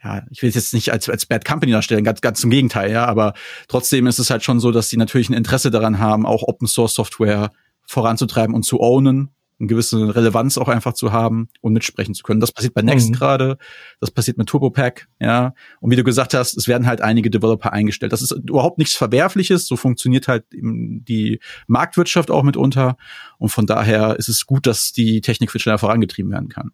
ja, 0.01 0.23
ich 0.29 0.41
will 0.41 0.47
es 0.49 0.55
jetzt 0.55 0.73
nicht 0.73 0.91
als, 0.93 1.09
als 1.09 1.25
Bad 1.25 1.43
Company 1.43 1.73
darstellen, 1.73 2.05
ganz, 2.05 2.21
ganz 2.21 2.41
im 2.43 2.49
Gegenteil, 2.49 2.91
ja, 2.91 3.05
aber 3.05 3.33
trotzdem 3.67 4.07
ist 4.07 4.19
es 4.19 4.29
halt 4.29 4.43
schon 4.43 4.61
so, 4.61 4.71
dass 4.71 4.89
sie 4.89 4.95
natürlich 4.95 5.29
ein 5.29 5.33
Interesse 5.33 5.71
daran 5.71 5.99
haben, 5.99 6.25
auch 6.25 6.43
Open 6.43 6.67
Source 6.67 6.93
Software 6.93 7.51
voranzutreiben 7.85 8.55
und 8.55 8.63
zu 8.63 8.79
ownen 8.79 9.29
eine 9.59 9.67
gewisse 9.67 10.15
Relevanz 10.15 10.57
auch 10.57 10.69
einfach 10.69 10.93
zu 10.93 11.11
haben 11.11 11.49
und 11.61 11.73
mitsprechen 11.73 12.13
zu 12.13 12.23
können. 12.23 12.39
Das 12.39 12.51
passiert 12.51 12.73
bei 12.73 12.81
Next 12.81 13.09
mhm. 13.09 13.13
gerade, 13.13 13.57
das 13.99 14.11
passiert 14.11 14.37
mit 14.37 14.47
TurboPack, 14.47 15.07
ja. 15.19 15.53
Und 15.81 15.91
wie 15.91 15.95
du 15.95 16.03
gesagt 16.03 16.33
hast, 16.33 16.57
es 16.57 16.67
werden 16.67 16.87
halt 16.87 17.01
einige 17.01 17.29
Developer 17.29 17.73
eingestellt. 17.73 18.13
Das 18.13 18.21
ist 18.21 18.31
überhaupt 18.31 18.77
nichts 18.77 18.95
Verwerfliches, 18.95 19.67
so 19.67 19.75
funktioniert 19.75 20.27
halt 20.27 20.45
die 20.51 21.39
Marktwirtschaft 21.67 22.31
auch 22.31 22.43
mitunter. 22.43 22.97
Und 23.37 23.49
von 23.49 23.65
daher 23.65 24.15
ist 24.17 24.29
es 24.29 24.45
gut, 24.45 24.65
dass 24.65 24.93
die 24.93 25.21
Technik 25.21 25.51
viel 25.51 25.61
schneller 25.61 25.77
vorangetrieben 25.77 26.31
werden 26.31 26.49
kann. 26.49 26.71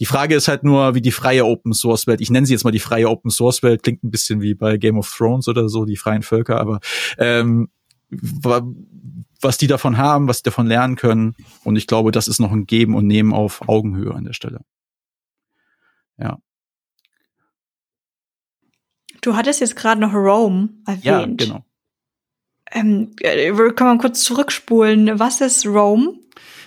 Die 0.00 0.06
Frage 0.06 0.34
ist 0.34 0.48
halt 0.48 0.64
nur, 0.64 0.94
wie 0.94 1.00
die 1.00 1.12
freie 1.12 1.44
Open 1.44 1.72
Source 1.72 2.06
Welt, 2.06 2.20
ich 2.20 2.30
nenne 2.30 2.46
sie 2.46 2.52
jetzt 2.52 2.64
mal 2.64 2.72
die 2.72 2.80
freie 2.80 3.08
Open 3.08 3.30
Source 3.30 3.62
Welt, 3.62 3.82
klingt 3.82 4.02
ein 4.02 4.10
bisschen 4.10 4.40
wie 4.40 4.54
bei 4.54 4.76
Game 4.76 4.98
of 4.98 5.12
Thrones 5.16 5.46
oder 5.46 5.68
so, 5.68 5.84
die 5.84 5.96
freien 5.96 6.22
Völker, 6.22 6.58
aber 6.60 6.80
ähm, 7.18 7.68
was 9.44 9.58
die 9.58 9.66
davon 9.66 9.98
haben, 9.98 10.26
was 10.26 10.38
die 10.38 10.50
davon 10.50 10.66
lernen 10.66 10.96
können. 10.96 11.36
Und 11.62 11.76
ich 11.76 11.86
glaube, 11.86 12.10
das 12.10 12.28
ist 12.28 12.40
noch 12.40 12.52
ein 12.52 12.66
Geben 12.66 12.94
und 12.94 13.06
Nehmen 13.06 13.32
auf 13.32 13.68
Augenhöhe 13.68 14.14
an 14.14 14.24
der 14.24 14.32
Stelle. 14.32 14.60
Ja. 16.18 16.38
Du 19.20 19.36
hattest 19.36 19.60
jetzt 19.60 19.76
gerade 19.76 20.00
noch 20.00 20.12
Rome 20.12 20.70
erwähnt. 20.86 21.04
Ja, 21.04 21.24
genau. 21.26 21.64
Ähm, 22.70 23.14
äh, 23.20 23.52
kann 23.72 23.86
man 23.86 23.98
kurz 23.98 24.24
zurückspulen. 24.24 25.18
Was 25.18 25.40
ist 25.40 25.66
Rome? 25.66 26.18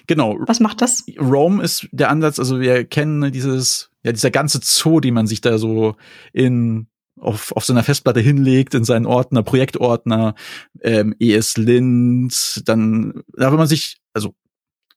Genau. 0.08 0.38
Was 0.40 0.60
macht 0.60 0.82
das? 0.82 1.04
Rome 1.20 1.62
ist 1.62 1.88
der 1.92 2.10
Ansatz, 2.10 2.40
also 2.40 2.60
wir 2.60 2.86
kennen 2.86 3.32
dieses, 3.32 3.92
ja, 4.04 4.14
dieser 4.14 4.32
ganze 4.32 4.60
Zoo, 4.64 5.02
die 5.02 5.12
man 5.12 5.28
sich 5.28 5.42
da 5.42 5.58
so 5.58 5.96
in 6.32 6.88
auf, 7.20 7.52
auf 7.54 7.66
seiner 7.66 7.84
Festplatte 7.84 8.20
hinlegt, 8.20 8.74
in 8.74 8.84
seinen 8.84 9.06
Ordner, 9.06 9.44
Projektordner, 9.44 10.36
ähm, 10.82 11.16
ESLint, 11.20 12.62
dann, 12.66 13.24
da 13.34 13.52
wenn 13.52 13.58
man 13.58 13.68
sich, 13.68 13.98
also 14.14 14.36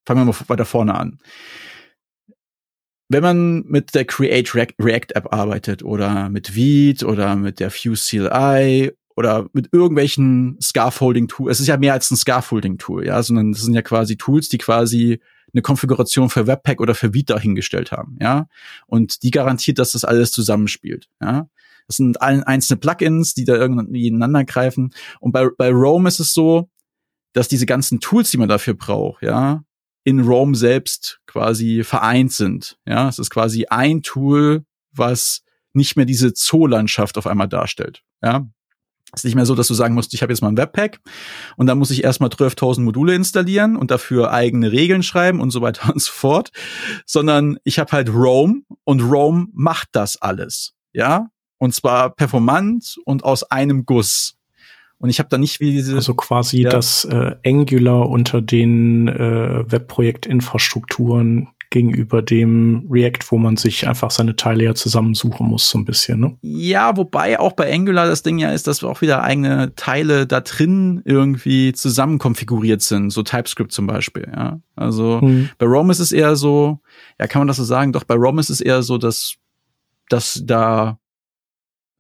fangen 0.07 0.21
wir 0.21 0.33
mal 0.33 0.49
weiter 0.49 0.65
vorne 0.65 0.95
an. 0.95 1.19
Wenn 3.09 3.23
man 3.23 3.65
mit 3.67 3.95
der 3.95 4.05
Create 4.05 4.55
React 4.55 5.15
App 5.15 5.35
arbeitet 5.35 5.83
oder 5.83 6.29
mit 6.29 6.55
Veed 6.55 7.03
oder 7.03 7.35
mit 7.35 7.59
der 7.59 7.71
Fuse 7.71 8.05
CLI 8.09 8.93
oder 9.17 9.49
mit 9.53 9.69
irgendwelchen 9.73 10.57
Scaffolding 10.63 11.27
Tools, 11.27 11.57
es 11.57 11.61
ist 11.61 11.67
ja 11.67 11.77
mehr 11.77 11.93
als 11.93 12.11
ein 12.11 12.17
Scaffolding 12.17 12.79
Tool, 12.79 13.05
ja, 13.05 13.21
sondern 13.23 13.51
es 13.51 13.63
sind 13.63 13.75
ja 13.75 13.83
quasi 13.83 14.17
Tools, 14.17 14.49
die 14.49 14.59
quasi 14.59 15.21
eine 15.53 15.63
Konfiguration 15.63 16.31
für 16.31 16.47
Webpack 16.47 16.81
oder 16.81 16.95
für 16.95 17.13
Veed 17.13 17.31
dahingestellt 17.31 17.91
haben, 17.91 18.17
ja. 18.21 18.47
Und 18.87 19.25
die 19.25 19.33
garantiert, 19.33 19.81
dass 19.81 19.93
das 19.93 20.05
alles 20.05 20.31
zusammenspielt, 20.31 21.09
ja. 21.21 21.49
Das 21.87 21.97
sind 21.97 22.21
einzelne 22.21 22.79
Plugins, 22.79 23.35
die 23.35 23.45
da 23.45 23.55
irgendwie 23.55 24.07
ineinander 24.07 24.45
greifen. 24.45 24.93
Und 25.21 25.33
bei, 25.33 25.49
bei 25.57 25.71
Roam 25.71 26.07
ist 26.07 26.21
es 26.21 26.33
so, 26.33 26.69
dass 27.33 27.49
diese 27.49 27.67
ganzen 27.67 28.01
Tools, 28.01 28.31
die 28.31 28.39
man 28.39 28.49
dafür 28.49 28.75
braucht, 28.75 29.23
ja, 29.23 29.63
in 30.05 30.21
Roam 30.21 30.55
selbst 30.55 31.21
quasi 31.27 31.85
vereint 31.85 32.33
sind. 32.33 32.79
Ja, 32.87 33.09
es 33.09 33.19
ist 33.19 33.31
quasi 33.31 33.67
ein 33.67 34.03
Tool, 34.03 34.65
was 34.93 35.43
nicht 35.73 35.97
mehr 35.97 36.07
diese 36.07 36.33
Zoolandschaft 36.33 37.19
auf 37.19 37.27
einmal 37.27 37.49
darstellt. 37.49 38.03
Ja, 38.23 38.47
es 39.13 39.21
ist 39.21 39.25
nicht 39.25 39.35
mehr 39.35 39.47
so, 39.47 39.55
dass 39.55 39.69
du 39.69 39.75
sagen 39.75 39.95
musst, 39.95 40.15
ich 40.15 40.23
habe 40.23 40.33
jetzt 40.33 40.41
mal 40.41 40.49
ein 40.49 40.57
Webpack 40.57 41.01
und 41.57 41.67
dann 41.67 41.79
muss 41.79 41.91
ich 41.91 42.05
erstmal 42.05 42.31
12.000 42.31 42.81
Module 42.81 43.15
installieren 43.15 43.77
und 43.77 43.91
dafür 43.91 44.33
eigene 44.33 44.71
Regeln 44.71 45.03
schreiben 45.03 45.41
und 45.41 45.51
so 45.51 45.61
weiter 45.61 45.91
und 45.93 46.01
so 46.01 46.13
fort, 46.13 46.51
sondern 47.07 47.59
ich 47.65 47.79
habe 47.79 47.93
halt 47.93 48.09
Roam 48.09 48.65
und 48.85 49.01
Roam 49.01 49.51
macht 49.53 49.89
das 49.93 50.17
alles. 50.21 50.75
Ja, 50.93 51.29
und 51.61 51.75
zwar 51.75 52.11
performant 52.11 52.97
und 53.05 53.23
aus 53.23 53.45
einem 53.45 53.85
Guss. 53.85 54.37
Und 54.99 55.11
ich 55.11 55.19
habe 55.19 55.29
da 55.29 55.39
nicht 55.39 55.61
wie 55.61 55.71
diese. 55.71 55.95
Also 55.95 56.15
quasi 56.15 56.63
ja. 56.63 56.71
das 56.71 57.05
äh, 57.05 57.37
Angular 57.47 58.09
unter 58.09 58.43
den 58.43 59.09
äh, 59.09 59.71
Webprojektinfrastrukturen 59.71 61.49
gegenüber 61.71 62.21
dem 62.21 62.87
React, 62.91 63.31
wo 63.31 63.39
man 63.39 63.57
sich 63.57 63.87
einfach 63.87 64.11
seine 64.11 64.35
Teile 64.35 64.65
ja 64.65 64.75
zusammensuchen 64.75 65.47
muss, 65.47 65.71
so 65.71 65.79
ein 65.79 65.85
bisschen, 65.85 66.19
ne? 66.19 66.37
Ja, 66.43 66.97
wobei 66.97 67.39
auch 67.39 67.53
bei 67.53 67.73
Angular 67.73 68.07
das 68.07 68.25
Ding 68.25 68.39
ja 68.39 68.51
ist, 68.51 68.67
dass 68.67 68.83
auch 68.83 69.01
wieder 69.03 69.23
eigene 69.23 69.73
Teile 69.77 70.27
da 70.27 70.41
drin 70.41 71.01
irgendwie 71.05 71.73
zusammen 71.73 72.19
konfiguriert 72.19 72.83
sind, 72.83 73.11
so 73.11 73.23
TypeScript 73.23 73.71
zum 73.71 73.87
Beispiel, 73.87 74.27
ja. 74.35 74.61
Also 74.75 75.21
hm. 75.21 75.51
bei 75.59 75.67
Rome 75.67 75.93
ist 75.93 76.01
es 76.01 76.11
eher 76.11 76.35
so, 76.35 76.81
ja, 77.21 77.29
kann 77.29 77.41
man 77.41 77.49
das 77.49 77.59
so 77.59 77.65
sagen? 77.65 77.93
Doch 77.93 78.05
bei 78.05 78.17
Rome 78.17 78.41
ist 78.41 78.51
es 78.51 78.61
eher 78.61 78.83
so, 78.83 78.99
dass, 78.99 79.35
dass 80.09 80.43
da, 80.45 80.99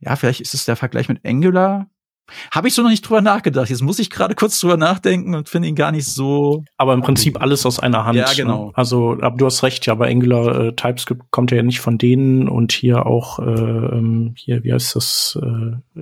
ja, 0.00 0.16
vielleicht 0.16 0.40
ist 0.40 0.54
es 0.54 0.64
der 0.64 0.76
Vergleich 0.76 1.08
mit 1.08 1.24
Angular, 1.24 1.86
habe 2.50 2.68
ich 2.68 2.74
so 2.74 2.82
noch 2.82 2.90
nicht 2.90 3.02
drüber 3.02 3.20
nachgedacht. 3.20 3.70
Jetzt 3.70 3.82
muss 3.82 3.98
ich 3.98 4.10
gerade 4.10 4.34
kurz 4.34 4.58
drüber 4.60 4.76
nachdenken 4.76 5.34
und 5.34 5.48
finde 5.48 5.68
ihn 5.68 5.74
gar 5.74 5.92
nicht 5.92 6.06
so. 6.06 6.64
Aber 6.76 6.94
im 6.94 7.02
Prinzip 7.02 7.40
alles 7.40 7.66
aus 7.66 7.80
einer 7.80 8.04
Hand. 8.04 8.16
Ja, 8.16 8.28
ne? 8.28 8.36
genau. 8.36 8.66
Ne? 8.66 8.72
Also, 8.74 9.18
aber 9.20 9.36
du 9.36 9.46
hast 9.46 9.62
recht, 9.62 9.86
ja, 9.86 9.94
bei 9.94 10.10
Angular 10.10 10.66
äh, 10.66 10.72
TypeScript 10.74 11.30
kommt 11.30 11.50
ja 11.50 11.62
nicht 11.62 11.80
von 11.80 11.98
denen 11.98 12.48
und 12.48 12.72
hier 12.72 13.06
auch, 13.06 13.38
äh, 13.38 13.42
ähm, 13.42 14.34
hier, 14.36 14.64
wie 14.64 14.72
heißt 14.72 14.96
das, 14.96 15.38
äh, 15.42 16.00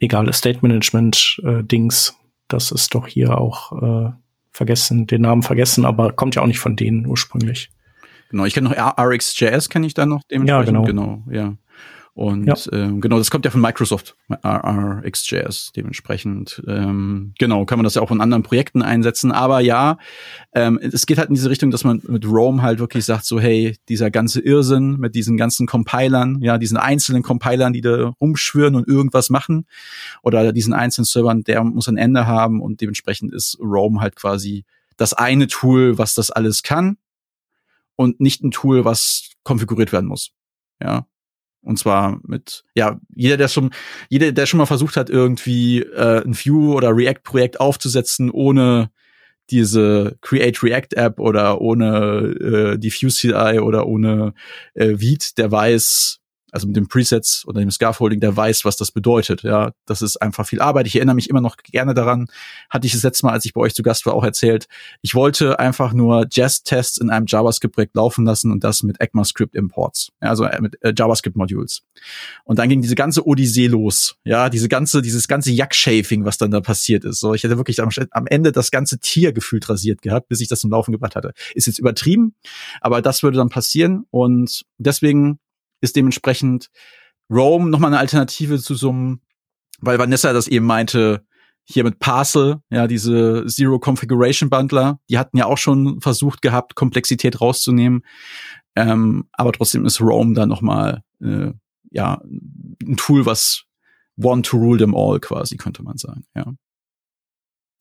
egal, 0.00 0.32
State 0.32 0.60
Management 0.62 1.40
äh, 1.44 1.62
Dings, 1.62 2.16
das 2.48 2.70
ist 2.70 2.94
doch 2.94 3.06
hier 3.06 3.38
auch 3.38 3.72
äh, 3.82 4.10
vergessen, 4.50 5.06
den 5.06 5.22
Namen 5.22 5.42
vergessen, 5.42 5.84
aber 5.84 6.12
kommt 6.12 6.34
ja 6.34 6.42
auch 6.42 6.46
nicht 6.46 6.58
von 6.58 6.76
denen 6.76 7.06
ursprünglich. 7.06 7.70
Genau, 8.30 8.44
ich 8.44 8.54
kenne 8.54 8.70
noch 8.70 8.98
RxJS, 8.98 9.68
kenne 9.68 9.86
ich 9.86 9.94
da 9.94 10.06
noch 10.06 10.22
dementsprechend. 10.30 10.74
Ja, 10.74 10.82
genau. 10.82 10.82
genau 10.84 11.22
ja. 11.30 11.54
Und 12.14 12.46
ja. 12.46 12.54
ähm, 12.70 13.00
genau, 13.00 13.18
das 13.18 13.28
kommt 13.28 13.44
ja 13.44 13.50
von 13.50 13.60
Microsoft, 13.60 14.16
RxJS 14.30 15.72
dementsprechend. 15.74 16.62
Ähm, 16.68 17.34
genau, 17.40 17.64
kann 17.64 17.76
man 17.76 17.84
das 17.84 17.96
ja 17.96 18.02
auch 18.02 18.12
in 18.12 18.20
anderen 18.20 18.44
Projekten 18.44 18.82
einsetzen. 18.82 19.32
Aber 19.32 19.58
ja, 19.58 19.98
ähm, 20.52 20.78
es 20.80 21.06
geht 21.06 21.18
halt 21.18 21.28
in 21.28 21.34
diese 21.34 21.50
Richtung, 21.50 21.72
dass 21.72 21.82
man 21.82 22.00
mit 22.06 22.24
Rome 22.24 22.62
halt 22.62 22.78
wirklich 22.78 23.04
sagt, 23.04 23.24
so 23.24 23.40
hey, 23.40 23.76
dieser 23.88 24.12
ganze 24.12 24.40
Irrsinn 24.40 24.96
mit 24.98 25.16
diesen 25.16 25.36
ganzen 25.36 25.66
Compilern, 25.66 26.40
ja, 26.40 26.56
diesen 26.56 26.76
einzelnen 26.76 27.24
Compilern, 27.24 27.72
die 27.72 27.80
da 27.80 28.14
rumschwören 28.20 28.76
und 28.76 28.86
irgendwas 28.86 29.28
machen, 29.28 29.66
oder 30.22 30.52
diesen 30.52 30.72
einzelnen 30.72 31.06
Servern, 31.06 31.42
der 31.42 31.64
muss 31.64 31.88
ein 31.88 31.96
Ende 31.96 32.28
haben 32.28 32.62
und 32.62 32.80
dementsprechend 32.80 33.34
ist 33.34 33.58
Rome 33.60 34.00
halt 34.00 34.14
quasi 34.14 34.64
das 34.96 35.14
eine 35.14 35.48
Tool, 35.48 35.98
was 35.98 36.14
das 36.14 36.30
alles 36.30 36.62
kann 36.62 36.96
und 37.96 38.20
nicht 38.20 38.44
ein 38.44 38.52
Tool, 38.52 38.84
was 38.84 39.30
konfiguriert 39.42 39.92
werden 39.92 40.06
muss. 40.06 40.30
Ja, 40.80 41.06
und 41.64 41.78
zwar 41.78 42.20
mit, 42.22 42.64
ja, 42.74 43.00
jeder, 43.14 43.36
der 43.36 43.48
schon, 43.48 43.70
jeder, 44.08 44.32
der 44.32 44.46
schon 44.46 44.58
mal 44.58 44.66
versucht 44.66 44.96
hat, 44.96 45.10
irgendwie 45.10 45.80
äh, 45.80 46.22
ein 46.24 46.34
Vue 46.34 46.74
oder 46.74 46.96
React-Projekt 46.96 47.60
aufzusetzen, 47.60 48.30
ohne 48.30 48.90
diese 49.50 50.16
Create 50.20 50.62
React 50.62 50.96
App 50.96 51.20
oder 51.20 51.60
ohne 51.60 52.74
äh, 52.74 52.78
die 52.78 52.90
Vue 52.90 53.10
CI 53.10 53.60
oder 53.60 53.86
ohne 53.86 54.34
äh, 54.74 54.94
Vite, 54.98 55.34
der 55.36 55.50
weiß, 55.50 56.20
also 56.54 56.68
mit 56.68 56.76
dem 56.76 56.86
Presets 56.86 57.44
oder 57.48 57.60
dem 57.60 57.72
Scaffolding, 57.72 58.20
der 58.20 58.36
weiß, 58.36 58.64
was 58.64 58.76
das 58.76 58.92
bedeutet. 58.92 59.42
Ja, 59.42 59.72
das 59.86 60.02
ist 60.02 60.22
einfach 60.22 60.46
viel 60.46 60.60
Arbeit. 60.60 60.86
Ich 60.86 60.94
erinnere 60.94 61.16
mich 61.16 61.28
immer 61.28 61.40
noch 61.40 61.56
gerne 61.56 61.94
daran, 61.94 62.28
hatte 62.70 62.86
ich 62.86 62.92
das 62.92 63.02
letzte 63.02 63.26
Mal, 63.26 63.32
als 63.32 63.44
ich 63.44 63.54
bei 63.54 63.60
euch 63.60 63.74
zu 63.74 63.82
Gast 63.82 64.06
war, 64.06 64.14
auch 64.14 64.22
erzählt. 64.22 64.68
Ich 65.02 65.16
wollte 65.16 65.58
einfach 65.58 65.92
nur 65.92 66.26
Jest-Tests 66.30 66.98
in 66.98 67.10
einem 67.10 67.26
JavaScript-Projekt 67.26 67.96
laufen 67.96 68.24
lassen 68.24 68.52
und 68.52 68.62
das 68.62 68.84
mit 68.84 69.00
ECMAScript-Imports, 69.00 70.12
ja, 70.22 70.28
also 70.28 70.44
äh, 70.44 70.60
mit 70.60 70.80
äh, 70.82 70.94
JavaScript-Modules. 70.96 71.82
Und 72.44 72.60
dann 72.60 72.68
ging 72.68 72.82
diese 72.82 72.94
ganze 72.94 73.26
Odyssee 73.26 73.66
los. 73.66 74.14
Ja, 74.22 74.48
diese 74.48 74.68
ganze, 74.68 75.02
dieses 75.02 75.26
ganze 75.26 75.50
Jack-Shafing, 75.50 76.24
was 76.24 76.38
dann 76.38 76.52
da 76.52 76.60
passiert 76.60 77.04
ist. 77.04 77.18
So, 77.18 77.34
ich 77.34 77.42
hätte 77.42 77.56
wirklich 77.56 77.82
am, 77.82 77.88
am 78.12 78.26
Ende 78.28 78.52
das 78.52 78.70
ganze 78.70 79.00
Tier 79.00 79.32
gefühlt 79.32 79.68
rasiert 79.68 80.02
gehabt, 80.02 80.28
bis 80.28 80.40
ich 80.40 80.46
das 80.46 80.60
zum 80.60 80.70
Laufen 80.70 80.92
gebracht 80.92 81.16
hatte. 81.16 81.32
Ist 81.56 81.66
jetzt 81.66 81.80
übertrieben, 81.80 82.36
aber 82.80 83.02
das 83.02 83.24
würde 83.24 83.38
dann 83.38 83.48
passieren 83.48 84.06
und 84.12 84.62
deswegen 84.78 85.40
ist 85.84 85.96
dementsprechend 85.96 86.70
Rome 87.30 87.70
nochmal 87.70 87.90
eine 87.90 88.00
Alternative 88.00 88.60
zu 88.60 88.74
so 88.74 88.90
einem, 88.90 89.20
weil 89.80 89.98
Vanessa 89.98 90.32
das 90.32 90.48
eben 90.48 90.66
meinte, 90.66 91.24
hier 91.64 91.84
mit 91.84 91.98
Parcel, 91.98 92.60
ja, 92.70 92.86
diese 92.86 93.46
Zero 93.46 93.78
Configuration 93.78 94.50
Bundler, 94.50 95.00
die 95.08 95.18
hatten 95.18 95.38
ja 95.38 95.46
auch 95.46 95.56
schon 95.56 96.00
versucht 96.00 96.42
gehabt, 96.42 96.74
Komplexität 96.74 97.40
rauszunehmen. 97.40 98.04
Ähm, 98.76 99.28
aber 99.32 99.52
trotzdem 99.52 99.86
ist 99.86 100.00
Rome 100.00 100.34
dann 100.34 100.48
nochmal, 100.48 101.02
äh, 101.22 101.52
ja, 101.90 102.20
ein 102.24 102.96
Tool, 102.96 103.24
was 103.24 103.64
one 104.20 104.42
to 104.42 104.58
rule 104.58 104.78
them 104.78 104.94
all 104.94 105.20
quasi, 105.20 105.56
könnte 105.56 105.82
man 105.82 105.96
sagen, 105.96 106.26
ja. 106.34 106.52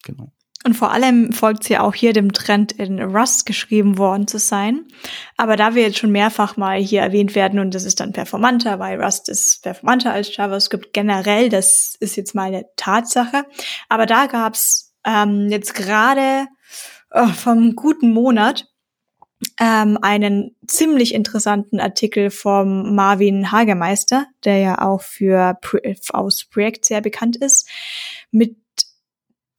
Genau. 0.04 0.34
Und 0.66 0.76
vor 0.76 0.92
allem 0.92 1.34
folgt 1.34 1.66
sie 1.66 1.78
auch 1.78 1.94
hier 1.94 2.14
dem 2.14 2.32
Trend, 2.32 2.72
in 2.72 3.02
Rust 3.02 3.46
geschrieben 3.46 3.98
worden 3.98 4.28
zu 4.28 4.40
sein. 4.40 4.88
Aber 5.36 5.58
da 5.58 5.76
wir 5.76 5.84
jetzt 5.84 5.98
schon 5.98 6.12
mehrfach 6.12 6.56
mal 6.56 6.80
hier 6.80 7.02
erwähnt 7.02 7.36
werden 7.36 7.60
und 7.60 7.76
das 7.76 7.84
ist 7.84 8.00
dann 8.00 8.14
performanter, 8.14 8.80
weil 8.80 9.02
Rust 9.02 9.28
ist 9.28 9.62
performanter 9.62 10.14
als 10.14 10.36
JavaScript 10.36 10.94
generell, 10.94 11.50
das 11.50 11.96
ist 12.00 12.16
jetzt 12.16 12.34
mal 12.34 12.48
eine 12.48 12.66
Tatsache. 12.78 13.46
Aber 13.90 14.06
da 14.06 14.28
gab's 14.28 14.94
ähm, 15.06 15.50
jetzt 15.50 15.74
gerade 15.76 16.48
oh, 17.12 17.28
vom 17.28 17.76
guten 17.76 18.12
Monat 18.12 18.66
ähm, 19.60 19.98
einen 20.02 20.56
ziemlich 20.66 21.14
interessanten 21.14 21.80
Artikel 21.80 22.30
vom 22.30 22.96
Marvin 22.96 23.52
Hagemeister, 23.52 24.28
der 24.46 24.58
ja 24.60 24.82
auch 24.82 25.02
für 25.02 25.60
aus 26.14 26.46
Projekt 26.46 26.86
sehr 26.86 27.02
bekannt 27.02 27.36
ist, 27.36 27.70
mit 28.32 28.63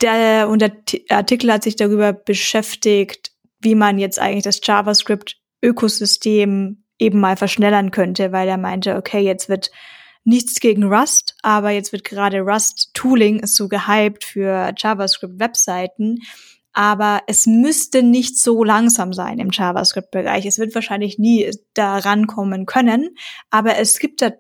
der, 0.05 0.49
und 0.49 0.61
der 0.61 0.73
Artikel 1.09 1.53
hat 1.53 1.65
sich 1.65 1.75
darüber 1.77 2.13
beschäftigt, 2.13 3.33
wie 3.61 3.75
man 3.75 3.99
jetzt 3.99 4.21
eigentlich 4.21 4.45
das 4.45 4.61
JavaScript-Ökosystem 4.63 6.85
eben 6.99 7.21
mal 7.21 7.37
verschnellern 7.37 7.91
könnte, 7.91 8.31
weil 8.31 8.47
er 8.49 8.59
meinte, 8.59 8.97
okay, 8.97 9.21
jetzt 9.21 9.49
wird 9.49 9.71
nichts 10.23 10.61
gegen 10.61 10.85
Rust, 10.85 11.35
aber 11.43 11.71
jetzt 11.71 11.93
wird 11.93 12.05
gerade 12.05 12.41
Rust-Tooling 12.41 13.41
ist 13.41 13.57
so 13.57 13.69
gehypt 13.69 14.25
für 14.25 14.73
JavaScript-Webseiten. 14.77 16.21
Aber 16.73 17.23
es 17.27 17.47
müsste 17.47 18.03
nicht 18.03 18.39
so 18.39 18.65
langsam 18.65 19.13
sein 19.13 19.39
im 19.39 19.51
JavaScript-Bereich. 19.53 20.45
Es 20.45 20.59
wird 20.59 20.75
wahrscheinlich 20.75 21.19
nie 21.19 21.49
da 21.73 21.99
rankommen 21.99 22.67
können. 22.67 23.17
Aber 23.51 23.79
es 23.79 24.01
gibt 24.01 24.23
da 24.23 24.33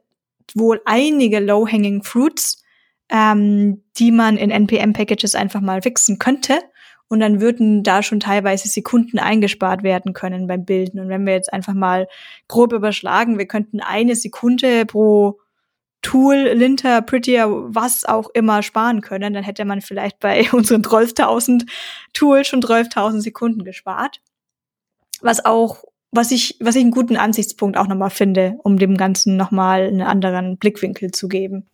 wohl 0.54 0.80
einige 0.84 1.38
low-hanging 1.38 2.02
fruits, 2.02 2.63
ähm, 3.10 3.82
die 3.98 4.10
man 4.10 4.36
in 4.36 4.50
NPM-Packages 4.50 5.34
einfach 5.34 5.60
mal 5.60 5.82
fixen 5.82 6.18
könnte. 6.18 6.60
Und 7.08 7.20
dann 7.20 7.40
würden 7.40 7.82
da 7.82 8.02
schon 8.02 8.18
teilweise 8.18 8.66
Sekunden 8.68 9.18
eingespart 9.18 9.82
werden 9.82 10.14
können 10.14 10.46
beim 10.46 10.64
Bilden. 10.64 10.98
Und 10.98 11.08
wenn 11.08 11.26
wir 11.26 11.34
jetzt 11.34 11.52
einfach 11.52 11.74
mal 11.74 12.08
grob 12.48 12.72
überschlagen, 12.72 13.38
wir 13.38 13.46
könnten 13.46 13.80
eine 13.80 14.16
Sekunde 14.16 14.86
pro 14.86 15.38
Tool, 16.04 16.36
Linter, 16.54 17.02
Prettier, 17.02 17.46
was 17.48 18.04
auch 18.04 18.28
immer 18.34 18.62
sparen 18.62 19.00
können, 19.00 19.32
dann 19.32 19.42
hätte 19.42 19.64
man 19.64 19.80
vielleicht 19.80 20.20
bei 20.20 20.48
unseren 20.52 20.82
12.000 20.82 21.66
Tools 22.12 22.46
schon 22.46 22.60
12.000 22.62 23.20
Sekunden 23.20 23.64
gespart. 23.64 24.20
Was 25.20 25.44
auch, 25.44 25.84
was 26.10 26.30
ich, 26.30 26.56
was 26.60 26.76
ich 26.76 26.82
einen 26.82 26.90
guten 26.90 27.16
Ansichtspunkt 27.16 27.76
auch 27.78 27.86
nochmal 27.86 28.10
finde, 28.10 28.58
um 28.62 28.78
dem 28.78 28.96
Ganzen 28.96 29.36
nochmal 29.36 29.84
einen 29.84 30.02
anderen 30.02 30.58
Blickwinkel 30.58 31.10
zu 31.10 31.28
geben. 31.28 31.68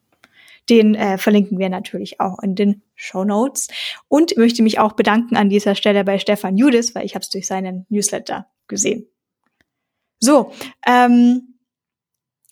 Den 0.70 0.94
äh, 0.94 1.18
verlinken 1.18 1.58
wir 1.58 1.68
natürlich 1.68 2.20
auch 2.20 2.38
in 2.42 2.54
den 2.54 2.82
Show 2.94 3.24
Notes. 3.24 3.68
Und 4.08 4.36
möchte 4.36 4.62
mich 4.62 4.78
auch 4.78 4.92
bedanken 4.92 5.36
an 5.36 5.50
dieser 5.50 5.74
Stelle 5.74 6.04
bei 6.04 6.18
Stefan 6.18 6.56
Judis, 6.56 6.94
weil 6.94 7.04
ich 7.04 7.14
habe 7.14 7.22
es 7.22 7.30
durch 7.30 7.46
seinen 7.46 7.86
Newsletter 7.88 8.46
gesehen. 8.68 9.06
So, 10.20 10.52
ähm, 10.86 11.54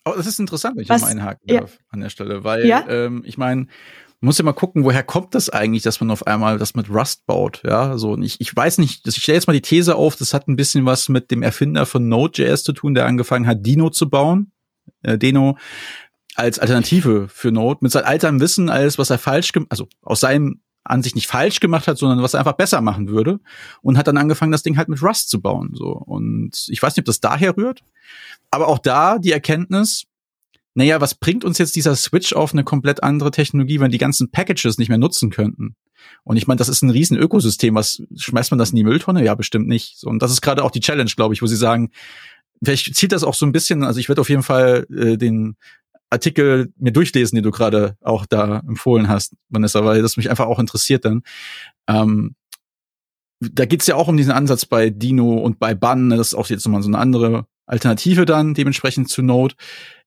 oh, 0.05 0.13
das 0.17 0.27
ist 0.27 0.39
interessant, 0.39 0.75
wenn 0.75 0.83
ich 0.83 0.89
was, 0.89 1.01
mal 1.01 1.09
einhaken 1.09 1.47
darf 1.47 1.75
ja. 1.75 1.85
an 1.89 1.99
der 2.01 2.09
Stelle, 2.09 2.43
weil 2.43 2.65
ja? 2.65 2.85
ähm, 2.89 3.23
ich 3.25 3.37
meine, 3.37 3.67
man 4.21 4.27
muss 4.27 4.37
ja 4.37 4.43
mal 4.43 4.53
gucken, 4.53 4.83
woher 4.83 5.03
kommt 5.03 5.35
das 5.35 5.49
eigentlich, 5.49 5.83
dass 5.83 6.01
man 6.01 6.11
auf 6.11 6.27
einmal 6.27 6.57
das 6.57 6.73
mit 6.73 6.89
Rust 6.89 7.25
baut, 7.25 7.61
ja, 7.63 7.97
so 7.97 8.11
und 8.13 8.23
ich, 8.23 8.41
ich 8.41 8.53
weiß 8.53 8.79
nicht, 8.79 9.07
ich 9.07 9.15
stelle 9.15 9.37
jetzt 9.37 9.47
mal 9.47 9.53
die 9.53 9.61
These 9.61 9.95
auf, 9.95 10.15
das 10.15 10.33
hat 10.33 10.47
ein 10.47 10.55
bisschen 10.55 10.85
was 10.85 11.09
mit 11.09 11.31
dem 11.31 11.43
Erfinder 11.43 11.85
von 11.85 12.09
Node.js 12.09 12.63
zu 12.63 12.73
tun, 12.73 12.95
der 12.95 13.05
angefangen 13.05 13.47
hat, 13.47 13.65
Dino 13.65 13.91
zu 13.91 14.09
bauen, 14.09 14.51
äh, 15.03 15.17
Deno, 15.17 15.57
als 16.35 16.59
Alternative 16.59 17.27
für 17.27 17.51
Node 17.51 17.79
mit 17.81 17.91
seinem 17.91 18.39
Wissen, 18.39 18.69
alles, 18.69 18.97
was 18.97 19.09
er 19.09 19.17
falsch 19.17 19.51
also 19.69 19.87
aus 20.01 20.19
seinem 20.19 20.61
Ansicht 20.83 21.15
nicht 21.15 21.27
falsch 21.27 21.59
gemacht 21.59 21.87
hat, 21.87 21.97
sondern 21.97 22.21
was 22.21 22.33
er 22.33 22.39
einfach 22.39 22.53
besser 22.53 22.81
machen 22.81 23.09
würde 23.09 23.39
und 23.81 23.97
hat 23.97 24.07
dann 24.07 24.17
angefangen, 24.17 24.51
das 24.51 24.63
Ding 24.63 24.77
halt 24.77 24.89
mit 24.89 25.01
Rust 25.01 25.29
zu 25.29 25.41
bauen, 25.41 25.71
so. 25.73 25.91
Und 25.91 26.67
ich 26.69 26.81
weiß 26.81 26.95
nicht, 26.95 27.03
ob 27.03 27.05
das 27.05 27.19
daher 27.19 27.55
rührt, 27.57 27.83
aber 28.51 28.67
auch 28.67 28.79
da 28.79 29.19
die 29.19 29.31
Erkenntnis, 29.31 30.05
naja, 30.75 31.01
was 31.01 31.15
bringt 31.15 31.43
uns 31.43 31.57
jetzt 31.57 31.75
dieser 31.75 31.95
Switch 31.95 32.33
auf 32.33 32.53
eine 32.53 32.63
komplett 32.63 33.03
andere 33.03 33.31
Technologie, 33.31 33.79
wenn 33.79 33.91
die 33.91 33.97
ganzen 33.97 34.31
Packages 34.31 34.77
nicht 34.77 34.89
mehr 34.89 34.97
nutzen 34.97 35.29
könnten? 35.29 35.75
Und 36.23 36.37
ich 36.37 36.47
meine, 36.47 36.57
das 36.57 36.69
ist 36.69 36.81
ein 36.81 36.89
riesen 36.89 37.17
Ökosystem. 37.17 37.75
Was 37.75 38.01
schmeißt 38.15 38.51
man 38.51 38.57
das 38.57 38.69
in 38.69 38.77
die 38.77 38.83
Mülltonne? 38.83 39.23
Ja, 39.23 39.35
bestimmt 39.35 39.67
nicht. 39.67 40.03
Und 40.05 40.21
das 40.21 40.31
ist 40.31 40.41
gerade 40.41 40.63
auch 40.63 40.71
die 40.71 40.79
Challenge, 40.79 41.11
glaube 41.15 41.33
ich, 41.33 41.41
wo 41.41 41.47
sie 41.47 41.57
sagen, 41.57 41.91
vielleicht 42.63 42.95
zielt 42.95 43.11
das 43.11 43.23
auch 43.23 43.33
so 43.33 43.45
ein 43.45 43.51
bisschen, 43.51 43.83
also 43.83 43.99
ich 43.99 44.09
werde 44.09 44.21
auf 44.21 44.29
jeden 44.29 44.43
Fall 44.43 44.85
äh, 44.89 45.17
den 45.17 45.57
Artikel 46.09 46.73
mir 46.77 46.91
durchlesen, 46.91 47.35
die 47.35 47.41
du 47.41 47.51
gerade 47.51 47.95
auch 48.01 48.25
da 48.25 48.59
empfohlen 48.59 49.07
hast, 49.07 49.35
Vanessa, 49.49 49.85
weil 49.85 50.01
das 50.01 50.17
mich 50.17 50.29
einfach 50.29 50.47
auch 50.47 50.59
interessiert 50.59 51.05
dann. 51.05 51.21
Ähm, 51.87 52.35
da 53.39 53.65
geht's 53.65 53.87
ja 53.87 53.95
auch 53.95 54.07
um 54.07 54.17
diesen 54.17 54.33
Ansatz 54.33 54.65
bei 54.65 54.89
Dino 54.89 55.35
und 55.35 55.59
bei 55.59 55.73
Bun, 55.73 56.07
ne, 56.07 56.17
das 56.17 56.29
ist 56.29 56.33
auch 56.33 56.47
jetzt 56.47 56.65
nochmal 56.65 56.81
so 56.81 56.89
eine 56.89 56.97
andere 56.97 57.45
Alternative 57.65 58.25
dann 58.25 58.53
dementsprechend 58.53 59.09
zu 59.09 59.21
Node, 59.21 59.55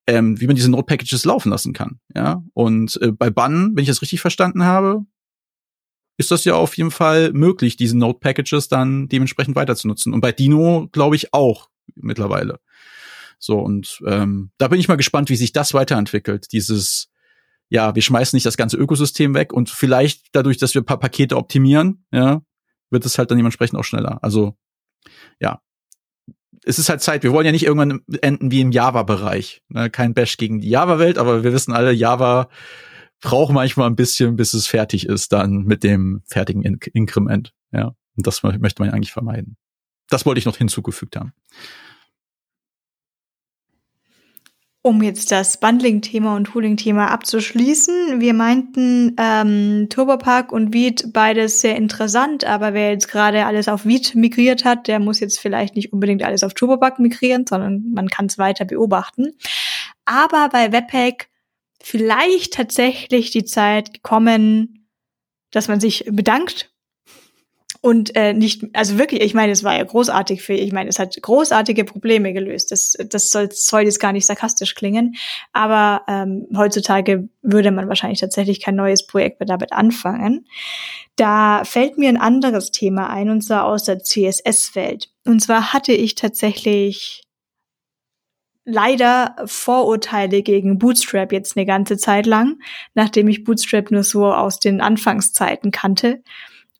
ähm, 0.06 0.40
wie 0.40 0.46
man 0.46 0.56
diese 0.56 0.70
Node-Packages 0.70 1.24
laufen 1.24 1.50
lassen 1.50 1.72
kann. 1.72 2.00
Ja, 2.14 2.42
und 2.52 3.00
äh, 3.00 3.12
bei 3.12 3.30
Bun, 3.30 3.72
wenn 3.74 3.82
ich 3.82 3.88
das 3.88 4.02
richtig 4.02 4.20
verstanden 4.20 4.64
habe, 4.64 5.06
ist 6.18 6.30
das 6.30 6.44
ja 6.44 6.54
auf 6.54 6.76
jeden 6.76 6.90
Fall 6.90 7.32
möglich, 7.32 7.76
diese 7.76 7.96
Node-Packages 7.96 8.68
dann 8.68 9.08
dementsprechend 9.08 9.56
weiter 9.56 9.76
zu 9.76 9.88
nutzen. 9.88 10.12
Und 10.12 10.20
bei 10.20 10.32
Dino 10.32 10.88
glaube 10.92 11.16
ich 11.16 11.32
auch 11.32 11.68
mittlerweile. 11.94 12.60
So, 13.44 13.58
und 13.58 14.00
ähm, 14.06 14.52
da 14.56 14.68
bin 14.68 14.78
ich 14.78 14.86
mal 14.86 14.96
gespannt, 14.96 15.28
wie 15.28 15.34
sich 15.34 15.52
das 15.52 15.74
weiterentwickelt. 15.74 16.52
Dieses, 16.52 17.10
ja, 17.68 17.92
wir 17.92 18.00
schmeißen 18.00 18.36
nicht 18.36 18.46
das 18.46 18.56
ganze 18.56 18.76
Ökosystem 18.76 19.34
weg 19.34 19.52
und 19.52 19.68
vielleicht 19.68 20.28
dadurch, 20.30 20.58
dass 20.58 20.74
wir 20.74 20.82
ein 20.82 20.86
paar 20.86 21.00
Pakete 21.00 21.36
optimieren, 21.36 22.06
ja, 22.12 22.42
wird 22.90 23.04
es 23.04 23.18
halt 23.18 23.32
dann 23.32 23.38
dementsprechend 23.38 23.76
auch 23.80 23.84
schneller. 23.84 24.22
Also, 24.22 24.56
ja. 25.40 25.60
Es 26.64 26.78
ist 26.78 26.88
halt 26.88 27.02
Zeit. 27.02 27.24
Wir 27.24 27.32
wollen 27.32 27.44
ja 27.44 27.50
nicht 27.50 27.64
irgendwann 27.64 28.02
enden 28.20 28.52
wie 28.52 28.60
im 28.60 28.70
Java-Bereich. 28.70 29.64
Ne? 29.70 29.90
Kein 29.90 30.14
Bash 30.14 30.36
gegen 30.36 30.60
die 30.60 30.68
Java-Welt, 30.68 31.18
aber 31.18 31.42
wir 31.42 31.52
wissen 31.52 31.72
alle, 31.72 31.90
Java 31.90 32.48
braucht 33.20 33.52
manchmal 33.52 33.88
ein 33.88 33.96
bisschen, 33.96 34.36
bis 34.36 34.54
es 34.54 34.68
fertig 34.68 35.06
ist, 35.06 35.32
dann 35.32 35.64
mit 35.64 35.82
dem 35.82 36.22
fertigen 36.26 36.62
In 36.62 36.78
Inkrement. 36.92 37.52
Ja. 37.72 37.96
Und 38.16 38.24
das 38.24 38.44
möchte 38.44 38.82
man 38.82 38.90
eigentlich 38.90 39.10
vermeiden. 39.10 39.56
Das 40.08 40.26
wollte 40.26 40.38
ich 40.38 40.44
noch 40.44 40.56
hinzugefügt 40.56 41.16
haben. 41.16 41.32
Um 44.84 45.00
jetzt 45.00 45.30
das 45.30 45.58
Bundling-Thema 45.58 46.34
und 46.34 46.46
Tooling-Thema 46.46 47.08
abzuschließen, 47.12 48.20
wir 48.20 48.34
meinten 48.34 49.14
ähm, 49.16 49.86
Turbopark 49.88 50.50
und 50.50 50.74
Viet 50.74 51.12
beides 51.12 51.60
sehr 51.60 51.76
interessant, 51.76 52.44
aber 52.44 52.74
wer 52.74 52.90
jetzt 52.90 53.06
gerade 53.06 53.46
alles 53.46 53.68
auf 53.68 53.84
Viet 53.84 54.16
migriert 54.16 54.64
hat, 54.64 54.88
der 54.88 54.98
muss 54.98 55.20
jetzt 55.20 55.38
vielleicht 55.38 55.76
nicht 55.76 55.92
unbedingt 55.92 56.24
alles 56.24 56.42
auf 56.42 56.54
Turbopark 56.54 56.98
migrieren, 56.98 57.46
sondern 57.48 57.92
man 57.94 58.08
kann 58.08 58.26
es 58.26 58.38
weiter 58.38 58.64
beobachten. 58.64 59.36
Aber 60.04 60.48
bei 60.48 60.72
Webpack 60.72 61.28
vielleicht 61.80 62.54
tatsächlich 62.54 63.30
die 63.30 63.44
Zeit 63.44 64.02
kommen, 64.02 64.88
dass 65.52 65.68
man 65.68 65.78
sich 65.78 66.06
bedankt 66.10 66.71
und 67.84 68.14
äh, 68.14 68.32
nicht, 68.32 68.64
also 68.74 68.96
wirklich, 68.96 69.22
ich 69.22 69.34
meine, 69.34 69.50
es 69.50 69.64
war 69.64 69.76
ja 69.76 69.82
großartig 69.82 70.40
für, 70.40 70.52
ich 70.52 70.70
meine, 70.70 70.88
es 70.88 71.00
hat 71.00 71.20
großartige 71.20 71.84
Probleme 71.84 72.32
gelöst. 72.32 72.70
Das, 72.70 72.96
das 73.08 73.32
soll, 73.32 73.50
soll 73.50 73.82
jetzt 73.82 73.98
gar 73.98 74.12
nicht 74.12 74.24
sarkastisch 74.24 74.76
klingen, 74.76 75.16
aber 75.52 76.02
ähm, 76.06 76.46
heutzutage 76.56 77.28
würde 77.42 77.72
man 77.72 77.88
wahrscheinlich 77.88 78.20
tatsächlich 78.20 78.60
kein 78.60 78.76
neues 78.76 79.04
Projekt 79.04 79.40
mehr 79.40 79.48
damit 79.48 79.72
anfangen. 79.72 80.46
Da 81.16 81.64
fällt 81.64 81.98
mir 81.98 82.08
ein 82.08 82.20
anderes 82.20 82.70
Thema 82.70 83.10
ein, 83.10 83.30
und 83.30 83.42
zwar 83.42 83.64
aus 83.64 83.82
der 83.82 83.98
CSS-Welt. 83.98 85.10
Und 85.24 85.40
zwar 85.40 85.72
hatte 85.72 85.92
ich 85.92 86.14
tatsächlich 86.14 87.24
leider 88.64 89.34
Vorurteile 89.46 90.42
gegen 90.42 90.78
Bootstrap 90.78 91.32
jetzt 91.32 91.56
eine 91.56 91.66
ganze 91.66 91.96
Zeit 91.96 92.26
lang, 92.26 92.60
nachdem 92.94 93.26
ich 93.26 93.42
Bootstrap 93.42 93.90
nur 93.90 94.04
so 94.04 94.32
aus 94.32 94.60
den 94.60 94.80
Anfangszeiten 94.80 95.72
kannte. 95.72 96.22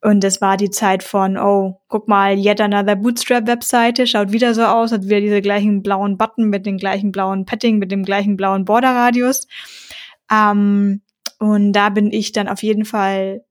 Und 0.03 0.25
es 0.25 0.41
war 0.41 0.57
die 0.57 0.69
Zeit 0.69 1.01
von, 1.01 1.37
oh, 1.37 1.79
guck 1.87 2.09
mal, 2.09 2.37
yet 2.37 2.59
another 2.59 2.97
Bootstrap-Webseite, 2.97 4.05
schaut 4.05 4.33
wieder 4.33 4.53
so 4.53 4.63
aus, 4.63 4.91
hat 4.91 5.05
wieder 5.05 5.21
diese 5.21 5.41
gleichen 5.41 5.81
blauen 5.81 6.17
Button 6.17 6.49
mit 6.49 6.65
dem 6.65 6.77
gleichen 6.77 7.13
blauen 7.13 7.45
Padding, 7.45 7.77
mit 7.77 7.89
dem 7.89 8.03
gleichen 8.03 8.35
blauen 8.35 8.65
Borderradius. 8.65 9.47
Ähm, 10.29 11.01
und 11.39 11.71
da 11.71 11.87
bin 11.87 12.11
ich 12.11 12.33
dann 12.33 12.49
auf 12.49 12.63
jeden 12.63 12.83
Fall 12.83 13.45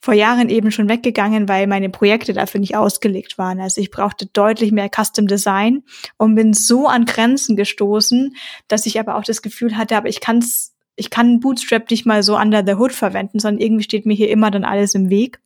vor 0.00 0.14
Jahren 0.14 0.48
eben 0.48 0.70
schon 0.70 0.88
weggegangen, 0.88 1.50
weil 1.50 1.66
meine 1.66 1.90
Projekte 1.90 2.32
dafür 2.32 2.60
nicht 2.60 2.76
ausgelegt 2.76 3.36
waren. 3.36 3.60
Also 3.60 3.82
ich 3.82 3.90
brauchte 3.90 4.24
deutlich 4.24 4.72
mehr 4.72 4.88
Custom 4.88 5.26
Design 5.26 5.82
und 6.16 6.34
bin 6.34 6.54
so 6.54 6.86
an 6.86 7.04
Grenzen 7.04 7.56
gestoßen, 7.56 8.34
dass 8.68 8.86
ich 8.86 8.98
aber 8.98 9.16
auch 9.16 9.24
das 9.24 9.42
Gefühl 9.42 9.76
hatte, 9.76 9.98
aber 9.98 10.08
ich 10.08 10.20
kann's, 10.20 10.74
ich 10.96 11.10
kann 11.10 11.40
Bootstrap 11.40 11.90
nicht 11.90 12.06
mal 12.06 12.22
so 12.22 12.38
under 12.38 12.64
the 12.66 12.76
hood 12.76 12.92
verwenden, 12.92 13.38
sondern 13.38 13.60
irgendwie 13.60 13.84
steht 13.84 14.06
mir 14.06 14.14
hier 14.14 14.30
immer 14.30 14.50
dann 14.50 14.64
alles 14.64 14.94
im 14.94 15.10
Weg. 15.10 15.40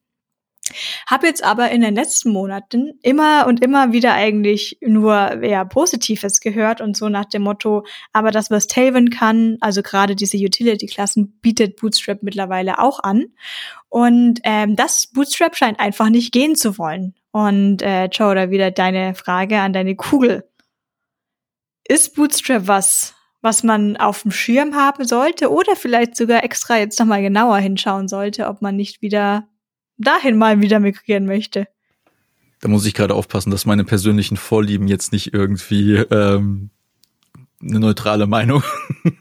Habe 1.07 1.27
jetzt 1.27 1.45
aber 1.45 1.71
in 1.71 1.81
den 1.81 1.95
letzten 1.95 2.31
Monaten 2.31 2.99
immer 3.03 3.47
und 3.47 3.63
immer 3.63 3.93
wieder 3.93 4.15
eigentlich 4.15 4.79
nur 4.81 5.43
eher 5.43 5.65
Positives 5.65 6.41
gehört 6.41 6.81
und 6.81 6.97
so 6.97 7.09
nach 7.09 7.27
dem 7.27 7.43
Motto, 7.43 7.85
aber 8.13 8.31
das, 8.31 8.51
was 8.51 8.67
Tailwind 8.67 9.11
kann, 9.11 9.57
also 9.61 9.83
gerade 9.83 10.17
diese 10.17 10.37
Utility-Klassen, 10.37 11.39
bietet 11.41 11.77
Bootstrap 11.77 12.23
mittlerweile 12.23 12.79
auch 12.79 13.01
an. 13.01 13.27
Und 13.89 14.41
ähm, 14.45 14.77
das 14.77 15.09
Bootstrap 15.09 15.57
scheint 15.57 15.81
einfach 15.81 16.09
nicht 16.09 16.33
gehen 16.33 16.57
zu 16.57 16.79
wollen. 16.79 17.15
Und 17.31 17.83
äh, 17.83 18.07
Joe, 18.07 18.35
da 18.35 18.51
wieder 18.51 18.71
deine 18.71 19.15
Frage 19.15 19.61
an 19.61 19.73
deine 19.73 19.97
Kugel. 19.97 20.49
Ist 21.87 22.15
Bootstrap 22.15 22.67
was, 22.67 23.15
was 23.41 23.63
man 23.63 23.97
auf 23.97 24.23
dem 24.23 24.31
Schirm 24.31 24.75
haben 24.75 25.05
sollte 25.05 25.51
oder 25.51 25.77
vielleicht 25.77 26.17
sogar 26.17 26.45
extra 26.45 26.79
jetzt 26.79 26.99
nochmal 26.99 27.23
genauer 27.23 27.59
hinschauen 27.59 28.09
sollte, 28.09 28.47
ob 28.47 28.63
man 28.63 28.75
nicht 28.75 29.03
wieder 29.03 29.49
dahin 29.99 30.37
mal 30.37 30.61
wieder 30.61 30.81
migrieren 30.81 31.27
möchte. 31.27 31.69
Da 32.61 32.69
muss 32.69 32.87
ich 32.87 32.95
gerade 32.95 33.15
aufpassen, 33.15 33.51
dass 33.51 33.67
meine 33.67 33.85
persönlichen 33.85 34.37
Vorlieben 34.37 34.89
jetzt 34.89 35.13
nicht 35.13 35.35
irgendwie 35.35 35.97
ähm, 35.97 36.71
eine 37.61 37.81
neutrale 37.81 38.27
Meinung 38.27 38.63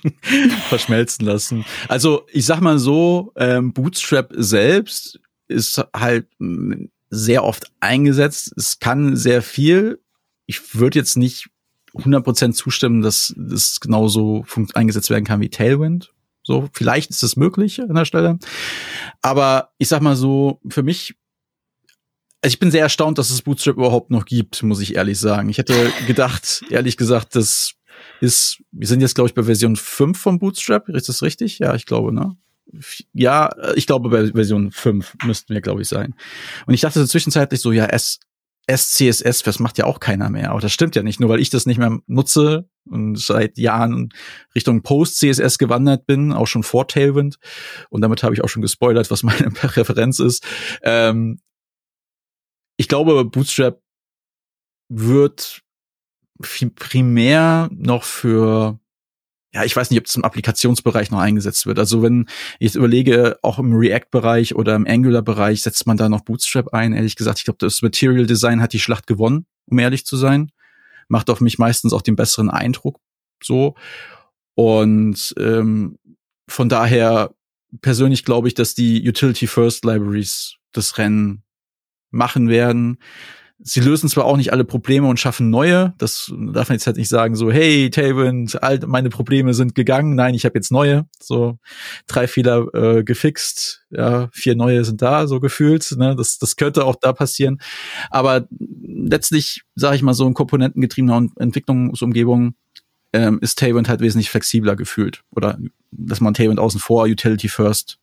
verschmelzen 0.70 1.26
lassen. 1.26 1.66
Also 1.88 2.26
ich 2.32 2.46
sag 2.46 2.62
mal 2.62 2.80
so, 2.80 3.34
ähm, 3.36 3.74
Bootstrap 3.74 4.32
selbst 4.36 5.20
ist 5.48 5.84
halt 5.96 6.28
sehr 7.10 7.44
oft 7.44 7.72
eingesetzt. 7.80 8.54
Es 8.58 8.80
kann 8.80 9.16
sehr 9.16 9.42
viel. 9.42 10.00
Ich 10.46 10.76
würde 10.76 11.00
jetzt 11.00 11.18
nicht 11.18 11.50
100% 11.96 12.54
zustimmen, 12.54 13.02
dass 13.02 13.34
das 13.38 13.80
genauso 13.80 14.46
eingesetzt 14.74 15.10
werden 15.10 15.26
kann 15.26 15.42
wie 15.42 15.50
Tailwind. 15.50 16.12
So, 16.44 16.70
vielleicht 16.74 17.10
ist 17.10 17.24
es 17.24 17.36
möglich 17.36 17.82
an 17.82 17.96
der 17.96 18.06
Stelle. 18.06 18.38
Aber 19.22 19.72
ich 19.78 19.88
sag 19.88 20.02
mal 20.02 20.16
so, 20.16 20.60
für 20.68 20.84
mich, 20.84 21.16
also 22.42 22.54
ich 22.54 22.60
bin 22.60 22.72
sehr 22.72 22.82
erstaunt, 22.82 23.18
dass 23.18 23.30
es 23.30 23.42
Bootstrap 23.42 23.78
überhaupt 23.78 24.12
noch 24.12 24.26
gibt, 24.26 24.62
muss 24.64 24.82
ich 24.82 24.96
ehrlich 24.96 25.20
sagen. 25.20 25.50
Ich 25.50 25.58
hätte 25.58 25.92
gedacht, 26.08 26.64
ehrlich 26.70 26.98
gesagt, 26.98 27.36
das 27.36 27.74
ist, 28.20 28.62
wir 28.72 28.88
sind 28.88 29.02
jetzt, 29.02 29.16
glaube 29.16 29.30
ich, 29.30 29.34
bei 29.34 29.44
Version 29.44 29.76
5 29.76 30.18
von 30.18 30.40
Bootstrap. 30.40 30.90
Ist 30.90 31.10
das 31.10 31.22
richtig? 31.22 31.60
Ja, 31.60 31.76
ich 31.76 31.86
glaube, 31.86 32.14
ne? 32.14 32.36
Ja, 33.14 33.52
ich 33.76 33.86
glaube, 33.86 34.10
bei 34.10 34.32
Version 34.32 34.72
5 34.72 35.16
müssten 35.26 35.54
wir, 35.54 35.62
glaube 35.62 35.84
ich, 35.84 35.88
sein. 35.88 36.16
Und 36.66 36.74
ich 36.74 36.82
dachte 36.82 37.00
so 37.00 37.06
zwischenzeitlich 37.06 37.62
so, 37.62 37.72
ja, 37.72 37.86
es 37.86 38.20
SCSS, 38.70 39.44
das 39.44 39.60
macht 39.60 39.78
ja 39.78 39.86
auch 39.86 40.00
keiner 40.00 40.30
mehr. 40.30 40.52
Aber 40.52 40.62
das 40.62 40.72
stimmt 40.72 40.96
ja 40.96 41.04
nicht. 41.04 41.20
Nur 41.20 41.30
weil 41.30 41.40
ich 41.40 41.50
das 41.50 41.66
nicht 41.66 41.78
mehr 41.78 42.00
nutze 42.08 42.70
und 42.86 43.18
seit 43.18 43.58
Jahren 43.58 44.10
Richtung 44.56 44.84
Post-CSS 44.84 45.58
gewandert 45.58 46.06
bin, 46.06 46.34
auch 46.34 46.48
schon 46.48 46.64
vor 46.64 46.88
Tailwind. 46.88 47.38
Und 47.90 48.02
damit 48.02 48.24
habe 48.24 48.34
ich 48.36 48.44
auch 48.44 48.50
schon 48.50 48.62
gespoilert, 48.62 49.12
was 49.12 49.24
meine 49.24 49.50
Präferenz 49.52 50.20
ist. 50.20 50.46
Ähm, 50.84 51.40
ich 52.78 52.88
glaube, 52.88 53.24
Bootstrap 53.26 53.82
wird 54.90 55.62
primär 56.40 57.70
noch 57.72 58.04
für 58.04 58.80
ja, 59.54 59.64
ich 59.64 59.76
weiß 59.76 59.92
nicht, 59.92 60.00
ob 60.00 60.08
es 60.08 60.16
im 60.16 60.24
Applikationsbereich 60.24 61.12
noch 61.12 61.20
eingesetzt 61.20 61.68
wird. 61.68 61.78
Also 61.78 62.02
wenn 62.02 62.26
ich 62.58 62.70
jetzt 62.70 62.76
überlege, 62.76 63.38
auch 63.44 63.60
im 63.60 63.76
React-Bereich 63.76 64.56
oder 64.56 64.76
im 64.76 64.88
Angular-Bereich 64.88 65.62
setzt 65.62 65.86
man 65.86 65.96
da 65.96 66.10
noch 66.10 66.22
Bootstrap 66.22 66.74
ein. 66.74 66.94
Ehrlich 66.94 67.16
gesagt, 67.16 67.38
ich 67.38 67.46
glaube, 67.46 67.60
das 67.60 67.84
Material 67.84 68.26
Design 68.26 68.62
hat 68.62 68.74
die 68.74 68.80
Schlacht 68.80 69.06
gewonnen, 69.06 69.46
um 69.68 69.78
ehrlich 69.78 70.06
zu 70.06 70.18
sein. 70.18 70.50
Macht 71.08 71.30
auf 71.30 71.42
mich 71.42 71.60
meistens 71.60 71.94
auch 71.94 72.02
den 72.02 72.16
besseren 72.16 72.50
Eindruck 72.50 73.00
so. 73.44 73.76
Und 74.56 75.34
ähm, 75.38 75.98
von 76.48 76.70
daher 76.70 77.34
persönlich 77.82 78.26
glaube 78.26 78.48
ich, 78.48 78.54
dass 78.54 78.76
die 78.76 79.08
Utility 79.08 79.48
First 79.48 79.86
Libraries 79.86 80.56
das 80.72 80.98
Rennen 80.98 81.44
machen 82.12 82.50
werden. 82.50 83.00
Sie 83.60 83.80
lösen 83.80 84.10
zwar 84.10 84.26
auch 84.26 84.36
nicht 84.36 84.52
alle 84.52 84.66
Probleme 84.66 85.08
und 85.08 85.20
schaffen 85.20 85.50
neue. 85.50 85.94
Das 85.98 86.34
darf 86.52 86.70
man 86.70 86.76
jetzt 86.76 86.88
halt 86.88 86.98
nicht 86.98 87.08
sagen, 87.08 87.36
so, 87.36 87.52
hey, 87.52 87.90
Tailwind, 87.90 88.62
all 88.62 88.80
meine 88.86 89.10
Probleme 89.10 89.54
sind 89.54 89.74
gegangen. 89.76 90.16
Nein, 90.16 90.34
ich 90.34 90.44
habe 90.44 90.58
jetzt 90.58 90.72
neue. 90.72 91.08
So 91.22 91.60
drei 92.08 92.28
Fehler 92.28 92.68
äh, 92.74 93.04
gefixt, 93.04 93.86
ja, 93.90 94.28
vier 94.34 94.56
neue 94.56 94.84
sind 94.84 95.02
da, 95.02 95.28
so 95.28 95.40
gefühlt. 95.40 95.90
Ne? 95.98 96.16
Das, 96.16 96.40
das 96.40 96.56
könnte 96.56 96.84
auch 96.84 96.96
da 97.00 97.14
passieren. 97.14 97.60
Aber 98.10 98.48
letztlich, 98.60 99.62
sage 99.76 99.96
ich 99.96 100.02
mal, 100.02 100.14
so 100.14 100.28
in 100.28 100.34
komponentengetriebener 100.34 101.30
Entwicklungsumgebung 101.38 102.56
ähm, 103.14 103.40
ist 103.42 103.60
Tailwind 103.60 103.88
halt 103.88 104.02
wesentlich 104.02 104.30
flexibler 104.30 104.76
gefühlt. 104.76 105.24
Oder 105.32 105.58
dass 105.92 106.20
man 106.20 106.34
Tailwind 106.34 106.60
außen 106.60 106.80
vor, 106.80 107.06
Utility 107.06 107.48
First 107.48 108.00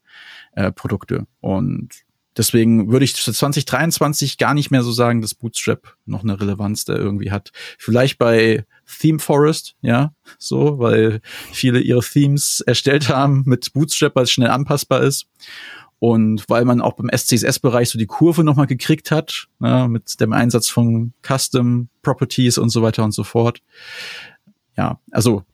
äh, 0.52 0.72
Produkte. 0.72 1.26
Und 1.40 1.90
Deswegen 2.36 2.92
würde 2.92 3.04
ich 3.04 3.14
für 3.14 3.32
2023 3.32 4.38
gar 4.38 4.54
nicht 4.54 4.70
mehr 4.70 4.82
so 4.82 4.92
sagen, 4.92 5.20
dass 5.20 5.34
Bootstrap 5.34 5.96
noch 6.06 6.22
eine 6.22 6.40
Relevanz 6.40 6.84
da 6.84 6.94
irgendwie 6.94 7.32
hat. 7.32 7.50
Vielleicht 7.76 8.18
bei 8.18 8.64
Theme 9.00 9.18
Forest, 9.18 9.74
ja, 9.82 10.14
so, 10.38 10.78
weil 10.78 11.20
viele 11.52 11.80
ihre 11.80 12.02
Themes 12.02 12.60
erstellt 12.60 13.08
haben 13.08 13.42
mit 13.46 13.72
Bootstrap, 13.72 14.14
weil 14.14 14.24
es 14.24 14.30
schnell 14.30 14.50
anpassbar 14.50 15.02
ist. 15.02 15.26
Und 15.98 16.48
weil 16.48 16.64
man 16.64 16.80
auch 16.80 16.94
beim 16.94 17.10
SCSS-Bereich 17.14 17.90
so 17.90 17.98
die 17.98 18.06
Kurve 18.06 18.42
nochmal 18.42 18.66
gekriegt 18.66 19.10
hat, 19.10 19.48
ne, 19.58 19.86
mit 19.88 20.18
dem 20.18 20.32
Einsatz 20.32 20.68
von 20.68 21.12
Custom 21.22 21.88
Properties 22.00 22.56
und 22.56 22.70
so 22.70 22.80
weiter 22.80 23.04
und 23.04 23.12
so 23.12 23.22
fort. 23.22 23.60
Ja, 24.78 24.98
also 25.10 25.44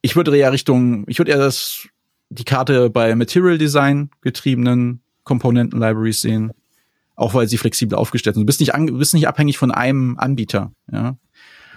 ich 0.00 0.16
würde 0.16 0.34
eher 0.34 0.52
Richtung, 0.52 1.04
ich 1.08 1.18
würde 1.18 1.32
eher 1.32 1.38
das, 1.38 1.86
die 2.30 2.44
Karte 2.44 2.88
bei 2.88 3.14
Material 3.14 3.58
Design 3.58 4.10
getriebenen 4.22 5.02
Komponenten-Libraries 5.26 6.22
sehen. 6.22 6.52
Auch 7.14 7.34
weil 7.34 7.48
sie 7.48 7.58
flexibel 7.58 7.96
aufgestellt 7.98 8.34
sind. 8.34 8.42
Du 8.42 8.46
bist 8.46 8.60
nicht, 8.60 8.74
an, 8.74 8.98
bist 8.98 9.14
nicht 9.14 9.28
abhängig 9.28 9.58
von 9.58 9.70
einem 9.70 10.18
Anbieter, 10.18 10.72
ja. 10.90 11.16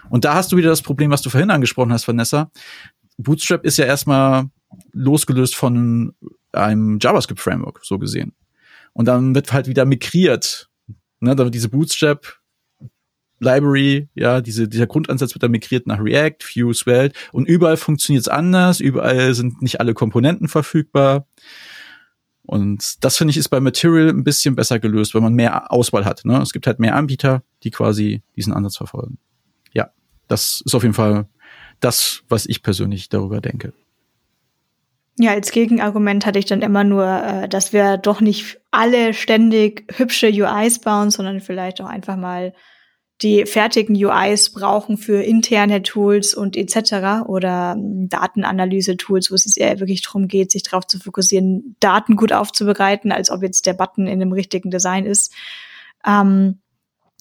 Und 0.09 0.25
da 0.25 0.33
hast 0.33 0.51
du 0.51 0.57
wieder 0.57 0.69
das 0.69 0.81
Problem, 0.81 1.11
was 1.11 1.21
du 1.21 1.29
vorhin 1.29 1.51
angesprochen 1.51 1.93
hast, 1.93 2.07
Vanessa. 2.07 2.51
Bootstrap 3.17 3.63
ist 3.63 3.77
ja 3.77 3.85
erstmal 3.85 4.49
losgelöst 4.91 5.55
von 5.55 6.13
einem 6.51 6.97
JavaScript-Framework, 6.99 7.81
so 7.83 7.99
gesehen. 7.99 8.33
Und 8.93 9.05
dann 9.05 9.35
wird 9.35 9.53
halt 9.53 9.67
wieder 9.67 9.85
migriert. 9.85 10.69
Ne, 11.19 11.35
diese 11.51 11.69
Bootstrap 11.69 12.39
Library, 13.39 14.09
ja, 14.15 14.41
diese, 14.41 14.67
dieser 14.67 14.87
Grundansatz 14.87 15.33
wird 15.33 15.43
dann 15.43 15.51
migriert 15.51 15.87
nach 15.87 15.99
React, 15.99 16.39
Vue, 16.55 16.73
Svelte 16.73 17.17
und 17.31 17.47
überall 17.47 17.77
funktioniert 17.77 18.23
es 18.23 18.27
anders, 18.27 18.79
überall 18.79 19.33
sind 19.33 19.61
nicht 19.61 19.79
alle 19.79 19.93
Komponenten 19.93 20.47
verfügbar. 20.47 21.25
Und 22.49 23.03
das 23.03 23.15
finde 23.15 23.29
ich 23.29 23.37
ist 23.37 23.49
bei 23.49 23.59
Material 23.59 24.09
ein 24.09 24.23
bisschen 24.23 24.55
besser 24.55 24.79
gelöst, 24.79 25.13
weil 25.13 25.21
man 25.21 25.35
mehr 25.35 25.71
Auswahl 25.71 26.03
hat. 26.03 26.25
Ne? 26.25 26.41
Es 26.41 26.51
gibt 26.51 26.65
halt 26.65 26.79
mehr 26.79 26.95
Anbieter, 26.95 27.43
die 27.61 27.69
quasi 27.69 28.23
diesen 28.35 28.53
Ansatz 28.53 28.77
verfolgen. 28.77 29.19
Ja, 29.71 29.91
das 30.27 30.63
ist 30.65 30.73
auf 30.73 30.81
jeden 30.81 30.95
Fall 30.95 31.27
das, 31.79 32.23
was 32.27 32.47
ich 32.47 32.63
persönlich 32.63 33.07
darüber 33.07 33.39
denke. 33.39 33.73
Ja, 35.19 35.31
als 35.31 35.51
Gegenargument 35.51 36.25
hatte 36.25 36.39
ich 36.39 36.45
dann 36.45 36.63
immer 36.63 36.83
nur, 36.83 37.05
äh, 37.05 37.47
dass 37.47 37.71
wir 37.71 37.97
doch 37.97 38.19
nicht 38.19 38.59
alle 38.71 39.13
ständig 39.13 39.85
hübsche 39.97 40.31
UIs 40.31 40.79
bauen, 40.79 41.11
sondern 41.11 41.41
vielleicht 41.41 41.79
auch 41.81 41.87
einfach 41.87 42.15
mal 42.15 42.55
die 43.21 43.45
fertigen 43.45 43.95
UIs 43.95 44.51
brauchen 44.51 44.97
für 44.97 45.21
interne 45.21 45.83
Tools 45.83 46.33
und 46.33 46.55
etc. 46.55 47.27
oder 47.27 47.75
ähm, 47.77 48.07
Datenanalyse-Tools, 48.07 49.29
wo 49.29 49.35
es 49.35 49.57
eher 49.57 49.79
wirklich 49.79 50.01
darum 50.01 50.27
geht, 50.27 50.51
sich 50.51 50.63
darauf 50.63 50.87
zu 50.87 50.99
fokussieren, 50.99 51.75
Daten 51.79 52.15
gut 52.15 52.31
aufzubereiten, 52.31 53.11
als 53.11 53.29
ob 53.29 53.43
jetzt 53.43 53.65
der 53.65 53.73
Button 53.73 54.07
in 54.07 54.19
dem 54.19 54.31
richtigen 54.31 54.71
Design 54.71 55.05
ist. 55.05 55.33
Ähm, 56.05 56.59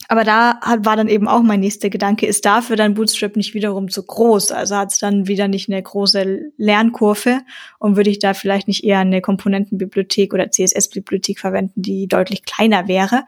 aber 0.07 0.25
da 0.25 0.61
hat, 0.61 0.87
war 0.87 0.97
dann 0.97 1.09
eben 1.09 1.27
auch 1.27 1.43
mein 1.43 1.61
nächster 1.61 1.91
Gedanke, 1.91 2.27
ist 2.27 2.47
dafür 2.47 2.77
dann 2.77 2.95
Bootstrap 2.95 3.37
nicht 3.37 3.53
wiederum 3.53 3.89
zu 3.89 4.05
groß? 4.05 4.53
Also 4.53 4.77
hat 4.77 4.93
es 4.93 4.99
dann 4.99 5.27
wieder 5.27 5.49
nicht 5.49 5.69
eine 5.69 5.83
große 5.83 6.53
Lernkurve 6.57 7.41
und 7.79 7.97
würde 7.97 8.11
ich 8.11 8.19
da 8.21 8.33
vielleicht 8.33 8.69
nicht 8.69 8.85
eher 8.85 9.01
eine 9.01 9.21
Komponentenbibliothek 9.21 10.33
oder 10.33 10.51
CSS-Bibliothek 10.51 11.41
verwenden, 11.41 11.83
die 11.83 12.07
deutlich 12.07 12.45
kleiner 12.45 12.87
wäre? 12.87 13.25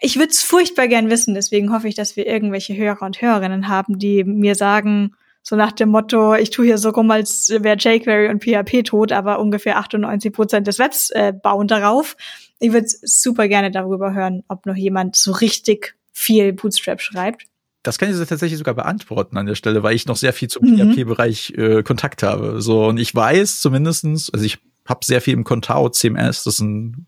Ich 0.00 0.16
würde 0.16 0.30
es 0.30 0.42
furchtbar 0.42 0.86
gern 0.86 1.10
wissen, 1.10 1.34
deswegen 1.34 1.72
hoffe 1.72 1.88
ich, 1.88 1.96
dass 1.96 2.16
wir 2.16 2.26
irgendwelche 2.26 2.76
Hörer 2.76 3.02
und 3.02 3.20
Hörerinnen 3.20 3.68
haben, 3.68 3.98
die 3.98 4.24
mir 4.24 4.54
sagen, 4.54 5.14
so 5.42 5.56
nach 5.56 5.72
dem 5.72 5.88
Motto, 5.88 6.34
ich 6.34 6.50
tue 6.50 6.66
hier 6.66 6.78
so 6.78 6.90
rum, 6.90 7.10
als 7.10 7.50
wäre 7.50 7.76
jQuery 7.76 8.28
und 8.28 8.44
PHP 8.44 8.84
tot, 8.84 9.10
aber 9.10 9.40
ungefähr 9.40 9.76
98 9.76 10.32
Prozent 10.32 10.68
des 10.68 10.78
Webs 10.78 11.10
äh, 11.10 11.32
bauen 11.32 11.66
darauf. 11.66 12.16
Ich 12.60 12.72
würde 12.72 12.86
super 12.86 13.48
gerne 13.48 13.72
darüber 13.72 14.14
hören, 14.14 14.44
ob 14.46 14.66
noch 14.66 14.76
jemand 14.76 15.16
so 15.16 15.32
richtig 15.32 15.96
viel 16.12 16.52
Bootstrap 16.52 17.00
schreibt? 17.00 17.44
Das 17.82 17.98
kann 17.98 18.10
ich 18.10 18.28
tatsächlich 18.28 18.58
sogar 18.58 18.74
beantworten 18.74 19.36
an 19.36 19.46
der 19.46 19.56
Stelle, 19.56 19.82
weil 19.82 19.96
ich 19.96 20.06
noch 20.06 20.16
sehr 20.16 20.32
viel 20.32 20.48
zum 20.48 20.68
mhm. 20.68 20.94
PHP-Bereich 20.94 21.54
äh, 21.56 21.82
Kontakt 21.82 22.22
habe. 22.22 22.62
So 22.62 22.86
und 22.86 22.98
ich 22.98 23.12
weiß 23.14 23.60
zumindestens, 23.60 24.30
also 24.30 24.44
ich 24.44 24.58
habe 24.86 25.04
sehr 25.04 25.20
viel 25.20 25.34
im 25.34 25.44
Contao 25.44 25.88
CMS, 25.88 26.44
das 26.44 26.54
ist 26.54 26.60
ein 26.60 27.06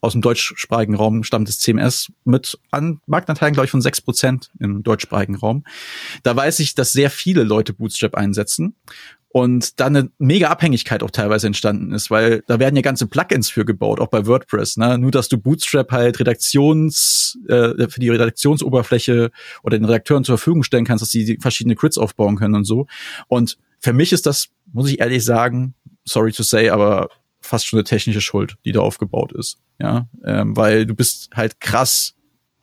aus 0.00 0.12
dem 0.12 0.22
deutschsprachigen 0.22 0.96
Raum 0.96 1.22
stammendes 1.22 1.60
CMS 1.60 2.12
mit 2.24 2.58
an 2.72 3.00
Marktanteilen, 3.06 3.54
glaube 3.54 3.66
ich, 3.66 3.70
von 3.70 3.80
sechs 3.80 4.00
Prozent 4.00 4.50
im 4.58 4.82
deutschsprachigen 4.82 5.36
Raum. 5.36 5.64
Da 6.24 6.34
weiß 6.34 6.58
ich, 6.58 6.74
dass 6.74 6.92
sehr 6.92 7.08
viele 7.08 7.44
Leute 7.44 7.72
Bootstrap 7.72 8.16
einsetzen 8.16 8.74
und 9.32 9.80
da 9.80 9.86
eine 9.86 10.10
mega 10.18 10.48
Abhängigkeit 10.48 11.02
auch 11.02 11.10
teilweise 11.10 11.46
entstanden 11.46 11.92
ist, 11.92 12.10
weil 12.10 12.44
da 12.48 12.58
werden 12.58 12.76
ja 12.76 12.82
ganze 12.82 13.06
Plugins 13.06 13.48
für 13.48 13.64
gebaut, 13.64 13.98
auch 13.98 14.08
bei 14.08 14.26
WordPress. 14.26 14.76
Ne? 14.76 14.98
Nur 14.98 15.10
dass 15.10 15.30
du 15.30 15.38
Bootstrap 15.38 15.90
halt 15.90 16.20
Redaktions 16.20 17.38
äh, 17.48 17.88
für 17.88 18.00
die 18.00 18.10
Redaktionsoberfläche 18.10 19.30
oder 19.62 19.78
den 19.78 19.86
Redakteuren 19.86 20.24
zur 20.24 20.36
Verfügung 20.36 20.62
stellen 20.62 20.84
kannst, 20.84 21.00
dass 21.00 21.10
sie 21.10 21.38
verschiedene 21.40 21.76
Crits 21.76 21.96
aufbauen 21.96 22.36
können 22.36 22.54
und 22.54 22.64
so. 22.64 22.86
Und 23.26 23.56
für 23.80 23.94
mich 23.94 24.12
ist 24.12 24.26
das, 24.26 24.48
muss 24.70 24.90
ich 24.90 25.00
ehrlich 25.00 25.24
sagen, 25.24 25.74
sorry 26.04 26.32
to 26.32 26.42
say, 26.42 26.68
aber 26.68 27.08
fast 27.40 27.66
schon 27.66 27.78
eine 27.78 27.84
technische 27.84 28.20
Schuld, 28.20 28.56
die 28.66 28.72
da 28.72 28.80
aufgebaut 28.80 29.32
ist. 29.32 29.58
Ja, 29.80 30.08
ähm, 30.24 30.54
weil 30.56 30.84
du 30.84 30.94
bist 30.94 31.30
halt 31.34 31.58
krass 31.58 32.14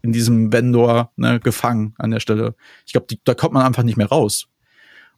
in 0.03 0.11
diesem 0.11 0.53
Vendor 0.53 1.11
ne, 1.15 1.39
gefangen 1.39 1.95
an 1.97 2.11
der 2.11 2.19
Stelle. 2.19 2.53
Ich 2.85 2.93
glaube, 2.93 3.07
da 3.23 3.33
kommt 3.33 3.55
man 3.55 3.65
einfach 3.65 3.83
nicht 3.83 3.97
mehr 3.97 4.07
raus 4.07 4.47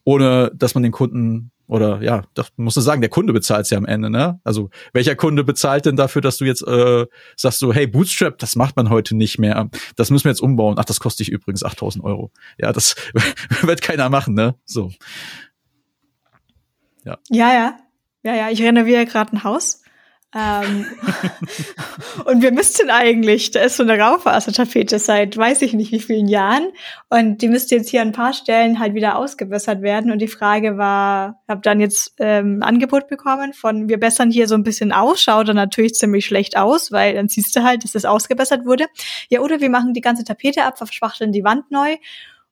ohne 0.03 0.51
dass 0.55 0.73
man 0.73 0.83
den 0.83 0.91
Kunden 0.91 1.51
oder 1.71 2.01
ja, 2.01 2.23
das 2.33 2.51
musst 2.57 2.75
du 2.75 2.81
sagen, 2.81 2.99
der 2.99 3.09
Kunde 3.09 3.31
bezahlt 3.31 3.69
ja 3.69 3.77
am 3.77 3.85
Ende, 3.85 4.09
ne? 4.09 4.41
Also 4.43 4.69
welcher 4.91 5.15
Kunde 5.15 5.45
bezahlt 5.45 5.85
denn 5.85 5.95
dafür, 5.95 6.21
dass 6.21 6.35
du 6.35 6.43
jetzt 6.43 6.67
äh, 6.67 7.05
sagst 7.37 7.59
so, 7.59 7.71
hey 7.71 7.87
Bootstrap, 7.87 8.37
das 8.39 8.57
macht 8.57 8.75
man 8.75 8.89
heute 8.89 9.15
nicht 9.15 9.39
mehr, 9.39 9.69
das 9.95 10.09
müssen 10.09 10.25
wir 10.25 10.31
jetzt 10.31 10.41
umbauen. 10.41 10.75
Ach, 10.77 10.83
das 10.83 10.99
kostet 10.99 11.27
dich 11.27 11.33
übrigens 11.33 11.63
8.000 11.63 12.03
Euro. 12.03 12.29
Ja, 12.57 12.73
das 12.73 12.95
wird 13.61 13.81
keiner 13.81 14.09
machen, 14.09 14.33
ne? 14.33 14.55
So. 14.65 14.91
Ja. 17.05 17.17
Ja, 17.29 17.53
ja, 17.53 17.79
ja, 18.23 18.35
ja. 18.35 18.49
Ich 18.49 18.61
renoviere 18.61 19.05
gerade 19.05 19.33
ein 19.33 19.45
Haus 19.45 19.81
ähm, 20.33 20.85
und 22.25 22.41
wir 22.41 22.51
müssten 22.53 22.89
eigentlich, 22.89 23.51
da 23.51 23.61
ist 23.61 23.77
so 23.77 23.83
eine 23.83 23.99
Raufasertapete 23.99 24.97
seit 24.97 25.35
weiß 25.35 25.61
ich 25.61 25.73
nicht 25.73 25.91
wie 25.91 25.99
vielen 25.99 26.29
Jahren 26.29 26.71
und 27.09 27.41
die 27.41 27.49
müsste 27.49 27.75
jetzt 27.75 27.89
hier 27.89 28.01
an 28.01 28.09
ein 28.09 28.13
paar 28.13 28.31
Stellen 28.31 28.79
halt 28.79 28.93
wieder 28.93 29.17
ausgebessert 29.17 29.81
werden 29.81 30.09
und 30.09 30.19
die 30.19 30.29
Frage 30.29 30.77
war, 30.77 31.41
habe 31.49 31.61
dann 31.61 31.81
jetzt 31.81 32.13
ähm, 32.19 32.59
ein 32.59 32.63
Angebot 32.63 33.09
bekommen 33.09 33.53
von, 33.53 33.89
wir 33.89 33.99
bessern 33.99 34.31
hier 34.31 34.47
so 34.47 34.55
ein 34.55 34.63
bisschen 34.63 34.93
aus, 34.93 35.21
schaut 35.21 35.49
dann 35.49 35.57
natürlich 35.57 35.95
ziemlich 35.95 36.25
schlecht 36.25 36.55
aus, 36.55 36.93
weil 36.93 37.13
dann 37.15 37.27
siehst 37.27 37.53
du 37.55 37.63
halt, 37.63 37.83
dass 37.83 37.91
das 37.91 38.05
ausgebessert 38.05 38.65
wurde. 38.65 38.85
Ja, 39.29 39.41
oder 39.41 39.59
wir 39.59 39.69
machen 39.69 39.93
die 39.93 40.01
ganze 40.01 40.23
Tapete 40.23 40.63
ab, 40.63 40.77
verschwachteln 40.77 41.33
die 41.33 41.43
Wand 41.43 41.71
neu 41.71 41.97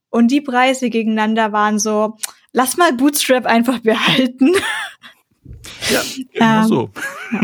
und 0.10 0.32
die 0.32 0.42
Preise 0.42 0.90
gegeneinander 0.90 1.54
waren 1.54 1.80
so, 1.80 2.18
lass 2.52 2.76
mal 2.76 2.92
Bootstrap 2.94 3.46
einfach 3.46 3.80
behalten. 3.80 4.54
Ja, 5.90 6.02
genau 6.34 6.62
ähm, 6.62 6.68
so. 6.68 6.90
Ja. 7.32 7.42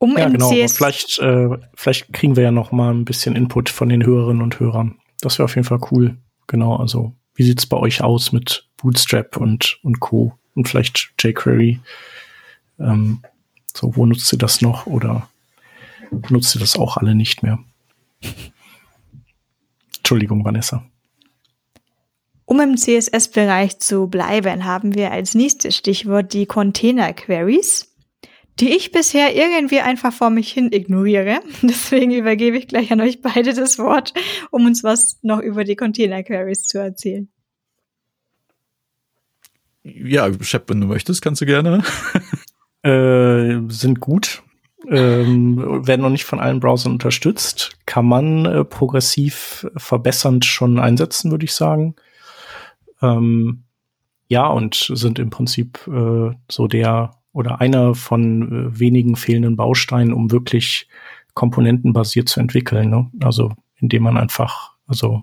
Um 0.00 0.16
ja, 0.16 0.30
genau. 0.30 0.48
Vielleicht, 0.48 1.18
äh, 1.18 1.50
vielleicht 1.74 2.10
kriegen 2.14 2.34
wir 2.34 2.42
ja 2.42 2.50
noch 2.50 2.72
mal 2.72 2.90
ein 2.90 3.04
bisschen 3.04 3.36
Input 3.36 3.68
von 3.68 3.90
den 3.90 4.04
Hörerinnen 4.04 4.42
und 4.42 4.58
Hörern. 4.58 4.98
Das 5.20 5.38
wäre 5.38 5.44
auf 5.44 5.54
jeden 5.54 5.66
Fall 5.66 5.80
cool. 5.90 6.16
Genau, 6.46 6.76
also 6.76 7.12
wie 7.34 7.42
sieht's 7.42 7.66
bei 7.66 7.76
euch 7.76 8.02
aus 8.02 8.32
mit 8.32 8.66
Bootstrap 8.78 9.36
und, 9.36 9.78
und 9.82 10.00
Co. 10.00 10.32
und 10.54 10.68
vielleicht 10.68 11.12
jQuery? 11.18 11.80
Ähm, 12.78 13.20
so, 13.74 13.94
wo 13.94 14.06
nutzt 14.06 14.32
ihr 14.32 14.38
das 14.38 14.62
noch 14.62 14.86
oder 14.86 15.28
nutzt 16.30 16.56
ihr 16.56 16.60
das 16.60 16.76
auch 16.76 16.96
alle 16.96 17.14
nicht 17.14 17.42
mehr? 17.42 17.58
Entschuldigung, 19.98 20.46
Vanessa. 20.46 20.82
Um 22.46 22.58
im 22.58 22.78
CSS-Bereich 22.78 23.78
zu 23.80 24.08
bleiben, 24.08 24.64
haben 24.64 24.94
wir 24.94 25.12
als 25.12 25.34
nächstes 25.34 25.76
Stichwort 25.76 26.32
die 26.32 26.46
Container-Queries 26.46 27.89
die 28.60 28.70
ich 28.76 28.92
bisher 28.92 29.34
irgendwie 29.34 29.80
einfach 29.80 30.12
vor 30.12 30.30
mich 30.30 30.52
hin 30.52 30.70
ignoriere. 30.72 31.40
Deswegen 31.62 32.12
übergebe 32.12 32.58
ich 32.58 32.68
gleich 32.68 32.92
an 32.92 33.00
euch 33.00 33.22
beide 33.22 33.54
das 33.54 33.78
Wort, 33.78 34.12
um 34.50 34.66
uns 34.66 34.84
was 34.84 35.18
noch 35.22 35.40
über 35.40 35.64
die 35.64 35.76
Container 35.76 36.22
Queries 36.22 36.64
zu 36.64 36.78
erzählen. 36.78 37.28
Ja, 39.82 40.30
Shep, 40.42 40.68
wenn 40.68 40.80
du 40.80 40.86
möchtest, 40.86 41.22
kannst 41.22 41.40
du 41.40 41.46
gerne. 41.46 41.82
äh, 42.82 43.60
sind 43.72 44.00
gut. 44.00 44.42
Ähm, 44.88 45.86
werden 45.86 46.02
noch 46.02 46.10
nicht 46.10 46.24
von 46.24 46.40
allen 46.40 46.60
Browsern 46.60 46.92
unterstützt. 46.92 47.72
Kann 47.86 48.06
man 48.06 48.44
äh, 48.46 48.64
progressiv 48.64 49.66
verbessernd 49.76 50.44
schon 50.44 50.78
einsetzen, 50.78 51.30
würde 51.30 51.44
ich 51.44 51.54
sagen. 51.54 51.96
Ähm, 53.00 53.64
ja, 54.28 54.46
und 54.46 54.90
sind 54.94 55.18
im 55.18 55.30
Prinzip 55.30 55.86
äh, 55.86 56.30
so 56.50 56.66
der 56.66 57.19
oder 57.32 57.60
einer 57.60 57.94
von 57.94 58.70
äh, 58.72 58.80
wenigen 58.80 59.16
fehlenden 59.16 59.56
Bausteinen, 59.56 60.12
um 60.12 60.30
wirklich 60.30 60.88
komponentenbasiert 61.34 62.28
zu 62.28 62.40
entwickeln. 62.40 62.90
Ne? 62.90 63.10
Also 63.22 63.52
indem 63.76 64.02
man 64.02 64.16
einfach, 64.16 64.72
also 64.86 65.22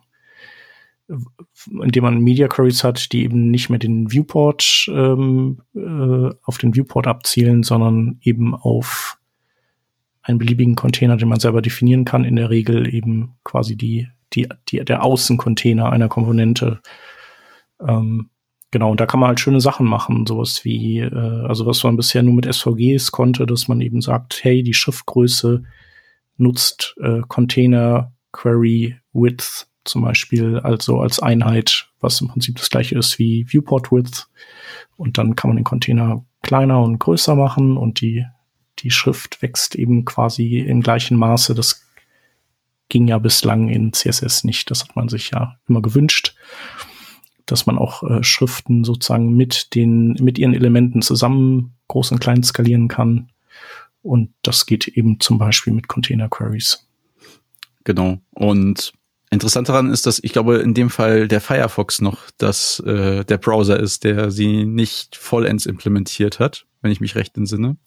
indem 1.82 2.04
man 2.04 2.20
Media 2.20 2.48
Queries 2.48 2.84
hat, 2.84 3.12
die 3.12 3.24
eben 3.24 3.50
nicht 3.50 3.70
mehr 3.70 3.80
den 3.80 4.12
Viewport 4.12 4.90
ähm, 4.90 5.62
äh, 5.76 6.34
auf 6.44 6.58
den 6.58 6.76
Viewport 6.76 7.08
abzielen, 7.08 7.64
sondern 7.64 8.20
eben 8.22 8.54
auf 8.54 9.18
einen 10.22 10.38
beliebigen 10.38 10.76
Container, 10.76 11.16
den 11.16 11.30
man 11.30 11.40
selber 11.40 11.62
definieren 11.62 12.04
kann. 12.04 12.26
In 12.26 12.36
der 12.36 12.50
Regel 12.50 12.94
eben 12.94 13.36
quasi 13.46 13.78
die, 13.78 14.08
die, 14.34 14.50
die 14.68 14.84
der 14.84 15.04
Außencontainer 15.04 15.90
einer 15.90 16.10
Komponente. 16.10 16.82
Ähm, 17.80 18.30
Genau, 18.78 18.92
und 18.92 19.00
da 19.00 19.08
kann 19.08 19.20
man 19.20 19.30
halt 19.30 19.40
schöne 19.40 19.60
Sachen 19.60 19.88
machen, 19.88 20.28
sowas 20.28 20.64
wie, 20.64 21.00
äh, 21.00 21.48
also 21.48 21.66
was 21.66 21.84
man 21.84 21.98
bisher 21.98 22.22
nur 22.22 22.36
mit 22.36 22.46
SVGs 22.46 23.12
konnte, 23.12 23.48
dass 23.48 23.68
man 23.68 23.82
eben 23.82 24.02
sagt, 24.02 24.44
hey, 24.44 24.62
die 24.62 24.76
Schriftgröße 24.76 25.64
nutzt 26.38 26.96
äh, 27.02 27.22
Container 27.28 28.12
Query 28.34 28.96
Width 29.14 29.66
zum 29.84 30.04
Beispiel, 30.04 30.60
also 30.60 31.00
als 31.00 31.20
Einheit, 31.20 31.90
was 32.02 32.22
im 32.22 32.28
Prinzip 32.28 32.58
das 32.58 32.70
gleiche 32.70 33.00
ist 33.00 33.18
wie 33.18 33.48
Viewport 33.52 33.92
Width. 33.92 34.28
Und 34.96 35.18
dann 35.18 35.36
kann 35.36 35.50
man 35.50 35.58
den 35.58 35.64
Container 35.64 36.24
kleiner 36.44 36.80
und 36.84 37.00
größer 37.00 37.34
machen 37.34 37.78
und 37.78 38.00
die, 38.02 38.28
die 38.78 38.92
Schrift 38.92 39.42
wächst 39.42 39.74
eben 39.74 40.06
quasi 40.06 40.60
im 40.60 40.82
gleichen 40.82 41.18
Maße. 41.18 41.56
Das 41.56 41.84
ging 42.90 43.08
ja 43.08 43.18
bislang 43.18 43.70
in 43.70 43.92
CSS 43.92 44.44
nicht. 44.44 44.70
Das 44.70 44.84
hat 44.84 44.96
man 44.96 45.10
sich 45.10 45.32
ja 45.32 45.56
immer 45.68 45.82
gewünscht, 45.82 46.36
dass 47.48 47.66
man 47.66 47.78
auch 47.78 48.04
äh, 48.04 48.24
Schriften 48.24 48.84
sozusagen 48.84 49.36
mit 49.36 49.74
den, 49.74 50.14
mit 50.20 50.38
ihren 50.38 50.54
Elementen 50.54 51.02
zusammen 51.02 51.74
groß 51.88 52.12
und 52.12 52.20
klein 52.20 52.44
skalieren 52.44 52.88
kann. 52.88 53.30
Und 54.04 54.34
das 54.44 54.66
geht 54.66 54.88
eben 54.88 55.20
zum 55.20 55.38
Beispiel 55.38 55.74
mit 55.74 55.88
Container 55.88 56.30
Queries. 56.30 56.88
Genau. 57.84 58.20
Und 58.32 58.94
interessant 59.32 59.70
daran 59.70 59.92
ist, 59.92 60.06
dass 60.06 60.20
ich 60.24 60.34
glaube, 60.34 60.58
in 60.58 60.74
dem 60.74 60.90
Fall 60.90 61.28
der 61.28 61.42
Firefox 61.42 62.02
noch 62.02 62.30
das, 62.38 62.80
äh, 62.82 63.26
der 63.26 63.38
Browser 63.38 63.80
ist, 63.80 64.04
der 64.04 64.32
sie 64.32 64.66
nicht 64.66 65.16
vollends 65.16 65.66
implementiert 65.66 66.40
hat, 66.40 66.66
wenn 66.82 66.92
ich 66.92 67.02
mich 67.02 67.16
recht 67.16 67.38
entsinne. 67.38 67.78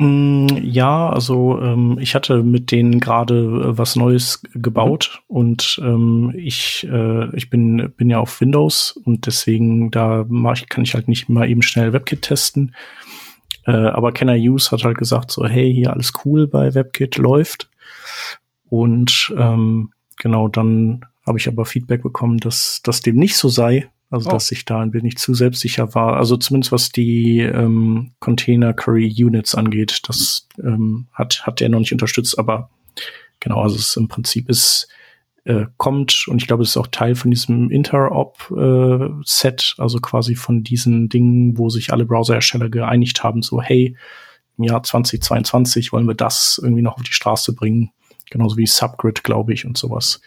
Mm, 0.00 0.46
ja, 0.62 1.10
also 1.10 1.60
ähm, 1.60 1.98
ich 2.00 2.14
hatte 2.14 2.42
mit 2.42 2.70
denen 2.70 3.00
gerade 3.00 3.34
äh, 3.34 3.78
was 3.78 3.96
Neues 3.96 4.42
gebaut 4.54 5.20
mhm. 5.28 5.36
und 5.36 5.80
ähm, 5.84 6.32
ich 6.34 6.88
äh, 6.90 7.36
ich 7.36 7.50
bin 7.50 7.92
bin 7.98 8.08
ja 8.08 8.18
auf 8.18 8.40
Windows 8.40 8.92
und 8.92 9.26
deswegen 9.26 9.90
da 9.90 10.24
mach 10.26 10.56
ich, 10.56 10.70
kann 10.70 10.84
ich 10.84 10.94
halt 10.94 11.06
nicht 11.06 11.28
mal 11.28 11.50
eben 11.50 11.60
schnell 11.60 11.92
WebKit 11.92 12.22
testen. 12.22 12.74
Äh, 13.66 13.72
aber 13.72 14.12
Kenner 14.12 14.36
Use 14.36 14.70
hat 14.70 14.84
halt 14.84 14.96
gesagt 14.96 15.30
so 15.32 15.46
hey 15.46 15.70
hier 15.70 15.92
alles 15.92 16.14
cool 16.24 16.46
bei 16.46 16.74
WebKit 16.74 17.18
läuft 17.18 17.68
und 18.70 19.34
ähm, 19.36 19.92
genau 20.16 20.48
dann 20.48 21.04
habe 21.26 21.36
ich 21.36 21.46
aber 21.46 21.66
Feedback 21.66 22.02
bekommen, 22.02 22.38
dass 22.38 22.80
das 22.82 23.02
dem 23.02 23.16
nicht 23.16 23.36
so 23.36 23.50
sei 23.50 23.90
also, 24.10 24.28
oh. 24.28 24.32
dass 24.32 24.50
ich 24.50 24.64
da 24.64 24.80
ein 24.80 24.92
wenig 24.92 25.18
zu 25.18 25.34
selbstsicher 25.34 25.94
war. 25.94 26.16
Also 26.16 26.36
zumindest 26.36 26.72
was 26.72 26.90
die 26.90 27.38
ähm, 27.38 28.10
Container 28.18 28.74
Curry 28.74 29.08
Units 29.08 29.54
angeht, 29.54 30.02
das 30.08 30.48
ähm, 30.62 31.06
hat, 31.12 31.46
hat 31.46 31.60
der 31.60 31.68
noch 31.68 31.78
nicht 31.78 31.92
unterstützt, 31.92 32.38
aber 32.38 32.70
genau, 33.38 33.62
also 33.62 33.76
es 33.76 33.96
im 33.96 34.08
Prinzip 34.08 34.48
ist, 34.48 34.88
äh, 35.44 35.66
kommt 35.76 36.26
und 36.28 36.42
ich 36.42 36.48
glaube, 36.48 36.64
es 36.64 36.70
ist 36.70 36.76
auch 36.76 36.88
Teil 36.88 37.14
von 37.14 37.30
diesem 37.30 37.70
Interop-Set, 37.70 39.74
äh, 39.78 39.82
also 39.82 40.00
quasi 40.00 40.34
von 40.34 40.64
diesen 40.64 41.08
Dingen, 41.08 41.56
wo 41.56 41.70
sich 41.70 41.92
alle 41.92 42.04
Browserhersteller 42.04 42.68
geeinigt 42.68 43.22
haben, 43.22 43.42
so 43.42 43.62
hey, 43.62 43.96
im 44.58 44.64
Jahr 44.64 44.82
2022 44.82 45.92
wollen 45.92 46.08
wir 46.08 46.14
das 46.14 46.60
irgendwie 46.62 46.82
noch 46.82 46.96
auf 46.96 47.02
die 47.02 47.12
Straße 47.12 47.54
bringen. 47.54 47.92
Genauso 48.28 48.58
wie 48.58 48.66
Subgrid, 48.66 49.24
glaube 49.24 49.54
ich, 49.54 49.64
und 49.64 49.78
sowas. 49.78 50.20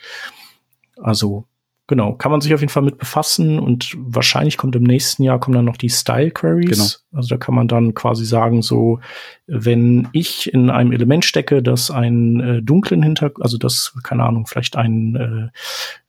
Also 0.98 1.46
Genau, 1.88 2.14
kann 2.14 2.32
man 2.32 2.40
sich 2.40 2.54
auf 2.54 2.62
jeden 2.62 2.72
Fall 2.72 2.84
mit 2.84 2.98
befassen 2.98 3.60
und 3.60 3.94
wahrscheinlich 3.98 4.58
kommt 4.58 4.76
im 4.78 4.84
nächsten 4.84 5.22
Jahr 5.22 5.40
kommen 5.40 5.56
dann 5.56 5.66
noch 5.66 5.76
die 5.76 5.90
Style 5.90 6.32
Queries. 6.32 6.70
Genau. 6.70 7.20
Also 7.20 7.30
da 7.30 7.38
kann 7.38 7.56
man 7.56 7.68
dann 7.68 7.94
quasi 7.94 8.24
sagen, 8.24 8.62
so, 8.62 9.02
wenn 9.48 10.08
ich 10.14 10.54
in 10.54 10.70
einem 10.70 10.94
Element 10.94 11.26
stecke, 11.26 11.62
das 11.62 11.92
einen 11.92 12.40
äh, 12.40 12.62
dunklen 12.62 13.04
Hintergrund, 13.04 13.44
also 13.44 13.58
das, 13.58 13.94
keine 14.02 14.24
Ahnung, 14.24 14.48
vielleicht 14.48 14.78
einen 14.78 15.52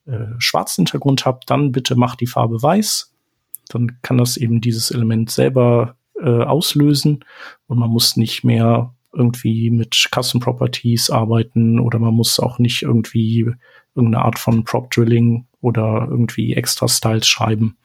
äh, 0.06 0.10
äh, 0.10 0.34
schwarzen 0.38 0.82
Hintergrund 0.82 1.26
hat, 1.26 1.42
dann 1.48 1.72
bitte 1.72 1.96
mach 1.96 2.14
die 2.14 2.28
Farbe 2.28 2.62
weiß. 2.62 3.12
Dann 3.68 3.98
kann 4.02 4.18
das 4.18 4.36
eben 4.36 4.60
dieses 4.60 4.92
Element 4.92 5.30
selber 5.30 5.96
äh, 6.20 6.44
auslösen 6.44 7.24
und 7.66 7.80
man 7.80 7.90
muss 7.90 8.16
nicht 8.16 8.44
mehr 8.44 8.94
irgendwie 9.12 9.70
mit 9.70 10.08
Custom 10.14 10.40
Properties 10.40 11.10
arbeiten 11.10 11.80
oder 11.80 11.98
man 11.98 12.14
muss 12.14 12.38
auch 12.38 12.58
nicht 12.58 12.82
irgendwie 12.82 13.50
irgendeine 13.94 14.24
Art 14.24 14.38
von 14.38 14.64
Prop 14.64 14.90
Drilling 14.90 15.46
oder 15.64 16.06
irgendwie 16.10 16.54
extra 16.54 16.86
Styles 16.88 17.26
schreiben. 17.26 17.76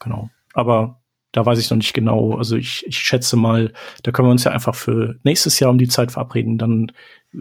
Genau. 0.00 0.30
Aber 0.52 1.00
da 1.32 1.46
weiß 1.46 1.58
ich 1.58 1.70
noch 1.70 1.76
nicht 1.76 1.94
genau. 1.94 2.34
Also 2.34 2.56
ich, 2.56 2.84
ich 2.86 2.98
schätze 2.98 3.36
mal, 3.36 3.72
da 4.02 4.10
können 4.10 4.28
wir 4.28 4.32
uns 4.32 4.44
ja 4.44 4.50
einfach 4.50 4.74
für 4.74 5.16
nächstes 5.22 5.60
Jahr 5.60 5.70
um 5.70 5.78
die 5.78 5.88
Zeit 5.88 6.12
verabreden. 6.12 6.58
Dann 6.58 6.92
äh, 7.32 7.38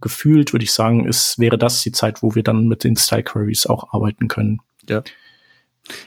gefühlt 0.00 0.52
würde 0.52 0.64
ich 0.64 0.72
sagen, 0.72 1.06
es 1.06 1.38
wäre 1.38 1.56
das 1.56 1.82
die 1.82 1.92
Zeit, 1.92 2.22
wo 2.22 2.34
wir 2.34 2.42
dann 2.42 2.66
mit 2.66 2.82
den 2.82 2.96
Style 2.96 3.22
Queries 3.22 3.66
auch 3.66 3.92
arbeiten 3.92 4.28
können. 4.28 4.60
Ja. 4.88 5.02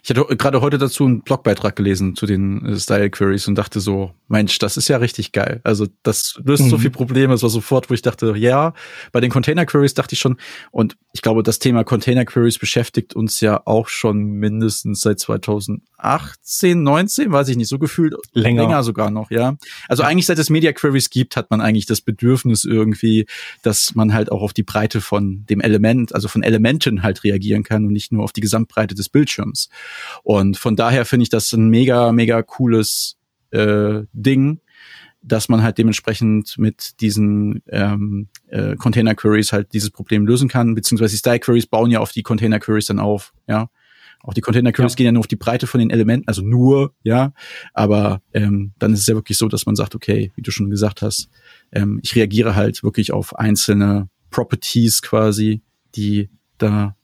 Ich 0.03 0.09
hatte 0.09 0.25
gerade 0.35 0.61
heute 0.61 0.77
dazu 0.77 1.05
einen 1.05 1.21
Blogbeitrag 1.21 1.75
gelesen 1.75 2.15
zu 2.15 2.25
den 2.25 2.65
äh, 2.65 2.79
Style 2.79 3.09
Queries 3.09 3.47
und 3.47 3.55
dachte 3.55 3.79
so, 3.79 4.11
Mensch, 4.27 4.59
das 4.59 4.77
ist 4.77 4.87
ja 4.87 4.97
richtig 4.97 5.31
geil. 5.31 5.61
Also 5.63 5.87
das 6.03 6.39
löst 6.43 6.63
mhm. 6.63 6.69
so 6.69 6.77
viel 6.77 6.89
Probleme. 6.89 7.33
Es 7.33 7.43
war 7.43 7.49
sofort, 7.49 7.89
wo 7.89 7.93
ich 7.93 8.01
dachte, 8.01 8.35
ja, 8.37 8.73
bei 9.11 9.21
den 9.21 9.31
Container 9.31 9.65
Queries 9.65 9.93
dachte 9.93 10.13
ich 10.13 10.19
schon, 10.19 10.37
und 10.71 10.97
ich 11.13 11.21
glaube, 11.21 11.43
das 11.43 11.59
Thema 11.59 11.83
Container 11.83 12.25
Queries 12.25 12.59
beschäftigt 12.59 13.15
uns 13.15 13.41
ja 13.41 13.61
auch 13.65 13.87
schon 13.87 14.23
mindestens 14.23 15.01
seit 15.01 15.19
2018, 15.19 16.83
19, 16.83 17.31
weiß 17.31 17.49
ich 17.49 17.57
nicht, 17.57 17.69
so 17.69 17.79
gefühlt 17.79 18.13
länger, 18.33 18.63
länger 18.63 18.83
sogar 18.83 19.09
noch, 19.09 19.31
ja. 19.31 19.57
Also 19.87 20.03
ja. 20.03 20.09
eigentlich 20.09 20.27
seit 20.27 20.37
es 20.37 20.49
Media 20.49 20.71
Queries 20.73 21.09
gibt, 21.09 21.35
hat 21.35 21.49
man 21.49 21.61
eigentlich 21.61 21.85
das 21.85 22.01
Bedürfnis 22.01 22.65
irgendwie, 22.65 23.25
dass 23.63 23.95
man 23.95 24.13
halt 24.13 24.31
auch 24.31 24.41
auf 24.41 24.53
die 24.53 24.63
Breite 24.63 25.01
von 25.01 25.45
dem 25.49 25.61
Element, 25.61 26.13
also 26.13 26.27
von 26.27 26.43
Elementen 26.43 27.01
halt 27.01 27.23
reagieren 27.23 27.63
kann 27.63 27.85
und 27.85 27.93
nicht 27.93 28.11
nur 28.11 28.23
auf 28.23 28.31
die 28.31 28.41
Gesamtbreite 28.41 28.95
des 28.95 29.09
Bildschirms. 29.09 29.68
Und 30.23 30.57
von 30.57 30.75
daher 30.75 31.05
finde 31.05 31.23
ich 31.23 31.29
das 31.29 31.51
ein 31.53 31.69
mega, 31.69 32.11
mega 32.11 32.41
cooles 32.41 33.17
äh, 33.51 34.01
Ding, 34.13 34.59
dass 35.21 35.49
man 35.49 35.63
halt 35.63 35.77
dementsprechend 35.77 36.57
mit 36.57 37.01
diesen 37.01 37.61
ähm, 37.67 38.29
äh, 38.47 38.75
Container 38.75 39.15
Queries 39.15 39.51
halt 39.51 39.73
dieses 39.73 39.89
Problem 39.89 40.25
lösen 40.25 40.47
kann, 40.47 40.75
beziehungsweise 40.75 41.11
die 41.11 41.19
Style 41.19 41.39
Queries 41.39 41.67
bauen 41.67 41.91
ja 41.91 41.99
auf 41.99 42.11
die 42.11 42.23
Container 42.23 42.59
Queries 42.59 42.87
dann 42.87 42.99
auf, 42.99 43.33
ja. 43.47 43.69
Auch 44.21 44.33
die 44.33 44.41
Container 44.41 44.73
Queries 44.73 44.93
ja. 44.93 44.97
gehen 44.97 45.05
ja 45.05 45.11
nur 45.13 45.21
auf 45.21 45.27
die 45.27 45.37
Breite 45.37 45.65
von 45.65 45.79
den 45.79 45.91
Elementen, 45.91 46.27
also 46.27 46.41
nur, 46.41 46.93
ja. 47.03 47.33
Aber 47.73 48.21
ähm, 48.33 48.73
dann 48.77 48.93
ist 48.93 49.01
es 49.01 49.07
ja 49.07 49.15
wirklich 49.15 49.37
so, 49.37 49.47
dass 49.47 49.65
man 49.65 49.75
sagt, 49.75 49.95
okay, 49.95 50.31
wie 50.35 50.41
du 50.41 50.51
schon 50.51 50.69
gesagt 50.69 51.01
hast, 51.01 51.29
ähm, 51.71 51.99
ich 52.03 52.15
reagiere 52.15 52.55
halt 52.55 52.83
wirklich 52.83 53.13
auf 53.13 53.37
einzelne 53.37 54.09
Properties 54.29 55.01
quasi, 55.01 55.61
die 55.95 56.29
da 56.57 56.95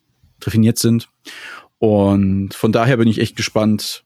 definiert 0.46 0.78
sind. 0.78 1.10
Und 1.80 2.54
von 2.54 2.72
daher 2.72 2.98
bin 2.98 3.08
ich 3.08 3.20
echt 3.20 3.36
gespannt, 3.36 4.06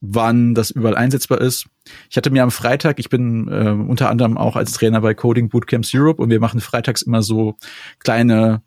wann 0.00 0.54
das 0.54 0.70
überall 0.70 0.96
einsetzbar 0.96 1.40
ist. 1.40 1.66
Ich 2.08 2.16
hatte 2.16 2.30
mir 2.30 2.42
am 2.42 2.50
Freitag, 2.50 2.98
ich 2.98 3.10
bin 3.10 3.48
äh, 3.48 3.70
unter 3.70 4.08
anderem 4.08 4.38
auch 4.38 4.56
als 4.56 4.72
Trainer 4.72 5.00
bei 5.02 5.14
Coding 5.14 5.50
Bootcamps 5.50 5.92
Europe 5.94 6.22
und 6.22 6.30
wir 6.30 6.40
machen 6.40 6.60
freitags 6.60 7.02
immer 7.02 7.22
so 7.22 7.56
kleine 7.98 8.62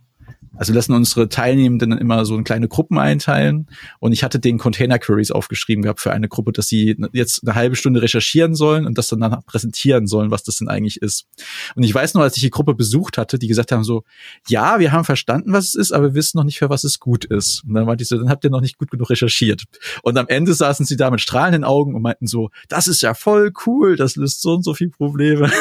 also 0.56 0.74
lassen 0.74 0.94
unsere 0.94 1.30
Teilnehmenden 1.30 1.92
immer 1.94 2.26
so 2.26 2.38
in 2.38 2.44
kleine 2.44 2.68
Gruppen 2.68 3.00
einteilen. 3.00 3.68
Und 4.00 4.12
ich 4.12 4.24
hatte 4.24 4.40
den 4.40 4.58
Container 4.58 5.00
Queries 5.00 5.32
aufgeschrieben 5.32 5.82
gehabt 5.82 6.00
für 6.00 6.12
eine 6.12 6.28
Gruppe, 6.28 6.52
dass 6.52 6.68
sie 6.68 6.96
jetzt 7.12 7.44
eine 7.44 7.56
halbe 7.56 7.76
Stunde 7.76 8.02
recherchieren 8.02 8.56
sollen 8.56 8.86
und 8.86 8.98
das 8.98 9.08
dann, 9.08 9.20
dann 9.20 9.44
präsentieren 9.46 10.08
sollen, 10.08 10.32
was 10.32 10.44
das 10.44 10.58
denn 10.58 10.68
eigentlich 10.68 11.02
ist. 11.02 11.28
Und 11.76 11.84
ich 11.84 11.94
weiß 11.94 12.14
nur, 12.14 12.24
als 12.24 12.36
ich 12.38 12.44
die 12.44 12.50
Gruppe 12.50 12.76
besucht 12.76 13.18
hatte, 13.18 13.40
die 13.40 13.48
gesagt 13.48 13.72
haben 13.72 13.84
so, 13.84 14.04
ja, 14.48 14.80
wir 14.80 14.92
haben 14.92 15.04
verstanden, 15.06 15.54
was 15.54 15.70
es 15.70 15.76
ist, 15.76 15.92
aber 15.92 16.08
wir 16.10 16.14
wissen 16.16 16.38
noch 16.38 16.46
nicht, 16.46 16.60
für 16.60 16.70
was 16.70 16.84
es 16.84 17.00
gut 17.00 17.26
ist. 17.26 17.64
Und 17.66 17.74
dann 17.74 17.86
meinte 17.86 18.04
ich 18.04 18.08
so, 18.10 18.18
dann 18.18 18.30
habt 18.30 18.44
ihr 18.44 18.50
noch 18.50 18.62
nicht 18.62 18.78
gut 18.78 18.92
genug 18.92 19.10
recherchiert. 19.10 19.64
Und 20.04 20.18
am 20.18 20.28
Ende 20.28 20.54
saßen 20.54 20.86
sie 20.86 20.98
da 20.98 21.10
mit 21.10 21.22
strahlenden 21.22 21.64
Augen 21.64 21.96
und 21.96 22.02
meinten 22.02 22.28
so, 22.28 22.50
das 22.70 22.88
ist 22.88 23.02
ja 23.02 23.14
voll 23.14 23.52
cool, 23.66 23.96
das 23.96 24.16
löst 24.16 24.42
so 24.42 24.54
und 24.54 24.64
so 24.64 24.74
viel 24.74 24.90
Probleme. 24.90 25.52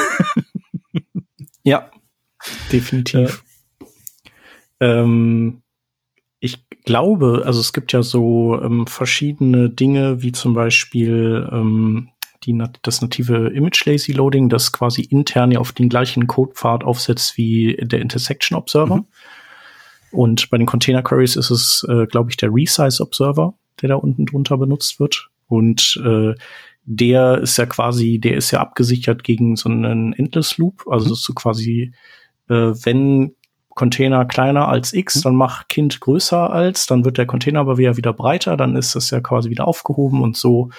Ja, 1.64 1.90
definitiv. 2.72 3.44
Ähm, 4.82 5.62
ich 6.40 6.66
glaube, 6.84 7.44
also 7.46 7.60
es 7.60 7.72
gibt 7.72 7.92
ja 7.92 8.02
so 8.02 8.60
ähm, 8.60 8.88
verschiedene 8.88 9.70
Dinge, 9.70 10.22
wie 10.22 10.32
zum 10.32 10.54
Beispiel 10.54 11.48
ähm, 11.52 12.08
die, 12.42 12.60
das 12.82 13.00
native 13.00 13.50
Image 13.54 13.86
Lazy 13.86 14.10
Loading, 14.10 14.48
das 14.48 14.72
quasi 14.72 15.02
intern 15.02 15.52
ja 15.52 15.60
auf 15.60 15.70
den 15.70 15.88
gleichen 15.88 16.26
Codepfad 16.26 16.82
aufsetzt 16.82 17.38
wie 17.38 17.76
der 17.80 18.00
Intersection 18.00 18.58
Observer. 18.58 18.96
Mhm. 18.96 19.06
Und 20.10 20.50
bei 20.50 20.58
den 20.58 20.66
Container 20.66 21.02
Queries 21.02 21.36
ist 21.36 21.50
es, 21.50 21.86
äh, 21.88 22.06
glaube 22.06 22.30
ich, 22.30 22.36
der 22.36 22.50
Resize 22.52 23.00
Observer, 23.00 23.54
der 23.80 23.90
da 23.90 23.94
unten 23.94 24.26
drunter 24.26 24.58
benutzt 24.58 24.98
wird. 24.98 25.28
Und 25.46 26.02
äh, 26.04 26.34
der 26.84 27.38
ist 27.38 27.56
ja 27.56 27.66
quasi, 27.66 28.18
der 28.18 28.36
ist 28.36 28.50
ja 28.50 28.60
abgesichert 28.60 29.22
gegen 29.22 29.54
so 29.54 29.68
einen 29.68 30.12
Endless 30.12 30.58
Loop. 30.58 30.88
Also 30.88 31.10
mhm. 31.10 31.14
so 31.14 31.32
quasi, 31.34 31.92
äh, 32.48 32.72
wenn 32.82 33.36
Container 33.74 34.24
kleiner 34.24 34.68
als 34.68 34.92
x, 34.92 35.16
mhm. 35.16 35.22
dann 35.22 35.36
mach 35.36 35.68
Kind 35.68 36.00
größer 36.00 36.50
als, 36.50 36.86
dann 36.86 37.04
wird 37.04 37.18
der 37.18 37.26
Container 37.26 37.60
aber 37.60 37.78
wieder, 37.78 37.96
wieder 37.96 38.12
breiter, 38.12 38.56
dann 38.56 38.76
ist 38.76 38.94
das 38.94 39.10
ja 39.10 39.20
quasi 39.20 39.50
wieder 39.50 39.66
aufgehoben 39.66 40.22
und 40.22 40.36
so. 40.36 40.70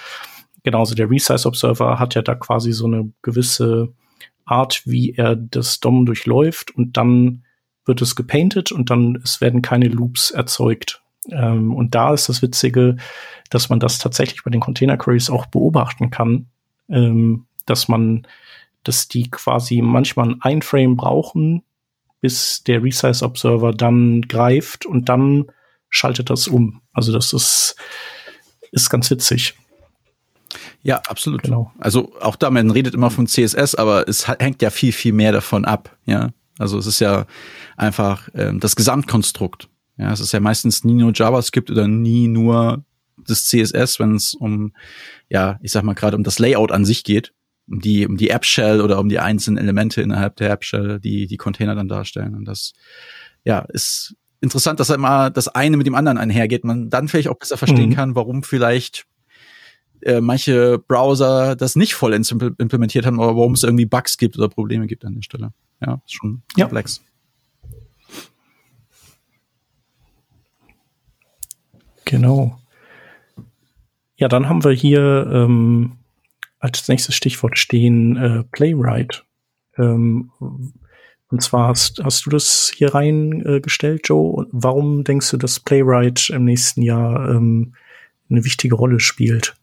Genauso 0.63 0.95
der 0.95 1.09
Resize 1.09 1.47
Observer 1.47 1.99
hat 1.99 2.15
ja 2.15 2.21
da 2.21 2.35
quasi 2.35 2.71
so 2.71 2.85
eine 2.85 3.11
gewisse 3.21 3.93
Art, 4.45 4.81
wie 4.85 5.13
er 5.13 5.35
das 5.35 5.79
DOM 5.79 6.05
durchläuft 6.05 6.71
und 6.71 6.97
dann 6.97 7.43
wird 7.85 8.01
es 8.01 8.15
gepainted 8.15 8.71
und 8.71 8.89
dann 8.89 9.19
es 9.23 9.41
werden 9.41 9.61
keine 9.61 9.87
Loops 9.87 10.31
erzeugt. 10.31 11.01
Ähm, 11.29 11.73
und 11.73 11.95
da 11.95 12.13
ist 12.13 12.29
das 12.29 12.41
Witzige, 12.41 12.97
dass 13.49 13.69
man 13.69 13.79
das 13.79 13.97
tatsächlich 13.97 14.43
bei 14.43 14.51
den 14.51 14.61
Container 14.61 14.97
Queries 14.97 15.29
auch 15.29 15.45
beobachten 15.47 16.09
kann, 16.09 16.47
ähm, 16.89 17.45
dass 17.65 17.87
man, 17.87 18.27
dass 18.83 19.07
die 19.07 19.29
quasi 19.29 19.81
manchmal 19.81 20.35
ein 20.41 20.61
Frame 20.61 20.95
brauchen, 20.95 21.63
bis 22.23 22.63
der 22.63 22.81
Resize 22.81 23.25
Observer 23.25 23.73
dann 23.73 24.21
greift 24.21 24.85
und 24.85 25.09
dann 25.09 25.47
schaltet 25.89 26.29
das 26.29 26.47
um. 26.47 26.81
Also 26.93 27.11
das 27.11 27.33
ist, 27.33 27.75
ist 28.71 28.89
ganz 28.89 29.11
witzig. 29.11 29.55
Ja, 30.83 31.01
absolut. 31.09 31.43
Genau. 31.43 31.73
Also 31.79 32.13
auch 32.21 32.37
da, 32.37 32.49
man 32.49 32.71
redet 32.71 32.93
immer 32.93 33.09
von 33.09 33.27
CSS, 33.27 33.75
aber 33.75 34.07
es 34.07 34.25
hängt 34.25 34.61
ja 34.61 34.69
viel, 34.69 34.93
viel 34.93 35.11
mehr 35.11 35.33
davon 35.33 35.65
ab. 35.65 35.97
Ja, 36.05 36.29
also 36.57 36.77
es 36.77 36.85
ist 36.85 37.01
ja 37.01 37.25
einfach 37.75 38.29
ähm, 38.35 38.61
das 38.61 38.77
Gesamtkonstrukt. 38.77 39.67
Ja, 39.97 40.13
es 40.13 40.21
ist 40.21 40.31
ja 40.31 40.39
meistens 40.39 40.85
nie 40.85 40.93
nur 40.93 41.11
JavaScript 41.13 41.69
oder 41.69 41.89
nie 41.89 42.29
nur 42.29 42.85
das 43.17 43.47
CSS, 43.47 43.99
wenn 43.99 44.15
es 44.15 44.33
um, 44.33 44.71
ja, 45.27 45.59
ich 45.61 45.73
sag 45.73 45.83
mal 45.83 45.93
gerade 45.93 46.15
um 46.15 46.23
das 46.23 46.39
Layout 46.39 46.71
an 46.71 46.85
sich 46.85 47.03
geht, 47.03 47.33
um 47.68 47.80
die, 47.80 48.06
um 48.06 48.18
die 48.18 48.30
App-Shell 48.30 48.81
oder 48.81 48.99
um 48.99 49.10
die 49.10 49.19
einzelnen 49.19 49.57
Elemente 49.57 50.02
innerhalb 50.02 50.35
der 50.35 50.52
App-Shell, 50.52 50.99
die 50.99 51.27
die 51.27 51.38
Container 51.38 51.76
dann 51.76 51.88
darstellen. 51.88 52.35
Und 52.35 52.45
das, 52.45 52.73
ja, 53.44 53.60
ist 53.69 54.15
interessant, 54.41 54.80
dass 54.80 54.90
immer 54.90 55.30
das 55.30 55.48
eine 55.48 55.77
mit 55.77 55.88
dem 55.88 55.95
anderen 55.95 56.18
einhergeht. 56.18 56.65
Man 56.65 56.90
dann 56.90 57.07
vielleicht 57.07 57.30
auch 57.30 57.40
besser 57.40 57.57
verstehen 57.57 57.90
mhm. 57.90 57.95
kann, 57.95 58.15
warum 58.15 58.44
vielleicht 58.44 59.06
äh, 60.02 60.19
manche 60.19 60.80
Browser 60.80 61.56
das 61.56 61.76
nicht 61.76 61.94
vollends 61.94 62.31
implementiert 62.31 63.06
haben, 63.06 63.22
aber 63.22 63.38
warum 63.38 63.53
es 63.53 63.64
irgendwie 63.64 63.85
Bugs 63.85 64.18
gibt 64.18 64.38
oder 64.38 64.49
Probleme 64.49 64.88
gibt 64.88 65.06
an 65.06 65.15
der 65.15 65.22
Stelle. 65.22 65.53
Ja, 65.85 66.02
ist 66.06 66.14
schon 66.14 66.44
ja. 66.57 66.65
komplex. 66.65 67.02
Genau. 72.06 72.60
Ja, 74.18 74.27
dann 74.27 74.48
haben 74.48 74.64
wir 74.64 74.72
hier 74.72 75.27
ähm, 75.31 75.94
als 76.64 76.88
nächstes 76.88 77.14
Stichwort 77.14 77.60
stehen 77.60 78.15
äh, 78.15 78.44
Playwright. 78.52 79.26
Ähm, 79.77 80.31
und 80.40 81.41
zwar 81.41 81.68
hast, 81.68 82.02
hast 82.03 82.26
du 82.26 82.30
das 82.30 82.72
hier 82.73 82.94
reingestellt, 82.94 84.06
äh, 84.06 84.07
Joe. 84.07 84.31
Und 84.31 84.48
warum 84.52 85.03
denkst 85.03 85.30
du, 85.31 85.38
dass 85.38 85.60
Playwright 85.60 86.30
im 86.30 86.45
nächsten 86.45 86.81
Jahr 86.81 87.30
ähm, 87.30 87.73
eine 88.30 88.45
wichtige 88.45 88.76
Rolle 88.76 89.02
spielt? 89.02 89.56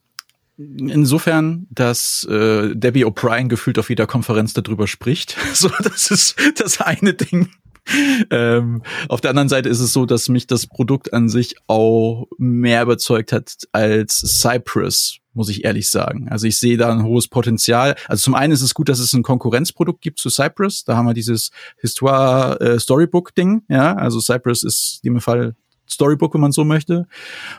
Insofern, 0.58 1.66
dass 1.70 2.24
äh, 2.30 2.74
Debbie 2.76 3.06
O'Brien 3.06 3.48
gefühlt 3.48 3.78
auf 3.78 3.88
jeder 3.88 4.06
Konferenz 4.06 4.52
darüber 4.52 4.86
spricht. 4.86 5.38
So, 5.54 5.70
das 5.82 6.10
ist 6.10 6.36
das 6.56 6.82
eine 6.82 7.14
Ding. 7.14 7.48
Ähm, 8.30 8.82
auf 9.08 9.20
der 9.20 9.30
anderen 9.30 9.48
Seite 9.48 9.68
ist 9.68 9.80
es 9.80 9.92
so, 9.92 10.06
dass 10.06 10.28
mich 10.28 10.46
das 10.46 10.66
Produkt 10.66 11.12
an 11.12 11.28
sich 11.28 11.56
auch 11.66 12.26
mehr 12.38 12.82
überzeugt 12.82 13.32
hat 13.32 13.52
als 13.72 14.18
Cypress, 14.40 15.18
muss 15.32 15.48
ich 15.48 15.64
ehrlich 15.64 15.90
sagen. 15.90 16.28
Also 16.28 16.46
ich 16.46 16.58
sehe 16.58 16.76
da 16.76 16.92
ein 16.92 17.04
hohes 17.04 17.28
Potenzial. 17.28 17.96
Also 18.06 18.22
zum 18.22 18.34
einen 18.34 18.52
ist 18.52 18.62
es 18.62 18.74
gut, 18.74 18.88
dass 18.88 18.98
es 18.98 19.12
ein 19.12 19.22
Konkurrenzprodukt 19.22 20.00
gibt 20.00 20.18
zu 20.18 20.30
Cypress. 20.30 20.84
Da 20.84 20.96
haben 20.96 21.06
wir 21.06 21.14
dieses 21.14 21.50
Histoire 21.78 22.60
äh, 22.60 22.78
Storybook 22.78 23.34
Ding. 23.34 23.62
Ja, 23.68 23.94
also 23.96 24.20
Cypress 24.20 24.62
ist 24.62 25.00
in 25.02 25.14
dem 25.14 25.20
Fall 25.20 25.54
Storybook, 25.90 26.34
wenn 26.34 26.40
man 26.40 26.52
so 26.52 26.64
möchte. 26.64 27.06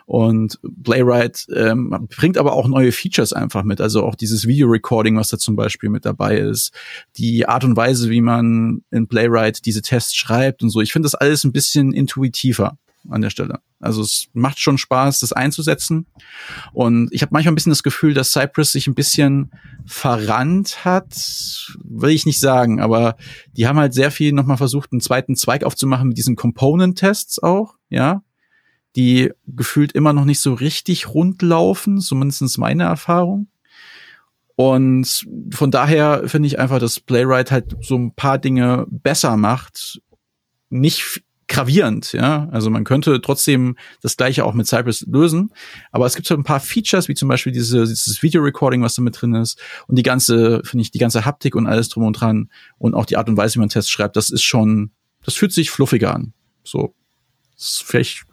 Und 0.05 0.59
Playwright 0.83 1.47
ähm, 1.55 2.07
bringt 2.15 2.37
aber 2.37 2.53
auch 2.53 2.67
neue 2.67 2.91
Features 2.91 3.33
einfach 3.33 3.63
mit. 3.63 3.81
Also 3.81 4.03
auch 4.03 4.15
dieses 4.15 4.47
Video-Recording, 4.47 5.17
was 5.17 5.29
da 5.29 5.37
zum 5.37 5.55
Beispiel 5.55 5.89
mit 5.89 6.05
dabei 6.05 6.37
ist. 6.37 6.73
Die 7.17 7.47
Art 7.47 7.63
und 7.63 7.75
Weise, 7.75 8.09
wie 8.09 8.21
man 8.21 8.83
in 8.91 9.07
Playwright 9.07 9.65
diese 9.65 9.81
Tests 9.81 10.15
schreibt 10.15 10.63
und 10.63 10.69
so. 10.69 10.81
Ich 10.81 10.93
finde 10.93 11.05
das 11.05 11.15
alles 11.15 11.43
ein 11.43 11.51
bisschen 11.51 11.93
intuitiver 11.93 12.77
an 13.09 13.21
der 13.21 13.29
Stelle. 13.29 13.59
Also 13.79 14.01
es 14.01 14.27
macht 14.33 14.59
schon 14.59 14.77
Spaß, 14.77 15.19
das 15.19 15.33
einzusetzen. 15.33 16.05
Und 16.71 17.09
ich 17.11 17.21
habe 17.23 17.31
manchmal 17.33 17.53
ein 17.53 17.55
bisschen 17.55 17.71
das 17.71 17.83
Gefühl, 17.83 18.13
dass 18.13 18.31
Cypress 18.31 18.71
sich 18.71 18.87
ein 18.87 18.93
bisschen 18.93 19.51
verrannt 19.85 20.85
hat, 20.85 21.15
will 21.83 22.11
ich 22.11 22.25
nicht 22.25 22.39
sagen, 22.39 22.79
aber 22.79 23.15
die 23.57 23.67
haben 23.67 23.79
halt 23.79 23.93
sehr 23.93 24.11
viel 24.11 24.33
nochmal 24.33 24.57
versucht, 24.57 24.91
einen 24.91 25.01
zweiten 25.01 25.35
Zweig 25.35 25.63
aufzumachen 25.63 26.09
mit 26.09 26.17
diesen 26.17 26.35
Component-Tests 26.35 27.41
auch, 27.41 27.75
ja, 27.91 28.23
die 28.95 29.31
gefühlt 29.45 29.91
immer 29.91 30.13
noch 30.13 30.25
nicht 30.25 30.41
so 30.41 30.53
richtig 30.53 31.13
rund 31.13 31.41
laufen, 31.41 31.99
zumindest 31.99 32.57
meine 32.57 32.83
Erfahrung. 32.83 33.47
Und 34.55 35.25
von 35.51 35.71
daher 35.71 36.27
finde 36.27 36.47
ich 36.47 36.59
einfach, 36.59 36.79
dass 36.79 36.99
Playwright 36.99 37.51
halt 37.51 37.75
so 37.81 37.95
ein 37.95 38.13
paar 38.13 38.37
Dinge 38.37 38.85
besser 38.89 39.37
macht. 39.37 40.01
Nicht 40.69 41.23
gravierend, 41.47 42.13
ja. 42.13 42.47
Also 42.51 42.69
man 42.69 42.83
könnte 42.83 43.21
trotzdem 43.21 43.75
das 44.01 44.17
gleiche 44.17 44.45
auch 44.45 44.53
mit 44.53 44.67
Cypress 44.67 45.01
lösen, 45.01 45.51
aber 45.91 46.05
es 46.05 46.15
gibt 46.15 46.27
so 46.27 46.35
ein 46.35 46.43
paar 46.43 46.61
Features, 46.61 47.09
wie 47.09 47.13
zum 47.13 47.27
Beispiel 47.27 47.51
diese, 47.51 47.85
dieses 47.85 48.23
Video-Recording, 48.23 48.81
was 48.81 48.95
da 48.95 49.01
mit 49.01 49.21
drin 49.21 49.35
ist 49.35 49.59
und 49.87 49.97
die 49.97 50.03
ganze, 50.03 50.61
finde 50.63 50.81
ich, 50.81 50.91
die 50.91 50.99
ganze 50.99 51.25
Haptik 51.25 51.55
und 51.55 51.67
alles 51.67 51.89
drum 51.89 52.05
und 52.05 52.13
dran 52.13 52.49
und 52.77 52.93
auch 52.93 53.05
die 53.05 53.17
Art 53.17 53.27
und 53.27 53.35
Weise, 53.35 53.55
wie 53.55 53.59
man 53.59 53.69
Tests 53.69 53.91
schreibt, 53.91 54.15
das 54.15 54.29
ist 54.29 54.43
schon, 54.43 54.91
das 55.25 55.35
fühlt 55.35 55.51
sich 55.51 55.71
fluffiger 55.71 56.15
an. 56.15 56.33
So, 56.63 56.95
ist 57.61 57.83
vielleicht 57.83 58.25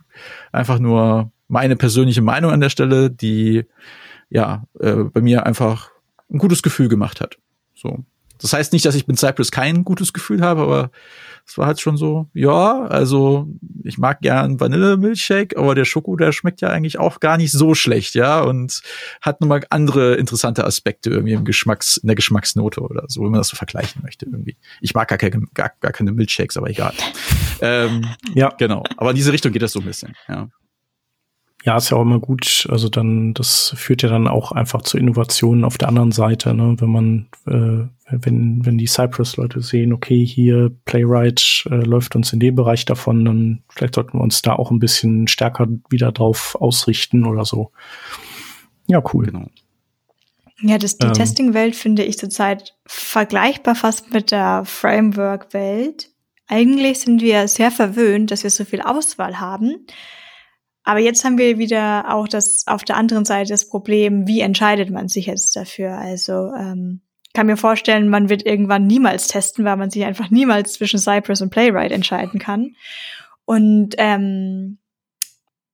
einfach 0.52 0.78
nur 0.78 1.30
meine 1.48 1.76
persönliche 1.76 2.22
Meinung 2.22 2.50
an 2.50 2.60
der 2.60 2.70
Stelle, 2.70 3.10
die 3.10 3.64
ja 4.28 4.64
äh, 4.80 5.04
bei 5.04 5.20
mir 5.20 5.46
einfach 5.46 5.90
ein 6.30 6.38
gutes 6.38 6.62
Gefühl 6.62 6.88
gemacht 6.88 7.20
hat. 7.20 7.38
So. 7.74 8.04
Das 8.38 8.52
heißt 8.52 8.72
nicht, 8.72 8.84
dass 8.84 8.94
ich 8.94 9.06
mit 9.06 9.18
Cypress 9.18 9.50
kein 9.50 9.84
gutes 9.84 10.12
Gefühl 10.12 10.40
habe, 10.42 10.62
aber 10.62 10.90
es 11.46 11.56
war 11.56 11.66
halt 11.66 11.80
schon 11.80 11.96
so, 11.96 12.28
ja, 12.34 12.82
also 12.82 13.48
ich 13.82 13.96
mag 13.96 14.20
gern 14.20 14.60
Vanille-Milchshake, 14.60 15.56
aber 15.56 15.74
der 15.74 15.86
Schoko, 15.86 16.14
der 16.16 16.32
schmeckt 16.32 16.60
ja 16.60 16.68
eigentlich 16.68 16.98
auch 16.98 17.20
gar 17.20 17.38
nicht 17.38 17.52
so 17.52 17.74
schlecht, 17.74 18.14
ja, 18.14 18.40
und 18.42 18.82
hat 19.22 19.40
nochmal 19.40 19.64
andere 19.70 20.16
interessante 20.16 20.64
Aspekte 20.64 21.08
irgendwie 21.08 21.32
im 21.32 21.44
Geschmacks, 21.44 21.96
in 21.96 22.06
der 22.06 22.16
Geschmacksnote 22.16 22.80
oder 22.80 23.04
so, 23.08 23.22
wenn 23.22 23.30
man 23.30 23.40
das 23.40 23.48
so 23.48 23.56
vergleichen 23.56 24.02
möchte 24.02 24.26
irgendwie. 24.26 24.56
Ich 24.82 24.94
mag 24.94 25.08
gar 25.08 25.18
keine, 25.18 25.40
gar, 25.54 25.72
gar 25.80 25.92
keine 25.92 26.12
Milchshakes, 26.12 26.58
aber 26.58 26.68
egal. 26.68 26.92
ähm, 27.62 28.04
ja, 28.34 28.50
genau. 28.58 28.84
Aber 28.98 29.10
in 29.10 29.16
diese 29.16 29.32
Richtung 29.32 29.52
geht 29.52 29.62
das 29.62 29.72
so 29.72 29.80
ein 29.80 29.86
bisschen, 29.86 30.14
ja. 30.28 30.48
Ja, 31.64 31.76
ist 31.76 31.90
ja 31.90 31.96
auch 31.96 32.02
immer 32.02 32.20
gut. 32.20 32.68
Also 32.70 32.88
dann, 32.88 33.34
das 33.34 33.74
führt 33.76 34.02
ja 34.02 34.08
dann 34.08 34.28
auch 34.28 34.52
einfach 34.52 34.82
zu 34.82 34.96
Innovationen 34.96 35.64
auf 35.64 35.76
der 35.76 35.88
anderen 35.88 36.12
Seite, 36.12 36.54
ne? 36.54 36.76
Wenn 36.78 36.90
man, 36.90 37.28
äh, 37.46 37.88
wenn, 38.10 38.64
wenn 38.64 38.78
die 38.78 38.86
Cypress-Leute 38.86 39.60
sehen, 39.60 39.92
okay, 39.92 40.24
hier 40.24 40.70
Playwright 40.84 41.64
äh, 41.70 41.74
läuft 41.74 42.14
uns 42.14 42.32
in 42.32 42.38
dem 42.38 42.54
Bereich 42.54 42.84
davon, 42.84 43.24
dann 43.24 43.62
vielleicht 43.70 43.96
sollten 43.96 44.14
wir 44.18 44.22
uns 44.22 44.40
da 44.40 44.54
auch 44.54 44.70
ein 44.70 44.78
bisschen 44.78 45.26
stärker 45.26 45.66
wieder 45.90 46.12
drauf 46.12 46.56
ausrichten 46.60 47.26
oder 47.26 47.44
so. 47.44 47.72
Ja, 48.86 49.02
cool. 49.12 49.26
Genau. 49.26 49.48
Ja, 50.60 50.78
das, 50.78 50.96
die 50.96 51.06
ähm, 51.06 51.12
Testing-Welt 51.12 51.76
finde 51.76 52.04
ich 52.04 52.18
zurzeit 52.18 52.76
vergleichbar 52.86 53.74
fast 53.74 54.12
mit 54.12 54.30
der 54.30 54.62
Framework-Welt. 54.64 56.10
Eigentlich 56.46 57.00
sind 57.00 57.20
wir 57.20 57.46
sehr 57.48 57.70
verwöhnt, 57.70 58.30
dass 58.30 58.42
wir 58.42 58.50
so 58.50 58.64
viel 58.64 58.80
Auswahl 58.80 59.38
haben. 59.38 59.86
Aber 60.88 61.00
jetzt 61.00 61.22
haben 61.22 61.36
wir 61.36 61.58
wieder 61.58 62.14
auch 62.14 62.26
das 62.26 62.66
auf 62.66 62.82
der 62.82 62.96
anderen 62.96 63.26
Seite 63.26 63.50
das 63.50 63.68
Problem, 63.68 64.26
wie 64.26 64.40
entscheidet 64.40 64.88
man 64.88 65.08
sich 65.08 65.26
jetzt 65.26 65.54
dafür? 65.54 65.98
Also 65.98 66.50
ähm, 66.58 67.02
kann 67.34 67.44
mir 67.44 67.58
vorstellen, 67.58 68.08
man 68.08 68.30
wird 68.30 68.46
irgendwann 68.46 68.86
niemals 68.86 69.28
testen, 69.28 69.66
weil 69.66 69.76
man 69.76 69.90
sich 69.90 70.06
einfach 70.06 70.30
niemals 70.30 70.72
zwischen 70.72 70.98
Cypress 70.98 71.42
und 71.42 71.50
Playwright 71.50 71.92
entscheiden 71.92 72.40
kann. 72.40 72.74
Und 73.44 73.96
ähm, 73.98 74.78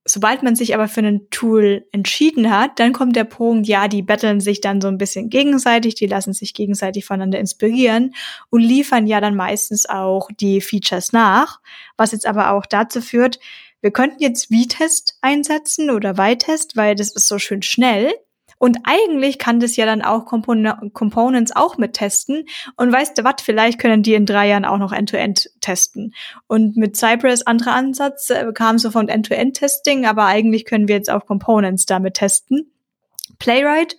sobald 0.03 0.43
man 0.43 0.57
sich 0.57 0.75
aber 0.75 0.89
für 0.89 0.99
ein 0.99 1.29
Tool 1.29 1.85
entschieden 1.93 2.51
hat, 2.51 2.77
dann 2.81 2.91
kommt 2.91 3.15
der 3.15 3.23
Punkt, 3.23 3.67
ja, 3.67 3.87
die 3.87 4.01
betteln 4.01 4.41
sich 4.41 4.59
dann 4.59 4.81
so 4.81 4.89
ein 4.89 4.97
bisschen 4.97 5.29
gegenseitig, 5.29 5.95
die 5.95 6.07
lassen 6.07 6.33
sich 6.33 6.53
gegenseitig 6.53 7.05
voneinander 7.05 7.39
inspirieren 7.39 8.13
und 8.49 8.59
liefern 8.59 9.07
ja 9.07 9.21
dann 9.21 9.37
meistens 9.37 9.87
auch 9.87 10.27
die 10.41 10.59
Features 10.59 11.13
nach, 11.13 11.61
was 11.95 12.11
jetzt 12.11 12.27
aber 12.27 12.51
auch 12.51 12.65
dazu 12.65 12.99
führt, 12.99 13.39
wir 13.85 13.91
könnten 13.91 14.19
jetzt 14.19 14.47
V-Test 14.47 15.19
einsetzen 15.21 15.91
oder 15.91 16.17
Y-Test, 16.17 16.75
weil 16.75 16.95
das 16.95 17.11
ist 17.11 17.27
so 17.27 17.37
schön 17.37 17.61
schnell. 17.61 18.11
Und 18.57 18.79
eigentlich 18.83 19.37
kann 19.37 19.59
das 19.59 19.75
ja 19.75 19.85
dann 19.85 20.01
auch 20.01 20.25
Compon 20.25 20.91
Components 20.93 21.55
auch 21.55 21.77
mit 21.77 21.93
testen. 21.93 22.47
Und 22.77 22.91
weißt 22.91 23.15
du 23.15 23.23
was, 23.23 23.43
vielleicht 23.43 23.77
können 23.77 24.01
die 24.01 24.15
in 24.15 24.25
drei 24.25 24.47
Jahren 24.47 24.65
auch 24.65 24.79
noch 24.79 24.91
End-to-End 24.91 25.41
-End 25.41 25.61
testen. 25.61 26.15
Und 26.47 26.75
mit 26.77 26.97
Cypress 26.97 27.43
anderer 27.43 27.73
Ansatz 27.73 28.31
äh, 28.31 28.51
kam 28.55 28.79
so 28.79 28.89
von 28.89 29.07
End-to-End-Testing, 29.07 30.07
aber 30.07 30.25
eigentlich 30.25 30.65
können 30.65 30.87
wir 30.87 30.95
jetzt 30.95 31.11
auch 31.11 31.27
Components 31.27 31.85
damit 31.85 32.15
testen. 32.15 32.71
Playwright, 33.37 33.97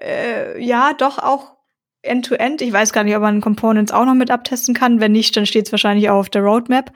äh, 0.00 0.58
ja, 0.64 0.94
doch 0.94 1.18
auch 1.18 1.58
End-to-End. 2.00 2.62
-End. 2.62 2.66
Ich 2.66 2.72
weiß 2.72 2.94
gar 2.94 3.04
nicht, 3.04 3.14
ob 3.14 3.20
man 3.20 3.42
Components 3.42 3.92
auch 3.92 4.06
noch 4.06 4.14
mit 4.14 4.30
abtesten 4.30 4.74
kann. 4.74 5.00
Wenn 5.00 5.12
nicht, 5.12 5.36
dann 5.36 5.44
steht 5.44 5.66
es 5.66 5.72
wahrscheinlich 5.72 6.08
auch 6.08 6.20
auf 6.20 6.30
der 6.30 6.40
Roadmap. 6.40 6.92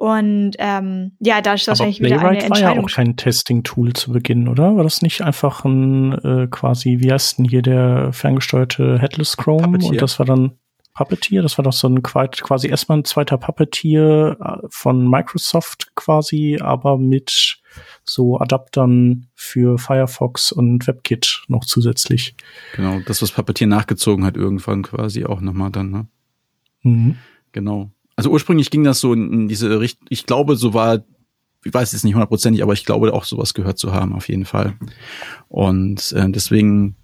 Und 0.00 0.52
ähm, 0.58 1.12
ja, 1.20 1.42
da 1.42 1.52
ist 1.52 1.68
wahrscheinlich 1.68 2.00
wieder 2.00 2.20
eine 2.20 2.42
Entscheidung. 2.42 2.68
war 2.68 2.74
ja 2.74 2.82
auch 2.82 2.90
kein 2.90 3.16
Testing-Tool 3.18 3.92
zu 3.92 4.12
Beginn, 4.12 4.48
oder? 4.48 4.74
War 4.74 4.82
das 4.82 5.02
nicht 5.02 5.20
einfach 5.20 5.66
ein 5.66 6.14
äh, 6.24 6.46
quasi, 6.50 7.00
wie 7.00 7.12
heißt 7.12 7.36
denn 7.36 7.44
hier 7.44 7.60
der 7.60 8.10
ferngesteuerte 8.14 8.98
Headless 8.98 9.36
Chrome? 9.36 9.64
Puppeteer. 9.64 9.90
Und 9.90 10.00
das 10.00 10.18
war 10.18 10.24
dann 10.24 10.52
Puppeteer. 10.94 11.42
Das 11.42 11.58
war 11.58 11.64
doch 11.64 11.74
so 11.74 11.86
ein 11.86 12.02
quasi 12.02 12.68
erstmal 12.68 12.96
ein 12.96 13.04
zweiter 13.04 13.36
Puppeteer 13.36 14.38
äh, 14.40 14.66
von 14.70 15.06
Microsoft 15.06 15.94
quasi, 15.96 16.58
aber 16.58 16.96
mit 16.96 17.58
so 18.02 18.40
Adaptern 18.40 19.26
für 19.34 19.76
Firefox 19.76 20.50
und 20.50 20.86
WebKit 20.86 21.42
noch 21.48 21.66
zusätzlich. 21.66 22.36
Genau, 22.74 23.00
das, 23.04 23.20
was 23.20 23.32
Puppeteer 23.32 23.66
nachgezogen 23.66 24.24
hat, 24.24 24.38
irgendwann 24.38 24.82
quasi 24.82 25.26
auch 25.26 25.42
nochmal 25.42 25.70
dann, 25.70 25.90
ne? 25.90 26.06
Mhm. 26.84 27.18
Genau. 27.52 27.90
Also 28.20 28.32
ursprünglich 28.32 28.70
ging 28.70 28.84
das 28.84 29.00
so 29.00 29.14
in 29.14 29.48
diese 29.48 29.80
Richtung, 29.80 30.06
ich 30.10 30.26
glaube, 30.26 30.54
so 30.54 30.74
war, 30.74 31.02
ich 31.64 31.72
weiß 31.72 31.92
jetzt 31.92 32.04
nicht 32.04 32.12
hundertprozentig, 32.12 32.62
aber 32.62 32.74
ich 32.74 32.84
glaube 32.84 33.14
auch 33.14 33.24
sowas 33.24 33.54
gehört 33.54 33.78
zu 33.78 33.94
haben, 33.94 34.12
auf 34.12 34.28
jeden 34.28 34.44
Fall. 34.44 34.74
Und 35.48 36.12
äh, 36.12 36.30
deswegen 36.30 36.96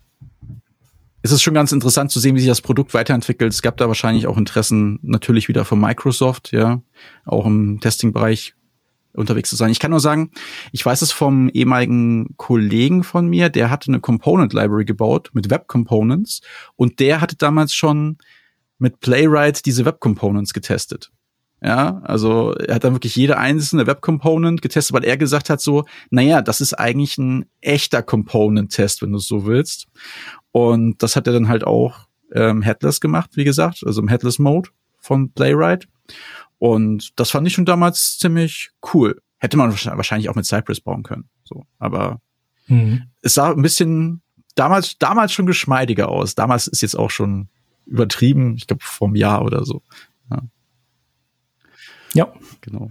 ist 1.23 1.31
es 1.31 1.41
schon 1.41 1.55
ganz 1.55 1.73
interessant 1.73 2.11
zu 2.11 2.21
sehen, 2.21 2.37
wie 2.37 2.41
sich 2.41 2.51
das 2.51 2.61
Produkt 2.61 2.93
weiterentwickelt. 2.93 3.51
Es 3.51 3.63
gab 3.63 3.79
da 3.79 3.89
wahrscheinlich 3.89 4.27
auch 4.27 4.37
Interessen 4.37 4.99
natürlich 5.01 5.49
wieder 5.49 5.65
von 5.65 5.81
Microsoft, 5.81 6.53
ja, 6.53 6.83
auch 7.25 7.47
im 7.47 7.81
Testing-Bereich 7.81 8.53
unterwegs 9.15 9.49
zu 9.49 9.57
sein. 9.57 9.71
Ich 9.71 9.81
kann 9.81 9.93
nur 9.93 10.01
sagen, 10.01 10.33
ich 10.73 10.85
weiß 10.85 11.01
es 11.01 11.13
vom 11.13 11.49
ehemaligen 11.49 12.37
Kollegen 12.37 13.05
von 13.05 13.27
mir, 13.27 13.49
der 13.49 13.71
hatte 13.71 13.89
eine 13.89 14.01
Component 14.01 14.53
Library 14.53 14.85
gebaut 14.85 15.31
mit 15.33 15.49
Web 15.49 15.67
Components 15.67 16.43
und 16.75 17.01
der 17.01 17.23
hatte 17.23 17.37
damals 17.37 17.73
schon 17.73 18.19
mit 18.79 19.01
Playwright 19.01 19.65
diese 19.67 19.85
Web 19.85 20.01
Components 20.01 20.53
getestet. 20.53 21.11
Ja, 21.63 22.01
also 22.05 22.53
er 22.53 22.75
hat 22.75 22.85
dann 22.85 22.95
wirklich 22.95 23.17
jede 23.17 23.39
einzelne 23.39 23.87
Web 23.87 24.03
Component 24.03 24.61
getestet, 24.61 24.95
weil 24.95 25.05
er 25.05 25.17
gesagt 25.17 25.49
hat 25.49 25.61
so, 25.61 25.85
naja, 26.11 26.43
das 26.43 26.61
ist 26.61 26.75
eigentlich 26.75 27.17
ein 27.17 27.47
echter 27.63 28.03
Component 28.03 28.73
Test, 28.73 29.01
wenn 29.01 29.13
du 29.13 29.19
es 29.19 29.27
so 29.27 29.47
willst. 29.47 29.87
Und 30.53 31.03
das 31.03 31.17
hat 31.17 31.27
er 31.27 31.33
dann 31.33 31.49
halt 31.49 31.67
auch 31.67 32.07
ähm, 32.33 32.61
Headless 32.61 33.01
gemacht, 33.01 33.31
wie 33.35 33.45
gesagt, 33.45 33.83
also 33.87 34.03
im 34.03 34.09
Headless 34.09 34.39
Mode 34.39 34.71
von 34.99 35.33
Playwright. 35.33 35.89
Und 36.59 37.19
das 37.19 37.31
fand 37.31 37.47
ich 37.47 37.55
schon 37.55 37.65
damals 37.65 38.19
ziemlich 38.19 38.71
cool. 38.93 39.21
Hätte 39.39 39.57
man 39.57 39.71
wahrscheinlich 39.71 40.29
auch 40.29 40.35
mit 40.35 40.47
Cypress 40.47 40.81
bauen 40.81 41.03
können. 41.03 41.29
So, 41.45 41.65
aber 41.79 42.21
mhm. 42.69 43.05
es 43.23 43.35
sah 43.35 43.51
ein 43.51 43.63
bisschen 43.63 44.23
damals 44.55 44.99
damals 44.99 45.33
schon 45.33 45.47
geschmeidiger 45.47 46.09
aus. 46.09 46.35
Damals 46.35 46.67
ist 46.67 46.83
jetzt 46.83 46.99
auch 46.99 47.11
schon 47.11 47.49
übertrieben, 47.87 48.57
ich 48.57 48.67
glaube 48.67 48.83
vom 48.85 49.15
Jahr 49.15 49.45
oder 49.45 49.65
so. 49.65 49.83
Ja. 50.31 50.43
ja. 52.13 52.33
Genau. 52.61 52.91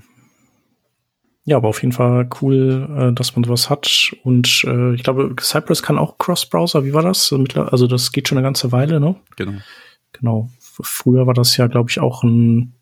Ja, 1.48 1.58
aber 1.58 1.68
auf 1.68 1.84
jeden 1.84 1.92
Fall 1.92 2.28
cool, 2.42 2.90
äh, 2.98 3.14
dass 3.14 3.36
man 3.36 3.44
sowas 3.44 3.70
hat. 3.70 4.14
Und 4.24 4.64
äh, 4.66 4.96
ich 4.96 5.04
glaube, 5.04 5.36
Cypress 5.40 5.84
kann 5.84 6.00
auch 6.00 6.18
Cross-Browser. 6.18 6.86
Wie 6.86 6.94
war 6.94 7.04
das? 7.04 7.32
Also 7.32 7.86
das 7.86 8.12
geht 8.12 8.28
schon 8.28 8.40
eine 8.40 8.46
ganze 8.46 8.72
Weile, 8.72 9.00
ne? 9.00 9.16
Genau. 9.36 9.60
Genau. 10.14 10.50
Früher 10.60 11.28
war 11.28 11.36
das 11.36 11.56
ja, 11.58 11.68
glaube 11.68 11.92
ich, 11.92 12.00
auch 12.00 12.24
ein 12.24 12.74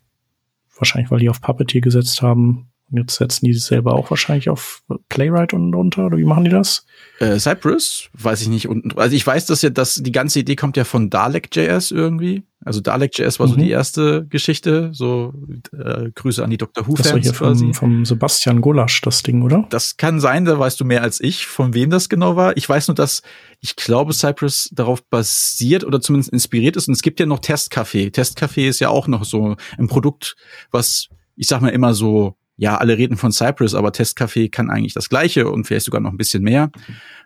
Wahrscheinlich, 0.77 1.11
weil 1.11 1.19
die 1.19 1.29
auf 1.29 1.41
Puppeteer 1.41 1.81
gesetzt 1.81 2.21
haben. 2.21 2.67
Und 2.91 2.99
jetzt 2.99 3.15
setzen 3.15 3.45
die 3.45 3.53
selber 3.53 3.93
auch 3.93 4.09
wahrscheinlich 4.09 4.49
auf 4.49 4.83
Playwright 5.09 5.53
und 5.53 5.73
unter, 5.73 6.05
oder 6.05 6.17
wie 6.17 6.25
machen 6.25 6.43
die 6.43 6.51
das? 6.51 6.85
Äh, 7.19 7.39
Cypress, 7.39 8.09
weiß 8.13 8.41
ich 8.41 8.49
nicht. 8.49 8.69
Also 8.95 9.15
ich 9.15 9.25
weiß, 9.25 9.45
dass 9.45 9.61
ja, 9.61 9.69
dass 9.69 9.95
die 9.95 10.11
ganze 10.11 10.39
Idee 10.39 10.55
kommt 10.55 10.77
ja 10.77 10.83
von 10.83 11.09
Dalek.js 11.09 11.91
irgendwie. 11.91 12.43
Also 12.65 12.81
Dalek.js 12.81 13.39
war 13.39 13.47
mhm. 13.47 13.51
so 13.51 13.57
die 13.57 13.69
erste 13.69 14.25
Geschichte. 14.27 14.91
So 14.93 15.33
äh, 15.71 16.11
Grüße 16.13 16.43
an 16.43 16.49
die 16.49 16.57
Dr. 16.57 16.87
Who-Fans 16.87 17.03
Das 17.03 17.13
war 17.13 17.19
hier 17.19 17.33
vom, 17.33 17.73
vom 17.73 18.05
Sebastian 18.05 18.61
Gulasch, 18.61 19.01
das 19.01 19.23
Ding, 19.23 19.41
oder? 19.41 19.65
Das 19.69 19.97
kann 19.97 20.19
sein, 20.19 20.45
da 20.45 20.57
weißt 20.59 20.79
du 20.79 20.85
mehr 20.85 21.01
als 21.01 21.19
ich, 21.19 21.47
von 21.47 21.73
wem 21.73 21.89
das 21.89 22.09
genau 22.09 22.35
war. 22.35 22.55
Ich 22.57 22.67
weiß 22.67 22.89
nur, 22.89 22.95
dass 22.95 23.21
ich 23.59 23.75
glaube, 23.75 24.13
Cypress 24.13 24.69
darauf 24.71 25.03
basiert 25.03 25.83
oder 25.83 25.99
zumindest 25.99 26.31
inspiriert 26.31 26.75
ist. 26.75 26.87
Und 26.87 26.93
es 26.93 27.01
gibt 27.01 27.19
ja 27.19 27.25
noch 27.25 27.39
Testcafé. 27.39 28.13
Testcafé 28.13 28.67
ist 28.67 28.79
ja 28.79 28.89
auch 28.89 29.07
noch 29.07 29.23
so 29.25 29.55
ein 29.77 29.87
Produkt, 29.87 30.35
was 30.71 31.07
ich 31.35 31.47
sag 31.47 31.61
mal 31.61 31.69
immer 31.69 31.93
so 31.93 32.35
ja, 32.55 32.77
alle 32.77 32.97
reden 32.97 33.17
von 33.17 33.31
Cypress, 33.31 33.73
aber 33.73 33.89
Testcafé 33.89 34.49
kann 34.49 34.69
eigentlich 34.69 34.93
das 34.93 35.09
Gleiche 35.09 35.49
und 35.49 35.65
vielleicht 35.65 35.85
sogar 35.85 36.01
noch 36.01 36.11
ein 36.11 36.17
bisschen 36.17 36.43
mehr. 36.43 36.71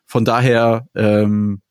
Von 0.05 0.25
daher 0.25 0.87
ähm, 0.95 1.61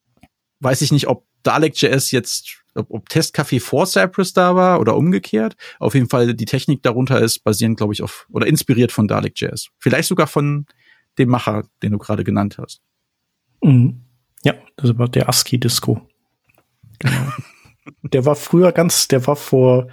weiß 0.61 0.83
ich 0.83 0.93
nicht, 0.93 1.09
ob 1.09 1.27
Dalek.js 1.43 2.11
jetzt, 2.11 2.63
ob, 2.75 2.91
ob 2.91 3.09
Testcafé 3.09 3.61
vor 3.61 3.87
Cypress 3.87 4.33
da 4.33 4.57
war 4.57 4.81
oder 4.81 4.97
umgekehrt. 4.97 5.57
Auf 5.79 5.95
jeden 5.95 6.09
Fall 6.09 6.35
die 6.35 6.45
Technik 6.45 6.83
darunter 6.83 7.21
ist 7.21 7.45
basierend, 7.45 7.79
glaube 7.79 7.95
ich, 7.95 8.03
auf 8.03 8.27
oder 8.31 8.47
inspiriert 8.47 8.93
von 8.93 9.09
Dalek.js. 9.09 9.69
Vielleicht 9.79 10.09
sogar 10.09 10.27
von 10.27 10.67
dem 11.19 11.31
Macher, 11.31 11.65
den 11.83 11.93
du 11.93 11.99
gerade 11.99 12.25
genannt 12.25 12.59
hast. 12.59 12.83
Mhm. 13.63 14.03
Ja, 14.45 14.55
das 14.77 14.99
war 14.99 15.09
der 15.09 15.29
ASCII-Disco. 15.29 16.07
Genau. 16.99 17.33
der 18.03 18.25
war 18.25 18.37
früher 18.37 18.73
ganz, 18.73 19.09
der 19.09 19.27
war 19.27 19.37
vor, 19.37 19.89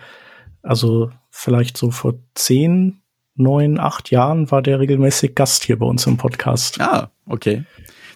also 0.61 1.11
vielleicht 1.29 1.77
so 1.77 1.91
vor 1.91 2.15
zehn, 2.35 3.02
neun, 3.35 3.79
acht 3.79 4.11
Jahren 4.11 4.51
war 4.51 4.61
der 4.61 4.79
regelmäßig 4.79 5.35
Gast 5.35 5.63
hier 5.63 5.79
bei 5.79 5.85
uns 5.85 6.05
im 6.07 6.17
Podcast. 6.17 6.79
Ah, 6.79 7.11
okay. 7.27 7.63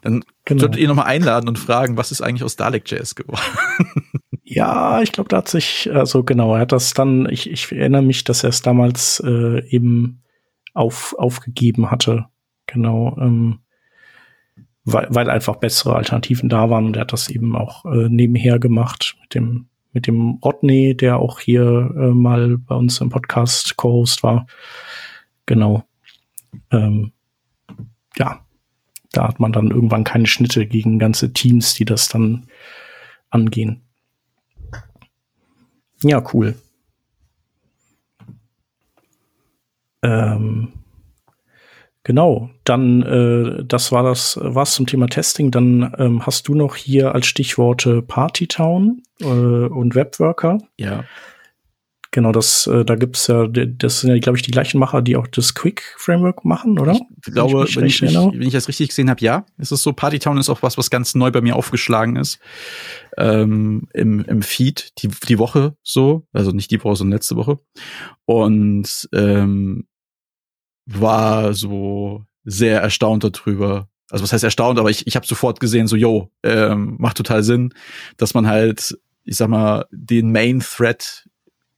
Dann 0.02 0.24
genau. 0.46 0.62
solltet 0.62 0.80
ihr 0.80 0.88
nochmal 0.88 1.08
einladen 1.08 1.48
und 1.50 1.58
fragen, 1.58 1.98
was 1.98 2.12
ist 2.12 2.22
eigentlich 2.22 2.44
aus 2.44 2.56
Dalek.js 2.56 3.16
geworden? 3.16 3.42
Ja, 4.50 5.02
ich 5.02 5.12
glaube, 5.12 5.28
da 5.28 5.38
hat 5.38 5.50
sich, 5.50 5.90
also 5.94 6.24
genau, 6.24 6.56
er 6.56 6.62
hat 6.62 6.72
das 6.72 6.94
dann, 6.94 7.28
ich, 7.30 7.52
ich 7.52 7.70
erinnere 7.70 8.02
mich, 8.02 8.24
dass 8.24 8.46
er 8.46 8.50
es 8.50 8.62
damals 8.62 9.22
äh, 9.26 9.68
eben 9.68 10.24
auf, 10.74 11.14
aufgegeben 11.18 11.92
hatte. 11.92 12.28
Genau, 12.66 13.18
ähm, 13.20 13.60
weil, 14.86 15.08
weil 15.10 15.30
einfach 15.30 15.58
bessere 15.58 15.98
Alternativen 15.98 16.48
da 16.48 16.70
waren 16.70 16.86
und 16.86 16.96
er 16.96 17.02
hat 17.02 17.12
das 17.12 17.28
eben 17.30 17.58
auch 17.58 17.84
äh, 17.86 18.08
nebenher 18.08 18.58
gemacht 18.58 19.18
mit 19.20 19.36
dem, 19.36 19.68
mit 19.92 20.08
dem 20.08 20.40
Rodney, 20.44 20.96
der 20.96 21.18
auch 21.18 21.42
hier 21.42 21.94
äh, 21.98 22.12
mal 22.12 22.58
bei 22.58 22.76
uns 22.76 23.02
im 23.02 23.10
Podcast 23.10 23.76
Co-Host 23.76 24.24
war. 24.24 24.48
Genau. 25.48 25.84
Ähm, 26.70 27.12
ja, 28.18 28.46
da 29.12 29.28
hat 29.28 29.40
man 29.40 29.52
dann 29.52 29.72
irgendwann 29.72 30.04
keine 30.04 30.28
Schnitte 30.28 30.68
gegen 30.68 31.00
ganze 31.00 31.34
Teams, 31.34 31.74
die 31.74 31.86
das 31.86 32.08
dann 32.10 32.46
angehen. 33.32 33.82
Ja, 36.04 36.24
cool. 36.34 36.56
Ähm, 40.04 40.74
genau, 42.04 42.52
dann 42.64 43.02
äh, 43.02 43.66
das 43.66 43.92
war 43.92 44.04
das 44.04 44.38
was 44.42 44.74
zum 44.74 44.86
Thema 44.86 45.08
Testing. 45.08 45.50
Dann 45.50 45.96
ähm, 45.98 46.26
hast 46.26 46.48
du 46.48 46.54
noch 46.54 46.76
hier 46.76 47.16
als 47.16 47.26
Stichworte 47.26 48.04
Partytown 48.04 49.02
äh, 49.22 49.26
und 49.26 49.96
Webworker. 49.96 50.60
Ja. 50.78 51.06
Genau, 52.12 52.32
das, 52.32 52.68
äh, 52.68 52.86
da 52.86 52.96
gibt's 52.96 53.28
ja, 53.28 53.48
das 53.48 54.02
sind 54.02 54.12
ja, 54.12 54.20
glaube 54.20 54.38
ich, 54.38 54.44
die 54.44 54.52
gleichen 54.52 54.80
Macher, 54.80 55.02
die 55.02 55.18
auch 55.18 55.28
das 55.28 55.54
Quick-Framework 55.54 56.46
machen, 56.46 56.80
oder? 56.80 57.00
Ich 57.26 57.34
glaube, 57.34 57.68
wenn 57.76 57.86
ich, 57.86 58.02
wenn, 58.02 58.10
ich, 58.10 58.16
wenn 58.16 58.42
ich 58.42 58.54
das 58.54 58.68
richtig 58.68 58.90
gesehen 58.90 59.10
habe, 59.10 59.24
ja. 59.24 59.46
Es 59.58 59.72
ist 59.72 59.84
so, 59.84 59.94
Partytown 59.94 60.38
ist 60.38 60.50
auch 60.50 60.62
was, 60.62 60.78
was 60.78 60.90
ganz 60.90 61.16
neu 61.16 61.32
bei 61.32 61.42
mir 61.42 61.56
aufgeschlagen 61.56 62.16
ist. 62.16 62.40
Ähm, 63.18 63.88
im, 63.94 64.24
Im 64.26 64.42
Feed, 64.42 64.94
die, 65.02 65.10
die 65.10 65.40
Woche 65.40 65.76
so, 65.84 66.26
also 66.32 66.52
nicht 66.52 66.72
die 66.72 66.84
Woche, 66.84 66.96
sondern 66.96 67.18
letzte 67.18 67.36
Woche. 67.36 67.60
Und 68.26 69.10
ähm, 69.14 69.88
war 70.86 71.54
so 71.54 72.26
sehr 72.44 72.82
erstaunt 72.82 73.24
darüber. 73.24 73.90
Also 74.10 74.24
was 74.24 74.32
heißt 74.32 74.46
erstaunt, 74.46 74.80
aber 74.80 74.90
ich, 74.90 75.06
ich 75.06 75.18
habe 75.18 75.28
sofort 75.28 75.60
gesehen, 75.60 75.88
so, 75.88 75.98
yo, 75.98 76.32
ähm, 76.44 76.96
macht 76.98 77.18
total 77.18 77.44
Sinn, 77.44 77.74
dass 78.16 78.34
man 78.34 78.48
halt, 78.48 78.98
ich 79.26 79.36
sag 79.36 79.50
mal, 79.50 79.86
den 79.92 80.32
Main 80.32 80.62
Thread 80.62 81.27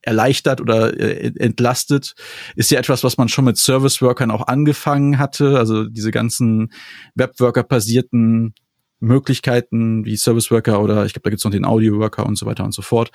erleichtert 0.02 0.62
oder 0.62 0.98
äh, 1.00 1.32
entlastet, 1.38 2.14
ist 2.56 2.72
ja 2.72 2.80
etwas, 2.80 3.04
was 3.04 3.18
man 3.18 3.30
schon 3.30 3.46
mit 3.46 3.58
Service-Workern 3.58 4.32
auch 4.32 4.48
angefangen 4.48 5.20
hatte. 5.20 5.58
Also 5.58 5.86
diese 5.86 6.12
ganzen 6.12 6.72
Webworker-basierten 7.16 8.54
Möglichkeiten 9.00 10.06
wie 10.06 10.18
Service 10.18 10.52
Worker 10.52 10.82
oder 10.82 11.06
ich 11.06 11.14
glaube, 11.14 11.24
da 11.24 11.30
gibt's 11.30 11.46
noch 11.46 11.52
den 11.52 11.66
Audio 11.66 12.00
Worker 12.00 12.26
und 12.26 12.38
so 12.38 12.46
weiter 12.46 12.66
und 12.66 12.74
so 12.74 12.82
fort, 12.82 13.12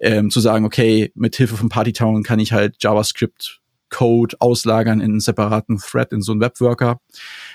ähm, 0.00 0.30
zu 0.30 0.40
sagen, 0.40 0.64
okay, 0.64 1.12
mit 1.14 1.36
Hilfe 1.36 1.56
von 1.56 1.68
Partytown 1.68 2.22
kann 2.22 2.40
ich 2.40 2.52
halt 2.52 2.76
JavaScript 2.82 3.60
Code 3.90 4.36
auslagern 4.40 5.00
in 5.00 5.12
einen 5.12 5.20
separaten 5.20 5.78
Thread 5.78 6.12
in 6.12 6.22
so 6.22 6.32
einen 6.32 6.40
Webworker. 6.40 7.00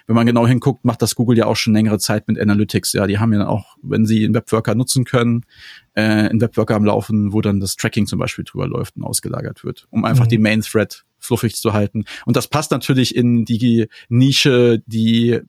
Wenn 0.08 0.16
man 0.16 0.26
genau 0.26 0.48
hinguckt, 0.48 0.86
macht 0.86 1.02
das 1.02 1.16
Google 1.16 1.38
ja 1.38 1.46
auch 1.46 1.56
schon 1.56 1.74
längere 1.74 2.00
Zeit 2.00 2.28
mit 2.28 2.40
Analytics. 2.40 2.94
Ja, 2.94 3.08
die 3.08 3.20
haben 3.20 3.34
ja 3.34 3.48
auch, 3.48 3.78
wenn 3.82 4.06
sie 4.06 4.24
einen 4.24 4.34
Webworker 4.34 4.76
nutzen 4.76 5.06
können, 5.06 5.46
äh, 5.94 6.02
einen 6.02 6.42
Webworker 6.42 6.76
am 6.76 6.86
Laufen, 6.86 7.34
wo 7.34 7.42
dann 7.42 7.60
das 7.60 7.76
Tracking 7.76 8.08
zum 8.08 8.20
Beispiel 8.20 8.46
drüber 8.46 8.68
läuft 8.68 8.96
und 8.96 9.04
ausgelagert 9.04 9.64
wird, 9.64 9.88
um 9.92 10.06
einfach 10.06 10.26
mhm. 10.26 10.30
die 10.30 10.38
Main 10.38 10.62
Thread 10.62 11.06
fluffig 11.20 11.56
zu 11.56 11.74
halten. 11.74 12.06
Und 12.26 12.36
das 12.36 12.48
passt 12.48 12.72
natürlich 12.72 13.16
in 13.16 13.46
die 13.46 13.88
Nische, 14.10 14.84
die 14.86 15.42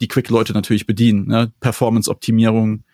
die 0.00 0.08
Quick-Leute 0.08 0.52
natürlich 0.52 0.86
bedienen, 0.86 1.26
ne? 1.26 1.52
Performance-Optimierung. 1.60 2.84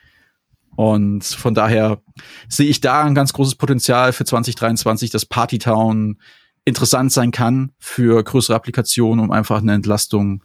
Und 0.76 1.24
von 1.24 1.55
daher 1.55 2.01
sehe 2.48 2.68
ich 2.68 2.80
da 2.80 3.05
ein 3.05 3.14
ganz 3.14 3.32
großes 3.32 3.55
Potenzial 3.56 4.12
für 4.12 4.24
2023, 4.24 5.10
dass 5.10 5.26
Partytown 5.26 6.18
interessant 6.65 7.12
sein 7.12 7.31
kann 7.31 7.73
für 7.78 8.23
größere 8.23 8.57
Applikationen, 8.57 9.24
um 9.24 9.31
einfach 9.31 9.61
eine 9.61 9.74
Entlastung 9.74 10.43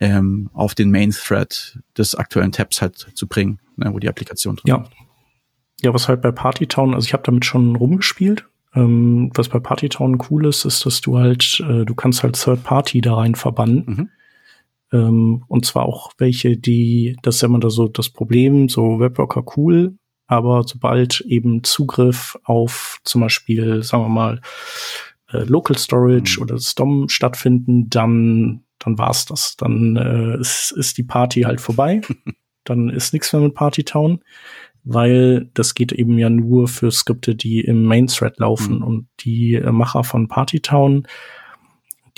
ähm, 0.00 0.50
auf 0.52 0.74
den 0.74 0.90
Main 0.90 1.10
Thread 1.10 1.78
des 1.96 2.14
aktuellen 2.14 2.52
Tabs 2.52 2.82
halt 2.82 2.96
zu 2.96 3.26
bringen, 3.26 3.60
ne, 3.76 3.92
wo 3.92 3.98
die 3.98 4.08
Applikation 4.08 4.56
drin 4.56 4.68
ja. 4.68 4.84
ja, 5.80 5.94
was 5.94 6.08
halt 6.08 6.22
bei 6.22 6.32
Partytown, 6.32 6.94
also 6.94 7.06
ich 7.06 7.12
habe 7.12 7.22
damit 7.24 7.44
schon 7.44 7.76
rumgespielt. 7.76 8.46
Ähm, 8.74 9.30
was 9.34 9.50
bei 9.50 9.60
Partytown 9.60 10.18
cool 10.30 10.46
ist, 10.46 10.64
ist, 10.64 10.86
dass 10.86 11.02
du 11.02 11.18
halt, 11.18 11.60
äh, 11.60 11.84
du 11.84 11.94
kannst 11.94 12.22
halt 12.22 12.40
Third 12.40 12.64
Party 12.64 13.02
da 13.02 13.16
rein 13.16 13.34
verbannen. 13.34 13.84
Mhm. 13.86 14.08
Ähm, 14.92 15.44
und 15.46 15.66
zwar 15.66 15.84
auch 15.84 16.12
welche, 16.18 16.56
die, 16.56 17.16
das 17.22 17.36
ist 17.36 17.42
ja 17.42 17.48
immer 17.48 17.60
da 17.60 17.70
so 17.70 17.88
das 17.88 18.08
Problem, 18.08 18.68
so 18.68 18.98
Webworker 18.98 19.44
cool, 19.56 19.96
aber 20.26 20.64
sobald 20.66 21.20
eben 21.20 21.62
Zugriff 21.64 22.38
auf 22.44 23.00
zum 23.04 23.20
Beispiel, 23.20 23.82
sagen 23.82 24.04
wir 24.04 24.08
mal, 24.08 24.40
äh, 25.32 25.44
Local 25.44 25.76
Storage 25.76 26.36
mhm. 26.36 26.42
oder 26.42 26.58
STOM 26.58 27.08
stattfinden, 27.08 27.88
dann, 27.88 28.64
dann 28.78 28.98
war's 28.98 29.26
das. 29.26 29.56
Dann 29.56 29.96
äh, 29.96 30.40
ist, 30.40 30.72
ist 30.72 30.98
die 30.98 31.04
Party 31.04 31.42
halt 31.42 31.60
vorbei. 31.60 32.00
dann 32.64 32.90
ist 32.90 33.12
nichts 33.12 33.32
mehr 33.32 33.42
mit 33.42 33.54
Partytown, 33.54 34.20
weil 34.84 35.50
das 35.54 35.74
geht 35.74 35.92
eben 35.92 36.18
ja 36.18 36.30
nur 36.30 36.68
für 36.68 36.90
Skripte, 36.90 37.34
die 37.34 37.60
im 37.60 37.84
Main 37.84 38.06
Thread 38.06 38.38
laufen. 38.38 38.76
Mhm. 38.76 38.82
Und 38.82 39.08
die 39.20 39.54
äh, 39.54 39.72
Macher 39.72 40.04
von 40.04 40.28
Partytown, 40.28 41.06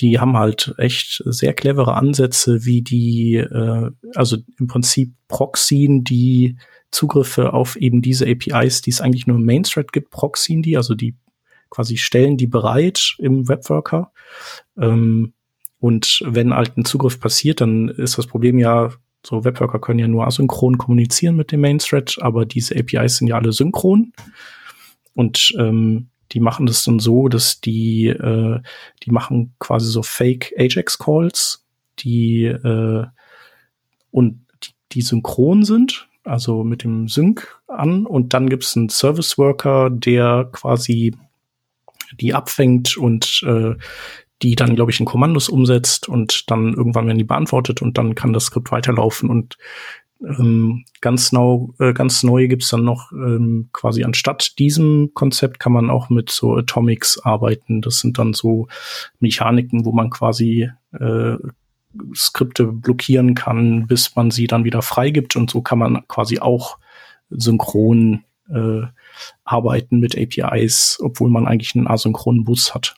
die 0.00 0.18
haben 0.18 0.36
halt 0.36 0.74
echt 0.78 1.22
sehr 1.24 1.54
clevere 1.54 1.94
Ansätze, 1.94 2.64
wie 2.64 2.82
die, 2.82 3.36
äh, 3.36 3.90
also 4.14 4.38
im 4.58 4.66
Prinzip 4.66 5.14
Proxyen, 5.28 6.04
die 6.04 6.56
Zugriffe 6.90 7.52
auf 7.52 7.76
eben 7.76 8.02
diese 8.02 8.26
APIs, 8.26 8.80
die 8.82 8.90
es 8.90 9.00
eigentlich 9.00 9.26
nur 9.26 9.36
im 9.36 9.44
Main 9.44 9.64
Thread 9.64 9.92
gibt, 9.92 10.10
proxyen 10.10 10.62
die, 10.62 10.76
also 10.76 10.94
die 10.94 11.16
quasi 11.70 11.96
stellen 11.96 12.36
die 12.36 12.46
bereit 12.46 13.16
im 13.18 13.48
Webworker. 13.48 14.12
Ähm, 14.78 15.32
und 15.80 16.22
wenn 16.24 16.54
halt 16.54 16.76
ein 16.76 16.84
Zugriff 16.84 17.20
passiert, 17.20 17.60
dann 17.60 17.88
ist 17.88 18.16
das 18.16 18.26
Problem 18.26 18.58
ja, 18.58 18.90
so 19.26 19.44
Webworker 19.44 19.78
können 19.78 19.98
ja 19.98 20.08
nur 20.08 20.26
asynchron 20.26 20.78
kommunizieren 20.78 21.36
mit 21.36 21.52
dem 21.52 21.60
Main 21.60 21.78
Thread, 21.78 22.18
aber 22.20 22.46
diese 22.46 22.76
APIs 22.76 23.18
sind 23.18 23.28
ja 23.28 23.36
alle 23.36 23.52
synchron. 23.52 24.12
Und 25.14 25.54
ähm, 25.58 26.08
die 26.32 26.40
machen 26.40 26.66
das 26.66 26.84
dann 26.84 26.98
so, 26.98 27.28
dass 27.28 27.60
die, 27.60 28.06
äh, 28.06 28.60
die 29.02 29.10
machen 29.10 29.54
quasi 29.58 29.90
so 29.90 30.02
Fake 30.02 30.54
Ajax 30.58 30.98
Calls, 30.98 31.64
die 31.98 32.44
äh, 32.44 33.06
und 34.10 34.46
die, 34.62 34.70
die 34.92 35.02
synchron 35.02 35.64
sind, 35.64 36.08
also 36.24 36.64
mit 36.64 36.82
dem 36.82 37.08
Sync 37.08 37.60
an. 37.68 38.06
Und 38.06 38.34
dann 38.34 38.48
gibt 38.48 38.64
es 38.64 38.76
einen 38.76 38.88
Service 38.88 39.38
Worker, 39.38 39.90
der 39.90 40.48
quasi 40.52 41.14
die 42.20 42.34
abfängt 42.34 42.96
und 42.96 43.42
äh, 43.46 43.74
die 44.42 44.56
dann, 44.56 44.74
glaube 44.74 44.90
ich, 44.90 45.00
in 45.00 45.06
Kommandos 45.06 45.48
umsetzt 45.48 46.08
und 46.08 46.50
dann 46.50 46.74
irgendwann 46.74 47.06
werden 47.06 47.18
die 47.18 47.24
beantwortet 47.24 47.82
und 47.82 47.96
dann 47.96 48.14
kann 48.14 48.32
das 48.32 48.46
Skript 48.46 48.70
weiterlaufen 48.72 49.30
und 49.30 49.56
ähm, 50.22 50.84
ganz, 51.00 51.32
neu, 51.32 51.66
äh, 51.78 51.92
ganz 51.92 52.22
neu 52.22 52.48
gibt's 52.48 52.68
dann 52.68 52.84
noch 52.84 53.12
ähm, 53.12 53.68
quasi 53.72 54.04
anstatt 54.04 54.58
diesem 54.58 55.10
Konzept 55.14 55.58
kann 55.60 55.72
man 55.72 55.90
auch 55.90 56.08
mit 56.08 56.30
so 56.30 56.54
Atomics 56.54 57.18
arbeiten. 57.18 57.82
Das 57.82 57.98
sind 57.98 58.18
dann 58.18 58.32
so 58.32 58.68
Mechaniken, 59.18 59.84
wo 59.84 59.92
man 59.92 60.10
quasi 60.10 60.70
äh, 60.92 61.36
Skripte 62.14 62.66
blockieren 62.66 63.34
kann, 63.34 63.86
bis 63.86 64.16
man 64.16 64.30
sie 64.30 64.46
dann 64.46 64.64
wieder 64.64 64.82
freigibt 64.82 65.36
und 65.36 65.50
so 65.50 65.62
kann 65.62 65.78
man 65.78 66.06
quasi 66.08 66.38
auch 66.38 66.78
synchron 67.30 68.24
äh, 68.48 68.82
arbeiten 69.44 69.98
mit 69.98 70.16
APIs, 70.16 70.98
obwohl 71.02 71.30
man 71.30 71.46
eigentlich 71.46 71.74
einen 71.74 71.86
asynchronen 71.86 72.44
Bus 72.44 72.74
hat. 72.74 72.96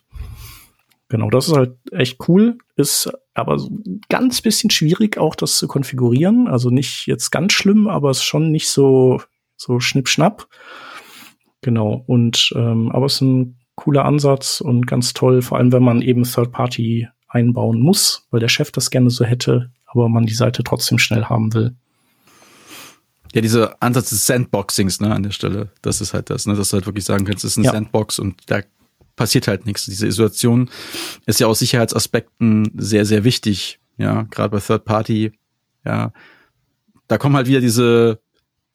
Genau, 1.09 1.31
das 1.31 1.49
ist 1.49 1.55
halt 1.55 1.77
echt 1.93 2.29
cool, 2.29 2.59
ist 2.75 3.13
aber 3.33 3.59
so 3.59 3.69
ein 3.69 4.01
ganz 4.09 4.43
bisschen 4.43 4.71
schwierig 4.71 5.19
auch 5.19 5.37
das 5.37 5.57
zu 5.59 5.69
konfigurieren. 5.69 6.49
Also 6.49 6.71
nicht 6.71 7.07
jetzt 7.07 7.31
ganz 7.31 7.53
schlimm, 7.53 7.87
aber 7.87 8.11
es 8.11 8.19
ist 8.19 8.25
schon 8.25 8.51
nicht 8.51 8.69
so, 8.69 9.21
so 9.57 9.79
schnipp-schnapp. 9.79 10.49
Genau, 11.61 12.03
und 12.07 12.53
ähm, 12.57 12.91
aber 12.93 13.07
es 13.07 13.17
ist 13.17 13.21
ein 13.21 13.59
cooler 13.77 14.05
Ansatz 14.05 14.61
und 14.61 14.87
ganz 14.87 15.13
toll, 15.13 15.43
vor 15.43 15.59
allem 15.59 15.73
wenn 15.73 15.83
man 15.83 16.03
eben 16.03 16.25
Third 16.25 16.51
Party 16.51 17.09
einbauen 17.29 17.81
muss, 17.81 18.27
weil 18.31 18.41
der 18.41 18.49
Chef 18.49 18.73
das 18.73 18.91
gerne 18.91 19.11
so 19.11 19.25
hätte, 19.25 19.71
aber 19.87 20.09
man 20.09 20.27
die 20.27 20.35
Seite 20.35 20.65
trotzdem 20.65 20.99
schnell 20.99 21.27
haben 21.27 21.55
will. 21.55 21.77
Ja, 23.37 23.43
dieser 23.43 23.77
Ansatz 23.83 24.09
des 24.09 24.25
Sandboxings, 24.25 24.99
ne, 25.03 25.15
an 25.15 25.23
der 25.23 25.31
Stelle, 25.31 25.71
das 25.83 26.01
ist 26.01 26.15
halt 26.15 26.31
das, 26.31 26.47
ne, 26.47 26.55
dass 26.55 26.71
du 26.71 26.77
halt 26.77 26.87
wirklich 26.87 27.05
sagen 27.05 27.27
kannst, 27.27 27.45
es 27.45 27.51
ist 27.51 27.57
ein 27.59 27.65
ja. 27.65 27.73
Sandbox 27.73 28.19
und 28.19 28.41
da 28.47 28.63
passiert 29.15 29.47
halt 29.47 29.67
nichts. 29.67 29.85
Diese 29.85 30.07
Isolation 30.07 30.71
ist 31.27 31.39
ja 31.39 31.47
aus 31.47 31.59
Sicherheitsaspekten 31.59 32.71
sehr, 32.79 33.05
sehr 33.05 33.25
wichtig, 33.25 33.79
ja, 33.99 34.23
gerade 34.23 34.49
bei 34.49 34.61
Third 34.61 34.87
Party, 34.87 35.33
ja. 35.85 36.15
Da 37.09 37.19
kommen 37.19 37.37
halt 37.37 37.47
wieder 37.47 37.61
diese 37.61 38.21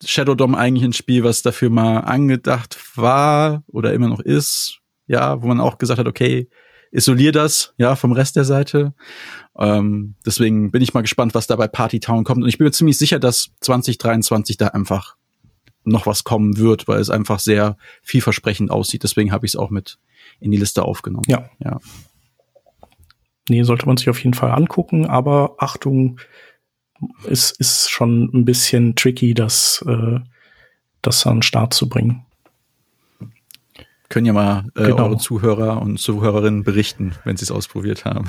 Shadow 0.05 0.35
DOM 0.35 0.53
eigentlich 0.53 0.83
ins 0.83 0.97
Spiel, 0.97 1.23
was 1.23 1.41
dafür 1.41 1.71
mal 1.71 2.01
angedacht 2.01 2.77
war 2.95 3.63
oder 3.65 3.93
immer 3.93 4.09
noch 4.09 4.19
ist, 4.19 4.77
ja, 5.07 5.41
wo 5.41 5.47
man 5.47 5.59
auch 5.59 5.79
gesagt 5.79 5.97
hat, 5.99 6.07
okay, 6.07 6.49
isolier 6.91 7.31
das, 7.31 7.73
ja, 7.77 7.95
vom 7.95 8.11
Rest 8.11 8.35
der 8.35 8.45
Seite. 8.45 8.93
Ähm, 9.57 10.15
deswegen 10.25 10.71
bin 10.71 10.81
ich 10.81 10.93
mal 10.93 11.01
gespannt, 11.01 11.33
was 11.33 11.47
da 11.47 11.55
bei 11.55 11.67
Party 11.67 11.99
Town 11.99 12.23
kommt. 12.23 12.43
Und 12.43 12.49
ich 12.49 12.57
bin 12.57 12.65
mir 12.65 12.71
ziemlich 12.71 12.97
sicher, 12.97 13.19
dass 13.19 13.51
2023 13.61 14.57
da 14.57 14.67
einfach 14.67 15.15
noch 15.83 16.05
was 16.05 16.23
kommen 16.23 16.57
wird, 16.57 16.87
weil 16.87 16.99
es 16.99 17.09
einfach 17.09 17.39
sehr 17.39 17.77
vielversprechend 18.03 18.69
aussieht. 18.69 19.03
Deswegen 19.03 19.31
habe 19.31 19.45
ich 19.45 19.53
es 19.53 19.55
auch 19.55 19.71
mit 19.71 19.97
in 20.39 20.51
die 20.51 20.57
Liste 20.57 20.83
aufgenommen. 20.83 21.25
Ja. 21.27 21.49
ja. 21.59 21.79
Nee, 23.49 23.63
sollte 23.63 23.87
man 23.87 23.97
sich 23.97 24.09
auf 24.09 24.23
jeden 24.23 24.35
Fall 24.35 24.51
angucken, 24.51 25.07
aber 25.07 25.55
Achtung, 25.57 26.19
es 27.27 27.51
ist 27.51 27.89
schon 27.89 28.29
ein 28.33 28.45
bisschen 28.45 28.95
tricky, 28.95 29.33
das, 29.33 29.83
äh, 29.87 30.19
das 31.01 31.25
an 31.25 31.37
den 31.37 31.41
Start 31.41 31.73
zu 31.73 31.89
bringen 31.89 32.25
können 34.11 34.27
ja 34.27 34.33
mal 34.33 34.65
äh, 34.75 34.87
genau. 34.87 35.05
eure 35.05 35.17
Zuhörer 35.17 35.81
und 35.81 35.97
Zuhörerinnen 35.97 36.63
berichten, 36.63 37.13
wenn 37.23 37.37
sie 37.37 37.45
es 37.45 37.51
ausprobiert 37.51 38.05
haben. 38.05 38.25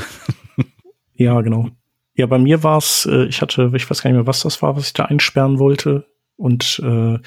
ja, 1.14 1.38
genau. 1.42 1.68
Ja, 2.14 2.26
bei 2.26 2.38
mir 2.38 2.62
war 2.62 2.78
es, 2.78 3.04
äh, 3.06 3.24
ich 3.24 3.42
hatte, 3.42 3.70
ich 3.74 3.90
weiß 3.90 4.02
gar 4.02 4.10
nicht 4.10 4.16
mehr, 4.16 4.26
was 4.26 4.42
das 4.42 4.62
war, 4.62 4.76
was 4.76 4.86
ich 4.86 4.92
da 4.92 5.06
einsperren 5.06 5.58
wollte. 5.58 6.06
Und 6.36 6.80
äh, 6.84 7.18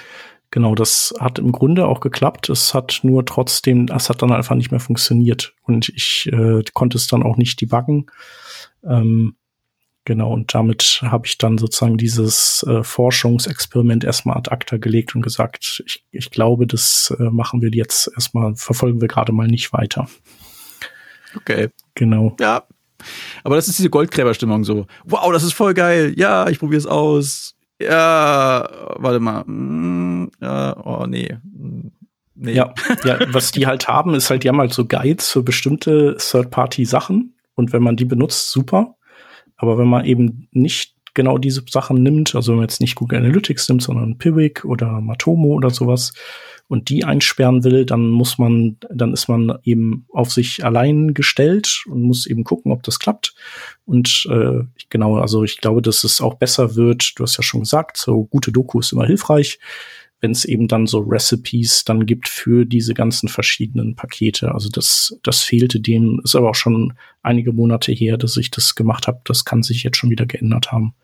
genau, 0.51 0.73
das 0.73 1.13
hat 1.19 1.37
im 1.37 1.51
Grunde 1.51 1.85
auch 1.85 1.99
geklappt. 1.99 2.49
Es 2.49 2.73
hat 2.73 3.01
nur 3.03 3.25
trotzdem, 3.25 3.87
es 3.93 4.09
hat 4.09 4.21
dann 4.21 4.31
einfach 4.31 4.55
nicht 4.55 4.71
mehr 4.71 4.79
funktioniert. 4.79 5.53
Und 5.63 5.89
ich 5.89 6.29
äh, 6.31 6.63
konnte 6.73 6.97
es 6.97 7.07
dann 7.07 7.23
auch 7.23 7.37
nicht 7.37 7.59
debuggen. 7.61 8.07
Ähm, 8.83 9.35
Genau, 10.05 10.31
und 10.31 10.53
damit 10.53 11.01
habe 11.01 11.25
ich 11.25 11.39
dann 11.39 11.57
sozusagen 11.57 11.97
dieses 11.97 12.63
äh, 12.67 12.83
Forschungsexperiment 12.83 14.03
erstmal 14.03 14.37
ad 14.37 14.51
acta 14.51 14.77
gelegt 14.77 15.15
und 15.15 15.23
gesagt, 15.23 15.81
ich, 15.83 16.05
ich 16.11 16.29
glaube, 16.29 16.67
das 16.67 17.11
äh, 17.19 17.23
machen 17.23 17.63
wir 17.63 17.71
jetzt 17.71 18.11
erstmal, 18.13 18.55
verfolgen 18.55 19.01
wir 19.01 19.07
gerade 19.07 19.31
mal 19.31 19.47
nicht 19.47 19.73
weiter. 19.73 20.07
Okay. 21.35 21.69
Genau. 21.95 22.35
Ja. 22.39 22.63
Aber 23.43 23.55
das 23.55 23.67
ist 23.67 23.79
diese 23.79 23.89
Goldgräberstimmung 23.89 24.63
so. 24.63 24.85
Wow, 25.05 25.31
das 25.31 25.43
ist 25.43 25.53
voll 25.53 25.73
geil. 25.73 26.13
Ja, 26.15 26.47
ich 26.49 26.59
probiere 26.59 26.79
es 26.79 26.87
aus. 26.87 27.55
Ja, 27.81 28.69
warte 28.97 29.19
mal. 29.19 29.43
Mm, 29.45 30.31
ja, 30.39 30.77
oh 30.85 31.05
nee. 31.07 31.35
nee. 32.35 32.53
Ja, 32.53 32.73
ja, 33.03 33.19
was 33.33 33.51
die 33.51 33.65
halt 33.65 33.87
haben, 33.87 34.13
ist 34.13 34.29
halt, 34.29 34.43
die 34.43 34.49
haben 34.49 34.59
halt 34.59 34.73
so 34.73 34.85
Guides 34.85 35.31
für 35.31 35.41
bestimmte 35.41 36.15
Third-Party-Sachen. 36.19 37.33
Und 37.55 37.73
wenn 37.73 37.83
man 37.83 37.95
die 37.95 38.05
benutzt, 38.05 38.51
super. 38.51 38.95
Aber 39.57 39.77
wenn 39.77 39.87
man 39.87 40.05
eben 40.05 40.47
nicht 40.51 40.95
genau 41.15 41.37
diese 41.37 41.63
Sachen 41.67 42.03
nimmt, 42.03 42.35
also 42.35 42.51
wenn 42.51 42.57
man 42.57 42.65
jetzt 42.65 42.81
nicht 42.81 42.95
Google 42.95 43.19
Analytics 43.19 43.67
nimmt, 43.69 43.81
sondern 43.81 44.17
Piwik 44.17 44.65
oder 44.65 45.01
Matomo 45.01 45.53
oder 45.53 45.69
sowas 45.69 46.13
und 46.67 46.89
die 46.89 47.05
einsperren 47.05 47.63
will, 47.63 47.85
dann 47.85 48.09
muss 48.09 48.37
man, 48.37 48.77
dann 48.89 49.13
ist 49.13 49.27
man 49.27 49.57
eben 49.63 50.05
auf 50.11 50.31
sich 50.31 50.65
allein 50.65 51.13
gestellt 51.13 51.83
und 51.87 52.03
muss 52.03 52.27
eben 52.27 52.43
gucken, 52.43 52.71
ob 52.71 52.83
das 52.83 52.99
klappt. 52.99 53.33
Und 53.85 54.27
äh, 54.29 54.63
genau, 54.89 55.17
also 55.17 55.43
ich 55.43 55.57
glaube, 55.57 55.81
dass 55.81 56.03
es 56.03 56.21
auch 56.21 56.35
besser 56.35 56.75
wird. 56.75 57.13
Du 57.15 57.23
hast 57.23 57.37
ja 57.37 57.43
schon 57.43 57.61
gesagt, 57.61 57.97
so 57.97 58.25
gute 58.25 58.51
Doku 58.51 58.79
ist 58.79 58.91
immer 58.91 59.05
hilfreich 59.05 59.59
wenn 60.25 60.31
es 60.31 60.43
eben 60.43 60.67
dann 60.67 60.87
so 60.87 61.01
Recipes 61.01 61.85
dann 61.85 62.07
gibt 62.07 62.27
für 62.27 62.65
diese 62.65 62.95
ganzen 62.95 63.29
verschiedenen 63.29 63.95
Pakete. 63.95 64.51
Also 64.55 64.69
das, 64.69 65.15
das 65.21 65.43
fehlte 65.43 65.79
dem, 65.79 66.19
ist 66.23 66.35
aber 66.35 66.49
auch 66.49 66.55
schon 66.55 66.93
einige 67.21 67.53
Monate 67.53 67.91
her, 67.91 68.17
dass 68.17 68.35
ich 68.35 68.49
das 68.49 68.73
gemacht 68.73 69.05
habe. 69.05 69.21
Das 69.25 69.45
kann 69.45 69.61
sich 69.61 69.83
jetzt 69.83 69.97
schon 69.97 70.09
wieder 70.09 70.25
geändert 70.25 70.71
haben. 70.71 70.95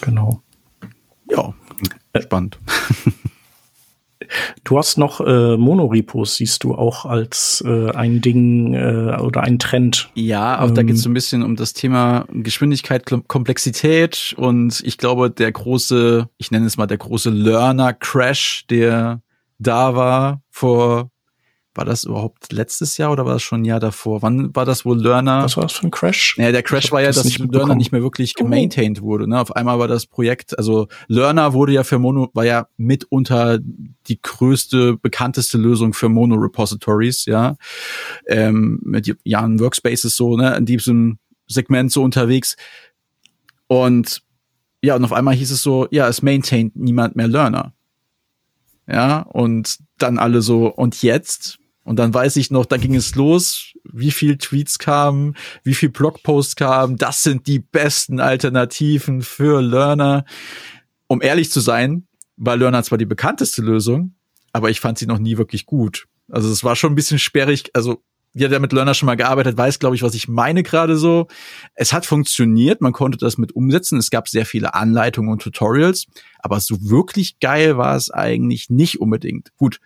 Genau. 0.00 0.40
Ja, 1.30 1.52
spannend. 2.18 2.58
Du 4.64 4.78
hast 4.78 4.98
noch 4.98 5.20
äh, 5.20 5.56
Monorepos, 5.56 6.36
siehst 6.36 6.64
du 6.64 6.74
auch 6.74 7.04
als 7.04 7.62
äh, 7.66 7.90
ein 7.90 8.20
Ding 8.20 8.74
äh, 8.74 9.16
oder 9.20 9.42
ein 9.42 9.58
Trend. 9.58 10.10
Ja, 10.14 10.60
auch 10.60 10.68
ähm, 10.68 10.74
da 10.74 10.82
geht 10.82 10.96
es 10.96 11.02
so 11.02 11.10
ein 11.10 11.14
bisschen 11.14 11.42
um 11.42 11.56
das 11.56 11.72
Thema 11.72 12.26
Geschwindigkeit, 12.32 13.04
Komplexität 13.26 14.34
und 14.36 14.82
ich 14.84 14.98
glaube, 14.98 15.30
der 15.30 15.50
große, 15.52 16.28
ich 16.38 16.50
nenne 16.50 16.66
es 16.66 16.76
mal 16.76 16.86
der 16.86 16.98
große 16.98 17.30
Learner-Crash, 17.30 18.66
der 18.68 19.22
da 19.58 19.94
war 19.94 20.42
vor 20.50 21.10
war 21.76 21.84
das 21.84 22.04
überhaupt 22.04 22.52
letztes 22.52 22.96
Jahr 22.96 23.12
oder 23.12 23.26
war 23.26 23.34
das 23.34 23.42
schon 23.42 23.62
ein 23.62 23.64
Jahr 23.64 23.80
davor? 23.80 24.22
Wann 24.22 24.54
war 24.54 24.64
das 24.64 24.84
wohl 24.84 25.00
Learner? 25.00 25.44
Was 25.44 25.56
war 25.56 25.64
das 25.64 25.72
für 25.72 25.86
ein 25.86 25.90
Crash? 25.90 26.36
Ja, 26.38 26.52
der 26.52 26.62
Crash 26.62 26.90
war 26.92 27.00
ja, 27.00 27.08
das 27.08 27.16
dass 27.16 27.24
nicht 27.24 27.38
Learner 27.38 27.74
nicht 27.74 27.92
mehr 27.92 28.02
wirklich 28.02 28.34
oh. 28.38 28.44
gemaintained 28.44 29.02
wurde. 29.02 29.28
Ne? 29.28 29.40
Auf 29.40 29.54
einmal 29.54 29.78
war 29.78 29.88
das 29.88 30.06
Projekt, 30.06 30.58
also 30.58 30.88
Learner 31.08 31.52
wurde 31.52 31.72
ja 31.72 31.84
für 31.84 31.98
Mono, 31.98 32.30
war 32.34 32.44
ja 32.44 32.68
mitunter 32.76 33.58
die 34.08 34.20
größte, 34.20 34.96
bekannteste 34.96 35.58
Lösung 35.58 35.92
für 35.92 36.08
Mono-Repositories, 36.08 37.26
ja. 37.26 37.56
Ähm, 38.26 38.80
mit 38.82 39.16
Jahren 39.24 39.60
Workspaces 39.60 40.16
so, 40.16 40.36
ne, 40.36 40.56
in 40.56 40.66
diesem 40.66 41.18
Segment 41.46 41.92
so 41.92 42.02
unterwegs. 42.02 42.56
Und 43.66 44.22
ja, 44.82 44.94
und 44.94 45.04
auf 45.04 45.12
einmal 45.12 45.34
hieß 45.34 45.50
es 45.50 45.62
so, 45.62 45.88
ja, 45.90 46.08
es 46.08 46.22
maintaint 46.22 46.76
niemand 46.76 47.16
mehr 47.16 47.28
Learner. 47.28 47.72
Ja, 48.88 49.22
und 49.22 49.78
dann 49.98 50.18
alle 50.18 50.42
so, 50.42 50.72
und 50.72 51.02
jetzt? 51.02 51.58
Und 51.86 52.00
dann 52.00 52.12
weiß 52.12 52.34
ich 52.36 52.50
noch, 52.50 52.66
da 52.66 52.78
ging 52.78 52.96
es 52.96 53.14
los, 53.14 53.72
wie 53.84 54.10
viel 54.10 54.38
Tweets 54.38 54.80
kamen, 54.80 55.36
wie 55.62 55.74
viel 55.74 55.88
Blogposts 55.88 56.56
kamen. 56.56 56.96
Das 56.96 57.22
sind 57.22 57.46
die 57.46 57.60
besten 57.60 58.18
Alternativen 58.18 59.22
für 59.22 59.62
Learner. 59.62 60.24
Um 61.06 61.22
ehrlich 61.22 61.52
zu 61.52 61.60
sein, 61.60 62.08
war 62.36 62.56
Learner 62.56 62.82
zwar 62.82 62.98
die 62.98 63.06
bekannteste 63.06 63.62
Lösung, 63.62 64.16
aber 64.52 64.68
ich 64.68 64.80
fand 64.80 64.98
sie 64.98 65.06
noch 65.06 65.20
nie 65.20 65.38
wirklich 65.38 65.64
gut. 65.64 66.08
Also 66.28 66.50
es 66.50 66.64
war 66.64 66.74
schon 66.74 66.92
ein 66.92 66.96
bisschen 66.96 67.20
sperrig. 67.20 67.70
Also 67.72 68.02
jeder, 68.34 68.48
der 68.48 68.60
mit 68.60 68.72
Learner 68.72 68.94
schon 68.94 69.06
mal 69.06 69.14
gearbeitet, 69.14 69.56
weiß, 69.56 69.78
glaube 69.78 69.94
ich, 69.94 70.02
was 70.02 70.14
ich 70.14 70.26
meine 70.26 70.64
gerade 70.64 70.96
so. 70.96 71.28
Es 71.74 71.92
hat 71.92 72.04
funktioniert, 72.04 72.80
man 72.80 72.92
konnte 72.92 73.16
das 73.16 73.38
mit 73.38 73.54
umsetzen. 73.54 73.96
Es 73.96 74.10
gab 74.10 74.28
sehr 74.28 74.44
viele 74.44 74.74
Anleitungen 74.74 75.30
und 75.30 75.40
Tutorials, 75.40 76.06
aber 76.40 76.58
so 76.58 76.76
wirklich 76.82 77.38
geil 77.38 77.78
war 77.78 77.94
es 77.94 78.10
eigentlich 78.10 78.70
nicht 78.70 79.00
unbedingt. 79.00 79.56
Gut, 79.56 79.80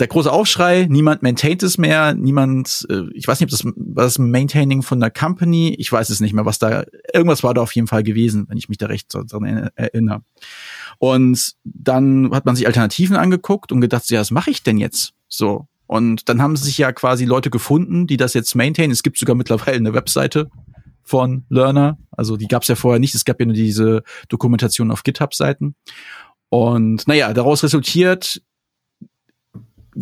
der 0.00 0.08
große 0.08 0.32
Aufschrei, 0.32 0.86
niemand 0.88 1.22
maintaint 1.22 1.62
es 1.62 1.78
mehr, 1.78 2.14
niemand, 2.14 2.86
äh, 2.90 3.04
ich 3.14 3.28
weiß 3.28 3.40
nicht, 3.40 3.46
ob 3.46 3.50
das 3.50 3.64
war 3.64 4.04
das 4.04 4.18
Maintaining 4.18 4.82
von 4.82 4.98
der 4.98 5.10
Company, 5.10 5.74
ich 5.78 5.92
weiß 5.92 6.10
es 6.10 6.20
nicht 6.20 6.32
mehr, 6.32 6.46
was 6.46 6.58
da, 6.58 6.84
irgendwas 7.12 7.42
war 7.42 7.54
da 7.54 7.60
auf 7.60 7.74
jeden 7.74 7.86
Fall 7.86 8.02
gewesen, 8.02 8.46
wenn 8.48 8.56
ich 8.56 8.68
mich 8.68 8.78
da 8.78 8.86
recht 8.86 9.14
daran 9.14 9.70
erinnere. 9.74 10.22
Und 10.98 11.54
dann 11.64 12.30
hat 12.32 12.46
man 12.46 12.56
sich 12.56 12.66
Alternativen 12.66 13.16
angeguckt 13.16 13.72
und 13.72 13.80
gedacht, 13.80 14.08
ja, 14.10 14.20
was 14.20 14.30
mache 14.30 14.50
ich 14.50 14.62
denn 14.62 14.78
jetzt? 14.78 15.12
So. 15.28 15.66
Und 15.86 16.28
dann 16.28 16.40
haben 16.40 16.56
sich 16.56 16.78
ja 16.78 16.92
quasi 16.92 17.24
Leute 17.24 17.50
gefunden, 17.50 18.06
die 18.06 18.16
das 18.16 18.34
jetzt 18.34 18.54
maintainen. 18.54 18.92
Es 18.92 19.02
gibt 19.02 19.18
sogar 19.18 19.34
mittlerweile 19.34 19.76
eine 19.76 19.92
Webseite 19.92 20.48
von 21.02 21.44
Learner. 21.48 21.98
Also 22.12 22.36
die 22.36 22.46
gab 22.46 22.62
es 22.62 22.68
ja 22.68 22.76
vorher 22.76 23.00
nicht. 23.00 23.14
Es 23.14 23.24
gab 23.24 23.40
ja 23.40 23.46
nur 23.46 23.56
diese 23.56 24.04
Dokumentation 24.28 24.92
auf 24.92 25.02
GitHub-Seiten. 25.02 25.74
Und 26.48 27.08
naja, 27.08 27.32
daraus 27.32 27.62
resultiert 27.64 28.40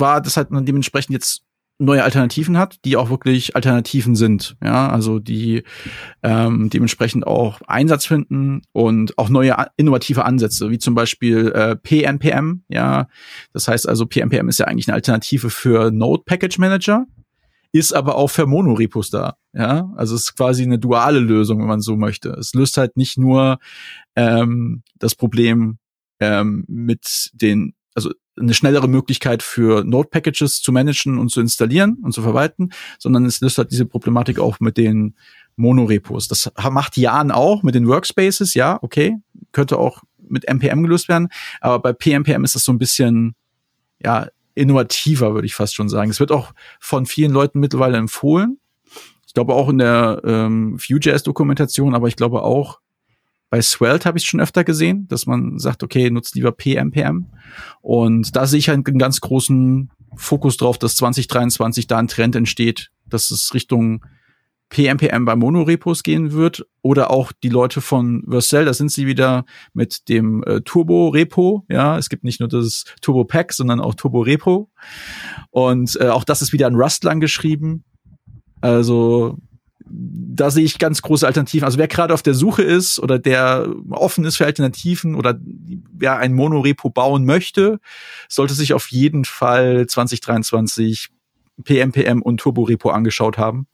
war, 0.01 0.21
dass 0.21 0.37
halt 0.37 0.51
man 0.51 0.67
dementsprechend 0.67 1.15
jetzt 1.15 1.45
neue 1.79 2.03
Alternativen 2.03 2.59
hat, 2.59 2.85
die 2.85 2.97
auch 2.97 3.09
wirklich 3.09 3.55
Alternativen 3.55 4.17
sind, 4.17 4.57
ja, 4.63 4.89
also 4.89 5.21
die 5.21 5.63
ähm, 6.25 6.71
dementsprechend 6.71 7.27
auch 7.27 7.61
Einsatz 7.67 8.05
finden 8.05 8.63
und 8.73 9.17
auch 9.17 9.29
neue 9.29 9.55
innovative 9.77 10.25
Ansätze, 10.25 10.71
wie 10.71 10.79
zum 10.79 10.97
Beispiel 10.97 11.53
äh, 11.53 11.77
PNPM, 11.77 12.65
ja, 12.69 13.07
das 13.53 13.69
heißt 13.69 13.89
also 13.89 14.07
PNPM 14.07 14.49
ist 14.49 14.59
ja 14.59 14.67
eigentlich 14.67 14.89
eine 14.89 14.97
Alternative 14.97 15.51
für 15.51 15.93
Node 15.93 16.25
Package 16.27 16.59
Manager, 16.59 17.07
ist 17.71 17.93
aber 17.93 18.17
auch 18.17 18.29
für 18.29 18.47
Monorepos 18.47 19.11
da, 19.11 19.37
ja, 19.53 19.89
also 19.97 20.17
es 20.17 20.23
ist 20.23 20.37
quasi 20.37 20.65
eine 20.65 20.81
duale 20.81 21.21
Lösung, 21.21 21.61
wenn 21.61 21.69
man 21.69 21.81
so 21.81 21.97
möchte. 21.97 22.31
Es 22.31 22.55
löst 22.55 22.77
halt 22.77 22.97
nicht 22.97 23.19
nur 23.19 23.61
ähm, 24.17 24.83
das 24.97 25.15
Problem 25.15 25.79
ähm, 26.19 26.65
mit 26.67 27.31
den 27.35 27.75
also 27.95 28.13
eine 28.39 28.55
schnellere 28.55 28.89
Möglichkeit 28.89 29.43
für 29.43 29.85
Node-Packages 29.85 30.61
zu 30.63 30.73
managen 30.73 31.19
und 31.19 31.31
zu 31.31 31.41
installieren 31.41 31.99
und 32.03 32.13
zu 32.13 32.23
verwalten, 32.23 32.71
sondern 32.99 33.25
es 33.25 33.41
löst 33.41 33.59
halt 33.59 33.71
diese 33.71 33.87
Problematik 33.87 34.39
auch 34.39 34.61
mit 34.61 34.77
den 34.77 35.15
Monorepos. 35.57 36.29
Das 36.29 36.51
macht 36.71 36.97
Jan 36.97 37.31
auch 37.31 37.63
mit 37.63 37.75
den 37.75 37.89
Workspaces, 37.89 38.55
ja, 38.55 38.79
okay, 38.83 39.17
könnte 39.53 39.79
auch 39.79 40.03
mit 40.29 40.47
NPM 40.47 40.83
gelöst 40.83 41.09
werden, 41.09 41.29
aber 41.61 41.81
bei 41.81 41.93
PNPM 41.93 42.45
ist 42.45 42.55
das 42.55 42.65
so 42.65 42.73
ein 42.73 42.79
bisschen, 42.79 43.35
ja, 44.03 44.29
innovativer, 44.55 45.35
würde 45.35 45.47
ich 45.47 45.55
fast 45.55 45.75
schon 45.75 45.89
sagen. 45.89 46.11
Es 46.11 46.19
wird 46.19 46.33
auch 46.33 46.53
von 46.81 47.07
vielen 47.07 47.31
Leuten 47.31 47.61
mittlerweile 47.61 47.97
empfohlen. 47.97 48.59
Ich 49.27 49.33
glaube 49.33 49.55
auch 49.55 49.69
in 49.69 49.79
der 49.79 50.21
ähm, 50.25 50.79
Vue.js-Dokumentation, 50.79 51.95
aber 51.95 52.09
ich 52.09 52.17
glaube 52.17 52.43
auch 52.43 52.81
bei 53.51 53.63
Svelte 53.63 54.07
habe 54.07 54.19
ich 54.19 54.27
schon 54.27 54.41
öfter 54.41 54.65
gesehen, 54.65 55.07
dass 55.09 55.27
man 55.27 55.59
sagt, 55.59 55.83
okay, 55.83 56.11
nutzt 56.11 56.35
lieber 56.35 56.53
PMPM. 56.53 57.27
Und 57.81 58.37
da 58.37 58.47
sehe 58.47 58.59
ich 58.59 58.69
halt 58.69 58.87
einen 58.87 58.99
ganz 58.99 59.21
großen 59.21 59.91
Fokus 60.15 60.57
drauf, 60.57 60.79
dass 60.79 60.97
2023 60.97 61.87
da 61.87 61.99
ein 61.99 62.09
Trend 62.09 62.37
entsteht, 62.37 62.91
dass 63.07 63.31
es 63.31 63.55
Richtung 63.55 64.05
PMPM 64.71 65.25
bei 65.25 65.35
Monorepos 65.35 66.03
gehen 66.03 66.33
wird 66.33 66.67
oder 66.83 67.11
auch 67.11 67.33
die 67.33 67.49
Leute 67.49 67.81
von 67.81 68.23
Vercel, 68.29 68.67
da 68.67 68.75
sind 68.75 68.93
sie 68.93 69.07
wieder 69.07 69.45
mit 69.73 70.09
dem 70.11 70.43
äh, 70.45 70.61
Turbo 70.61 71.09
Repo, 71.09 71.65
ja, 71.71 71.97
es 71.97 72.11
gibt 72.11 72.23
nicht 72.23 72.41
nur 72.41 72.51
das 72.51 72.85
Turbo 73.01 73.25
Pack, 73.25 73.55
sondern 73.55 73.81
auch 73.81 73.95
Turbo 73.95 74.21
Repo 74.21 74.71
und 75.51 75.99
äh, 76.01 76.09
auch 76.09 76.25
das 76.25 76.43
ist 76.43 76.53
wieder 76.53 76.69
in 76.69 76.75
Rust 76.75 77.05
lang 77.05 77.21
geschrieben. 77.21 77.85
Also 78.61 79.39
da 79.91 80.51
sehe 80.51 80.65
ich 80.65 80.79
ganz 80.79 81.03
große 81.03 81.27
Alternativen. 81.27 81.65
Also 81.65 81.79
wer 81.79 81.89
gerade 81.89 82.15
auf 82.15 82.23
der 82.23 82.35
Suche 82.35 82.63
ist 82.63 82.99
oder 82.99 83.19
der 83.19 83.69
offen 83.91 84.25
ist 84.25 84.37
für 84.37 84.47
Alternativen 84.47 85.15
oder 85.15 85.39
wer 85.93 86.19
ein 86.19 86.35
Monorepo 86.35 86.91
bauen 86.91 87.25
möchte, 87.25 87.81
sollte 88.29 88.55
sich 88.55 88.73
auf 88.73 88.89
jeden 88.89 89.25
Fall 89.25 89.87
2023 89.87 91.09
PMPM 91.65 92.23
und 92.23 92.39
Turbo 92.39 92.63
Repo 92.63 92.91
angeschaut 92.91 93.39
haben. 93.39 93.67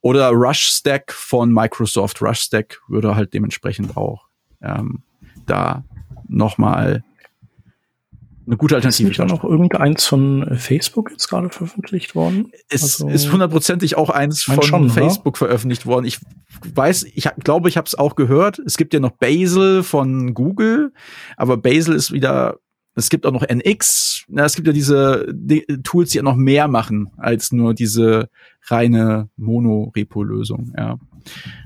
Oder 0.00 0.28
Rush 0.28 0.68
Stack 0.68 1.12
von 1.12 1.52
Microsoft. 1.52 2.22
Rush 2.22 2.40
Stack 2.40 2.80
würde 2.86 3.16
halt 3.16 3.34
dementsprechend 3.34 3.96
auch 3.96 4.28
ähm, 4.62 5.02
da 5.46 5.84
nochmal 6.28 7.02
eine 8.48 8.56
gute 8.56 8.74
Alternative. 8.74 9.10
Ist 9.10 9.18
nicht 9.18 9.32
auch 9.32 9.42
noch 9.42 9.44
irgendeins 9.44 10.06
von 10.06 10.42
äh, 10.42 10.56
Facebook 10.56 11.10
jetzt 11.10 11.28
gerade 11.28 11.50
veröffentlicht 11.50 12.14
worden? 12.14 12.50
Es 12.68 12.82
also, 12.82 13.08
ist 13.08 13.30
hundertprozentig 13.30 13.96
auch 13.96 14.10
eins 14.10 14.42
von 14.42 14.62
schon, 14.62 14.90
Facebook 14.90 15.34
oder? 15.34 15.46
veröffentlicht 15.46 15.86
worden. 15.86 16.06
Ich 16.06 16.18
weiß, 16.74 17.04
ich 17.04 17.28
glaube, 17.44 17.68
ich 17.68 17.76
habe 17.76 17.86
es 17.86 17.94
auch 17.94 18.16
gehört. 18.16 18.58
Es 18.58 18.76
gibt 18.76 18.94
ja 18.94 19.00
noch 19.00 19.12
Basil 19.12 19.82
von 19.82 20.34
Google, 20.34 20.92
aber 21.36 21.58
Basil 21.58 21.94
ist 21.94 22.10
wieder 22.10 22.58
es 22.94 23.10
gibt 23.10 23.26
auch 23.26 23.32
noch 23.32 23.44
NX. 23.48 24.24
Na, 24.28 24.44
es 24.44 24.56
gibt 24.56 24.66
ja 24.66 24.72
diese 24.72 25.26
die 25.32 25.64
Tools, 25.84 26.10
die 26.10 26.16
ja 26.16 26.22
noch 26.24 26.34
mehr 26.34 26.66
machen 26.66 27.10
als 27.16 27.52
nur 27.52 27.72
diese 27.72 28.28
reine 28.66 29.30
Mono-Repo-Lösung. 29.36 30.72
Ja. 30.76 30.98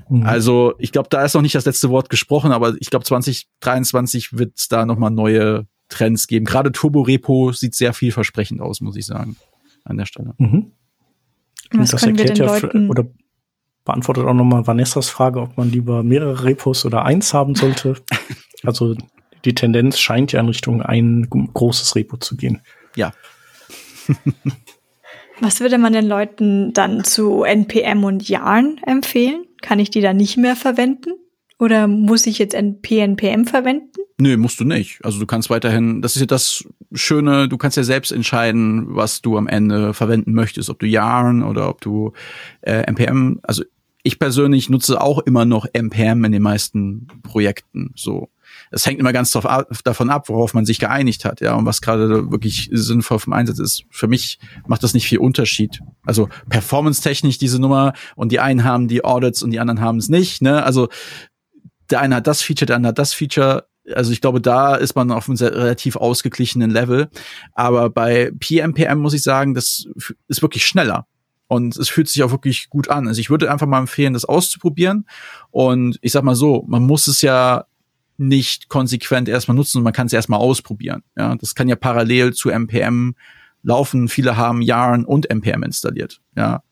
Mhm. 0.09 0.23
Also 0.23 0.75
ich 0.77 0.91
glaube, 0.91 1.09
da 1.09 1.25
ist 1.25 1.33
noch 1.33 1.41
nicht 1.41 1.55
das 1.55 1.65
letzte 1.65 1.89
Wort 1.89 2.11
gesprochen, 2.11 2.51
aber 2.51 2.75
ich 2.79 2.91
glaube, 2.91 3.05
2023 3.05 4.37
wird 4.37 4.71
da 4.71 4.85
noch 4.85 4.99
mal 4.99 5.09
neue 5.09 5.65
Trends 5.93 6.27
geben. 6.27 6.45
Gerade 6.45 6.71
Turbo 6.71 7.01
Repo 7.01 7.51
sieht 7.51 7.75
sehr 7.75 7.93
vielversprechend 7.93 8.61
aus, 8.61 8.81
muss 8.81 8.95
ich 8.95 9.05
sagen, 9.05 9.35
an 9.83 9.97
der 9.97 10.05
Stelle. 10.05 10.33
Mhm. 10.37 10.71
Was 11.71 11.91
das 11.91 12.03
erklärt 12.03 12.37
ja 12.37 12.59
oder 12.89 13.05
beantwortet 13.85 14.25
auch 14.25 14.33
nochmal 14.33 14.65
Vanessas 14.65 15.09
Frage, 15.09 15.41
ob 15.41 15.57
man 15.57 15.69
lieber 15.69 16.03
mehrere 16.03 16.43
Repos 16.43 16.85
oder 16.85 17.03
eins 17.05 17.33
haben 17.33 17.55
sollte. 17.55 17.95
also 18.63 18.95
die 19.45 19.55
Tendenz 19.55 19.99
scheint 19.99 20.31
ja 20.31 20.39
in 20.39 20.47
Richtung 20.47 20.81
ein 20.81 21.27
großes 21.29 21.95
Repo 21.95 22.17
zu 22.17 22.37
gehen. 22.37 22.61
Ja. 22.95 23.11
Was 25.39 25.59
würde 25.59 25.77
man 25.77 25.93
den 25.93 26.07
Leuten 26.07 26.73
dann 26.73 27.03
zu 27.03 27.43
NPM 27.43 28.03
und 28.03 28.29
Yarn 28.29 28.79
empfehlen? 28.85 29.45
Kann 29.61 29.79
ich 29.79 29.89
die 29.89 30.01
da 30.01 30.13
nicht 30.13 30.37
mehr 30.37 30.55
verwenden? 30.55 31.11
Oder 31.63 31.87
muss 31.87 32.27
ich 32.27 32.39
jetzt 32.39 32.57
PNPM 32.81 33.45
verwenden? 33.45 34.01
Nö, 34.17 34.35
musst 34.35 34.59
du 34.59 34.65
nicht. 34.65 34.99
Also 35.01 35.17
du 35.17 35.25
kannst 35.25 35.49
weiterhin, 35.49 36.01
das 36.01 36.17
ist 36.17 36.19
ja 36.19 36.25
das 36.25 36.65
Schöne, 36.91 37.47
du 37.47 37.57
kannst 37.57 37.77
ja 37.77 37.83
selbst 37.83 38.11
entscheiden, 38.11 38.87
was 38.89 39.21
du 39.21 39.37
am 39.37 39.47
Ende 39.47 39.93
verwenden 39.93 40.33
möchtest, 40.33 40.69
ob 40.69 40.79
du 40.79 40.87
Yarn 40.87 41.41
oder 41.41 41.69
ob 41.69 41.79
du 41.79 42.11
äh, 42.63 42.81
NPM, 42.81 43.39
also 43.43 43.63
ich 44.03 44.19
persönlich 44.19 44.69
nutze 44.69 44.99
auch 44.99 45.19
immer 45.19 45.45
noch 45.45 45.65
NPM 45.71 46.25
in 46.25 46.33
den 46.33 46.41
meisten 46.41 47.07
Projekten. 47.23 47.93
So, 47.95 48.27
es 48.71 48.85
hängt 48.85 48.99
immer 48.99 49.13
ganz 49.13 49.31
drauf 49.31 49.45
ab, 49.45 49.69
davon 49.85 50.09
ab, 50.09 50.27
worauf 50.27 50.53
man 50.53 50.65
sich 50.65 50.79
geeinigt 50.79 51.23
hat, 51.23 51.39
ja, 51.39 51.55
und 51.55 51.65
was 51.65 51.81
gerade 51.81 52.29
wirklich 52.29 52.69
sinnvoll 52.73 53.19
vom 53.19 53.31
Einsatz 53.31 53.59
ist. 53.59 53.85
Für 53.89 54.07
mich 54.07 54.37
macht 54.67 54.83
das 54.83 54.93
nicht 54.93 55.07
viel 55.07 55.19
Unterschied. 55.19 55.79
Also 56.05 56.27
performance-technisch 56.49 57.37
diese 57.37 57.59
Nummer 57.59 57.93
und 58.17 58.33
die 58.33 58.41
einen 58.41 58.65
haben 58.65 58.89
die 58.89 59.05
Audits 59.05 59.41
und 59.43 59.51
die 59.51 59.61
anderen 59.61 59.79
haben 59.79 59.97
es 59.97 60.09
nicht. 60.09 60.41
Ne? 60.41 60.63
Also 60.63 60.89
der 61.93 62.01
eine 62.01 62.15
hat 62.15 62.25
das 62.25 62.41
Feature, 62.41 62.65
der 62.65 62.77
andere 62.77 62.89
hat 62.89 62.97
das 62.97 63.13
Feature. 63.13 63.67
Also 63.93 64.11
ich 64.11 64.19
glaube, 64.19 64.41
da 64.41 64.73
ist 64.75 64.95
man 64.95 65.11
auf 65.11 65.29
einem 65.29 65.37
relativ 65.37 65.95
ausgeglichenen 65.95 66.71
Level. 66.71 67.07
Aber 67.53 67.91
bei 67.91 68.31
PMPM 68.39 68.97
muss 68.97 69.13
ich 69.13 69.21
sagen, 69.21 69.53
das 69.53 69.85
ist 70.27 70.41
wirklich 70.41 70.65
schneller. 70.65 71.05
Und 71.47 71.77
es 71.77 71.89
fühlt 71.89 72.09
sich 72.09 72.23
auch 72.23 72.31
wirklich 72.31 72.71
gut 72.71 72.89
an. 72.89 73.07
Also 73.07 73.19
ich 73.19 73.29
würde 73.29 73.51
einfach 73.51 73.67
mal 73.67 73.77
empfehlen, 73.77 74.13
das 74.13 74.25
auszuprobieren. 74.25 75.05
Und 75.51 75.99
ich 76.01 76.11
sag 76.11 76.23
mal 76.23 76.33
so, 76.33 76.65
man 76.67 76.81
muss 76.81 77.05
es 77.05 77.21
ja 77.21 77.65
nicht 78.17 78.69
konsequent 78.69 79.29
erstmal 79.29 79.55
nutzen, 79.55 79.83
man 79.83 79.93
kann 79.93 80.07
es 80.07 80.13
erstmal 80.13 80.39
ausprobieren. 80.39 81.03
Ja, 81.15 81.35
das 81.35 81.53
kann 81.53 81.67
ja 81.69 81.75
parallel 81.75 82.33
zu 82.33 82.49
MPM 82.49 83.13
laufen. 83.61 84.07
Viele 84.07 84.35
haben 84.35 84.63
Yarn 84.63 85.05
und 85.05 85.29
NPM 85.29 85.61
installiert. 85.61 86.21
Ja, 86.35 86.63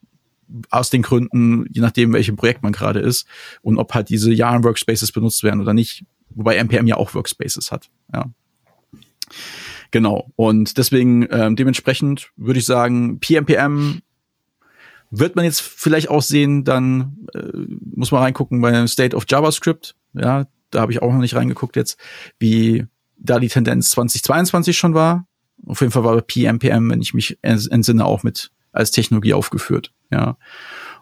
aus 0.69 0.90
den 0.90 1.02
Gründen, 1.02 1.65
je 1.72 1.82
nachdem, 1.82 2.14
welchem 2.14 2.36
Projekt 2.36 2.64
man 2.64 2.72
gerade 2.72 2.99
ist 2.99 3.28
und 3.61 3.78
ob 3.78 3.94
halt 3.94 4.10
diese 4.10 4.32
Yarn 4.32 4.64
Workspaces 4.64 5.11
benutzt 5.11 5.44
werden 5.44 5.61
oder 5.61 5.73
nicht. 5.73 6.06
Wobei 6.30 6.56
NPM 6.56 6.88
ja 6.88 6.98
auch 6.98 7.14
Workspaces 7.14 7.72
hat. 7.72 7.90
Ja. 8.14 8.32
Genau. 9.91 10.32
Und 10.36 10.78
deswegen 10.78 11.28
ähm, 11.30 11.56
dementsprechend 11.56 12.32
würde 12.38 12.60
ich 12.60 12.65
sagen, 12.65 13.19
PMPM 13.19 14.02
wird 15.10 15.36
man 15.36 15.44
jetzt 15.44 15.61
vielleicht 15.61 16.10
auch 16.10 16.22
sehen, 16.22 16.64
dann 16.64 17.18
äh, 17.34 17.40
muss 17.95 18.11
man 18.11 18.22
reingucken 18.22 18.61
bei 18.61 18.88
State 18.88 19.15
of 19.15 19.26
JavaScript. 19.28 19.95
Ja, 20.14 20.48
da 20.72 20.80
habe 20.80 20.94
ich 20.94 21.02
auch 21.02 21.11
noch 21.11 21.19
nicht 21.19 21.36
reingeguckt 21.36 21.76
jetzt, 21.76 21.99
wie 22.40 22.86
da 23.18 23.40
die 23.40 23.49
Tendenz 23.49 23.91
2022 23.91 24.78
schon 24.78 24.94
war. 24.94 25.28
Auf 25.68 25.82
jeden 25.82 25.91
Fall 25.91 26.03
war 26.03 26.19
PMPM, 26.22 26.90
wenn 26.90 27.02
ich 27.02 27.14
mich 27.14 27.38
entsinne, 27.41 28.06
auch 28.06 28.23
mit 28.23 28.52
als 28.72 28.91
Technologie 28.91 29.34
aufgeführt. 29.34 29.91
Ja. 30.11 30.38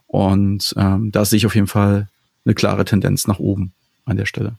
Und 0.07 0.73
ähm, 0.77 1.11
da 1.11 1.25
sehe 1.25 1.37
ich 1.37 1.45
auf 1.45 1.55
jeden 1.55 1.67
Fall 1.67 2.07
eine 2.45 2.55
klare 2.55 2.85
Tendenz 2.85 3.27
nach 3.27 3.39
oben 3.39 3.73
an 4.05 4.17
der 4.17 4.25
Stelle. 4.25 4.55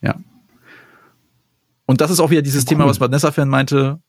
Ja. 0.00 0.16
Und 1.86 2.00
das 2.00 2.10
ist 2.10 2.20
auch 2.20 2.30
wieder 2.30 2.42
dieses 2.42 2.64
cool. 2.64 2.68
Thema, 2.68 2.86
was 2.86 3.00
Vanessa-Fan 3.00 3.48
meinte. 3.48 4.00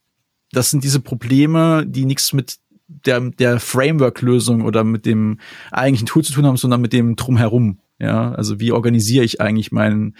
Das 0.51 0.69
sind 0.69 0.83
diese 0.83 1.01
Probleme, 1.01 1.85
die 1.85 2.05
nichts 2.05 2.31
mit 2.31 2.57
der, 2.87 3.19
der 3.19 3.59
Framework-Lösung 3.59 4.61
oder 4.61 4.83
mit 4.83 5.05
dem 5.05 5.39
eigentlichen 5.71 6.07
Tool 6.07 6.23
zu 6.23 6.33
tun 6.33 6.45
haben, 6.45 6.57
sondern 6.57 6.81
mit 6.81 6.93
dem 6.93 7.15
Drumherum. 7.15 7.79
Ja, 7.97 8.33
also 8.33 8.59
wie 8.59 8.73
organisiere 8.73 9.23
ich 9.23 9.39
eigentlich 9.39 9.71
mein, 9.71 10.15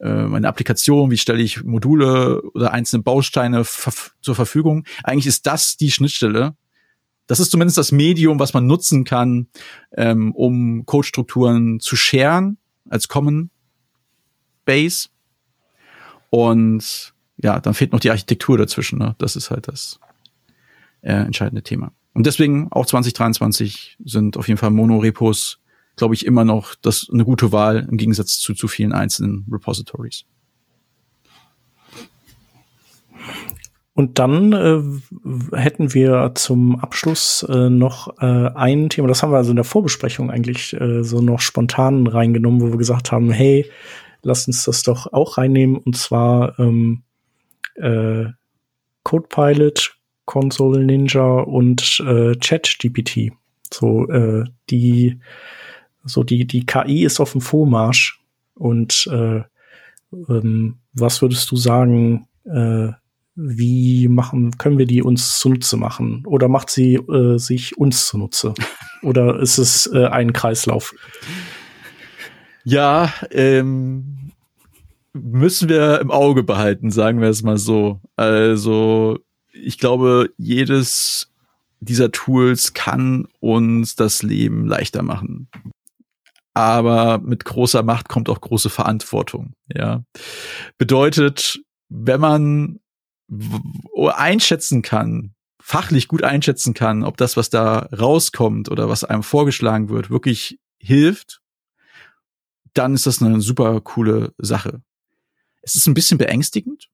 äh, 0.00 0.24
meine 0.24 0.48
Applikation? 0.48 1.10
Wie 1.10 1.18
stelle 1.18 1.42
ich 1.42 1.62
Module 1.62 2.40
oder 2.54 2.72
einzelne 2.72 3.02
Bausteine 3.02 3.64
zur 3.64 4.34
Verfügung? 4.34 4.84
Eigentlich 5.04 5.26
ist 5.26 5.46
das 5.46 5.76
die 5.76 5.90
Schnittstelle. 5.90 6.56
Das 7.28 7.38
ist 7.38 7.52
zumindest 7.52 7.78
das 7.78 7.92
Medium, 7.92 8.40
was 8.40 8.52
man 8.54 8.66
nutzen 8.66 9.04
kann, 9.04 9.46
ähm, 9.96 10.32
um 10.32 10.84
Codestrukturen 10.84 11.78
zu 11.78 11.94
sharen 11.94 12.58
als 12.88 13.06
Common 13.06 13.50
Base. 14.64 15.08
Und 16.30 17.14
ja, 17.36 17.60
dann 17.60 17.74
fehlt 17.74 17.92
noch 17.92 18.00
die 18.00 18.10
Architektur 18.10 18.58
dazwischen. 18.58 18.98
Ne? 18.98 19.14
Das 19.18 19.36
ist 19.36 19.50
halt 19.50 19.68
das 19.68 20.00
äh, 21.02 21.12
entscheidende 21.12 21.62
Thema. 21.62 21.92
Und 22.14 22.26
deswegen 22.26 22.72
auch 22.72 22.86
2023 22.86 23.98
sind 24.04 24.36
auf 24.36 24.48
jeden 24.48 24.58
Fall 24.58 24.70
Monorepos 24.70 25.60
glaube 25.98 26.14
ich, 26.14 26.24
immer 26.24 26.44
noch 26.44 26.74
das 26.76 27.10
eine 27.12 27.24
gute 27.24 27.52
Wahl 27.52 27.86
im 27.90 27.98
Gegensatz 27.98 28.38
zu 28.38 28.54
zu 28.54 28.68
vielen 28.68 28.92
einzelnen 28.92 29.44
Repositories. 29.52 30.24
Und 33.98 34.20
dann 34.20 34.52
äh, 34.52 35.56
hätten 35.56 35.92
wir 35.92 36.30
zum 36.36 36.78
Abschluss 36.78 37.44
äh, 37.48 37.68
noch 37.68 38.16
äh, 38.20 38.48
ein 38.54 38.90
Thema, 38.90 39.08
das 39.08 39.24
haben 39.24 39.32
wir 39.32 39.38
also 39.38 39.50
in 39.50 39.56
der 39.56 39.64
Vorbesprechung 39.64 40.30
eigentlich 40.30 40.72
äh, 40.80 41.02
so 41.02 41.20
noch 41.20 41.40
spontan 41.40 42.06
reingenommen, 42.06 42.60
wo 42.60 42.70
wir 42.70 42.78
gesagt 42.78 43.10
haben, 43.10 43.32
hey, 43.32 43.68
lasst 44.22 44.46
uns 44.46 44.62
das 44.62 44.84
doch 44.84 45.12
auch 45.12 45.36
reinnehmen, 45.36 45.78
und 45.78 45.96
zwar 45.96 46.56
ähm, 46.60 47.02
äh, 47.74 48.26
CodePilot, 49.02 49.96
Console 50.26 50.84
Ninja 50.84 51.40
und 51.40 52.00
äh, 52.06 52.36
ChatGPT. 52.36 53.32
So 53.74 54.08
äh, 54.10 54.44
die 54.70 55.18
so 56.04 56.22
die, 56.22 56.46
die 56.46 56.66
KI 56.66 57.02
ist 57.02 57.18
auf 57.18 57.32
dem 57.32 57.40
Vormarsch. 57.40 58.22
Und 58.54 59.08
äh, 59.10 59.42
ähm, 60.12 60.76
was 60.92 61.20
würdest 61.20 61.50
du 61.50 61.56
sagen, 61.56 62.28
äh, 62.44 62.92
wie 63.40 64.08
machen, 64.08 64.58
können 64.58 64.78
wir 64.78 64.86
die 64.86 65.02
uns 65.02 65.38
zunutze 65.38 65.76
machen? 65.76 66.24
Oder 66.26 66.48
macht 66.48 66.70
sie 66.70 66.94
äh, 66.94 67.38
sich 67.38 67.78
uns 67.78 68.06
zunutze? 68.06 68.54
Oder 69.02 69.38
ist 69.38 69.58
es 69.58 69.86
äh, 69.86 70.06
ein 70.06 70.32
Kreislauf? 70.32 70.94
Ja, 72.64 73.12
ähm, 73.30 74.32
müssen 75.12 75.68
wir 75.68 76.00
im 76.00 76.10
Auge 76.10 76.42
behalten, 76.42 76.90
sagen 76.90 77.20
wir 77.20 77.28
es 77.28 77.42
mal 77.42 77.58
so. 77.58 78.00
Also, 78.16 79.18
ich 79.52 79.78
glaube, 79.78 80.30
jedes 80.36 81.32
dieser 81.80 82.10
Tools 82.10 82.74
kann 82.74 83.28
uns 83.38 83.94
das 83.94 84.24
Leben 84.24 84.66
leichter 84.66 85.02
machen 85.02 85.48
aber 86.58 87.18
mit 87.18 87.44
großer 87.44 87.84
Macht 87.84 88.08
kommt 88.08 88.28
auch 88.28 88.40
große 88.40 88.68
Verantwortung. 88.68 89.52
Ja, 89.72 90.02
bedeutet, 90.76 91.60
wenn 91.88 92.20
man 92.20 92.80
einschätzen 94.12 94.82
kann, 94.82 95.34
fachlich 95.60 96.08
gut 96.08 96.22
einschätzen 96.22 96.74
kann, 96.74 97.04
ob 97.04 97.16
das, 97.16 97.36
was 97.36 97.50
da 97.50 97.88
rauskommt 97.96 98.70
oder 98.70 98.88
was 98.88 99.04
einem 99.04 99.22
vorgeschlagen 99.22 99.88
wird, 99.88 100.10
wirklich 100.10 100.58
hilft, 100.78 101.40
dann 102.74 102.94
ist 102.94 103.06
das 103.06 103.22
eine 103.22 103.40
super 103.40 103.80
coole 103.80 104.32
Sache. 104.38 104.82
Es 105.62 105.74
ist 105.74 105.86
ein 105.86 105.94
bisschen 105.94 106.18
beängstigend. 106.18 106.88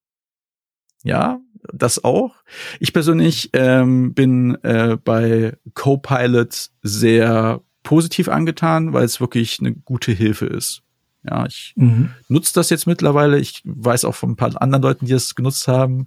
Ja, 1.02 1.40
das 1.72 2.02
auch. 2.02 2.34
Ich 2.80 2.92
persönlich 2.92 3.50
ähm, 3.52 4.14
bin 4.14 4.56
äh, 4.64 4.96
bei 4.96 5.56
Copilot 5.74 6.70
sehr 6.82 7.62
positiv 7.82 8.28
angetan, 8.28 8.92
weil 8.92 9.04
es 9.04 9.20
wirklich 9.20 9.60
eine 9.60 9.74
gute 9.74 10.12
Hilfe 10.12 10.46
ist. 10.46 10.83
Ja, 11.28 11.46
ich 11.46 11.72
mhm. 11.76 12.10
nutze 12.28 12.52
das 12.54 12.68
jetzt 12.70 12.86
mittlerweile. 12.86 13.38
Ich 13.38 13.62
weiß 13.64 14.04
auch 14.04 14.14
von 14.14 14.32
ein 14.32 14.36
paar 14.36 14.60
anderen 14.60 14.82
Leuten, 14.82 15.06
die 15.06 15.12
es 15.12 15.34
genutzt 15.34 15.68
haben. 15.68 16.06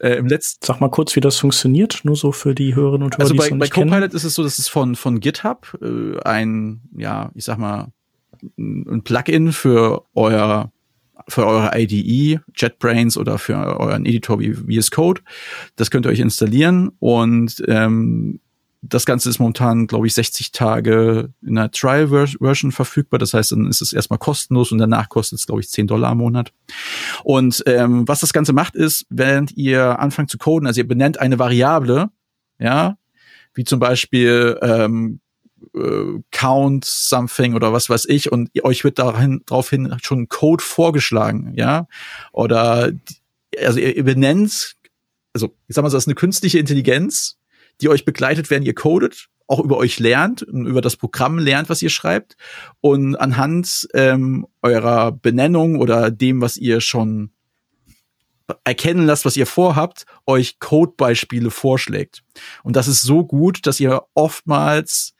Äh, 0.00 0.14
Im 0.16 0.26
letzten 0.26 0.64
Sag 0.64 0.80
mal 0.80 0.90
kurz, 0.90 1.14
wie 1.14 1.20
das 1.20 1.36
funktioniert, 1.36 2.00
nur 2.04 2.16
so 2.16 2.32
für 2.32 2.54
die 2.54 2.74
Hörerinnen 2.74 3.04
und 3.04 3.18
Hörer. 3.18 3.30
Also 3.30 3.34
bei, 3.34 3.50
bei 3.50 3.68
Copilot 3.68 4.14
ist 4.14 4.24
es 4.24 4.34
so, 4.34 4.42
dass 4.42 4.58
es 4.58 4.68
von 4.68 4.96
von 4.96 5.20
GitHub 5.20 5.78
äh, 5.82 6.18
ein, 6.22 6.80
ja, 6.96 7.30
ich 7.34 7.44
sag 7.44 7.58
mal, 7.58 7.92
ein 8.56 9.02
Plugin 9.02 9.52
für 9.52 10.04
euer 10.14 10.72
für 11.28 11.46
eure 11.46 11.70
IDE, 11.74 12.40
JetBrains 12.54 13.16
oder 13.16 13.38
für 13.38 13.54
euren 13.54 14.06
Editor 14.06 14.38
wie 14.38 14.52
VS 14.52 14.90
Code. 14.90 15.22
Das 15.76 15.90
könnt 15.90 16.06
ihr 16.06 16.10
euch 16.10 16.20
installieren 16.20 16.92
und 16.98 17.62
ähm, 17.66 18.40
das 18.88 19.06
Ganze 19.06 19.30
ist 19.30 19.38
momentan, 19.38 19.86
glaube 19.86 20.06
ich, 20.06 20.14
60 20.14 20.52
Tage 20.52 21.32
in 21.42 21.58
einer 21.58 21.70
Trial-Version 21.70 22.72
verfügbar. 22.72 23.18
Das 23.18 23.34
heißt, 23.34 23.52
dann 23.52 23.66
ist 23.66 23.80
es 23.80 23.92
erstmal 23.92 24.18
kostenlos 24.18 24.72
und 24.72 24.78
danach 24.78 25.08
kostet 25.08 25.38
es, 25.38 25.46
glaube 25.46 25.60
ich, 25.60 25.70
10 25.70 25.86
Dollar 25.86 26.12
im 26.12 26.18
Monat. 26.18 26.52
Und 27.24 27.62
ähm, 27.66 28.06
was 28.06 28.20
das 28.20 28.32
Ganze 28.32 28.52
macht, 28.52 28.76
ist, 28.76 29.06
während 29.08 29.56
ihr 29.56 29.98
anfangt 29.98 30.30
zu 30.30 30.38
coden, 30.38 30.66
also 30.66 30.80
ihr 30.80 30.88
benennt 30.88 31.18
eine 31.20 31.38
Variable, 31.38 32.10
ja, 32.58 32.96
wie 33.54 33.64
zum 33.64 33.80
Beispiel 33.80 34.58
ähm, 34.62 35.20
äh, 35.74 36.20
Count 36.30 36.84
something 36.84 37.54
oder 37.54 37.72
was 37.72 37.88
weiß 37.88 38.06
ich, 38.06 38.30
und 38.30 38.50
euch 38.62 38.84
wird 38.84 38.98
dahin, 38.98 39.42
daraufhin 39.46 39.96
schon 40.02 40.28
Code 40.28 40.62
vorgeschlagen, 40.62 41.52
ja, 41.56 41.86
oder 42.32 42.92
also 43.58 43.78
ihr, 43.78 43.96
ihr 43.96 44.04
benennt, 44.04 44.76
also 45.32 45.54
ich 45.66 45.74
sag 45.74 45.82
mal 45.82 45.90
so, 45.90 45.96
das 45.96 46.04
ist 46.04 46.08
eine 46.08 46.14
künstliche 46.14 46.58
Intelligenz, 46.58 47.38
die 47.80 47.88
euch 47.88 48.04
begleitet, 48.04 48.50
während 48.50 48.66
ihr 48.66 48.74
codet, 48.74 49.28
auch 49.46 49.60
über 49.60 49.76
euch 49.76 49.98
lernt 49.98 50.42
und 50.42 50.66
über 50.66 50.80
das 50.80 50.96
Programm 50.96 51.38
lernt, 51.38 51.68
was 51.68 51.82
ihr 51.82 51.90
schreibt 51.90 52.36
und 52.80 53.16
anhand 53.16 53.88
ähm, 53.94 54.46
eurer 54.62 55.12
Benennung 55.12 55.78
oder 55.78 56.10
dem, 56.10 56.40
was 56.40 56.56
ihr 56.56 56.80
schon 56.80 57.30
erkennen 58.64 59.06
lasst, 59.06 59.24
was 59.24 59.36
ihr 59.36 59.46
vorhabt, 59.46 60.06
euch 60.26 60.58
Codebeispiele 60.60 61.50
vorschlägt. 61.50 62.22
Und 62.62 62.76
das 62.76 62.88
ist 62.88 63.02
so 63.02 63.24
gut, 63.24 63.66
dass 63.66 63.80
ihr 63.80 64.02
oftmals 64.14 65.14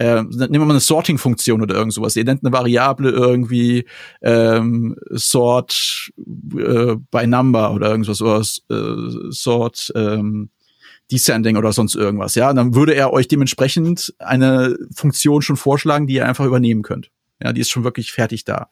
äh, 0.00 0.22
nehmen 0.22 0.52
wir 0.52 0.60
mal 0.60 0.70
eine 0.70 0.80
Sorting-Funktion 0.80 1.60
oder 1.60 1.74
irgend 1.74 1.92
sowas. 1.92 2.14
Ihr 2.14 2.22
nennt 2.22 2.44
eine 2.44 2.52
Variable 2.52 3.10
irgendwie 3.10 3.84
ähm, 4.22 4.96
Sort 5.10 6.10
äh, 6.16 6.94
by 7.10 7.26
Number 7.26 7.72
oder 7.72 7.90
irgendwas 7.90 8.22
oder 8.22 8.40
äh, 8.70 9.30
Sort 9.30 9.92
ähm, 9.96 10.50
Descending 11.10 11.56
oder 11.56 11.72
sonst 11.72 11.94
irgendwas, 11.94 12.34
ja, 12.34 12.50
und 12.50 12.56
dann 12.56 12.74
würde 12.74 12.94
er 12.94 13.12
euch 13.12 13.28
dementsprechend 13.28 14.14
eine 14.18 14.76
Funktion 14.94 15.42
schon 15.42 15.56
vorschlagen, 15.56 16.06
die 16.06 16.14
ihr 16.14 16.26
einfach 16.26 16.44
übernehmen 16.44 16.82
könnt. 16.82 17.10
Ja, 17.42 17.52
die 17.52 17.60
ist 17.60 17.70
schon 17.70 17.84
wirklich 17.84 18.10
fertig 18.10 18.44
da. 18.44 18.70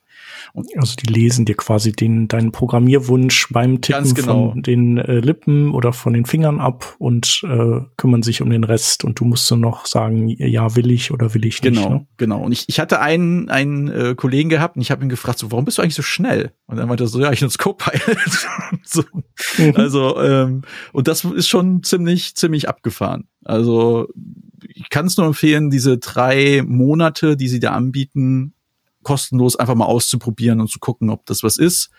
Und 0.52 0.68
also 0.76 0.96
die 0.96 1.06
lesen 1.06 1.44
dir 1.44 1.54
quasi 1.54 1.92
den 1.92 2.26
deinen 2.26 2.50
Programmierwunsch 2.50 3.48
beim 3.52 3.80
Tippen 3.80 4.14
genau. 4.14 4.50
von 4.50 4.62
den 4.62 4.98
äh, 4.98 5.20
Lippen 5.20 5.72
oder 5.72 5.92
von 5.92 6.14
den 6.14 6.24
Fingern 6.24 6.58
ab 6.58 6.96
und 6.98 7.44
äh, 7.44 7.80
kümmern 7.96 8.22
sich 8.22 8.42
um 8.42 8.50
den 8.50 8.64
Rest 8.64 9.04
und 9.04 9.20
du 9.20 9.24
musst 9.24 9.48
dann 9.50 9.60
noch 9.60 9.86
sagen, 9.86 10.28
ja, 10.28 10.74
will 10.74 10.90
ich 10.90 11.12
oder 11.12 11.32
will 11.34 11.44
ich 11.44 11.62
nicht. 11.62 11.74
Genau, 11.74 11.90
ne? 11.90 12.06
genau. 12.16 12.40
Und 12.40 12.50
ich, 12.50 12.64
ich 12.68 12.80
hatte 12.80 13.00
einen 13.00 13.48
einen 13.50 13.88
äh, 13.88 14.14
Kollegen 14.16 14.48
gehabt 14.48 14.74
und 14.74 14.82
ich 14.82 14.90
habe 14.90 15.04
ihn 15.04 15.10
gefragt, 15.10 15.38
so, 15.38 15.52
warum 15.52 15.64
bist 15.64 15.78
du 15.78 15.82
eigentlich 15.82 15.94
so 15.94 16.02
schnell? 16.02 16.52
Und 16.66 16.78
er 16.78 16.86
meinte 16.86 17.06
so, 17.06 17.20
ja, 17.20 17.30
ich 17.30 17.42
nutze 17.42 17.58
Copilot. 17.58 18.48
so. 18.82 19.04
Mhm. 19.58 19.74
Also 19.76 20.20
ähm, 20.20 20.62
und 20.92 21.06
das 21.06 21.24
ist 21.24 21.48
schon 21.48 21.84
ziemlich 21.84 22.34
ziemlich 22.34 22.68
abgefahren. 22.68 23.28
Also 23.44 24.08
ich 24.74 24.90
kann 24.90 25.06
es 25.06 25.16
nur 25.16 25.26
empfehlen, 25.26 25.70
diese 25.70 25.98
drei 25.98 26.62
Monate, 26.66 27.36
die 27.36 27.48
sie 27.48 27.60
da 27.60 27.72
anbieten, 27.72 28.54
kostenlos 29.06 29.54
einfach 29.54 29.76
mal 29.76 29.84
auszuprobieren 29.84 30.60
und 30.60 30.68
zu 30.68 30.80
gucken, 30.80 31.10
ob 31.10 31.24
das 31.26 31.44
was 31.44 31.58
ist. 31.58 31.90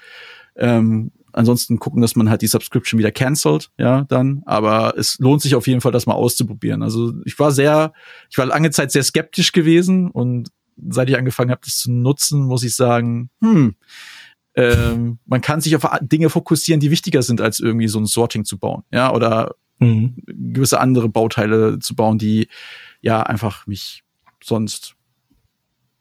Ähm, 0.57 1.11
ansonsten 1.31 1.79
gucken, 1.79 2.01
dass 2.01 2.17
man 2.17 2.29
halt 2.29 2.41
die 2.41 2.47
Subscription 2.47 2.99
wieder 2.99 3.13
cancelt, 3.13 3.71
ja, 3.77 4.03
dann. 4.09 4.43
Aber 4.45 4.97
es 4.97 5.17
lohnt 5.19 5.41
sich 5.41 5.55
auf 5.55 5.67
jeden 5.67 5.79
Fall, 5.79 5.93
das 5.93 6.05
mal 6.05 6.15
auszuprobieren. 6.15 6.83
Also 6.83 7.13
ich 7.23 7.39
war 7.39 7.51
sehr, 7.51 7.93
ich 8.29 8.37
war 8.37 8.45
lange 8.45 8.71
Zeit 8.71 8.91
sehr 8.91 9.03
skeptisch 9.03 9.53
gewesen 9.53 10.11
und 10.11 10.49
seit 10.89 11.09
ich 11.09 11.17
angefangen 11.17 11.49
habe, 11.49 11.61
das 11.63 11.77
zu 11.77 11.91
nutzen, 11.91 12.41
muss 12.41 12.63
ich 12.63 12.75
sagen, 12.75 13.29
hm, 13.39 13.75
ähm, 14.55 15.19
man 15.25 15.39
kann 15.39 15.61
sich 15.61 15.77
auf 15.77 15.87
Dinge 16.01 16.29
fokussieren, 16.29 16.81
die 16.81 16.91
wichtiger 16.91 17.21
sind, 17.21 17.39
als 17.39 17.61
irgendwie 17.61 17.87
so 17.87 17.99
ein 17.99 18.05
Sorting 18.05 18.43
zu 18.43 18.57
bauen, 18.57 18.83
ja, 18.91 19.13
oder 19.13 19.55
mhm. 19.79 20.17
gewisse 20.25 20.81
andere 20.81 21.07
Bauteile 21.07 21.79
zu 21.79 21.95
bauen, 21.95 22.17
die 22.17 22.49
ja 22.99 23.23
einfach 23.23 23.65
mich 23.65 24.03
sonst 24.43 24.96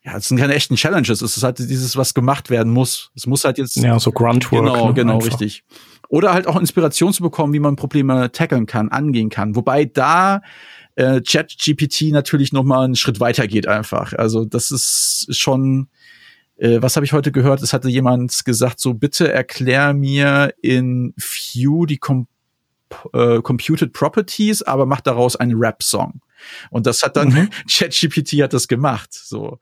ja, 0.06 0.16
es 0.16 0.28
sind 0.28 0.38
keine 0.38 0.54
echten 0.54 0.76
Challenges, 0.76 1.20
es 1.20 1.36
ist 1.36 1.42
halt 1.42 1.58
dieses, 1.58 1.96
was 1.96 2.14
gemacht 2.14 2.48
werden 2.48 2.72
muss. 2.72 3.10
Es 3.16 3.26
muss 3.26 3.44
halt 3.44 3.58
jetzt. 3.58 3.74
Ja, 3.74 3.98
so 3.98 4.12
Gruntwork. 4.12 4.64
Genau, 4.64 4.88
ne, 4.88 4.94
genau, 4.94 5.14
einfach. 5.14 5.26
richtig. 5.26 5.64
Oder 6.08 6.32
halt 6.32 6.46
auch 6.46 6.58
Inspiration 6.60 7.12
zu 7.12 7.24
bekommen, 7.24 7.52
wie 7.52 7.58
man 7.58 7.74
Probleme 7.74 8.30
tackeln 8.30 8.66
kann, 8.66 8.88
angehen 8.90 9.30
kann. 9.30 9.56
Wobei 9.56 9.84
da 9.84 10.42
äh, 10.94 11.20
ChatGPT 11.20 12.12
natürlich 12.12 12.52
noch 12.52 12.62
mal 12.62 12.84
einen 12.84 12.94
Schritt 12.94 13.18
weiter 13.18 13.48
geht 13.48 13.66
einfach. 13.66 14.12
Also 14.12 14.44
das 14.44 14.70
ist 14.70 15.26
schon, 15.30 15.88
äh, 16.56 16.80
was 16.80 16.94
habe 16.94 17.04
ich 17.04 17.12
heute 17.12 17.32
gehört? 17.32 17.60
Es 17.60 17.72
hatte 17.72 17.88
jemand 17.88 18.44
gesagt, 18.44 18.78
so 18.78 18.94
bitte 18.94 19.32
erklär 19.32 19.92
mir 19.92 20.54
in 20.62 21.14
View 21.16 21.84
die 21.84 21.98
Com 21.98 22.28
äh, 23.12 23.42
Computed 23.42 23.92
Properties, 23.92 24.62
aber 24.62 24.86
mach 24.86 25.00
daraus 25.00 25.34
einen 25.34 25.56
Rap-Song. 25.56 26.20
Und 26.70 26.86
das 26.86 27.02
hat 27.02 27.16
dann 27.16 27.30
mhm. 27.30 27.50
ChatGPT 27.68 28.42
hat 28.42 28.52
das 28.52 28.68
gemacht. 28.68 29.12
So 29.12 29.58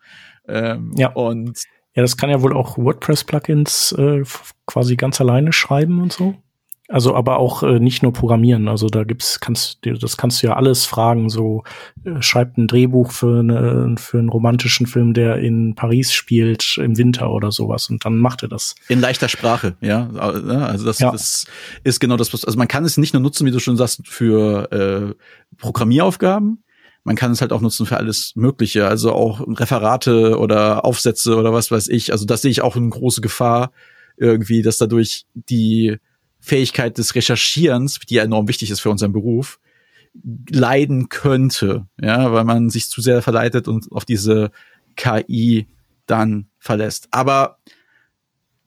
ähm, 0.49 0.93
ja. 0.97 1.13
Und 1.13 1.63
ja, 1.95 2.03
das 2.03 2.17
kann 2.17 2.31
ja 2.31 2.43
wohl 2.43 2.55
auch 2.55 2.77
WordPress-Plugins 2.77 3.93
äh, 3.93 4.25
quasi 4.67 4.97
ganz 4.97 5.21
alleine 5.21 5.53
schreiben 5.53 6.01
und 6.01 6.13
so. 6.13 6.35
Also 6.89 7.15
aber 7.15 7.39
auch 7.39 7.63
äh, 7.63 7.81
nicht 7.81 8.03
nur 8.03 8.13
programmieren. 8.13 8.69
Also 8.69 8.89
da 8.89 9.05
gibt's, 9.05 9.41
kannst 9.41 9.79
das 9.87 10.19
kannst 10.19 10.43
du 10.43 10.49
ja 10.49 10.57
alles 10.57 10.85
fragen. 10.85 11.31
So 11.31 11.65
äh, 12.05 12.21
schreibt 12.21 12.59
ein 12.59 12.67
Drehbuch 12.67 13.11
für, 13.11 13.41
eine, 13.41 13.95
für 13.97 14.19
einen 14.19 14.29
romantischen 14.29 14.87
Film, 14.87 15.15
der 15.15 15.39
in 15.39 15.75
Paris 15.77 16.13
spielt 16.13 16.77
im 16.77 16.99
Winter 16.99 17.31
oder 17.31 17.53
sowas, 17.53 17.89
und 17.89 18.05
dann 18.05 18.19
macht 18.19 18.43
er 18.43 18.49
das. 18.49 18.75
In 18.89 19.01
leichter 19.01 19.31
Sprache, 19.31 19.77
ja. 19.81 20.11
Also 20.11 20.85
das, 20.85 20.99
ja. 20.99 21.11
das 21.11 21.47
ist 21.85 22.01
genau 22.01 22.19
das. 22.19 22.45
Also 22.45 22.59
man 22.59 22.69
kann 22.69 22.85
es 22.85 22.99
nicht 22.99 23.15
nur 23.15 23.23
nutzen, 23.23 23.47
wie 23.47 23.51
du 23.51 23.61
schon 23.61 23.79
sagst, 23.79 24.07
für 24.07 24.71
äh, 24.71 25.15
Programmieraufgaben, 25.57 26.65
man 27.05 27.17
kann 27.17 27.33
es 27.33 27.41
halt 27.43 27.53
auch 27.53 27.61
nutzen 27.61 27.87
für 27.87 27.99
alles 27.99 28.33
Mögliche, 28.35 28.89
also 28.89 29.13
auch 29.13 29.41
Referate 29.47 30.39
oder 30.39 30.85
Aufsätze 30.85 31.37
oder 31.37 31.53
was 31.53 31.71
weiß 31.71 31.89
ich. 31.89 32.13
Also 32.13 32.25
das 32.25 32.43
sehe 32.43 32.51
ich 32.51 32.63
auch 32.63 32.77
eine 32.77 32.89
große 32.89 33.21
Gefahr 33.21 33.73
irgendwie, 34.17 34.63
dass 34.63 34.79
dadurch 34.79 35.27
die 35.35 35.99
Fähigkeit 36.41 36.97
des 36.99 37.15
Recherchierens, 37.15 37.99
die 38.01 38.15
ja 38.15 38.23
enorm 38.23 38.49
wichtig 38.49 38.71
ist 38.71 38.81
für 38.81 38.91
unseren 38.91 39.13
Beruf, 39.13 39.61
leiden 40.49 41.09
könnte, 41.09 41.87
ja, 42.01 42.33
weil 42.33 42.45
man 42.45 42.71
sich 42.71 42.89
zu 42.89 43.03
sehr 43.03 43.21
verleitet 43.21 43.69
und 43.69 43.91
auf 43.93 44.05
diese 44.05 44.51
KI 44.97 45.69
dann 46.07 46.47
verlässt. 46.59 47.09
Aber 47.11 47.59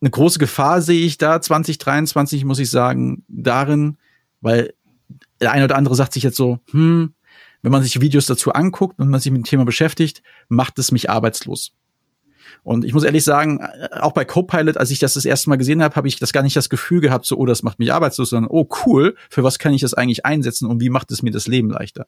eine 0.01 0.11
große 0.11 0.39
Gefahr 0.39 0.81
sehe 0.81 1.05
ich 1.05 1.17
da 1.17 1.41
2023, 1.41 2.45
muss 2.45 2.59
ich 2.59 2.69
sagen, 2.69 3.23
darin, 3.27 3.97
weil 4.41 4.73
der 5.39 5.51
eine 5.51 5.65
oder 5.65 5.77
andere 5.77 5.95
sagt 5.95 6.13
sich 6.13 6.23
jetzt 6.23 6.37
so, 6.37 6.59
hm, 6.71 7.13
wenn 7.67 7.71
man 7.73 7.83
sich 7.83 7.99
Videos 7.99 8.27
dazu 8.27 8.53
anguckt 8.53 8.97
und 8.97 9.09
man 9.09 9.19
sich 9.19 9.29
mit 9.29 9.41
dem 9.41 9.43
Thema 9.43 9.65
beschäftigt, 9.65 10.23
macht 10.47 10.79
es 10.79 10.93
mich 10.93 11.09
arbeitslos. 11.09 11.73
Und 12.63 12.85
ich 12.85 12.93
muss 12.93 13.03
ehrlich 13.03 13.25
sagen, 13.25 13.59
auch 13.91 14.13
bei 14.13 14.23
Copilot, 14.23 14.77
als 14.77 14.89
ich 14.89 14.99
das 14.99 15.15
das 15.15 15.25
erste 15.25 15.49
Mal 15.49 15.57
gesehen 15.57 15.83
habe, 15.83 15.93
habe 15.97 16.07
ich 16.07 16.17
das 16.17 16.31
gar 16.31 16.43
nicht 16.43 16.55
das 16.55 16.69
Gefühl 16.69 17.01
gehabt, 17.01 17.25
so, 17.25 17.35
oh, 17.35 17.45
das 17.45 17.63
macht 17.63 17.77
mich 17.77 17.91
arbeitslos, 17.91 18.29
sondern, 18.29 18.49
oh, 18.49 18.69
cool, 18.85 19.17
für 19.29 19.43
was 19.43 19.59
kann 19.59 19.73
ich 19.73 19.81
das 19.81 19.93
eigentlich 19.93 20.25
einsetzen 20.25 20.65
und 20.65 20.79
wie 20.79 20.89
macht 20.89 21.11
es 21.11 21.23
mir 21.23 21.31
das 21.31 21.47
Leben 21.47 21.69
leichter? 21.69 22.07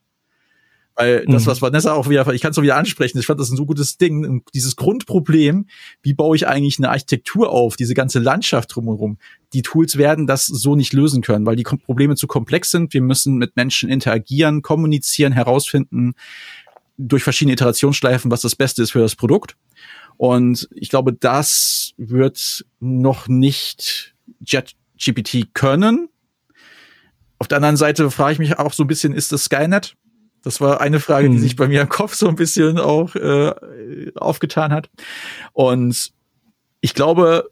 Weil 0.95 1.26
das, 1.28 1.45
mhm. 1.45 1.48
was 1.48 1.61
Vanessa 1.61 1.94
auch 1.94 2.10
wieder, 2.10 2.28
ich 2.34 2.41
kann 2.41 2.52
es 2.52 2.57
auch 2.57 2.61
wieder 2.61 2.76
ansprechen, 2.76 3.18
ich 3.20 3.26
fand 3.26 3.40
das 3.40 3.49
ein 3.49 3.56
so 3.56 3.66
gutes 3.66 3.98
Ding, 3.98 4.44
dieses 4.53 4.76
Grundproblem, 4.76 5.68
wie 6.02 6.14
baue 6.14 6.36
ich 6.36 6.45
eigentlich 6.45 6.78
eine 6.78 6.90
Architektur 6.90 7.52
auf, 7.52 7.78
diese 7.78 7.94
ganze 7.94 8.20
Landschaft 8.20 8.76
drumherum. 8.76 9.18
Die 9.53 9.61
Tools 9.61 9.98
werden 9.98 10.28
das 10.28 10.45
so 10.45 10.76
nicht 10.76 10.91
lösen 10.91 11.22
können, 11.22 11.45
weil 11.45 11.56
die 11.56 11.64
Probleme 11.64 12.16
zu 12.16 12.28
komplex 12.28 12.72
sind. 12.72 12.94
Wir 12.94 13.02
müssen 13.02 13.38
mit 13.38 13.56
Menschen 13.56 13.90
interagieren, 13.90 14.61
kommunizieren, 14.61 15.32
herausfinden, 15.32 16.16
durch 16.98 17.24
verschiedene 17.24 17.53
Iterationsschleifen, 17.53 18.30
was 18.30 18.41
das 18.41 18.56
Beste 18.56 18.84
ist 18.84 18.91
für 18.91 18.99
das 18.99 19.16
Produkt. 19.16 19.56
Und 20.18 20.68
ich 20.76 20.90
glaube, 20.90 21.14
das 21.14 21.94
wird 21.95 22.66
noch 22.82 23.30
nicht 23.30 24.16
JetGPT 24.45 25.53
können. 25.53 26.10
Auf 27.38 27.48
der 27.48 27.57
anderen 27.57 27.78
Seite 27.78 28.11
frage 28.11 28.34
ich 28.34 28.40
mich 28.40 28.60
auch 28.60 28.74
so 28.74 28.84
ein 28.84 28.88
bisschen, 28.88 29.14
ist 29.14 29.32
das 29.32 29.45
Skynet? 29.45 29.95
Das 30.44 30.61
war 30.61 30.82
eine 30.82 30.99
Frage, 30.99 31.28
hm. 31.28 31.34
die 31.34 31.40
sich 31.40 31.56
bei 31.56 31.68
mir 31.68 31.82
im 31.82 31.90
Kopf 31.90 32.14
so 32.14 32.28
ein 32.28 32.36
bisschen 32.36 32.80
auch 32.80 33.16
äh, 33.16 33.53
aufgetan 34.16 34.72
hat. 34.72 34.90
Und 35.53 36.11
ich 36.82 36.94
glaube, 36.94 37.49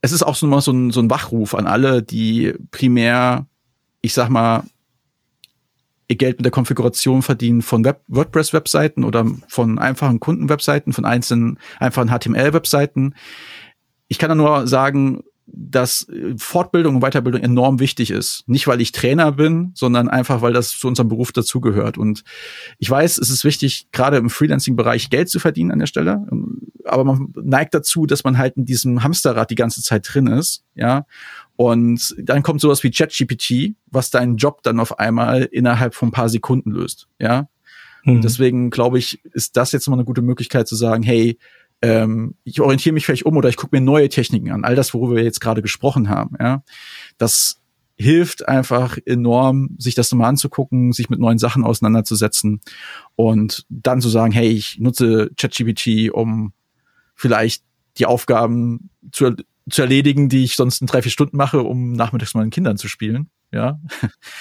es 0.00 0.12
ist 0.12 0.22
auch 0.22 0.34
so, 0.34 0.46
mal 0.46 0.60
so, 0.60 0.72
ein, 0.72 0.90
so 0.90 1.00
ein 1.00 1.10
Wachruf 1.10 1.54
an 1.54 1.66
alle, 1.66 2.02
die 2.02 2.54
primär, 2.70 3.46
ich 4.02 4.14
sag 4.14 4.28
mal, 4.28 4.64
ihr 6.08 6.16
Geld 6.16 6.38
mit 6.38 6.44
der 6.44 6.52
Konfiguration 6.52 7.22
verdienen 7.22 7.62
von 7.62 7.84
Web 7.84 8.02
WordPress-Webseiten 8.08 9.04
oder 9.04 9.26
von 9.48 9.78
einfachen 9.78 10.20
Kunden-Webseiten, 10.20 10.92
von 10.92 11.04
einzelnen 11.04 11.58
einfachen 11.80 12.08
HTML-Webseiten. 12.08 13.14
Ich 14.08 14.18
kann 14.18 14.28
da 14.28 14.34
nur 14.34 14.68
sagen, 14.68 15.24
dass 15.46 16.08
äh, 16.08 16.34
Fortbildung 16.36 16.96
und 16.96 17.00
Weiterbildung 17.00 17.42
enorm 17.42 17.78
wichtig 17.78 18.10
ist. 18.10 18.44
Nicht, 18.46 18.66
weil 18.66 18.80
ich 18.80 18.92
Trainer 18.92 19.32
bin, 19.32 19.72
sondern 19.74 20.08
einfach, 20.08 20.42
weil 20.42 20.52
das 20.52 20.70
zu 20.70 20.88
unserem 20.88 21.08
Beruf 21.08 21.32
dazugehört. 21.32 21.98
Und 21.98 22.24
ich 22.78 22.90
weiß, 22.90 23.18
es 23.18 23.30
ist 23.30 23.44
wichtig, 23.44 23.88
gerade 23.92 24.16
im 24.16 24.30
Freelancing-Bereich 24.30 25.10
Geld 25.10 25.28
zu 25.28 25.38
verdienen 25.38 25.70
an 25.70 25.78
der 25.78 25.86
Stelle. 25.86 26.26
Aber 26.84 27.04
man 27.04 27.32
neigt 27.42 27.74
dazu, 27.74 28.06
dass 28.06 28.24
man 28.24 28.38
halt 28.38 28.56
in 28.56 28.64
diesem 28.64 29.02
Hamsterrad 29.02 29.50
die 29.50 29.56
ganze 29.56 29.82
Zeit 29.82 30.06
drin 30.12 30.26
ist, 30.26 30.64
ja. 30.74 31.06
Und 31.56 32.14
dann 32.18 32.42
kommt 32.42 32.60
sowas 32.60 32.82
wie 32.82 32.90
ChatGPT, 32.90 33.76
was 33.86 34.10
deinen 34.10 34.36
Job 34.36 34.62
dann 34.62 34.78
auf 34.78 34.98
einmal 34.98 35.44
innerhalb 35.44 35.94
von 35.94 36.08
ein 36.08 36.12
paar 36.12 36.28
Sekunden 36.28 36.70
löst, 36.70 37.08
ja. 37.18 37.48
Und 38.04 38.18
mhm. 38.18 38.22
deswegen 38.22 38.70
glaube 38.70 38.98
ich, 38.98 39.20
ist 39.32 39.56
das 39.56 39.72
jetzt 39.72 39.88
mal 39.88 39.96
eine 39.96 40.04
gute 40.04 40.22
Möglichkeit 40.22 40.68
zu 40.68 40.76
sagen, 40.76 41.02
hey, 41.02 41.38
ähm, 41.86 42.34
ich 42.44 42.60
orientiere 42.60 42.92
mich 42.92 43.06
vielleicht 43.06 43.26
um 43.26 43.36
oder 43.36 43.48
ich 43.48 43.56
gucke 43.56 43.76
mir 43.76 43.82
neue 43.82 44.08
Techniken 44.08 44.50
an. 44.50 44.64
All 44.64 44.74
das, 44.74 44.92
worüber 44.92 45.16
wir 45.16 45.22
jetzt 45.22 45.40
gerade 45.40 45.62
gesprochen 45.62 46.08
haben. 46.08 46.36
Ja, 46.40 46.62
das 47.18 47.60
hilft 47.98 48.46
einfach 48.46 48.98
enorm, 49.06 49.70
sich 49.78 49.94
das 49.94 50.10
nochmal 50.10 50.28
anzugucken, 50.28 50.92
sich 50.92 51.08
mit 51.08 51.18
neuen 51.18 51.38
Sachen 51.38 51.64
auseinanderzusetzen 51.64 52.60
und 53.14 53.64
dann 53.70 54.00
zu 54.00 54.08
sagen, 54.08 54.32
hey, 54.32 54.48
ich 54.48 54.78
nutze 54.78 55.30
ChatGPT, 55.36 56.10
um 56.12 56.52
vielleicht 57.14 57.62
die 57.96 58.04
Aufgaben 58.04 58.90
zu, 59.12 59.34
zu 59.70 59.82
erledigen, 59.82 60.28
die 60.28 60.44
ich 60.44 60.56
sonst 60.56 60.82
in 60.82 60.86
drei, 60.86 61.00
vier 61.00 61.12
Stunden 61.12 61.38
mache, 61.38 61.62
um 61.62 61.92
nachmittags 61.92 62.34
mit 62.34 62.42
meinen 62.42 62.50
Kindern 62.50 62.76
zu 62.76 62.88
spielen. 62.88 63.30
Ja. 63.50 63.80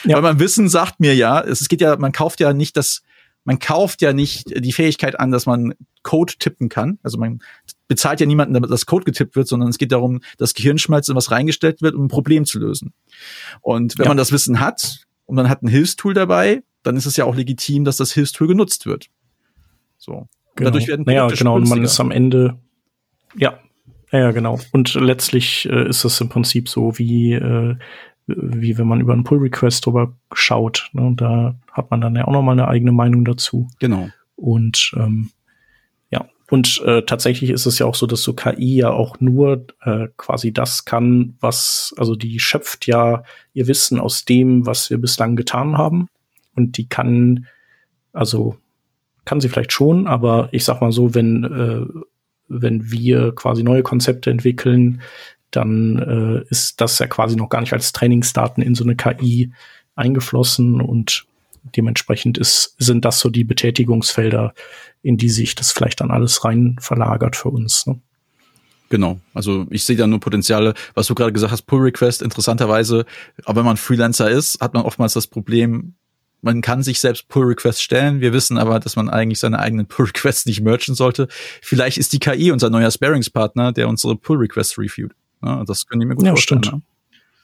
ja. 0.03 0.15
Weil 0.15 0.21
mein 0.21 0.39
Wissen 0.39 0.67
sagt 0.67 0.99
mir 0.99 1.15
ja, 1.15 1.39
es 1.39 1.69
geht 1.69 1.79
ja, 1.79 1.95
man 1.95 2.11
kauft 2.11 2.41
ja 2.41 2.51
nicht 2.51 2.75
das 2.75 3.03
man 3.45 3.59
kauft 3.59 4.01
ja 4.01 4.11
nicht 4.11 4.45
die 4.57 4.73
Fähigkeit 4.73 5.19
an, 5.19 5.31
dass 5.31 5.45
man 5.45 5.75
Code 6.03 6.33
tippen 6.37 6.67
kann. 6.67 6.99
Also 7.03 7.17
man 7.17 7.41
bezahlt 7.87 8.19
ja 8.19 8.25
niemanden, 8.25 8.53
damit 8.53 8.71
das 8.71 8.85
Code 8.85 9.05
getippt 9.05 9.35
wird, 9.35 9.47
sondern 9.47 9.69
es 9.69 9.77
geht 9.77 9.91
darum, 9.91 10.21
dass 10.37 10.53
Gehirnschmalz 10.53 11.07
in 11.07 11.15
was 11.15 11.31
reingestellt 11.31 11.81
wird, 11.81 11.95
um 11.95 12.05
ein 12.05 12.09
Problem 12.09 12.45
zu 12.45 12.59
lösen. 12.59 12.93
Und 13.61 13.97
wenn 13.97 14.05
ja. 14.05 14.09
man 14.09 14.17
das 14.17 14.31
Wissen 14.31 14.59
hat 14.59 15.05
und 15.25 15.35
man 15.35 15.47
hat 15.47 15.61
ein 15.61 15.67
Hilfstool 15.67 16.13
dabei, 16.13 16.63
dann 16.83 16.97
ist 16.97 17.05
es 17.05 17.17
ja 17.17 17.25
auch 17.25 17.35
legitim, 17.35 17.85
dass 17.85 17.97
das 17.97 18.11
Hilfstool 18.11 18.47
genutzt 18.47 18.85
wird. 18.85 19.07
So. 19.97 20.27
Genau. 20.55 20.71
Dadurch 20.71 20.87
werden 20.87 21.05
naja, 21.05 21.27
genau. 21.27 21.55
Und 21.55 21.69
man 21.69 21.83
ist 21.83 21.99
am 21.99 22.11
Ende, 22.11 22.59
ja, 23.35 23.59
ja, 24.11 24.31
genau. 24.31 24.59
Und 24.71 24.93
letztlich 24.95 25.67
äh, 25.69 25.89
ist 25.89 26.05
es 26.05 26.21
im 26.21 26.29
Prinzip 26.29 26.69
so 26.69 26.97
wie 26.97 27.33
äh, 27.33 27.75
wie 28.27 28.77
wenn 28.77 28.87
man 28.87 29.01
über 29.01 29.13
einen 29.13 29.23
Pull-Request 29.23 29.85
drüber 29.85 30.13
schaut. 30.33 30.89
Ne? 30.93 31.13
Da 31.15 31.55
hat 31.71 31.91
man 31.91 32.01
dann 32.01 32.15
ja 32.15 32.25
auch 32.25 32.31
noch 32.31 32.41
mal 32.41 32.53
eine 32.53 32.67
eigene 32.67 32.91
Meinung 32.91 33.25
dazu. 33.25 33.67
Genau. 33.79 34.09
Und 34.35 34.93
ähm, 34.97 35.29
ja, 36.09 36.25
und 36.49 36.81
äh, 36.85 37.03
tatsächlich 37.03 37.51
ist 37.51 37.65
es 37.65 37.79
ja 37.79 37.85
auch 37.85 37.95
so, 37.95 38.07
dass 38.07 38.23
so 38.23 38.33
KI 38.33 38.77
ja 38.77 38.89
auch 38.89 39.19
nur 39.19 39.65
äh, 39.81 40.07
quasi 40.17 40.51
das 40.51 40.85
kann, 40.85 41.35
was, 41.39 41.93
also 41.97 42.15
die 42.15 42.39
schöpft 42.39 42.87
ja 42.87 43.23
ihr 43.53 43.67
Wissen 43.67 43.99
aus 43.99 44.25
dem, 44.25 44.65
was 44.65 44.89
wir 44.89 44.97
bislang 44.97 45.35
getan 45.35 45.77
haben. 45.77 46.07
Und 46.55 46.77
die 46.77 46.87
kann, 46.87 47.47
also 48.11 48.57
kann 49.25 49.41
sie 49.41 49.49
vielleicht 49.49 49.73
schon, 49.73 50.07
aber 50.07 50.49
ich 50.51 50.63
sag 50.63 50.81
mal 50.81 50.91
so, 50.91 51.13
wenn, 51.13 51.43
äh, 51.43 52.01
wenn 52.47 52.91
wir 52.91 53.33
quasi 53.33 53.63
neue 53.63 53.83
Konzepte 53.83 54.29
entwickeln, 54.29 55.01
dann 55.55 55.97
äh, 56.45 56.49
ist 56.49 56.81
das 56.81 56.99
ja 56.99 57.07
quasi 57.07 57.35
noch 57.35 57.49
gar 57.49 57.61
nicht 57.61 57.73
als 57.73 57.93
Trainingsdaten 57.93 58.61
in 58.61 58.75
so 58.75 58.83
eine 58.83 58.95
KI 58.95 59.51
eingeflossen 59.95 60.81
und 60.81 61.25
dementsprechend 61.75 62.37
ist, 62.37 62.75
sind 62.77 63.05
das 63.05 63.19
so 63.19 63.29
die 63.29 63.43
Betätigungsfelder, 63.43 64.53
in 65.01 65.17
die 65.17 65.29
sich 65.29 65.55
das 65.55 65.71
vielleicht 65.71 66.01
dann 66.01 66.11
alles 66.11 66.43
rein 66.45 66.75
verlagert 66.79 67.35
für 67.35 67.49
uns. 67.49 67.87
Ne? 67.87 67.99
Genau. 68.89 69.19
Also 69.33 69.65
ich 69.69 69.83
sehe 69.83 69.95
da 69.95 70.05
nur 70.07 70.19
Potenziale, 70.19 70.73
was 70.93 71.07
du 71.07 71.15
gerade 71.15 71.33
gesagt 71.33 71.51
hast, 71.51 71.63
Pull 71.63 71.81
Request, 71.81 72.21
interessanterweise, 72.21 73.05
aber 73.45 73.59
wenn 73.59 73.65
man 73.65 73.77
Freelancer 73.77 74.29
ist, 74.29 74.59
hat 74.61 74.73
man 74.73 74.83
oftmals 74.83 75.13
das 75.13 75.27
Problem, 75.27 75.95
man 76.41 76.61
kann 76.61 76.83
sich 76.83 76.99
selbst 76.99 77.27
Pull 77.27 77.47
Requests 77.47 77.81
stellen. 77.81 78.21
Wir 78.21 78.31
wissen 78.31 78.59
aber, 78.59 78.79
dass 78.79 78.95
man 78.95 79.09
eigentlich 79.09 79.39
seine 79.39 79.57
eigenen 79.59 79.87
Pull 79.87 80.05
Requests 80.05 80.45
nicht 80.45 80.61
merchen 80.61 80.93
sollte. 80.93 81.27
Vielleicht 81.61 81.97
ist 81.97 82.13
die 82.13 82.19
KI 82.19 82.51
unser 82.51 82.69
neuer 82.69 82.91
Sparingspartner, 82.91 83.71
der 83.71 83.89
unsere 83.89 84.15
Pull 84.15 84.37
Requests 84.37 84.77
reviewt. 84.77 85.13
Ja, 85.45 85.63
das 85.63 85.85
können 85.85 86.01
ich 86.01 86.07
mir 86.07 86.15
gut 86.15 86.25
ja, 86.25 86.31
vorstellen. 86.31 86.63
Stimmt. 86.63 86.83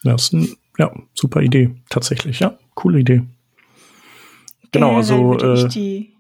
Ja, 0.04 0.16
ist 0.16 0.34
ein, 0.34 0.56
ja, 0.78 0.92
super 1.14 1.42
Idee. 1.42 1.76
Tatsächlich, 1.90 2.40
ja. 2.40 2.58
Coole 2.74 3.00
Idee. 3.00 3.22
Genau, 4.72 4.96
also. 4.96 5.38
Äh, 5.38 5.68
die 5.68 6.16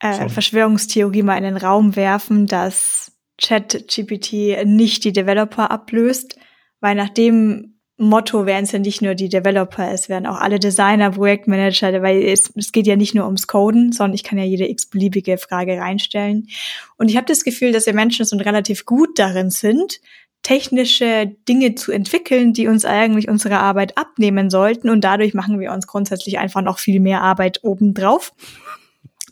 äh, 0.00 0.28
Verschwörungstheorie 0.28 1.22
mal 1.22 1.38
in 1.38 1.44
den 1.44 1.56
Raum 1.56 1.96
werfen, 1.96 2.46
dass 2.46 3.12
ChatGPT 3.40 4.66
nicht 4.66 5.04
die 5.04 5.12
Developer 5.12 5.70
ablöst, 5.70 6.38
weil 6.80 6.94
nach 6.94 7.08
dem 7.08 7.74
Motto 7.96 8.44
wären 8.44 8.64
es 8.64 8.72
ja 8.72 8.80
nicht 8.80 9.02
nur 9.02 9.14
die 9.14 9.28
Developer, 9.28 9.92
es 9.92 10.08
wären 10.08 10.26
auch 10.26 10.40
alle 10.40 10.58
Designer, 10.58 11.12
Projektmanager, 11.12 12.02
weil 12.02 12.22
es, 12.24 12.52
es 12.56 12.72
geht 12.72 12.88
ja 12.88 12.96
nicht 12.96 13.14
nur 13.14 13.24
ums 13.24 13.46
Coden, 13.46 13.92
sondern 13.92 14.14
ich 14.14 14.24
kann 14.24 14.36
ja 14.36 14.44
jede 14.44 14.68
x-beliebige 14.68 15.38
Frage 15.38 15.78
reinstellen. 15.78 16.48
Und 16.96 17.08
ich 17.08 17.16
habe 17.16 17.26
das 17.26 17.44
Gefühl, 17.44 17.70
dass 17.70 17.86
wir 17.86 17.94
Menschen 17.94 18.26
schon 18.26 18.40
relativ 18.40 18.84
gut 18.84 19.18
darin 19.18 19.50
sind, 19.50 20.00
technische 20.44 21.34
Dinge 21.48 21.74
zu 21.74 21.90
entwickeln, 21.90 22.52
die 22.52 22.68
uns 22.68 22.84
eigentlich 22.84 23.28
unsere 23.28 23.58
Arbeit 23.58 23.98
abnehmen 23.98 24.50
sollten. 24.50 24.90
Und 24.90 25.02
dadurch 25.02 25.34
machen 25.34 25.58
wir 25.58 25.72
uns 25.72 25.88
grundsätzlich 25.88 26.38
einfach 26.38 26.60
noch 26.62 26.78
viel 26.78 27.00
mehr 27.00 27.22
Arbeit 27.22 27.64
obendrauf. 27.64 28.32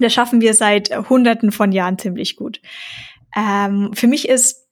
Das 0.00 0.12
schaffen 0.12 0.40
wir 0.40 0.54
seit 0.54 0.90
Hunderten 1.10 1.52
von 1.52 1.70
Jahren 1.70 1.98
ziemlich 1.98 2.34
gut. 2.34 2.60
Ähm, 3.36 3.90
für 3.94 4.06
mich 4.08 4.28
ist 4.28 4.66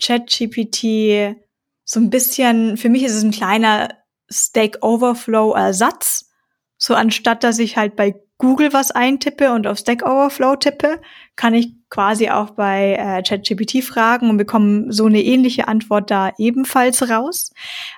ChatGPT 0.00 1.36
so 1.84 2.00
ein 2.00 2.10
bisschen, 2.10 2.76
für 2.76 2.88
mich 2.88 3.02
ist 3.02 3.14
es 3.14 3.24
ein 3.24 3.32
kleiner 3.32 3.88
Stack 4.30 4.78
Overflow 4.82 5.52
Ersatz. 5.52 6.30
So 6.78 6.94
anstatt, 6.94 7.42
dass 7.42 7.58
ich 7.58 7.76
halt 7.76 7.96
bei 7.96 8.14
Google 8.38 8.72
was 8.72 8.92
eintippe 8.92 9.52
und 9.52 9.66
auf 9.66 9.78
Stack 9.78 10.06
Overflow 10.06 10.56
tippe, 10.56 11.00
kann 11.34 11.54
ich 11.54 11.72
quasi 11.88 12.30
auch 12.30 12.50
bei 12.50 12.94
äh, 12.94 13.22
ChatGPT 13.22 13.82
fragen 13.84 14.30
und 14.30 14.36
bekomme 14.36 14.92
so 14.92 15.06
eine 15.06 15.22
ähnliche 15.22 15.68
Antwort 15.68 16.10
da 16.10 16.32
ebenfalls 16.38 17.08
raus. 17.08 17.52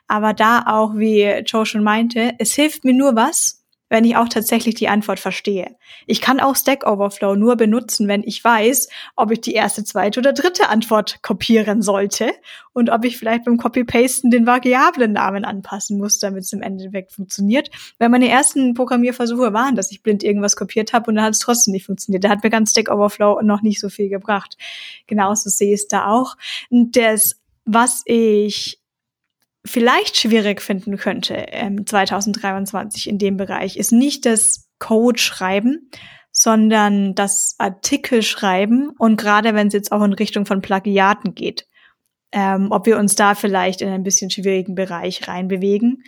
Aber 0.06 0.34
da 0.34 0.64
auch, 0.66 0.94
wie 0.96 1.24
Joe 1.46 1.66
schon 1.66 1.82
meinte, 1.82 2.32
es 2.38 2.54
hilft 2.54 2.84
mir 2.84 2.94
nur 2.94 3.16
was, 3.16 3.57
wenn 3.88 4.04
ich 4.04 4.16
auch 4.16 4.28
tatsächlich 4.28 4.74
die 4.74 4.88
Antwort 4.88 5.20
verstehe. 5.20 5.76
Ich 6.06 6.20
kann 6.20 6.40
auch 6.40 6.56
Stack 6.56 6.86
Overflow 6.86 7.36
nur 7.36 7.56
benutzen, 7.56 8.08
wenn 8.08 8.22
ich 8.22 8.42
weiß, 8.42 8.88
ob 9.16 9.30
ich 9.30 9.40
die 9.40 9.54
erste, 9.54 9.84
zweite 9.84 10.20
oder 10.20 10.32
dritte 10.32 10.68
Antwort 10.68 11.22
kopieren 11.22 11.82
sollte 11.82 12.32
und 12.72 12.90
ob 12.90 13.04
ich 13.04 13.16
vielleicht 13.16 13.44
beim 13.44 13.56
Copy-Pasten 13.56 14.30
den 14.30 14.46
Variablen-Namen 14.46 15.44
anpassen 15.44 15.98
muss, 15.98 16.18
damit 16.18 16.44
es 16.44 16.52
im 16.52 16.62
Endeffekt 16.62 17.12
funktioniert. 17.12 17.70
Weil 17.98 18.08
meine 18.08 18.28
ersten 18.28 18.74
Programmierversuche 18.74 19.52
waren, 19.52 19.74
dass 19.74 19.90
ich 19.90 20.02
blind 20.02 20.22
irgendwas 20.22 20.56
kopiert 20.56 20.92
habe 20.92 21.10
und 21.10 21.16
dann 21.16 21.24
hat 21.24 21.34
es 21.34 21.40
trotzdem 21.40 21.72
nicht 21.72 21.86
funktioniert. 21.86 22.24
Da 22.24 22.28
hat 22.28 22.44
mir 22.44 22.50
ganz 22.50 22.70
Stack 22.70 22.90
Overflow 22.90 23.40
noch 23.42 23.62
nicht 23.62 23.80
so 23.80 23.88
viel 23.88 24.08
gebracht. 24.08 24.56
Genauso 25.06 25.50
sehe 25.50 25.74
ich 25.74 25.80
es 25.80 25.88
da 25.88 26.06
auch. 26.08 26.36
Und 26.70 26.96
das, 26.96 27.40
was 27.64 28.02
ich 28.06 28.80
vielleicht 29.68 30.16
schwierig 30.16 30.62
finden 30.62 30.96
könnte 30.96 31.34
ähm, 31.34 31.86
2023 31.86 33.08
in 33.08 33.18
dem 33.18 33.36
Bereich, 33.36 33.76
ist 33.76 33.92
nicht 33.92 34.26
das 34.26 34.68
Code 34.78 35.18
schreiben, 35.18 35.90
sondern 36.30 37.14
das 37.14 37.56
Artikel 37.58 38.22
schreiben 38.22 38.90
und 38.98 39.16
gerade 39.16 39.54
wenn 39.54 39.68
es 39.68 39.74
jetzt 39.74 39.92
auch 39.92 40.02
in 40.02 40.12
Richtung 40.12 40.46
von 40.46 40.62
Plagiaten 40.62 41.34
geht, 41.34 41.66
ähm, 42.32 42.68
ob 42.70 42.86
wir 42.86 42.98
uns 42.98 43.14
da 43.14 43.34
vielleicht 43.34 43.80
in 43.80 43.88
ein 43.88 44.02
bisschen 44.02 44.30
schwierigen 44.30 44.74
Bereich 44.74 45.26
reinbewegen. 45.26 46.04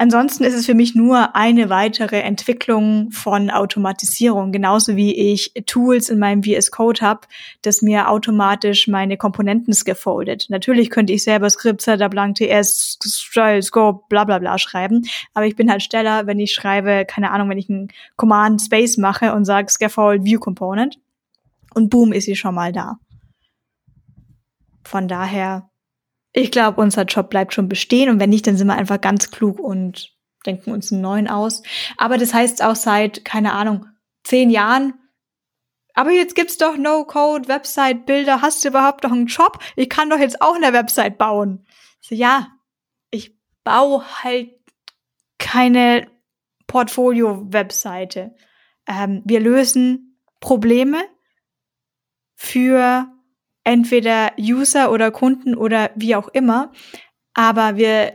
Ansonsten 0.00 0.44
ist 0.44 0.54
es 0.54 0.64
für 0.64 0.74
mich 0.74 0.94
nur 0.94 1.34
eine 1.34 1.70
weitere 1.70 2.20
Entwicklung 2.20 3.10
von 3.10 3.50
Automatisierung, 3.50 4.52
genauso 4.52 4.94
wie 4.94 5.12
ich 5.12 5.52
Tools 5.66 6.08
in 6.08 6.20
meinem 6.20 6.44
VS 6.44 6.70
Code 6.70 7.00
habe, 7.00 7.22
das 7.62 7.82
mir 7.82 8.08
automatisch 8.08 8.86
meine 8.86 9.16
Komponenten 9.16 9.74
scaffoldet. 9.74 10.46
Natürlich 10.50 10.90
könnte 10.90 11.12
ich 11.12 11.24
selber 11.24 11.50
Skripts, 11.50 11.86
da 11.86 12.06
blank 12.06 12.36
TS, 12.36 12.96
Style, 13.04 13.60
Scope, 13.60 14.04
bla 14.08 14.22
bla 14.22 14.38
bla 14.38 14.56
schreiben, 14.58 15.04
aber 15.34 15.46
ich 15.46 15.56
bin 15.56 15.68
halt 15.68 15.82
schneller, 15.82 16.28
wenn 16.28 16.38
ich 16.38 16.52
schreibe, 16.52 17.04
keine 17.04 17.32
Ahnung, 17.32 17.50
wenn 17.50 17.58
ich 17.58 17.68
einen 17.68 17.88
Command 18.14 18.62
Space 18.62 18.98
mache 18.98 19.34
und 19.34 19.46
sage 19.46 19.68
Scaffold 19.68 20.22
View 20.22 20.38
Component 20.38 21.00
und 21.74 21.90
boom 21.90 22.12
ist 22.12 22.26
sie 22.26 22.36
schon 22.36 22.54
mal 22.54 22.70
da. 22.70 23.00
Von 24.84 25.08
daher 25.08 25.68
ich 26.32 26.50
glaube, 26.50 26.80
unser 26.80 27.04
Job 27.04 27.30
bleibt 27.30 27.54
schon 27.54 27.68
bestehen 27.68 28.10
und 28.10 28.20
wenn 28.20 28.30
nicht, 28.30 28.46
dann 28.46 28.56
sind 28.56 28.66
wir 28.66 28.76
einfach 28.76 29.00
ganz 29.00 29.30
klug 29.30 29.58
und 29.58 30.12
denken 30.46 30.72
uns 30.72 30.92
einen 30.92 31.00
neuen 31.00 31.28
aus. 31.28 31.62
Aber 31.96 32.18
das 32.18 32.34
heißt 32.34 32.62
auch 32.62 32.76
seit, 32.76 33.24
keine 33.24 33.52
Ahnung, 33.52 33.86
zehn 34.24 34.50
Jahren, 34.50 34.94
aber 35.98 36.12
jetzt 36.12 36.36
gibt's 36.36 36.58
doch 36.58 36.76
No-Code, 36.76 37.48
Website, 37.48 38.06
Bilder, 38.06 38.40
hast 38.40 38.64
du 38.64 38.68
überhaupt 38.68 39.02
noch 39.02 39.10
einen 39.10 39.26
Job? 39.26 39.58
Ich 39.74 39.88
kann 39.88 40.08
doch 40.08 40.18
jetzt 40.18 40.40
auch 40.40 40.54
eine 40.54 40.72
Website 40.72 41.18
bauen. 41.18 41.66
So, 42.00 42.14
ja, 42.14 42.52
ich 43.10 43.36
baue 43.64 44.04
halt 44.22 44.50
keine 45.38 46.08
Portfolio-Webseite. 46.68 48.36
Ähm, 48.86 49.22
wir 49.24 49.40
lösen 49.40 50.20
Probleme 50.38 51.02
für 52.36 53.08
entweder 53.68 54.32
User 54.38 54.90
oder 54.90 55.10
Kunden 55.10 55.54
oder 55.54 55.90
wie 55.94 56.16
auch 56.16 56.28
immer. 56.28 56.72
Aber 57.34 57.76
wir, 57.76 58.14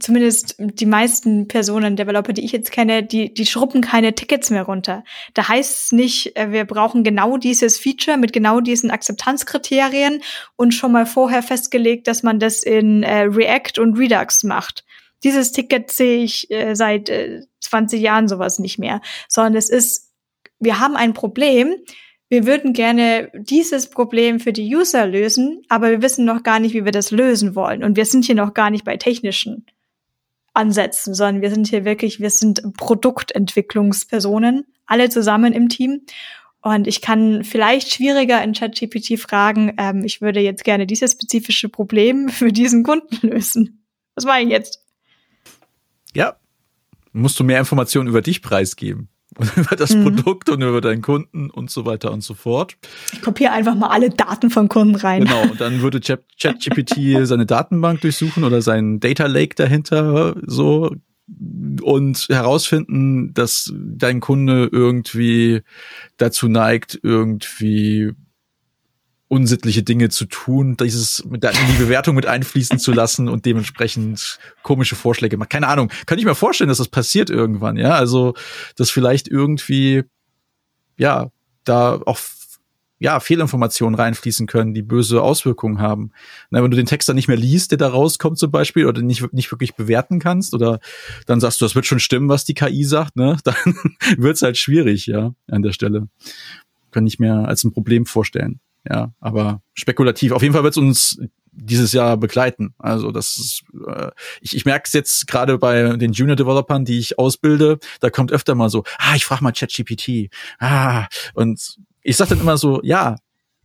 zumindest 0.00 0.56
die 0.58 0.86
meisten 0.86 1.48
Personen, 1.48 1.96
Developer, 1.96 2.32
die 2.32 2.46
ich 2.46 2.52
jetzt 2.52 2.72
kenne, 2.72 3.02
die, 3.02 3.34
die 3.34 3.44
schruppen 3.44 3.82
keine 3.82 4.14
Tickets 4.14 4.48
mehr 4.48 4.62
runter. 4.62 5.04
Da 5.34 5.48
heißt 5.48 5.84
es 5.84 5.92
nicht, 5.92 6.34
äh, 6.36 6.50
wir 6.50 6.64
brauchen 6.64 7.04
genau 7.04 7.36
dieses 7.36 7.78
Feature 7.78 8.16
mit 8.16 8.32
genau 8.32 8.60
diesen 8.60 8.90
Akzeptanzkriterien 8.90 10.22
und 10.56 10.72
schon 10.72 10.92
mal 10.92 11.04
vorher 11.04 11.42
festgelegt, 11.42 12.08
dass 12.08 12.22
man 12.22 12.40
das 12.40 12.62
in 12.62 13.02
äh, 13.02 13.24
React 13.24 13.78
und 13.80 13.98
Redux 13.98 14.44
macht. 14.44 14.86
Dieses 15.24 15.52
Ticket 15.52 15.90
sehe 15.90 16.24
ich 16.24 16.50
äh, 16.50 16.74
seit 16.74 17.10
äh, 17.10 17.42
20 17.60 18.00
Jahren 18.00 18.28
sowas 18.28 18.58
nicht 18.58 18.78
mehr, 18.78 19.02
sondern 19.28 19.56
es 19.56 19.68
ist, 19.68 20.10
wir 20.58 20.80
haben 20.80 20.96
ein 20.96 21.12
Problem, 21.12 21.74
wir 22.28 22.44
würden 22.46 22.72
gerne 22.72 23.30
dieses 23.34 23.88
Problem 23.88 24.40
für 24.40 24.52
die 24.52 24.74
User 24.74 25.06
lösen, 25.06 25.62
aber 25.68 25.90
wir 25.90 26.02
wissen 26.02 26.24
noch 26.24 26.42
gar 26.42 26.58
nicht, 26.58 26.74
wie 26.74 26.84
wir 26.84 26.92
das 26.92 27.10
lösen 27.12 27.54
wollen. 27.54 27.84
Und 27.84 27.96
wir 27.96 28.04
sind 28.04 28.24
hier 28.24 28.34
noch 28.34 28.52
gar 28.52 28.70
nicht 28.70 28.84
bei 28.84 28.96
technischen 28.96 29.66
Ansätzen, 30.52 31.14
sondern 31.14 31.42
wir 31.42 31.50
sind 31.50 31.68
hier 31.68 31.84
wirklich, 31.84 32.18
wir 32.18 32.30
sind 32.30 32.62
Produktentwicklungspersonen, 32.76 34.66
alle 34.86 35.08
zusammen 35.08 35.52
im 35.52 35.68
Team. 35.68 36.02
Und 36.62 36.88
ich 36.88 37.00
kann 37.00 37.44
vielleicht 37.44 37.92
schwieriger 37.92 38.42
in 38.42 38.54
ChatGPT 38.54 39.20
fragen, 39.20 39.74
ähm, 39.78 40.02
ich 40.04 40.20
würde 40.20 40.40
jetzt 40.40 40.64
gerne 40.64 40.86
dieses 40.86 41.12
spezifische 41.12 41.68
Problem 41.68 42.28
für 42.28 42.50
diesen 42.50 42.82
Kunden 42.82 43.28
lösen. 43.28 43.84
Was 44.16 44.24
mache 44.24 44.40
ich 44.40 44.48
jetzt? 44.48 44.82
Ja, 46.12 46.36
musst 47.12 47.38
du 47.38 47.44
mehr 47.44 47.60
Informationen 47.60 48.08
über 48.08 48.22
dich 48.22 48.42
preisgeben 48.42 49.10
und 49.38 49.56
über 49.56 49.76
das 49.76 49.94
mhm. 49.94 50.04
Produkt 50.04 50.48
und 50.48 50.62
über 50.62 50.80
deinen 50.80 51.02
Kunden 51.02 51.50
und 51.50 51.70
so 51.70 51.84
weiter 51.84 52.12
und 52.12 52.22
so 52.22 52.34
fort. 52.34 52.76
Ich 53.12 53.22
kopiere 53.22 53.52
einfach 53.52 53.74
mal 53.74 53.88
alle 53.88 54.10
Daten 54.10 54.50
von 54.50 54.68
Kunden 54.68 54.96
rein. 54.96 55.24
Genau, 55.24 55.42
und 55.42 55.60
dann 55.60 55.82
würde 55.82 56.00
ChatGPT 56.00 56.96
seine 57.26 57.46
Datenbank 57.46 58.00
durchsuchen 58.00 58.44
oder 58.44 58.62
seinen 58.62 59.00
Data 59.00 59.26
Lake 59.26 59.54
dahinter 59.54 60.34
so 60.46 60.94
und 61.82 62.26
herausfinden, 62.28 63.34
dass 63.34 63.72
dein 63.76 64.20
Kunde 64.20 64.68
irgendwie 64.70 65.62
dazu 66.18 66.48
neigt, 66.48 67.00
irgendwie 67.02 68.12
unsittliche 69.28 69.82
Dinge 69.82 70.08
zu 70.08 70.26
tun, 70.26 70.76
dieses 70.76 71.24
mit 71.24 71.44
in 71.44 71.50
die 71.72 71.82
Bewertung 71.82 72.14
mit 72.14 72.26
einfließen 72.26 72.78
zu 72.78 72.92
lassen 72.92 73.28
und 73.28 73.44
dementsprechend 73.44 74.38
komische 74.62 74.94
Vorschläge 74.94 75.36
macht. 75.36 75.50
Keine 75.50 75.68
Ahnung. 75.68 75.90
Kann 76.06 76.18
ich 76.18 76.24
mir 76.24 76.34
vorstellen, 76.34 76.68
dass 76.68 76.78
das 76.78 76.88
passiert 76.88 77.28
irgendwann, 77.28 77.76
ja? 77.76 77.94
Also, 77.94 78.34
dass 78.76 78.90
vielleicht 78.90 79.28
irgendwie, 79.28 80.04
ja, 80.96 81.30
da 81.64 82.00
auch 82.06 82.18
ja, 82.98 83.20
Fehlinformationen 83.20 83.94
reinfließen 83.94 84.46
können, 84.46 84.72
die 84.72 84.82
böse 84.82 85.20
Auswirkungen 85.20 85.80
haben. 85.80 86.12
Na, 86.50 86.62
wenn 86.62 86.70
du 86.70 86.76
den 86.76 86.86
Text 86.86 87.08
dann 87.08 87.16
nicht 87.16 87.28
mehr 87.28 87.36
liest, 87.36 87.70
der 87.70 87.78
da 87.78 87.88
rauskommt 87.88 88.38
zum 88.38 88.50
Beispiel, 88.50 88.86
oder 88.86 89.02
nicht, 89.02 89.32
nicht 89.34 89.50
wirklich 89.52 89.74
bewerten 89.74 90.18
kannst, 90.18 90.54
oder 90.54 90.80
dann 91.26 91.40
sagst 91.40 91.60
du, 91.60 91.66
das 91.66 91.74
wird 91.74 91.84
schon 91.84 92.00
stimmen, 92.00 92.28
was 92.28 92.44
die 92.44 92.54
KI 92.54 92.84
sagt, 92.84 93.16
ne, 93.16 93.36
dann 93.44 93.54
wird's 94.16 94.42
halt 94.42 94.56
schwierig, 94.56 95.06
ja, 95.06 95.34
an 95.48 95.62
der 95.62 95.72
Stelle. 95.72 96.08
Kann 96.90 97.06
ich 97.06 97.18
mir 97.18 97.46
als 97.46 97.64
ein 97.64 97.72
Problem 97.72 98.06
vorstellen. 98.06 98.60
Ja, 98.88 99.12
aber 99.20 99.62
spekulativ. 99.74 100.32
Auf 100.32 100.42
jeden 100.42 100.54
Fall 100.54 100.62
wird 100.62 100.74
es 100.74 100.78
uns 100.78 101.18
dieses 101.56 101.92
Jahr 101.92 102.16
begleiten. 102.16 102.74
Also 102.78 103.10
das 103.10 103.36
ist, 103.36 103.62
äh, 103.86 104.10
ich, 104.40 104.54
ich 104.54 104.64
merke 104.64 104.84
es 104.86 104.92
jetzt 104.92 105.26
gerade 105.26 105.58
bei 105.58 105.96
den 105.96 106.12
Junior-Developern, 106.12 106.84
die 106.84 106.98
ich 106.98 107.18
ausbilde, 107.18 107.78
da 108.00 108.10
kommt 108.10 108.30
öfter 108.30 108.54
mal 108.54 108.68
so, 108.68 108.84
ah, 108.98 109.16
ich 109.16 109.24
frage 109.24 109.42
mal 109.42 109.52
ChatGPT. 109.52 110.30
Ah, 110.58 111.06
und 111.34 111.78
ich 112.02 112.16
sage 112.16 112.30
dann 112.30 112.40
immer 112.40 112.58
so, 112.58 112.80
ja, 112.82 113.16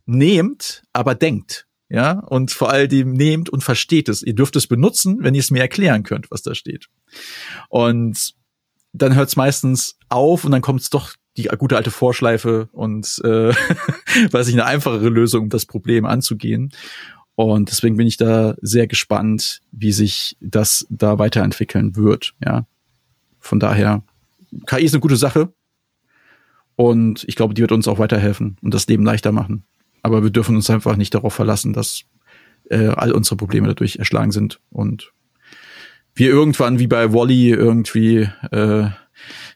nehmt, 0.06 0.82
aber 0.92 1.14
denkt. 1.14 1.66
ja, 1.88 2.20
und 2.20 2.50
vor 2.50 2.70
allem 2.70 3.12
nehmt 3.12 3.50
und 3.50 3.62
versteht 3.62 4.08
es. 4.08 4.22
Ihr 4.22 4.34
dürft 4.34 4.56
es 4.56 4.66
benutzen, 4.66 5.18
wenn 5.20 5.34
ihr 5.34 5.40
es 5.40 5.50
mir 5.50 5.60
erklären 5.60 6.02
könnt, 6.02 6.30
was 6.30 6.40
da 6.42 6.54
steht. 6.54 6.88
Und 7.68 8.34
dann 8.94 9.14
hört 9.14 9.28
es 9.28 9.36
meistens 9.36 9.98
auf 10.08 10.44
und 10.44 10.52
dann 10.52 10.62
kommt 10.62 10.80
es 10.80 10.90
doch 10.90 11.14
die 11.36 11.44
gute 11.58 11.76
alte 11.76 11.90
Vorschleife 11.90 12.68
und 12.72 13.20
äh, 13.24 13.52
weiß 14.30 14.48
ich 14.48 14.54
eine 14.54 14.66
einfachere 14.66 15.08
Lösung, 15.08 15.44
um 15.44 15.48
das 15.48 15.66
Problem 15.66 16.04
anzugehen. 16.04 16.72
Und 17.34 17.70
deswegen 17.70 17.96
bin 17.96 18.06
ich 18.06 18.18
da 18.18 18.54
sehr 18.60 18.86
gespannt, 18.86 19.62
wie 19.70 19.92
sich 19.92 20.36
das 20.40 20.86
da 20.90 21.18
weiterentwickeln 21.18 21.96
wird. 21.96 22.34
Ja, 22.44 22.66
von 23.40 23.58
daher 23.58 24.02
KI 24.66 24.84
ist 24.84 24.94
eine 24.94 25.00
gute 25.00 25.16
Sache 25.16 25.52
und 26.76 27.24
ich 27.26 27.36
glaube, 27.36 27.54
die 27.54 27.62
wird 27.62 27.72
uns 27.72 27.88
auch 27.88 27.98
weiterhelfen 27.98 28.56
und 28.62 28.74
das 28.74 28.86
Leben 28.86 29.04
leichter 29.04 29.32
machen. 29.32 29.64
Aber 30.02 30.22
wir 30.22 30.30
dürfen 30.30 30.56
uns 30.56 30.68
einfach 30.68 30.96
nicht 30.96 31.14
darauf 31.14 31.32
verlassen, 31.32 31.72
dass 31.72 32.02
äh, 32.68 32.88
all 32.88 33.12
unsere 33.12 33.36
Probleme 33.36 33.68
dadurch 33.68 33.96
erschlagen 33.96 34.32
sind 34.32 34.60
und 34.70 35.12
wir 36.14 36.28
irgendwann 36.28 36.78
wie 36.78 36.86
bei 36.86 37.12
Wally 37.12 37.50
irgendwie 37.50 38.28
äh, 38.50 38.90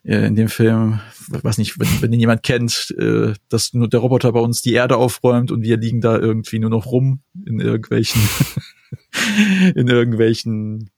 äh, 0.07 0.27
in 0.27 0.37
dem 0.37 0.49
Film, 0.49 1.01
weiß 1.29 1.59
nicht, 1.59 1.79
wenn, 1.79 1.89
wenn 2.01 2.13
ihn 2.13 2.21
jemand 2.21 2.43
kennt, 2.43 2.95
äh, 2.99 3.35
dass 3.49 3.75
nur 3.75 3.89
der 3.89 4.01
Roboter 4.01 4.33
bei 4.33 4.41
uns 4.41 4.63
die 4.63 4.73
Erde 4.73 4.97
aufräumt 4.97 5.51
und 5.51 5.63
wir 5.63 5.77
liegen 5.77 6.01
da 6.01 6.19
irgendwie 6.19 6.59
nur 6.59 6.71
noch 6.71 6.87
rum 6.87 7.21
in 7.45 7.61
irgendwelchen 7.61 8.21
in 9.75 9.89
irgendwelchen 9.89 10.91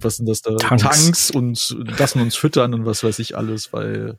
was 0.00 0.16
sind 0.16 0.28
das 0.28 0.42
da? 0.42 0.54
Tanks, 0.56 0.82
Tanks 0.82 1.30
und 1.32 1.76
lassen 1.98 2.20
uns 2.20 2.36
füttern 2.36 2.72
und 2.72 2.86
was 2.86 3.02
weiß 3.02 3.18
ich 3.18 3.36
alles, 3.36 3.72
weil 3.72 4.16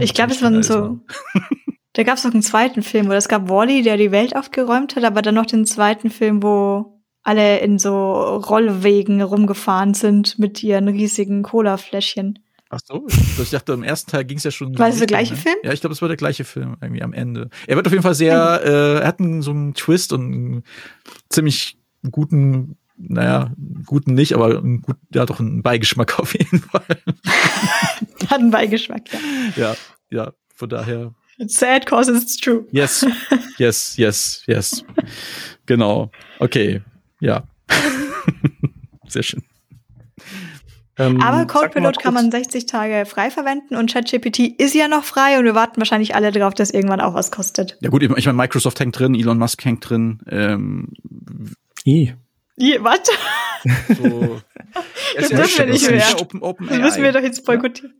ich 0.00 0.14
glaube, 0.14 0.32
es 0.32 0.42
waren 0.42 0.62
so 0.64 1.00
Da 1.92 2.04
gab 2.04 2.16
es 2.16 2.24
noch 2.24 2.32
einen 2.32 2.42
zweiten 2.42 2.82
Film, 2.82 3.06
oder 3.06 3.16
es 3.16 3.28
gab 3.28 3.50
Wally, 3.50 3.82
der 3.82 3.98
die 3.98 4.12
Welt 4.12 4.34
aufgeräumt 4.34 4.96
hat, 4.96 5.04
aber 5.04 5.20
dann 5.20 5.34
noch 5.34 5.46
den 5.46 5.66
zweiten 5.66 6.10
Film, 6.10 6.42
wo 6.42 7.02
alle 7.22 7.58
in 7.58 7.78
so 7.78 8.12
Rollwegen 8.36 9.20
rumgefahren 9.20 9.94
sind 9.94 10.38
mit 10.38 10.62
ihren 10.62 10.88
riesigen 10.88 11.42
Cola-Fläschchen. 11.42 12.38
Ach 12.74 12.80
so, 12.82 13.06
ich 13.42 13.50
dachte, 13.50 13.74
im 13.74 13.82
ersten 13.82 14.10
Teil 14.10 14.24
ging 14.24 14.38
es 14.38 14.44
ja 14.44 14.50
schon. 14.50 14.78
War 14.78 14.88
das 14.88 14.96
der 14.96 15.06
gleiche 15.06 15.34
ne? 15.34 15.40
Film? 15.40 15.56
Ja, 15.62 15.74
ich 15.74 15.80
glaube, 15.80 15.92
es 15.92 16.00
war 16.00 16.08
der 16.08 16.16
gleiche 16.16 16.44
Film 16.44 16.78
irgendwie 16.80 17.02
am 17.02 17.12
Ende. 17.12 17.50
Er 17.66 17.76
wird 17.76 17.86
auf 17.86 17.92
jeden 17.92 18.02
Fall 18.02 18.14
sehr, 18.14 18.62
äh, 18.64 19.00
er 19.00 19.06
hat 19.06 19.20
einen, 19.20 19.42
so 19.42 19.50
einen 19.50 19.74
Twist 19.74 20.10
und 20.14 20.22
einen 20.22 20.62
ziemlich 21.28 21.76
guten, 22.10 22.78
naja, 22.96 23.52
guten 23.84 24.14
nicht, 24.14 24.32
aber 24.32 24.56
einen 24.56 24.80
gut, 24.80 24.96
ja 25.12 25.26
doch 25.26 25.38
einen 25.38 25.62
Beigeschmack 25.62 26.18
auf 26.18 26.32
jeden 26.32 26.60
Fall. 26.60 26.86
hat 28.30 28.40
einen 28.40 28.50
Beigeschmack, 28.50 29.02
ja. 29.12 29.18
Ja, 29.56 29.76
ja, 30.10 30.32
von 30.54 30.70
daher. 30.70 31.12
It's 31.36 31.58
sad 31.58 31.84
cause 31.84 32.10
it's 32.10 32.38
true. 32.38 32.64
Yes, 32.70 33.04
yes, 33.58 33.98
yes, 33.98 34.44
yes. 34.46 34.82
genau. 35.66 36.10
Okay, 36.38 36.80
ja. 37.20 37.42
sehr 39.08 39.22
schön. 39.22 39.42
Ähm, 41.02 41.20
Aber 41.20 41.46
CodePilot 41.46 41.98
kann 41.98 42.14
man 42.14 42.30
60 42.30 42.66
Tage 42.66 43.04
frei 43.06 43.30
verwenden 43.30 43.76
und 43.76 43.92
ChatGPT 43.92 44.60
ist 44.60 44.74
ja 44.74 44.88
noch 44.88 45.04
frei 45.04 45.38
und 45.38 45.44
wir 45.44 45.54
warten 45.54 45.78
wahrscheinlich 45.78 46.14
alle 46.14 46.30
darauf, 46.30 46.54
dass 46.54 46.70
irgendwann 46.70 47.00
auch 47.00 47.14
was 47.14 47.30
kostet. 47.30 47.76
Ja 47.80 47.90
gut, 47.90 48.02
ich 48.02 48.08
meine, 48.08 48.32
Microsoft 48.32 48.78
hängt 48.80 48.98
drin, 48.98 49.14
Elon 49.14 49.38
Musk 49.38 49.64
hängt 49.64 49.88
drin. 49.88 50.20
Ähm, 50.28 50.88
I. 51.84 52.14
I, 52.60 52.78
was? 52.80 53.00
So, 53.96 54.40
das 55.16 55.28
dürfen 55.28 55.58
wir 55.58 55.72
nicht 55.72 55.90
mehr. 55.90 56.20
Open, 56.20 56.42
Open 56.42 56.68
das 56.68 56.78
müssen 56.78 57.02
wir 57.02 57.12
doch 57.12 57.22
jetzt 57.22 57.44
boykottieren. 57.44 57.94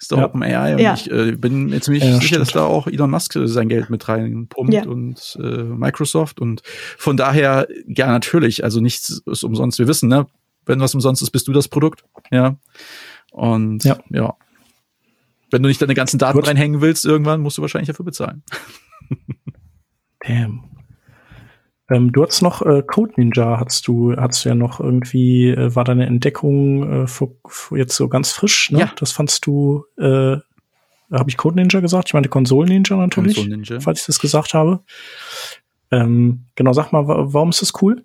Ist 0.00 0.10
doch 0.10 0.18
ja. 0.18 0.26
OpenAI 0.26 0.74
und 0.74 0.80
ja. 0.80 0.94
ich 0.94 1.10
äh, 1.10 1.32
bin 1.32 1.66
mir 1.66 1.80
ziemlich 1.80 2.02
ja, 2.02 2.14
sicher, 2.14 2.26
stimmt. 2.26 2.40
dass 2.42 2.52
da 2.52 2.64
auch 2.64 2.86
Elon 2.86 3.10
Musk 3.10 3.38
sein 3.44 3.68
Geld 3.68 3.90
mit 3.90 4.08
reinpumpt 4.08 4.72
ja. 4.72 4.86
und 4.86 5.38
äh, 5.40 5.62
Microsoft 5.62 6.40
und 6.40 6.62
von 6.98 7.16
daher, 7.16 7.68
ja 7.86 8.08
natürlich, 8.08 8.64
also 8.64 8.80
nichts 8.80 9.22
ist 9.24 9.44
umsonst. 9.44 9.78
Wir 9.78 9.86
wissen, 9.86 10.08
ne, 10.08 10.26
wenn 10.66 10.80
was 10.80 10.94
umsonst 10.94 11.22
ist, 11.22 11.30
bist 11.30 11.48
du 11.48 11.52
das 11.52 11.68
Produkt. 11.68 12.04
Ja. 12.30 12.56
Und 13.32 13.84
ja. 13.84 13.98
ja. 14.10 14.34
Wenn 15.50 15.62
du 15.62 15.68
nicht 15.68 15.80
deine 15.80 15.94
ganzen 15.94 16.18
Daten 16.18 16.38
Gut. 16.38 16.48
reinhängen 16.48 16.80
willst, 16.80 17.04
irgendwann 17.04 17.40
musst 17.40 17.58
du 17.58 17.62
wahrscheinlich 17.62 17.88
dafür 17.88 18.04
bezahlen. 18.04 18.42
Damn. 20.26 20.64
Ähm, 21.90 22.12
du 22.12 22.24
hast 22.24 22.40
noch 22.40 22.62
äh, 22.62 22.82
Code 22.86 23.12
Ninja, 23.16 23.60
hast 23.60 23.86
du, 23.86 24.16
hast 24.16 24.44
du 24.44 24.48
ja 24.48 24.54
noch 24.54 24.80
irgendwie, 24.80 25.50
äh, 25.50 25.74
war 25.74 25.84
deine 25.84 26.06
Entdeckung 26.06 27.02
äh, 27.02 27.06
vor, 27.06 27.32
vor 27.46 27.76
jetzt 27.76 27.94
so 27.94 28.08
ganz 28.08 28.32
frisch, 28.32 28.70
ne? 28.70 28.80
Ja. 28.80 28.92
Das 28.98 29.12
fandst 29.12 29.46
du, 29.46 29.84
äh, 29.98 30.36
habe 31.12 31.28
ich 31.28 31.36
Code 31.36 31.56
Ninja 31.56 31.80
gesagt? 31.80 32.08
Ich 32.08 32.14
meine 32.14 32.28
Konsolen 32.28 32.70
Ninja 32.70 32.96
natürlich, 32.96 33.36
Konsole 33.36 33.56
Ninja. 33.58 33.80
falls 33.80 34.00
ich 34.00 34.06
das 34.06 34.18
gesagt 34.18 34.54
habe. 34.54 34.82
Ähm, 35.90 36.46
genau, 36.54 36.72
sag 36.72 36.90
mal, 36.92 37.06
warum 37.06 37.50
ist 37.50 37.60
das 37.60 37.72
cool? 37.82 38.02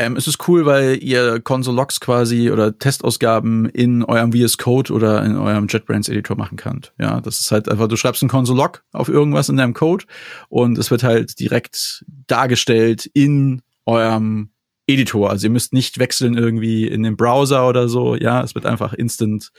Ähm, 0.00 0.16
es 0.16 0.26
ist 0.26 0.48
cool, 0.48 0.64
weil 0.64 0.96
ihr 1.02 1.40
Console-Logs 1.40 2.00
quasi 2.00 2.50
oder 2.50 2.78
Testausgaben 2.78 3.68
in 3.68 4.02
eurem 4.02 4.32
VS 4.32 4.56
Code 4.56 4.94
oder 4.94 5.22
in 5.22 5.36
eurem 5.36 5.66
JetBrains 5.68 6.08
Editor 6.08 6.38
machen 6.38 6.56
könnt. 6.56 6.94
Ja, 6.98 7.20
das 7.20 7.38
ist 7.38 7.52
halt 7.52 7.68
einfach, 7.68 7.86
du 7.86 7.96
schreibst 7.96 8.22
einen 8.22 8.30
Console-Log 8.30 8.82
auf 8.92 9.10
irgendwas 9.10 9.50
in 9.50 9.58
deinem 9.58 9.74
Code 9.74 10.06
und 10.48 10.78
es 10.78 10.90
wird 10.90 11.02
halt 11.02 11.38
direkt 11.38 12.02
dargestellt 12.26 13.10
in 13.12 13.60
eurem 13.84 14.52
Editor. 14.92 15.30
Also 15.30 15.46
ihr 15.46 15.50
müsst 15.50 15.72
nicht 15.72 15.98
wechseln 15.98 16.36
irgendwie 16.36 16.86
in 16.86 17.02
den 17.02 17.16
Browser 17.16 17.68
oder 17.68 17.88
so. 17.88 18.14
Ja, 18.14 18.42
es 18.42 18.54
wird 18.54 18.66
einfach 18.66 18.92
instant 18.92 19.52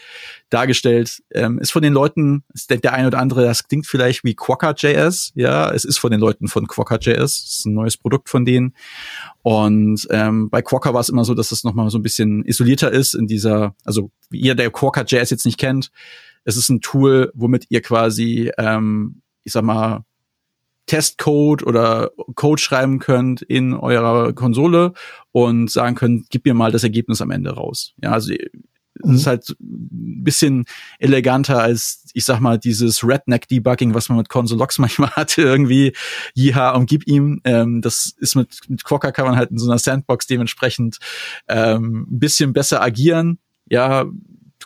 dargestellt. 0.50 1.22
Ähm, 1.34 1.60
ist 1.60 1.72
von 1.72 1.82
den 1.82 1.94
Leuten, 1.94 2.44
ist 2.54 2.70
der, 2.70 2.94
eine 2.94 3.08
oder 3.08 3.20
andere, 3.20 3.44
das 3.44 3.68
klingt 3.68 3.88
vielleicht 3.88 4.24
wie 4.24 4.36
Quokka.js. 4.36 5.32
Ja, 5.36 5.72
es 5.72 5.86
ist 5.86 5.98
von 5.98 6.12
den 6.12 6.20
Leuten 6.20 6.48
von 6.48 6.68
Quokka.js. 6.68 7.16
Das 7.16 7.56
ist 7.58 7.66
ein 7.66 7.74
neues 7.74 7.98
Produkt 7.98 8.30
von 8.30 8.46
denen. 8.46 8.76
Und 9.42 10.08
ähm, 10.10 10.50
bei 10.50 10.62
Quokka 10.62 10.94
war 10.94 11.02
es 11.02 11.10
immer 11.10 11.26
so, 11.26 11.34
dass 11.34 11.52
es 11.52 11.64
nochmal 11.64 11.90
so 11.90 11.98
ein 11.98 12.04
bisschen 12.04 12.46
isolierter 12.46 12.92
ist 12.92 13.14
in 13.14 13.28
dieser, 13.28 13.76
also 13.86 14.12
ihr 14.32 14.56
der 14.56 14.70
Quokka.js 14.70 15.30
jetzt 15.30 15.46
nicht 15.46 15.58
kennt, 15.58 15.92
es 16.44 16.58
ist 16.58 16.70
ein 16.70 16.82
Tool, 16.82 17.32
womit 17.36 17.68
ihr 17.70 17.82
quasi, 17.82 18.52
ähm, 18.58 19.22
ich 19.44 19.54
sag 19.54 19.64
mal, 19.64 20.06
Testcode 20.92 21.64
oder 21.64 22.12
Code 22.36 22.62
schreiben 22.62 23.00
könnt 23.00 23.42
in 23.42 23.74
eurer 23.74 24.34
Konsole 24.34 24.92
und 25.32 25.72
sagen 25.72 25.96
könnt, 25.96 26.30
gib 26.30 26.44
mir 26.44 26.54
mal 26.54 26.74
das 26.74 26.84
Ergebnis 26.84 27.22
am 27.22 27.32
Ende 27.32 27.52
raus. 27.52 27.94
Ja, 28.04 28.12
also 28.12 28.34
es 28.34 29.10
ist 29.10 29.26
halt 29.26 29.50
ein 29.52 30.22
bisschen 30.26 30.66
eleganter 31.00 31.62
als, 31.62 32.10
ich 32.14 32.26
sag 32.26 32.42
mal, 32.42 32.60
dieses 32.60 33.06
Redneck-Debugging, 33.06 33.94
was 33.94 34.10
man 34.10 34.18
mit 34.18 34.28
Console-Logs 34.28 34.80
manchmal 34.80 35.12
hatte, 35.12 35.44
irgendwie, 35.44 35.94
jiha, 36.36 36.72
und 36.72 36.90
gib 36.90 37.08
ihm. 37.08 37.40
Ähm, 37.46 37.82
das 37.82 38.14
ist 38.18 38.36
mit, 38.36 38.60
mit 38.68 38.84
Quokka 38.84 39.14
kann 39.14 39.28
man 39.28 39.38
halt 39.38 39.50
in 39.50 39.60
so 39.60 39.72
einer 39.72 39.80
Sandbox 39.80 40.28
dementsprechend 40.28 40.98
ähm, 41.48 42.06
ein 42.12 42.20
bisschen 42.20 42.52
besser 42.52 42.82
agieren. 42.82 43.40
Ja, 43.70 44.08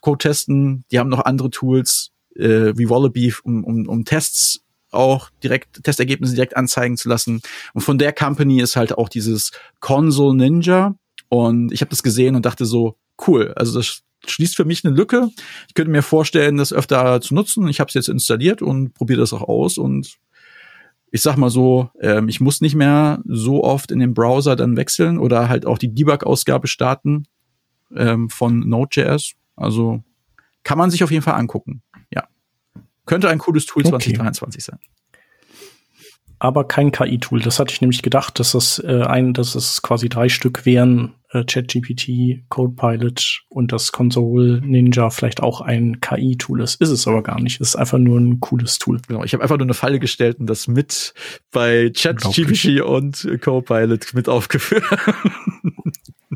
Code 0.02 0.18
testen, 0.18 0.85
die 0.89 0.97
haben 0.97 1.10
noch 1.10 1.23
andere 1.23 1.52
Tools, 1.52 2.14
äh, 2.35 2.73
wie 2.76 2.89
Wallaby, 2.89 3.31
um, 3.43 3.64
um, 3.64 3.88
um 3.88 4.06
Tests 4.06 4.64
auch 4.95 5.30
direkt 5.43 5.84
Testergebnisse 5.84 6.35
direkt 6.35 6.55
anzeigen 6.57 6.97
zu 6.97 7.09
lassen. 7.09 7.41
Und 7.73 7.81
von 7.81 7.97
der 7.97 8.13
Company 8.13 8.61
ist 8.61 8.76
halt 8.76 8.97
auch 8.97 9.09
dieses 9.09 9.51
Console 9.80 10.35
Ninja. 10.35 10.95
Und 11.30 11.72
ich 11.72 11.81
habe 11.81 11.89
das 11.89 12.03
gesehen 12.03 12.35
und 12.35 12.45
dachte 12.45 12.65
so, 12.65 12.97
cool. 13.27 13.53
Also 13.55 13.77
das 13.77 14.01
schließt 14.26 14.55
für 14.55 14.65
mich 14.65 14.85
eine 14.85 14.95
Lücke. 14.95 15.30
Ich 15.67 15.73
könnte 15.73 15.91
mir 15.91 16.01
vorstellen, 16.01 16.57
das 16.57 16.73
öfter 16.73 17.22
zu 17.22 17.34
nutzen. 17.34 17.67
Ich 17.67 17.80
habe 17.80 17.89
es 17.89 17.93
jetzt 17.93 18.09
installiert 18.09 18.61
und 18.61 18.93
probiere 18.93 19.19
das 19.19 19.34
auch 19.34 19.43
aus. 19.43 19.77
Und 19.77 20.17
ich 21.11 21.22
sag 21.22 21.38
mal 21.38 21.49
so, 21.49 21.89
ähm, 22.01 22.27
ich 22.27 22.41
muss 22.41 22.61
nicht 22.61 22.76
mehr 22.76 23.22
so 23.26 23.63
oft 23.63 23.91
in 23.91 23.99
den 23.99 24.13
Browser 24.13 24.55
dann 24.55 24.76
wechseln 24.76 25.17
oder 25.17 25.49
halt 25.49 25.65
auch 25.65 25.77
die 25.77 25.93
Debug-Ausgabe 25.93 26.67
starten 26.67 27.26
ähm, 27.95 28.30
von 28.30 28.59
Node.js. 28.59 29.34
Also 29.55 30.03
kann 30.63 30.77
man 30.77 30.91
sich 30.91 31.03
auf 31.03 31.11
jeden 31.11 31.23
Fall 31.23 31.35
angucken. 31.35 31.81
Könnte 33.06 33.30
ein 33.30 33.38
cooles 33.38 33.65
Tool 33.65 33.82
okay. 33.82 33.90
2023 33.90 34.64
sein. 34.64 34.80
Aber 36.38 36.68
kein 36.68 36.91
KI-Tool. 36.91 37.40
Das 37.40 37.60
hatte 37.60 37.73
ich 37.73 37.82
nämlich 37.82 38.02
gedacht, 38.02 38.40
dass 38.40 38.52
das 38.52 38.80
äh, 38.80 39.03
ein, 39.03 39.34
dass 39.34 39.56
es 39.56 39.82
quasi 39.82 40.10
drei 40.10 40.27
Stück 40.27 40.65
wären: 40.65 41.14
äh, 41.32 41.45
ChatGPT, 41.45 42.49
CodePilot 42.49 43.44
und 43.48 43.72
das 43.72 43.94
Console 43.94 44.61
Ninja 44.61 45.10
vielleicht 45.11 45.41
auch 45.41 45.61
ein 45.61 46.02
KI-Tool 46.02 46.61
ist. 46.61 46.82
Ist 46.82 46.90
es 46.90 47.07
aber 47.07 47.23
gar 47.23 47.40
nicht. 47.40 47.61
Es 47.61 47.69
ist 47.69 47.76
einfach 47.77 47.99
nur 47.99 48.19
ein 48.19 48.41
cooles 48.41 48.80
Tool. 48.80 48.99
Genau. 49.07 49.23
Ich 49.23 49.34
habe 49.34 49.44
einfach 49.44 49.57
nur 49.57 49.65
eine 49.65 49.73
Falle 49.73 49.99
gestellt 49.99 50.40
und 50.40 50.48
das 50.48 50.68
mit 50.68 51.14
bei 51.52 51.90
ChatGPT 51.95 52.82
und 52.82 53.27
CodePilot 53.41 54.14
mit 54.14 54.27
aufgeführt. 54.27 54.84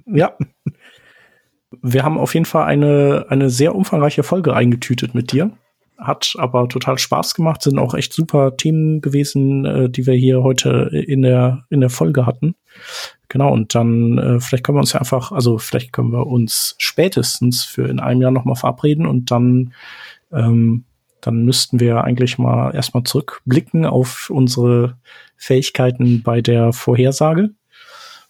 ja. 0.06 0.34
Wir 1.82 2.04
haben 2.04 2.18
auf 2.18 2.34
jeden 2.34 2.46
Fall 2.46 2.66
eine, 2.66 3.28
eine 3.30 3.50
sehr 3.50 3.76
umfangreiche 3.76 4.24
Folge 4.24 4.56
eingetütet 4.56 5.14
mit 5.14 5.32
dir 5.34 5.52
hat 6.00 6.36
aber 6.38 6.68
total 6.68 6.98
Spaß 6.98 7.36
gemacht, 7.36 7.62
sind 7.62 7.78
auch 7.78 7.94
echt 7.94 8.14
super 8.14 8.56
Themen 8.56 9.02
gewesen, 9.02 9.66
äh, 9.66 9.90
die 9.90 10.08
wir 10.08 10.14
hier 10.14 10.44
heute 10.44 10.90
in 11.08 11.22
der, 11.22 11.66
in 11.70 11.82
der 11.82 11.90
Folge 11.90 12.26
hatten. 12.26 12.56
Genau, 13.28 13.52
und 13.54 13.76
dann 13.76 14.18
äh, 14.18 14.40
vielleicht 14.40 14.64
können 14.64 14.78
wir 14.78 14.82
uns 14.82 14.94
ja 14.94 15.00
einfach, 15.00 15.32
also 15.32 15.58
vielleicht 15.58 15.94
können 15.94 16.12
wir 16.12 16.26
uns 16.26 16.76
spätestens 16.80 17.64
für 17.64 17.88
in 17.88 18.00
einem 18.00 18.22
Jahr 18.22 18.32
nochmal 18.32 18.56
verabreden 18.56 19.06
und 19.06 19.30
dann 19.30 19.74
ähm, 20.32 20.86
dann 21.22 21.44
müssten 21.44 21.80
wir 21.80 22.04
eigentlich 22.04 22.38
mal 22.38 22.74
erstmal 22.74 23.04
zurückblicken 23.04 23.86
auf 23.86 24.30
unsere 24.30 24.98
Fähigkeiten 25.36 26.24
bei 26.24 26.42
der 26.42 26.74
Vorhersage 26.74 27.52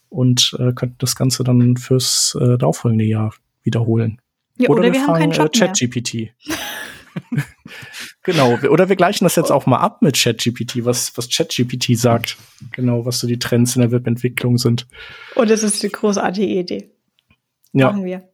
und 0.08 0.56
äh, 0.58 0.72
könnten 0.72 0.96
das 0.98 1.14
Ganze 1.14 1.44
dann 1.44 1.76
fürs 1.76 2.36
äh, 2.40 2.58
darauffolgende 2.58 3.04
Jahr 3.04 3.32
wiederholen. 3.62 4.20
Ja, 4.58 4.68
oder, 4.68 4.80
oder 4.80 4.92
wir, 4.92 5.00
wir 5.00 5.06
haben 5.06 5.30
Job 5.30 5.54
äh, 5.54 5.58
ChatGPT. 5.58 6.32
genau. 8.22 8.58
Oder 8.68 8.88
wir 8.88 8.96
gleichen 8.96 9.24
das 9.24 9.36
jetzt 9.36 9.50
auch 9.50 9.66
mal 9.66 9.78
ab 9.78 10.02
mit 10.02 10.16
ChatGPT, 10.16 10.84
was, 10.84 11.16
was 11.16 11.28
ChatGPT 11.28 11.96
sagt. 11.98 12.36
Genau, 12.72 13.04
was 13.04 13.20
so 13.20 13.26
die 13.26 13.38
Trends 13.38 13.76
in 13.76 13.82
der 13.82 13.90
Webentwicklung 13.90 14.58
sind. 14.58 14.86
Und 15.34 15.42
oh, 15.42 15.44
das 15.44 15.62
ist 15.62 15.82
eine 15.82 15.90
großartige 15.90 16.46
Idee. 16.46 16.90
Ja. 17.72 17.90
Machen 17.90 18.04
wir. 18.04 18.28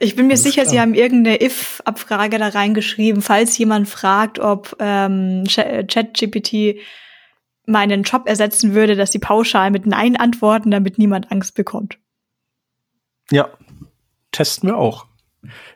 Ich 0.00 0.16
bin 0.16 0.26
mir 0.26 0.36
sicher, 0.36 0.62
klar. 0.62 0.72
Sie 0.72 0.80
haben 0.80 0.94
irgendeine 0.94 1.40
if-Abfrage 1.40 2.38
da 2.38 2.48
reingeschrieben, 2.48 3.22
falls 3.22 3.56
jemand 3.56 3.88
fragt, 3.88 4.38
ob 4.38 4.76
ähm, 4.80 5.44
ChatGPT 5.46 6.80
meinen 7.66 8.02
Job 8.02 8.28
ersetzen 8.28 8.74
würde, 8.74 8.96
dass 8.96 9.12
sie 9.12 9.18
pauschal 9.18 9.70
mit 9.70 9.86
Nein 9.86 10.16
antworten, 10.16 10.70
damit 10.70 10.98
niemand 10.98 11.32
Angst 11.32 11.54
bekommt. 11.54 11.98
Ja, 13.30 13.48
testen 14.32 14.68
wir 14.68 14.76
auch. 14.76 15.06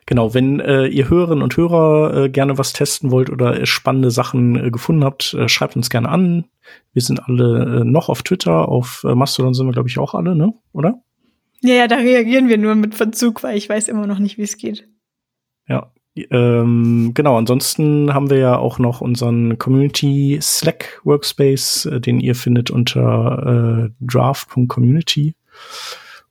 Genau, 0.05 0.33
wenn 0.33 0.59
äh, 0.59 0.87
ihr 0.87 1.09
Hörerinnen 1.09 1.43
und 1.43 1.55
Hörer 1.55 2.25
äh, 2.25 2.29
gerne 2.29 2.57
was 2.57 2.73
testen 2.73 3.11
wollt 3.11 3.29
oder 3.29 3.65
spannende 3.65 4.11
Sachen 4.11 4.55
äh, 4.55 4.71
gefunden 4.71 5.03
habt, 5.03 5.33
äh, 5.33 5.47
schreibt 5.47 5.75
uns 5.75 5.89
gerne 5.89 6.09
an. 6.09 6.45
Wir 6.93 7.01
sind 7.01 7.23
alle 7.27 7.81
äh, 7.81 7.83
noch 7.83 8.09
auf 8.09 8.23
Twitter, 8.23 8.69
auf 8.69 9.03
äh, 9.07 9.15
Mastodon 9.15 9.53
sind 9.53 9.67
wir, 9.67 9.73
glaube 9.73 9.89
ich, 9.89 9.97
auch 9.97 10.13
alle, 10.13 10.35
ne? 10.35 10.53
Oder? 10.73 11.01
Ja, 11.61 11.73
ja, 11.73 11.87
da 11.87 11.97
reagieren 11.97 12.47
wir 12.47 12.57
nur 12.57 12.75
mit 12.75 12.95
Verzug, 12.95 13.43
weil 13.43 13.57
ich 13.57 13.67
weiß 13.67 13.87
immer 13.89 14.07
noch 14.07 14.19
nicht, 14.19 14.37
wie 14.37 14.43
es 14.43 14.57
geht. 14.57 14.87
Ja, 15.67 15.91
ähm, 16.31 17.11
genau, 17.13 17.37
ansonsten 17.37 18.13
haben 18.13 18.29
wir 18.29 18.37
ja 18.37 18.57
auch 18.57 18.79
noch 18.79 19.01
unseren 19.01 19.57
Community 19.57 20.39
Slack 20.41 21.01
Workspace, 21.03 21.85
äh, 21.85 22.01
den 22.01 22.19
ihr 22.19 22.35
findet 22.35 22.71
unter 22.71 23.89
äh, 23.89 24.05
draft.community. 24.05 25.35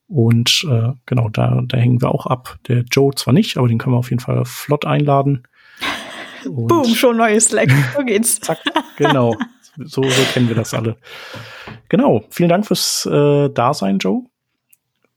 Und 0.08 0.66
äh, 0.68 0.92
genau, 1.04 1.28
da, 1.28 1.62
da 1.64 1.76
hängen 1.76 2.00
wir 2.00 2.10
auch 2.10 2.26
ab. 2.26 2.58
Der 2.66 2.82
Joe 2.90 3.14
zwar 3.14 3.34
nicht, 3.34 3.58
aber 3.58 3.68
den 3.68 3.78
können 3.78 3.94
wir 3.94 3.98
auf 3.98 4.10
jeden 4.10 4.20
Fall 4.20 4.44
flott 4.44 4.84
einladen. 4.86 5.46
Und 6.44 6.68
Boom, 6.68 6.84
schon 6.94 7.16
neues 7.18 7.46
Slack. 7.46 7.70
So 7.96 8.04
geht's. 8.04 8.40
Zack, 8.40 8.58
genau. 8.96 9.34
So, 9.76 10.02
so 10.02 10.22
kennen 10.32 10.48
wir 10.48 10.56
das 10.56 10.72
alle. 10.72 10.96
Genau. 11.88 12.24
Vielen 12.30 12.48
Dank 12.48 12.66
fürs 12.66 13.06
äh, 13.06 13.50
Dasein, 13.50 13.98
Joe. 13.98 14.22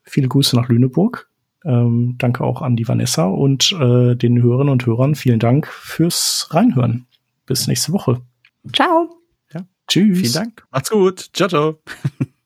Viele 0.04 0.28
Grüße 0.28 0.56
nach 0.56 0.68
Lüneburg. 0.68 1.30
Ähm, 1.64 2.16
danke 2.18 2.44
auch 2.44 2.62
an 2.62 2.76
die 2.76 2.88
Vanessa 2.88 3.26
und 3.26 3.72
äh, 3.74 4.16
den 4.16 4.42
Hörerinnen 4.42 4.72
und 4.72 4.86
Hörern. 4.86 5.16
Vielen 5.16 5.40
Dank 5.40 5.68
fürs 5.68 6.48
Reinhören. 6.52 7.06
Bis 7.46 7.68
nächste 7.68 7.94
Woche. 7.94 8.22
Ciao. 8.74 9.10
Ja. 9.54 9.62
Tschüss. 9.88 10.20
Vielen 10.20 10.34
Dank. 10.34 10.68
Macht's 10.72 10.90
gut. 10.90 11.30
Ciao, 11.34 11.48
ciao. 11.48 11.80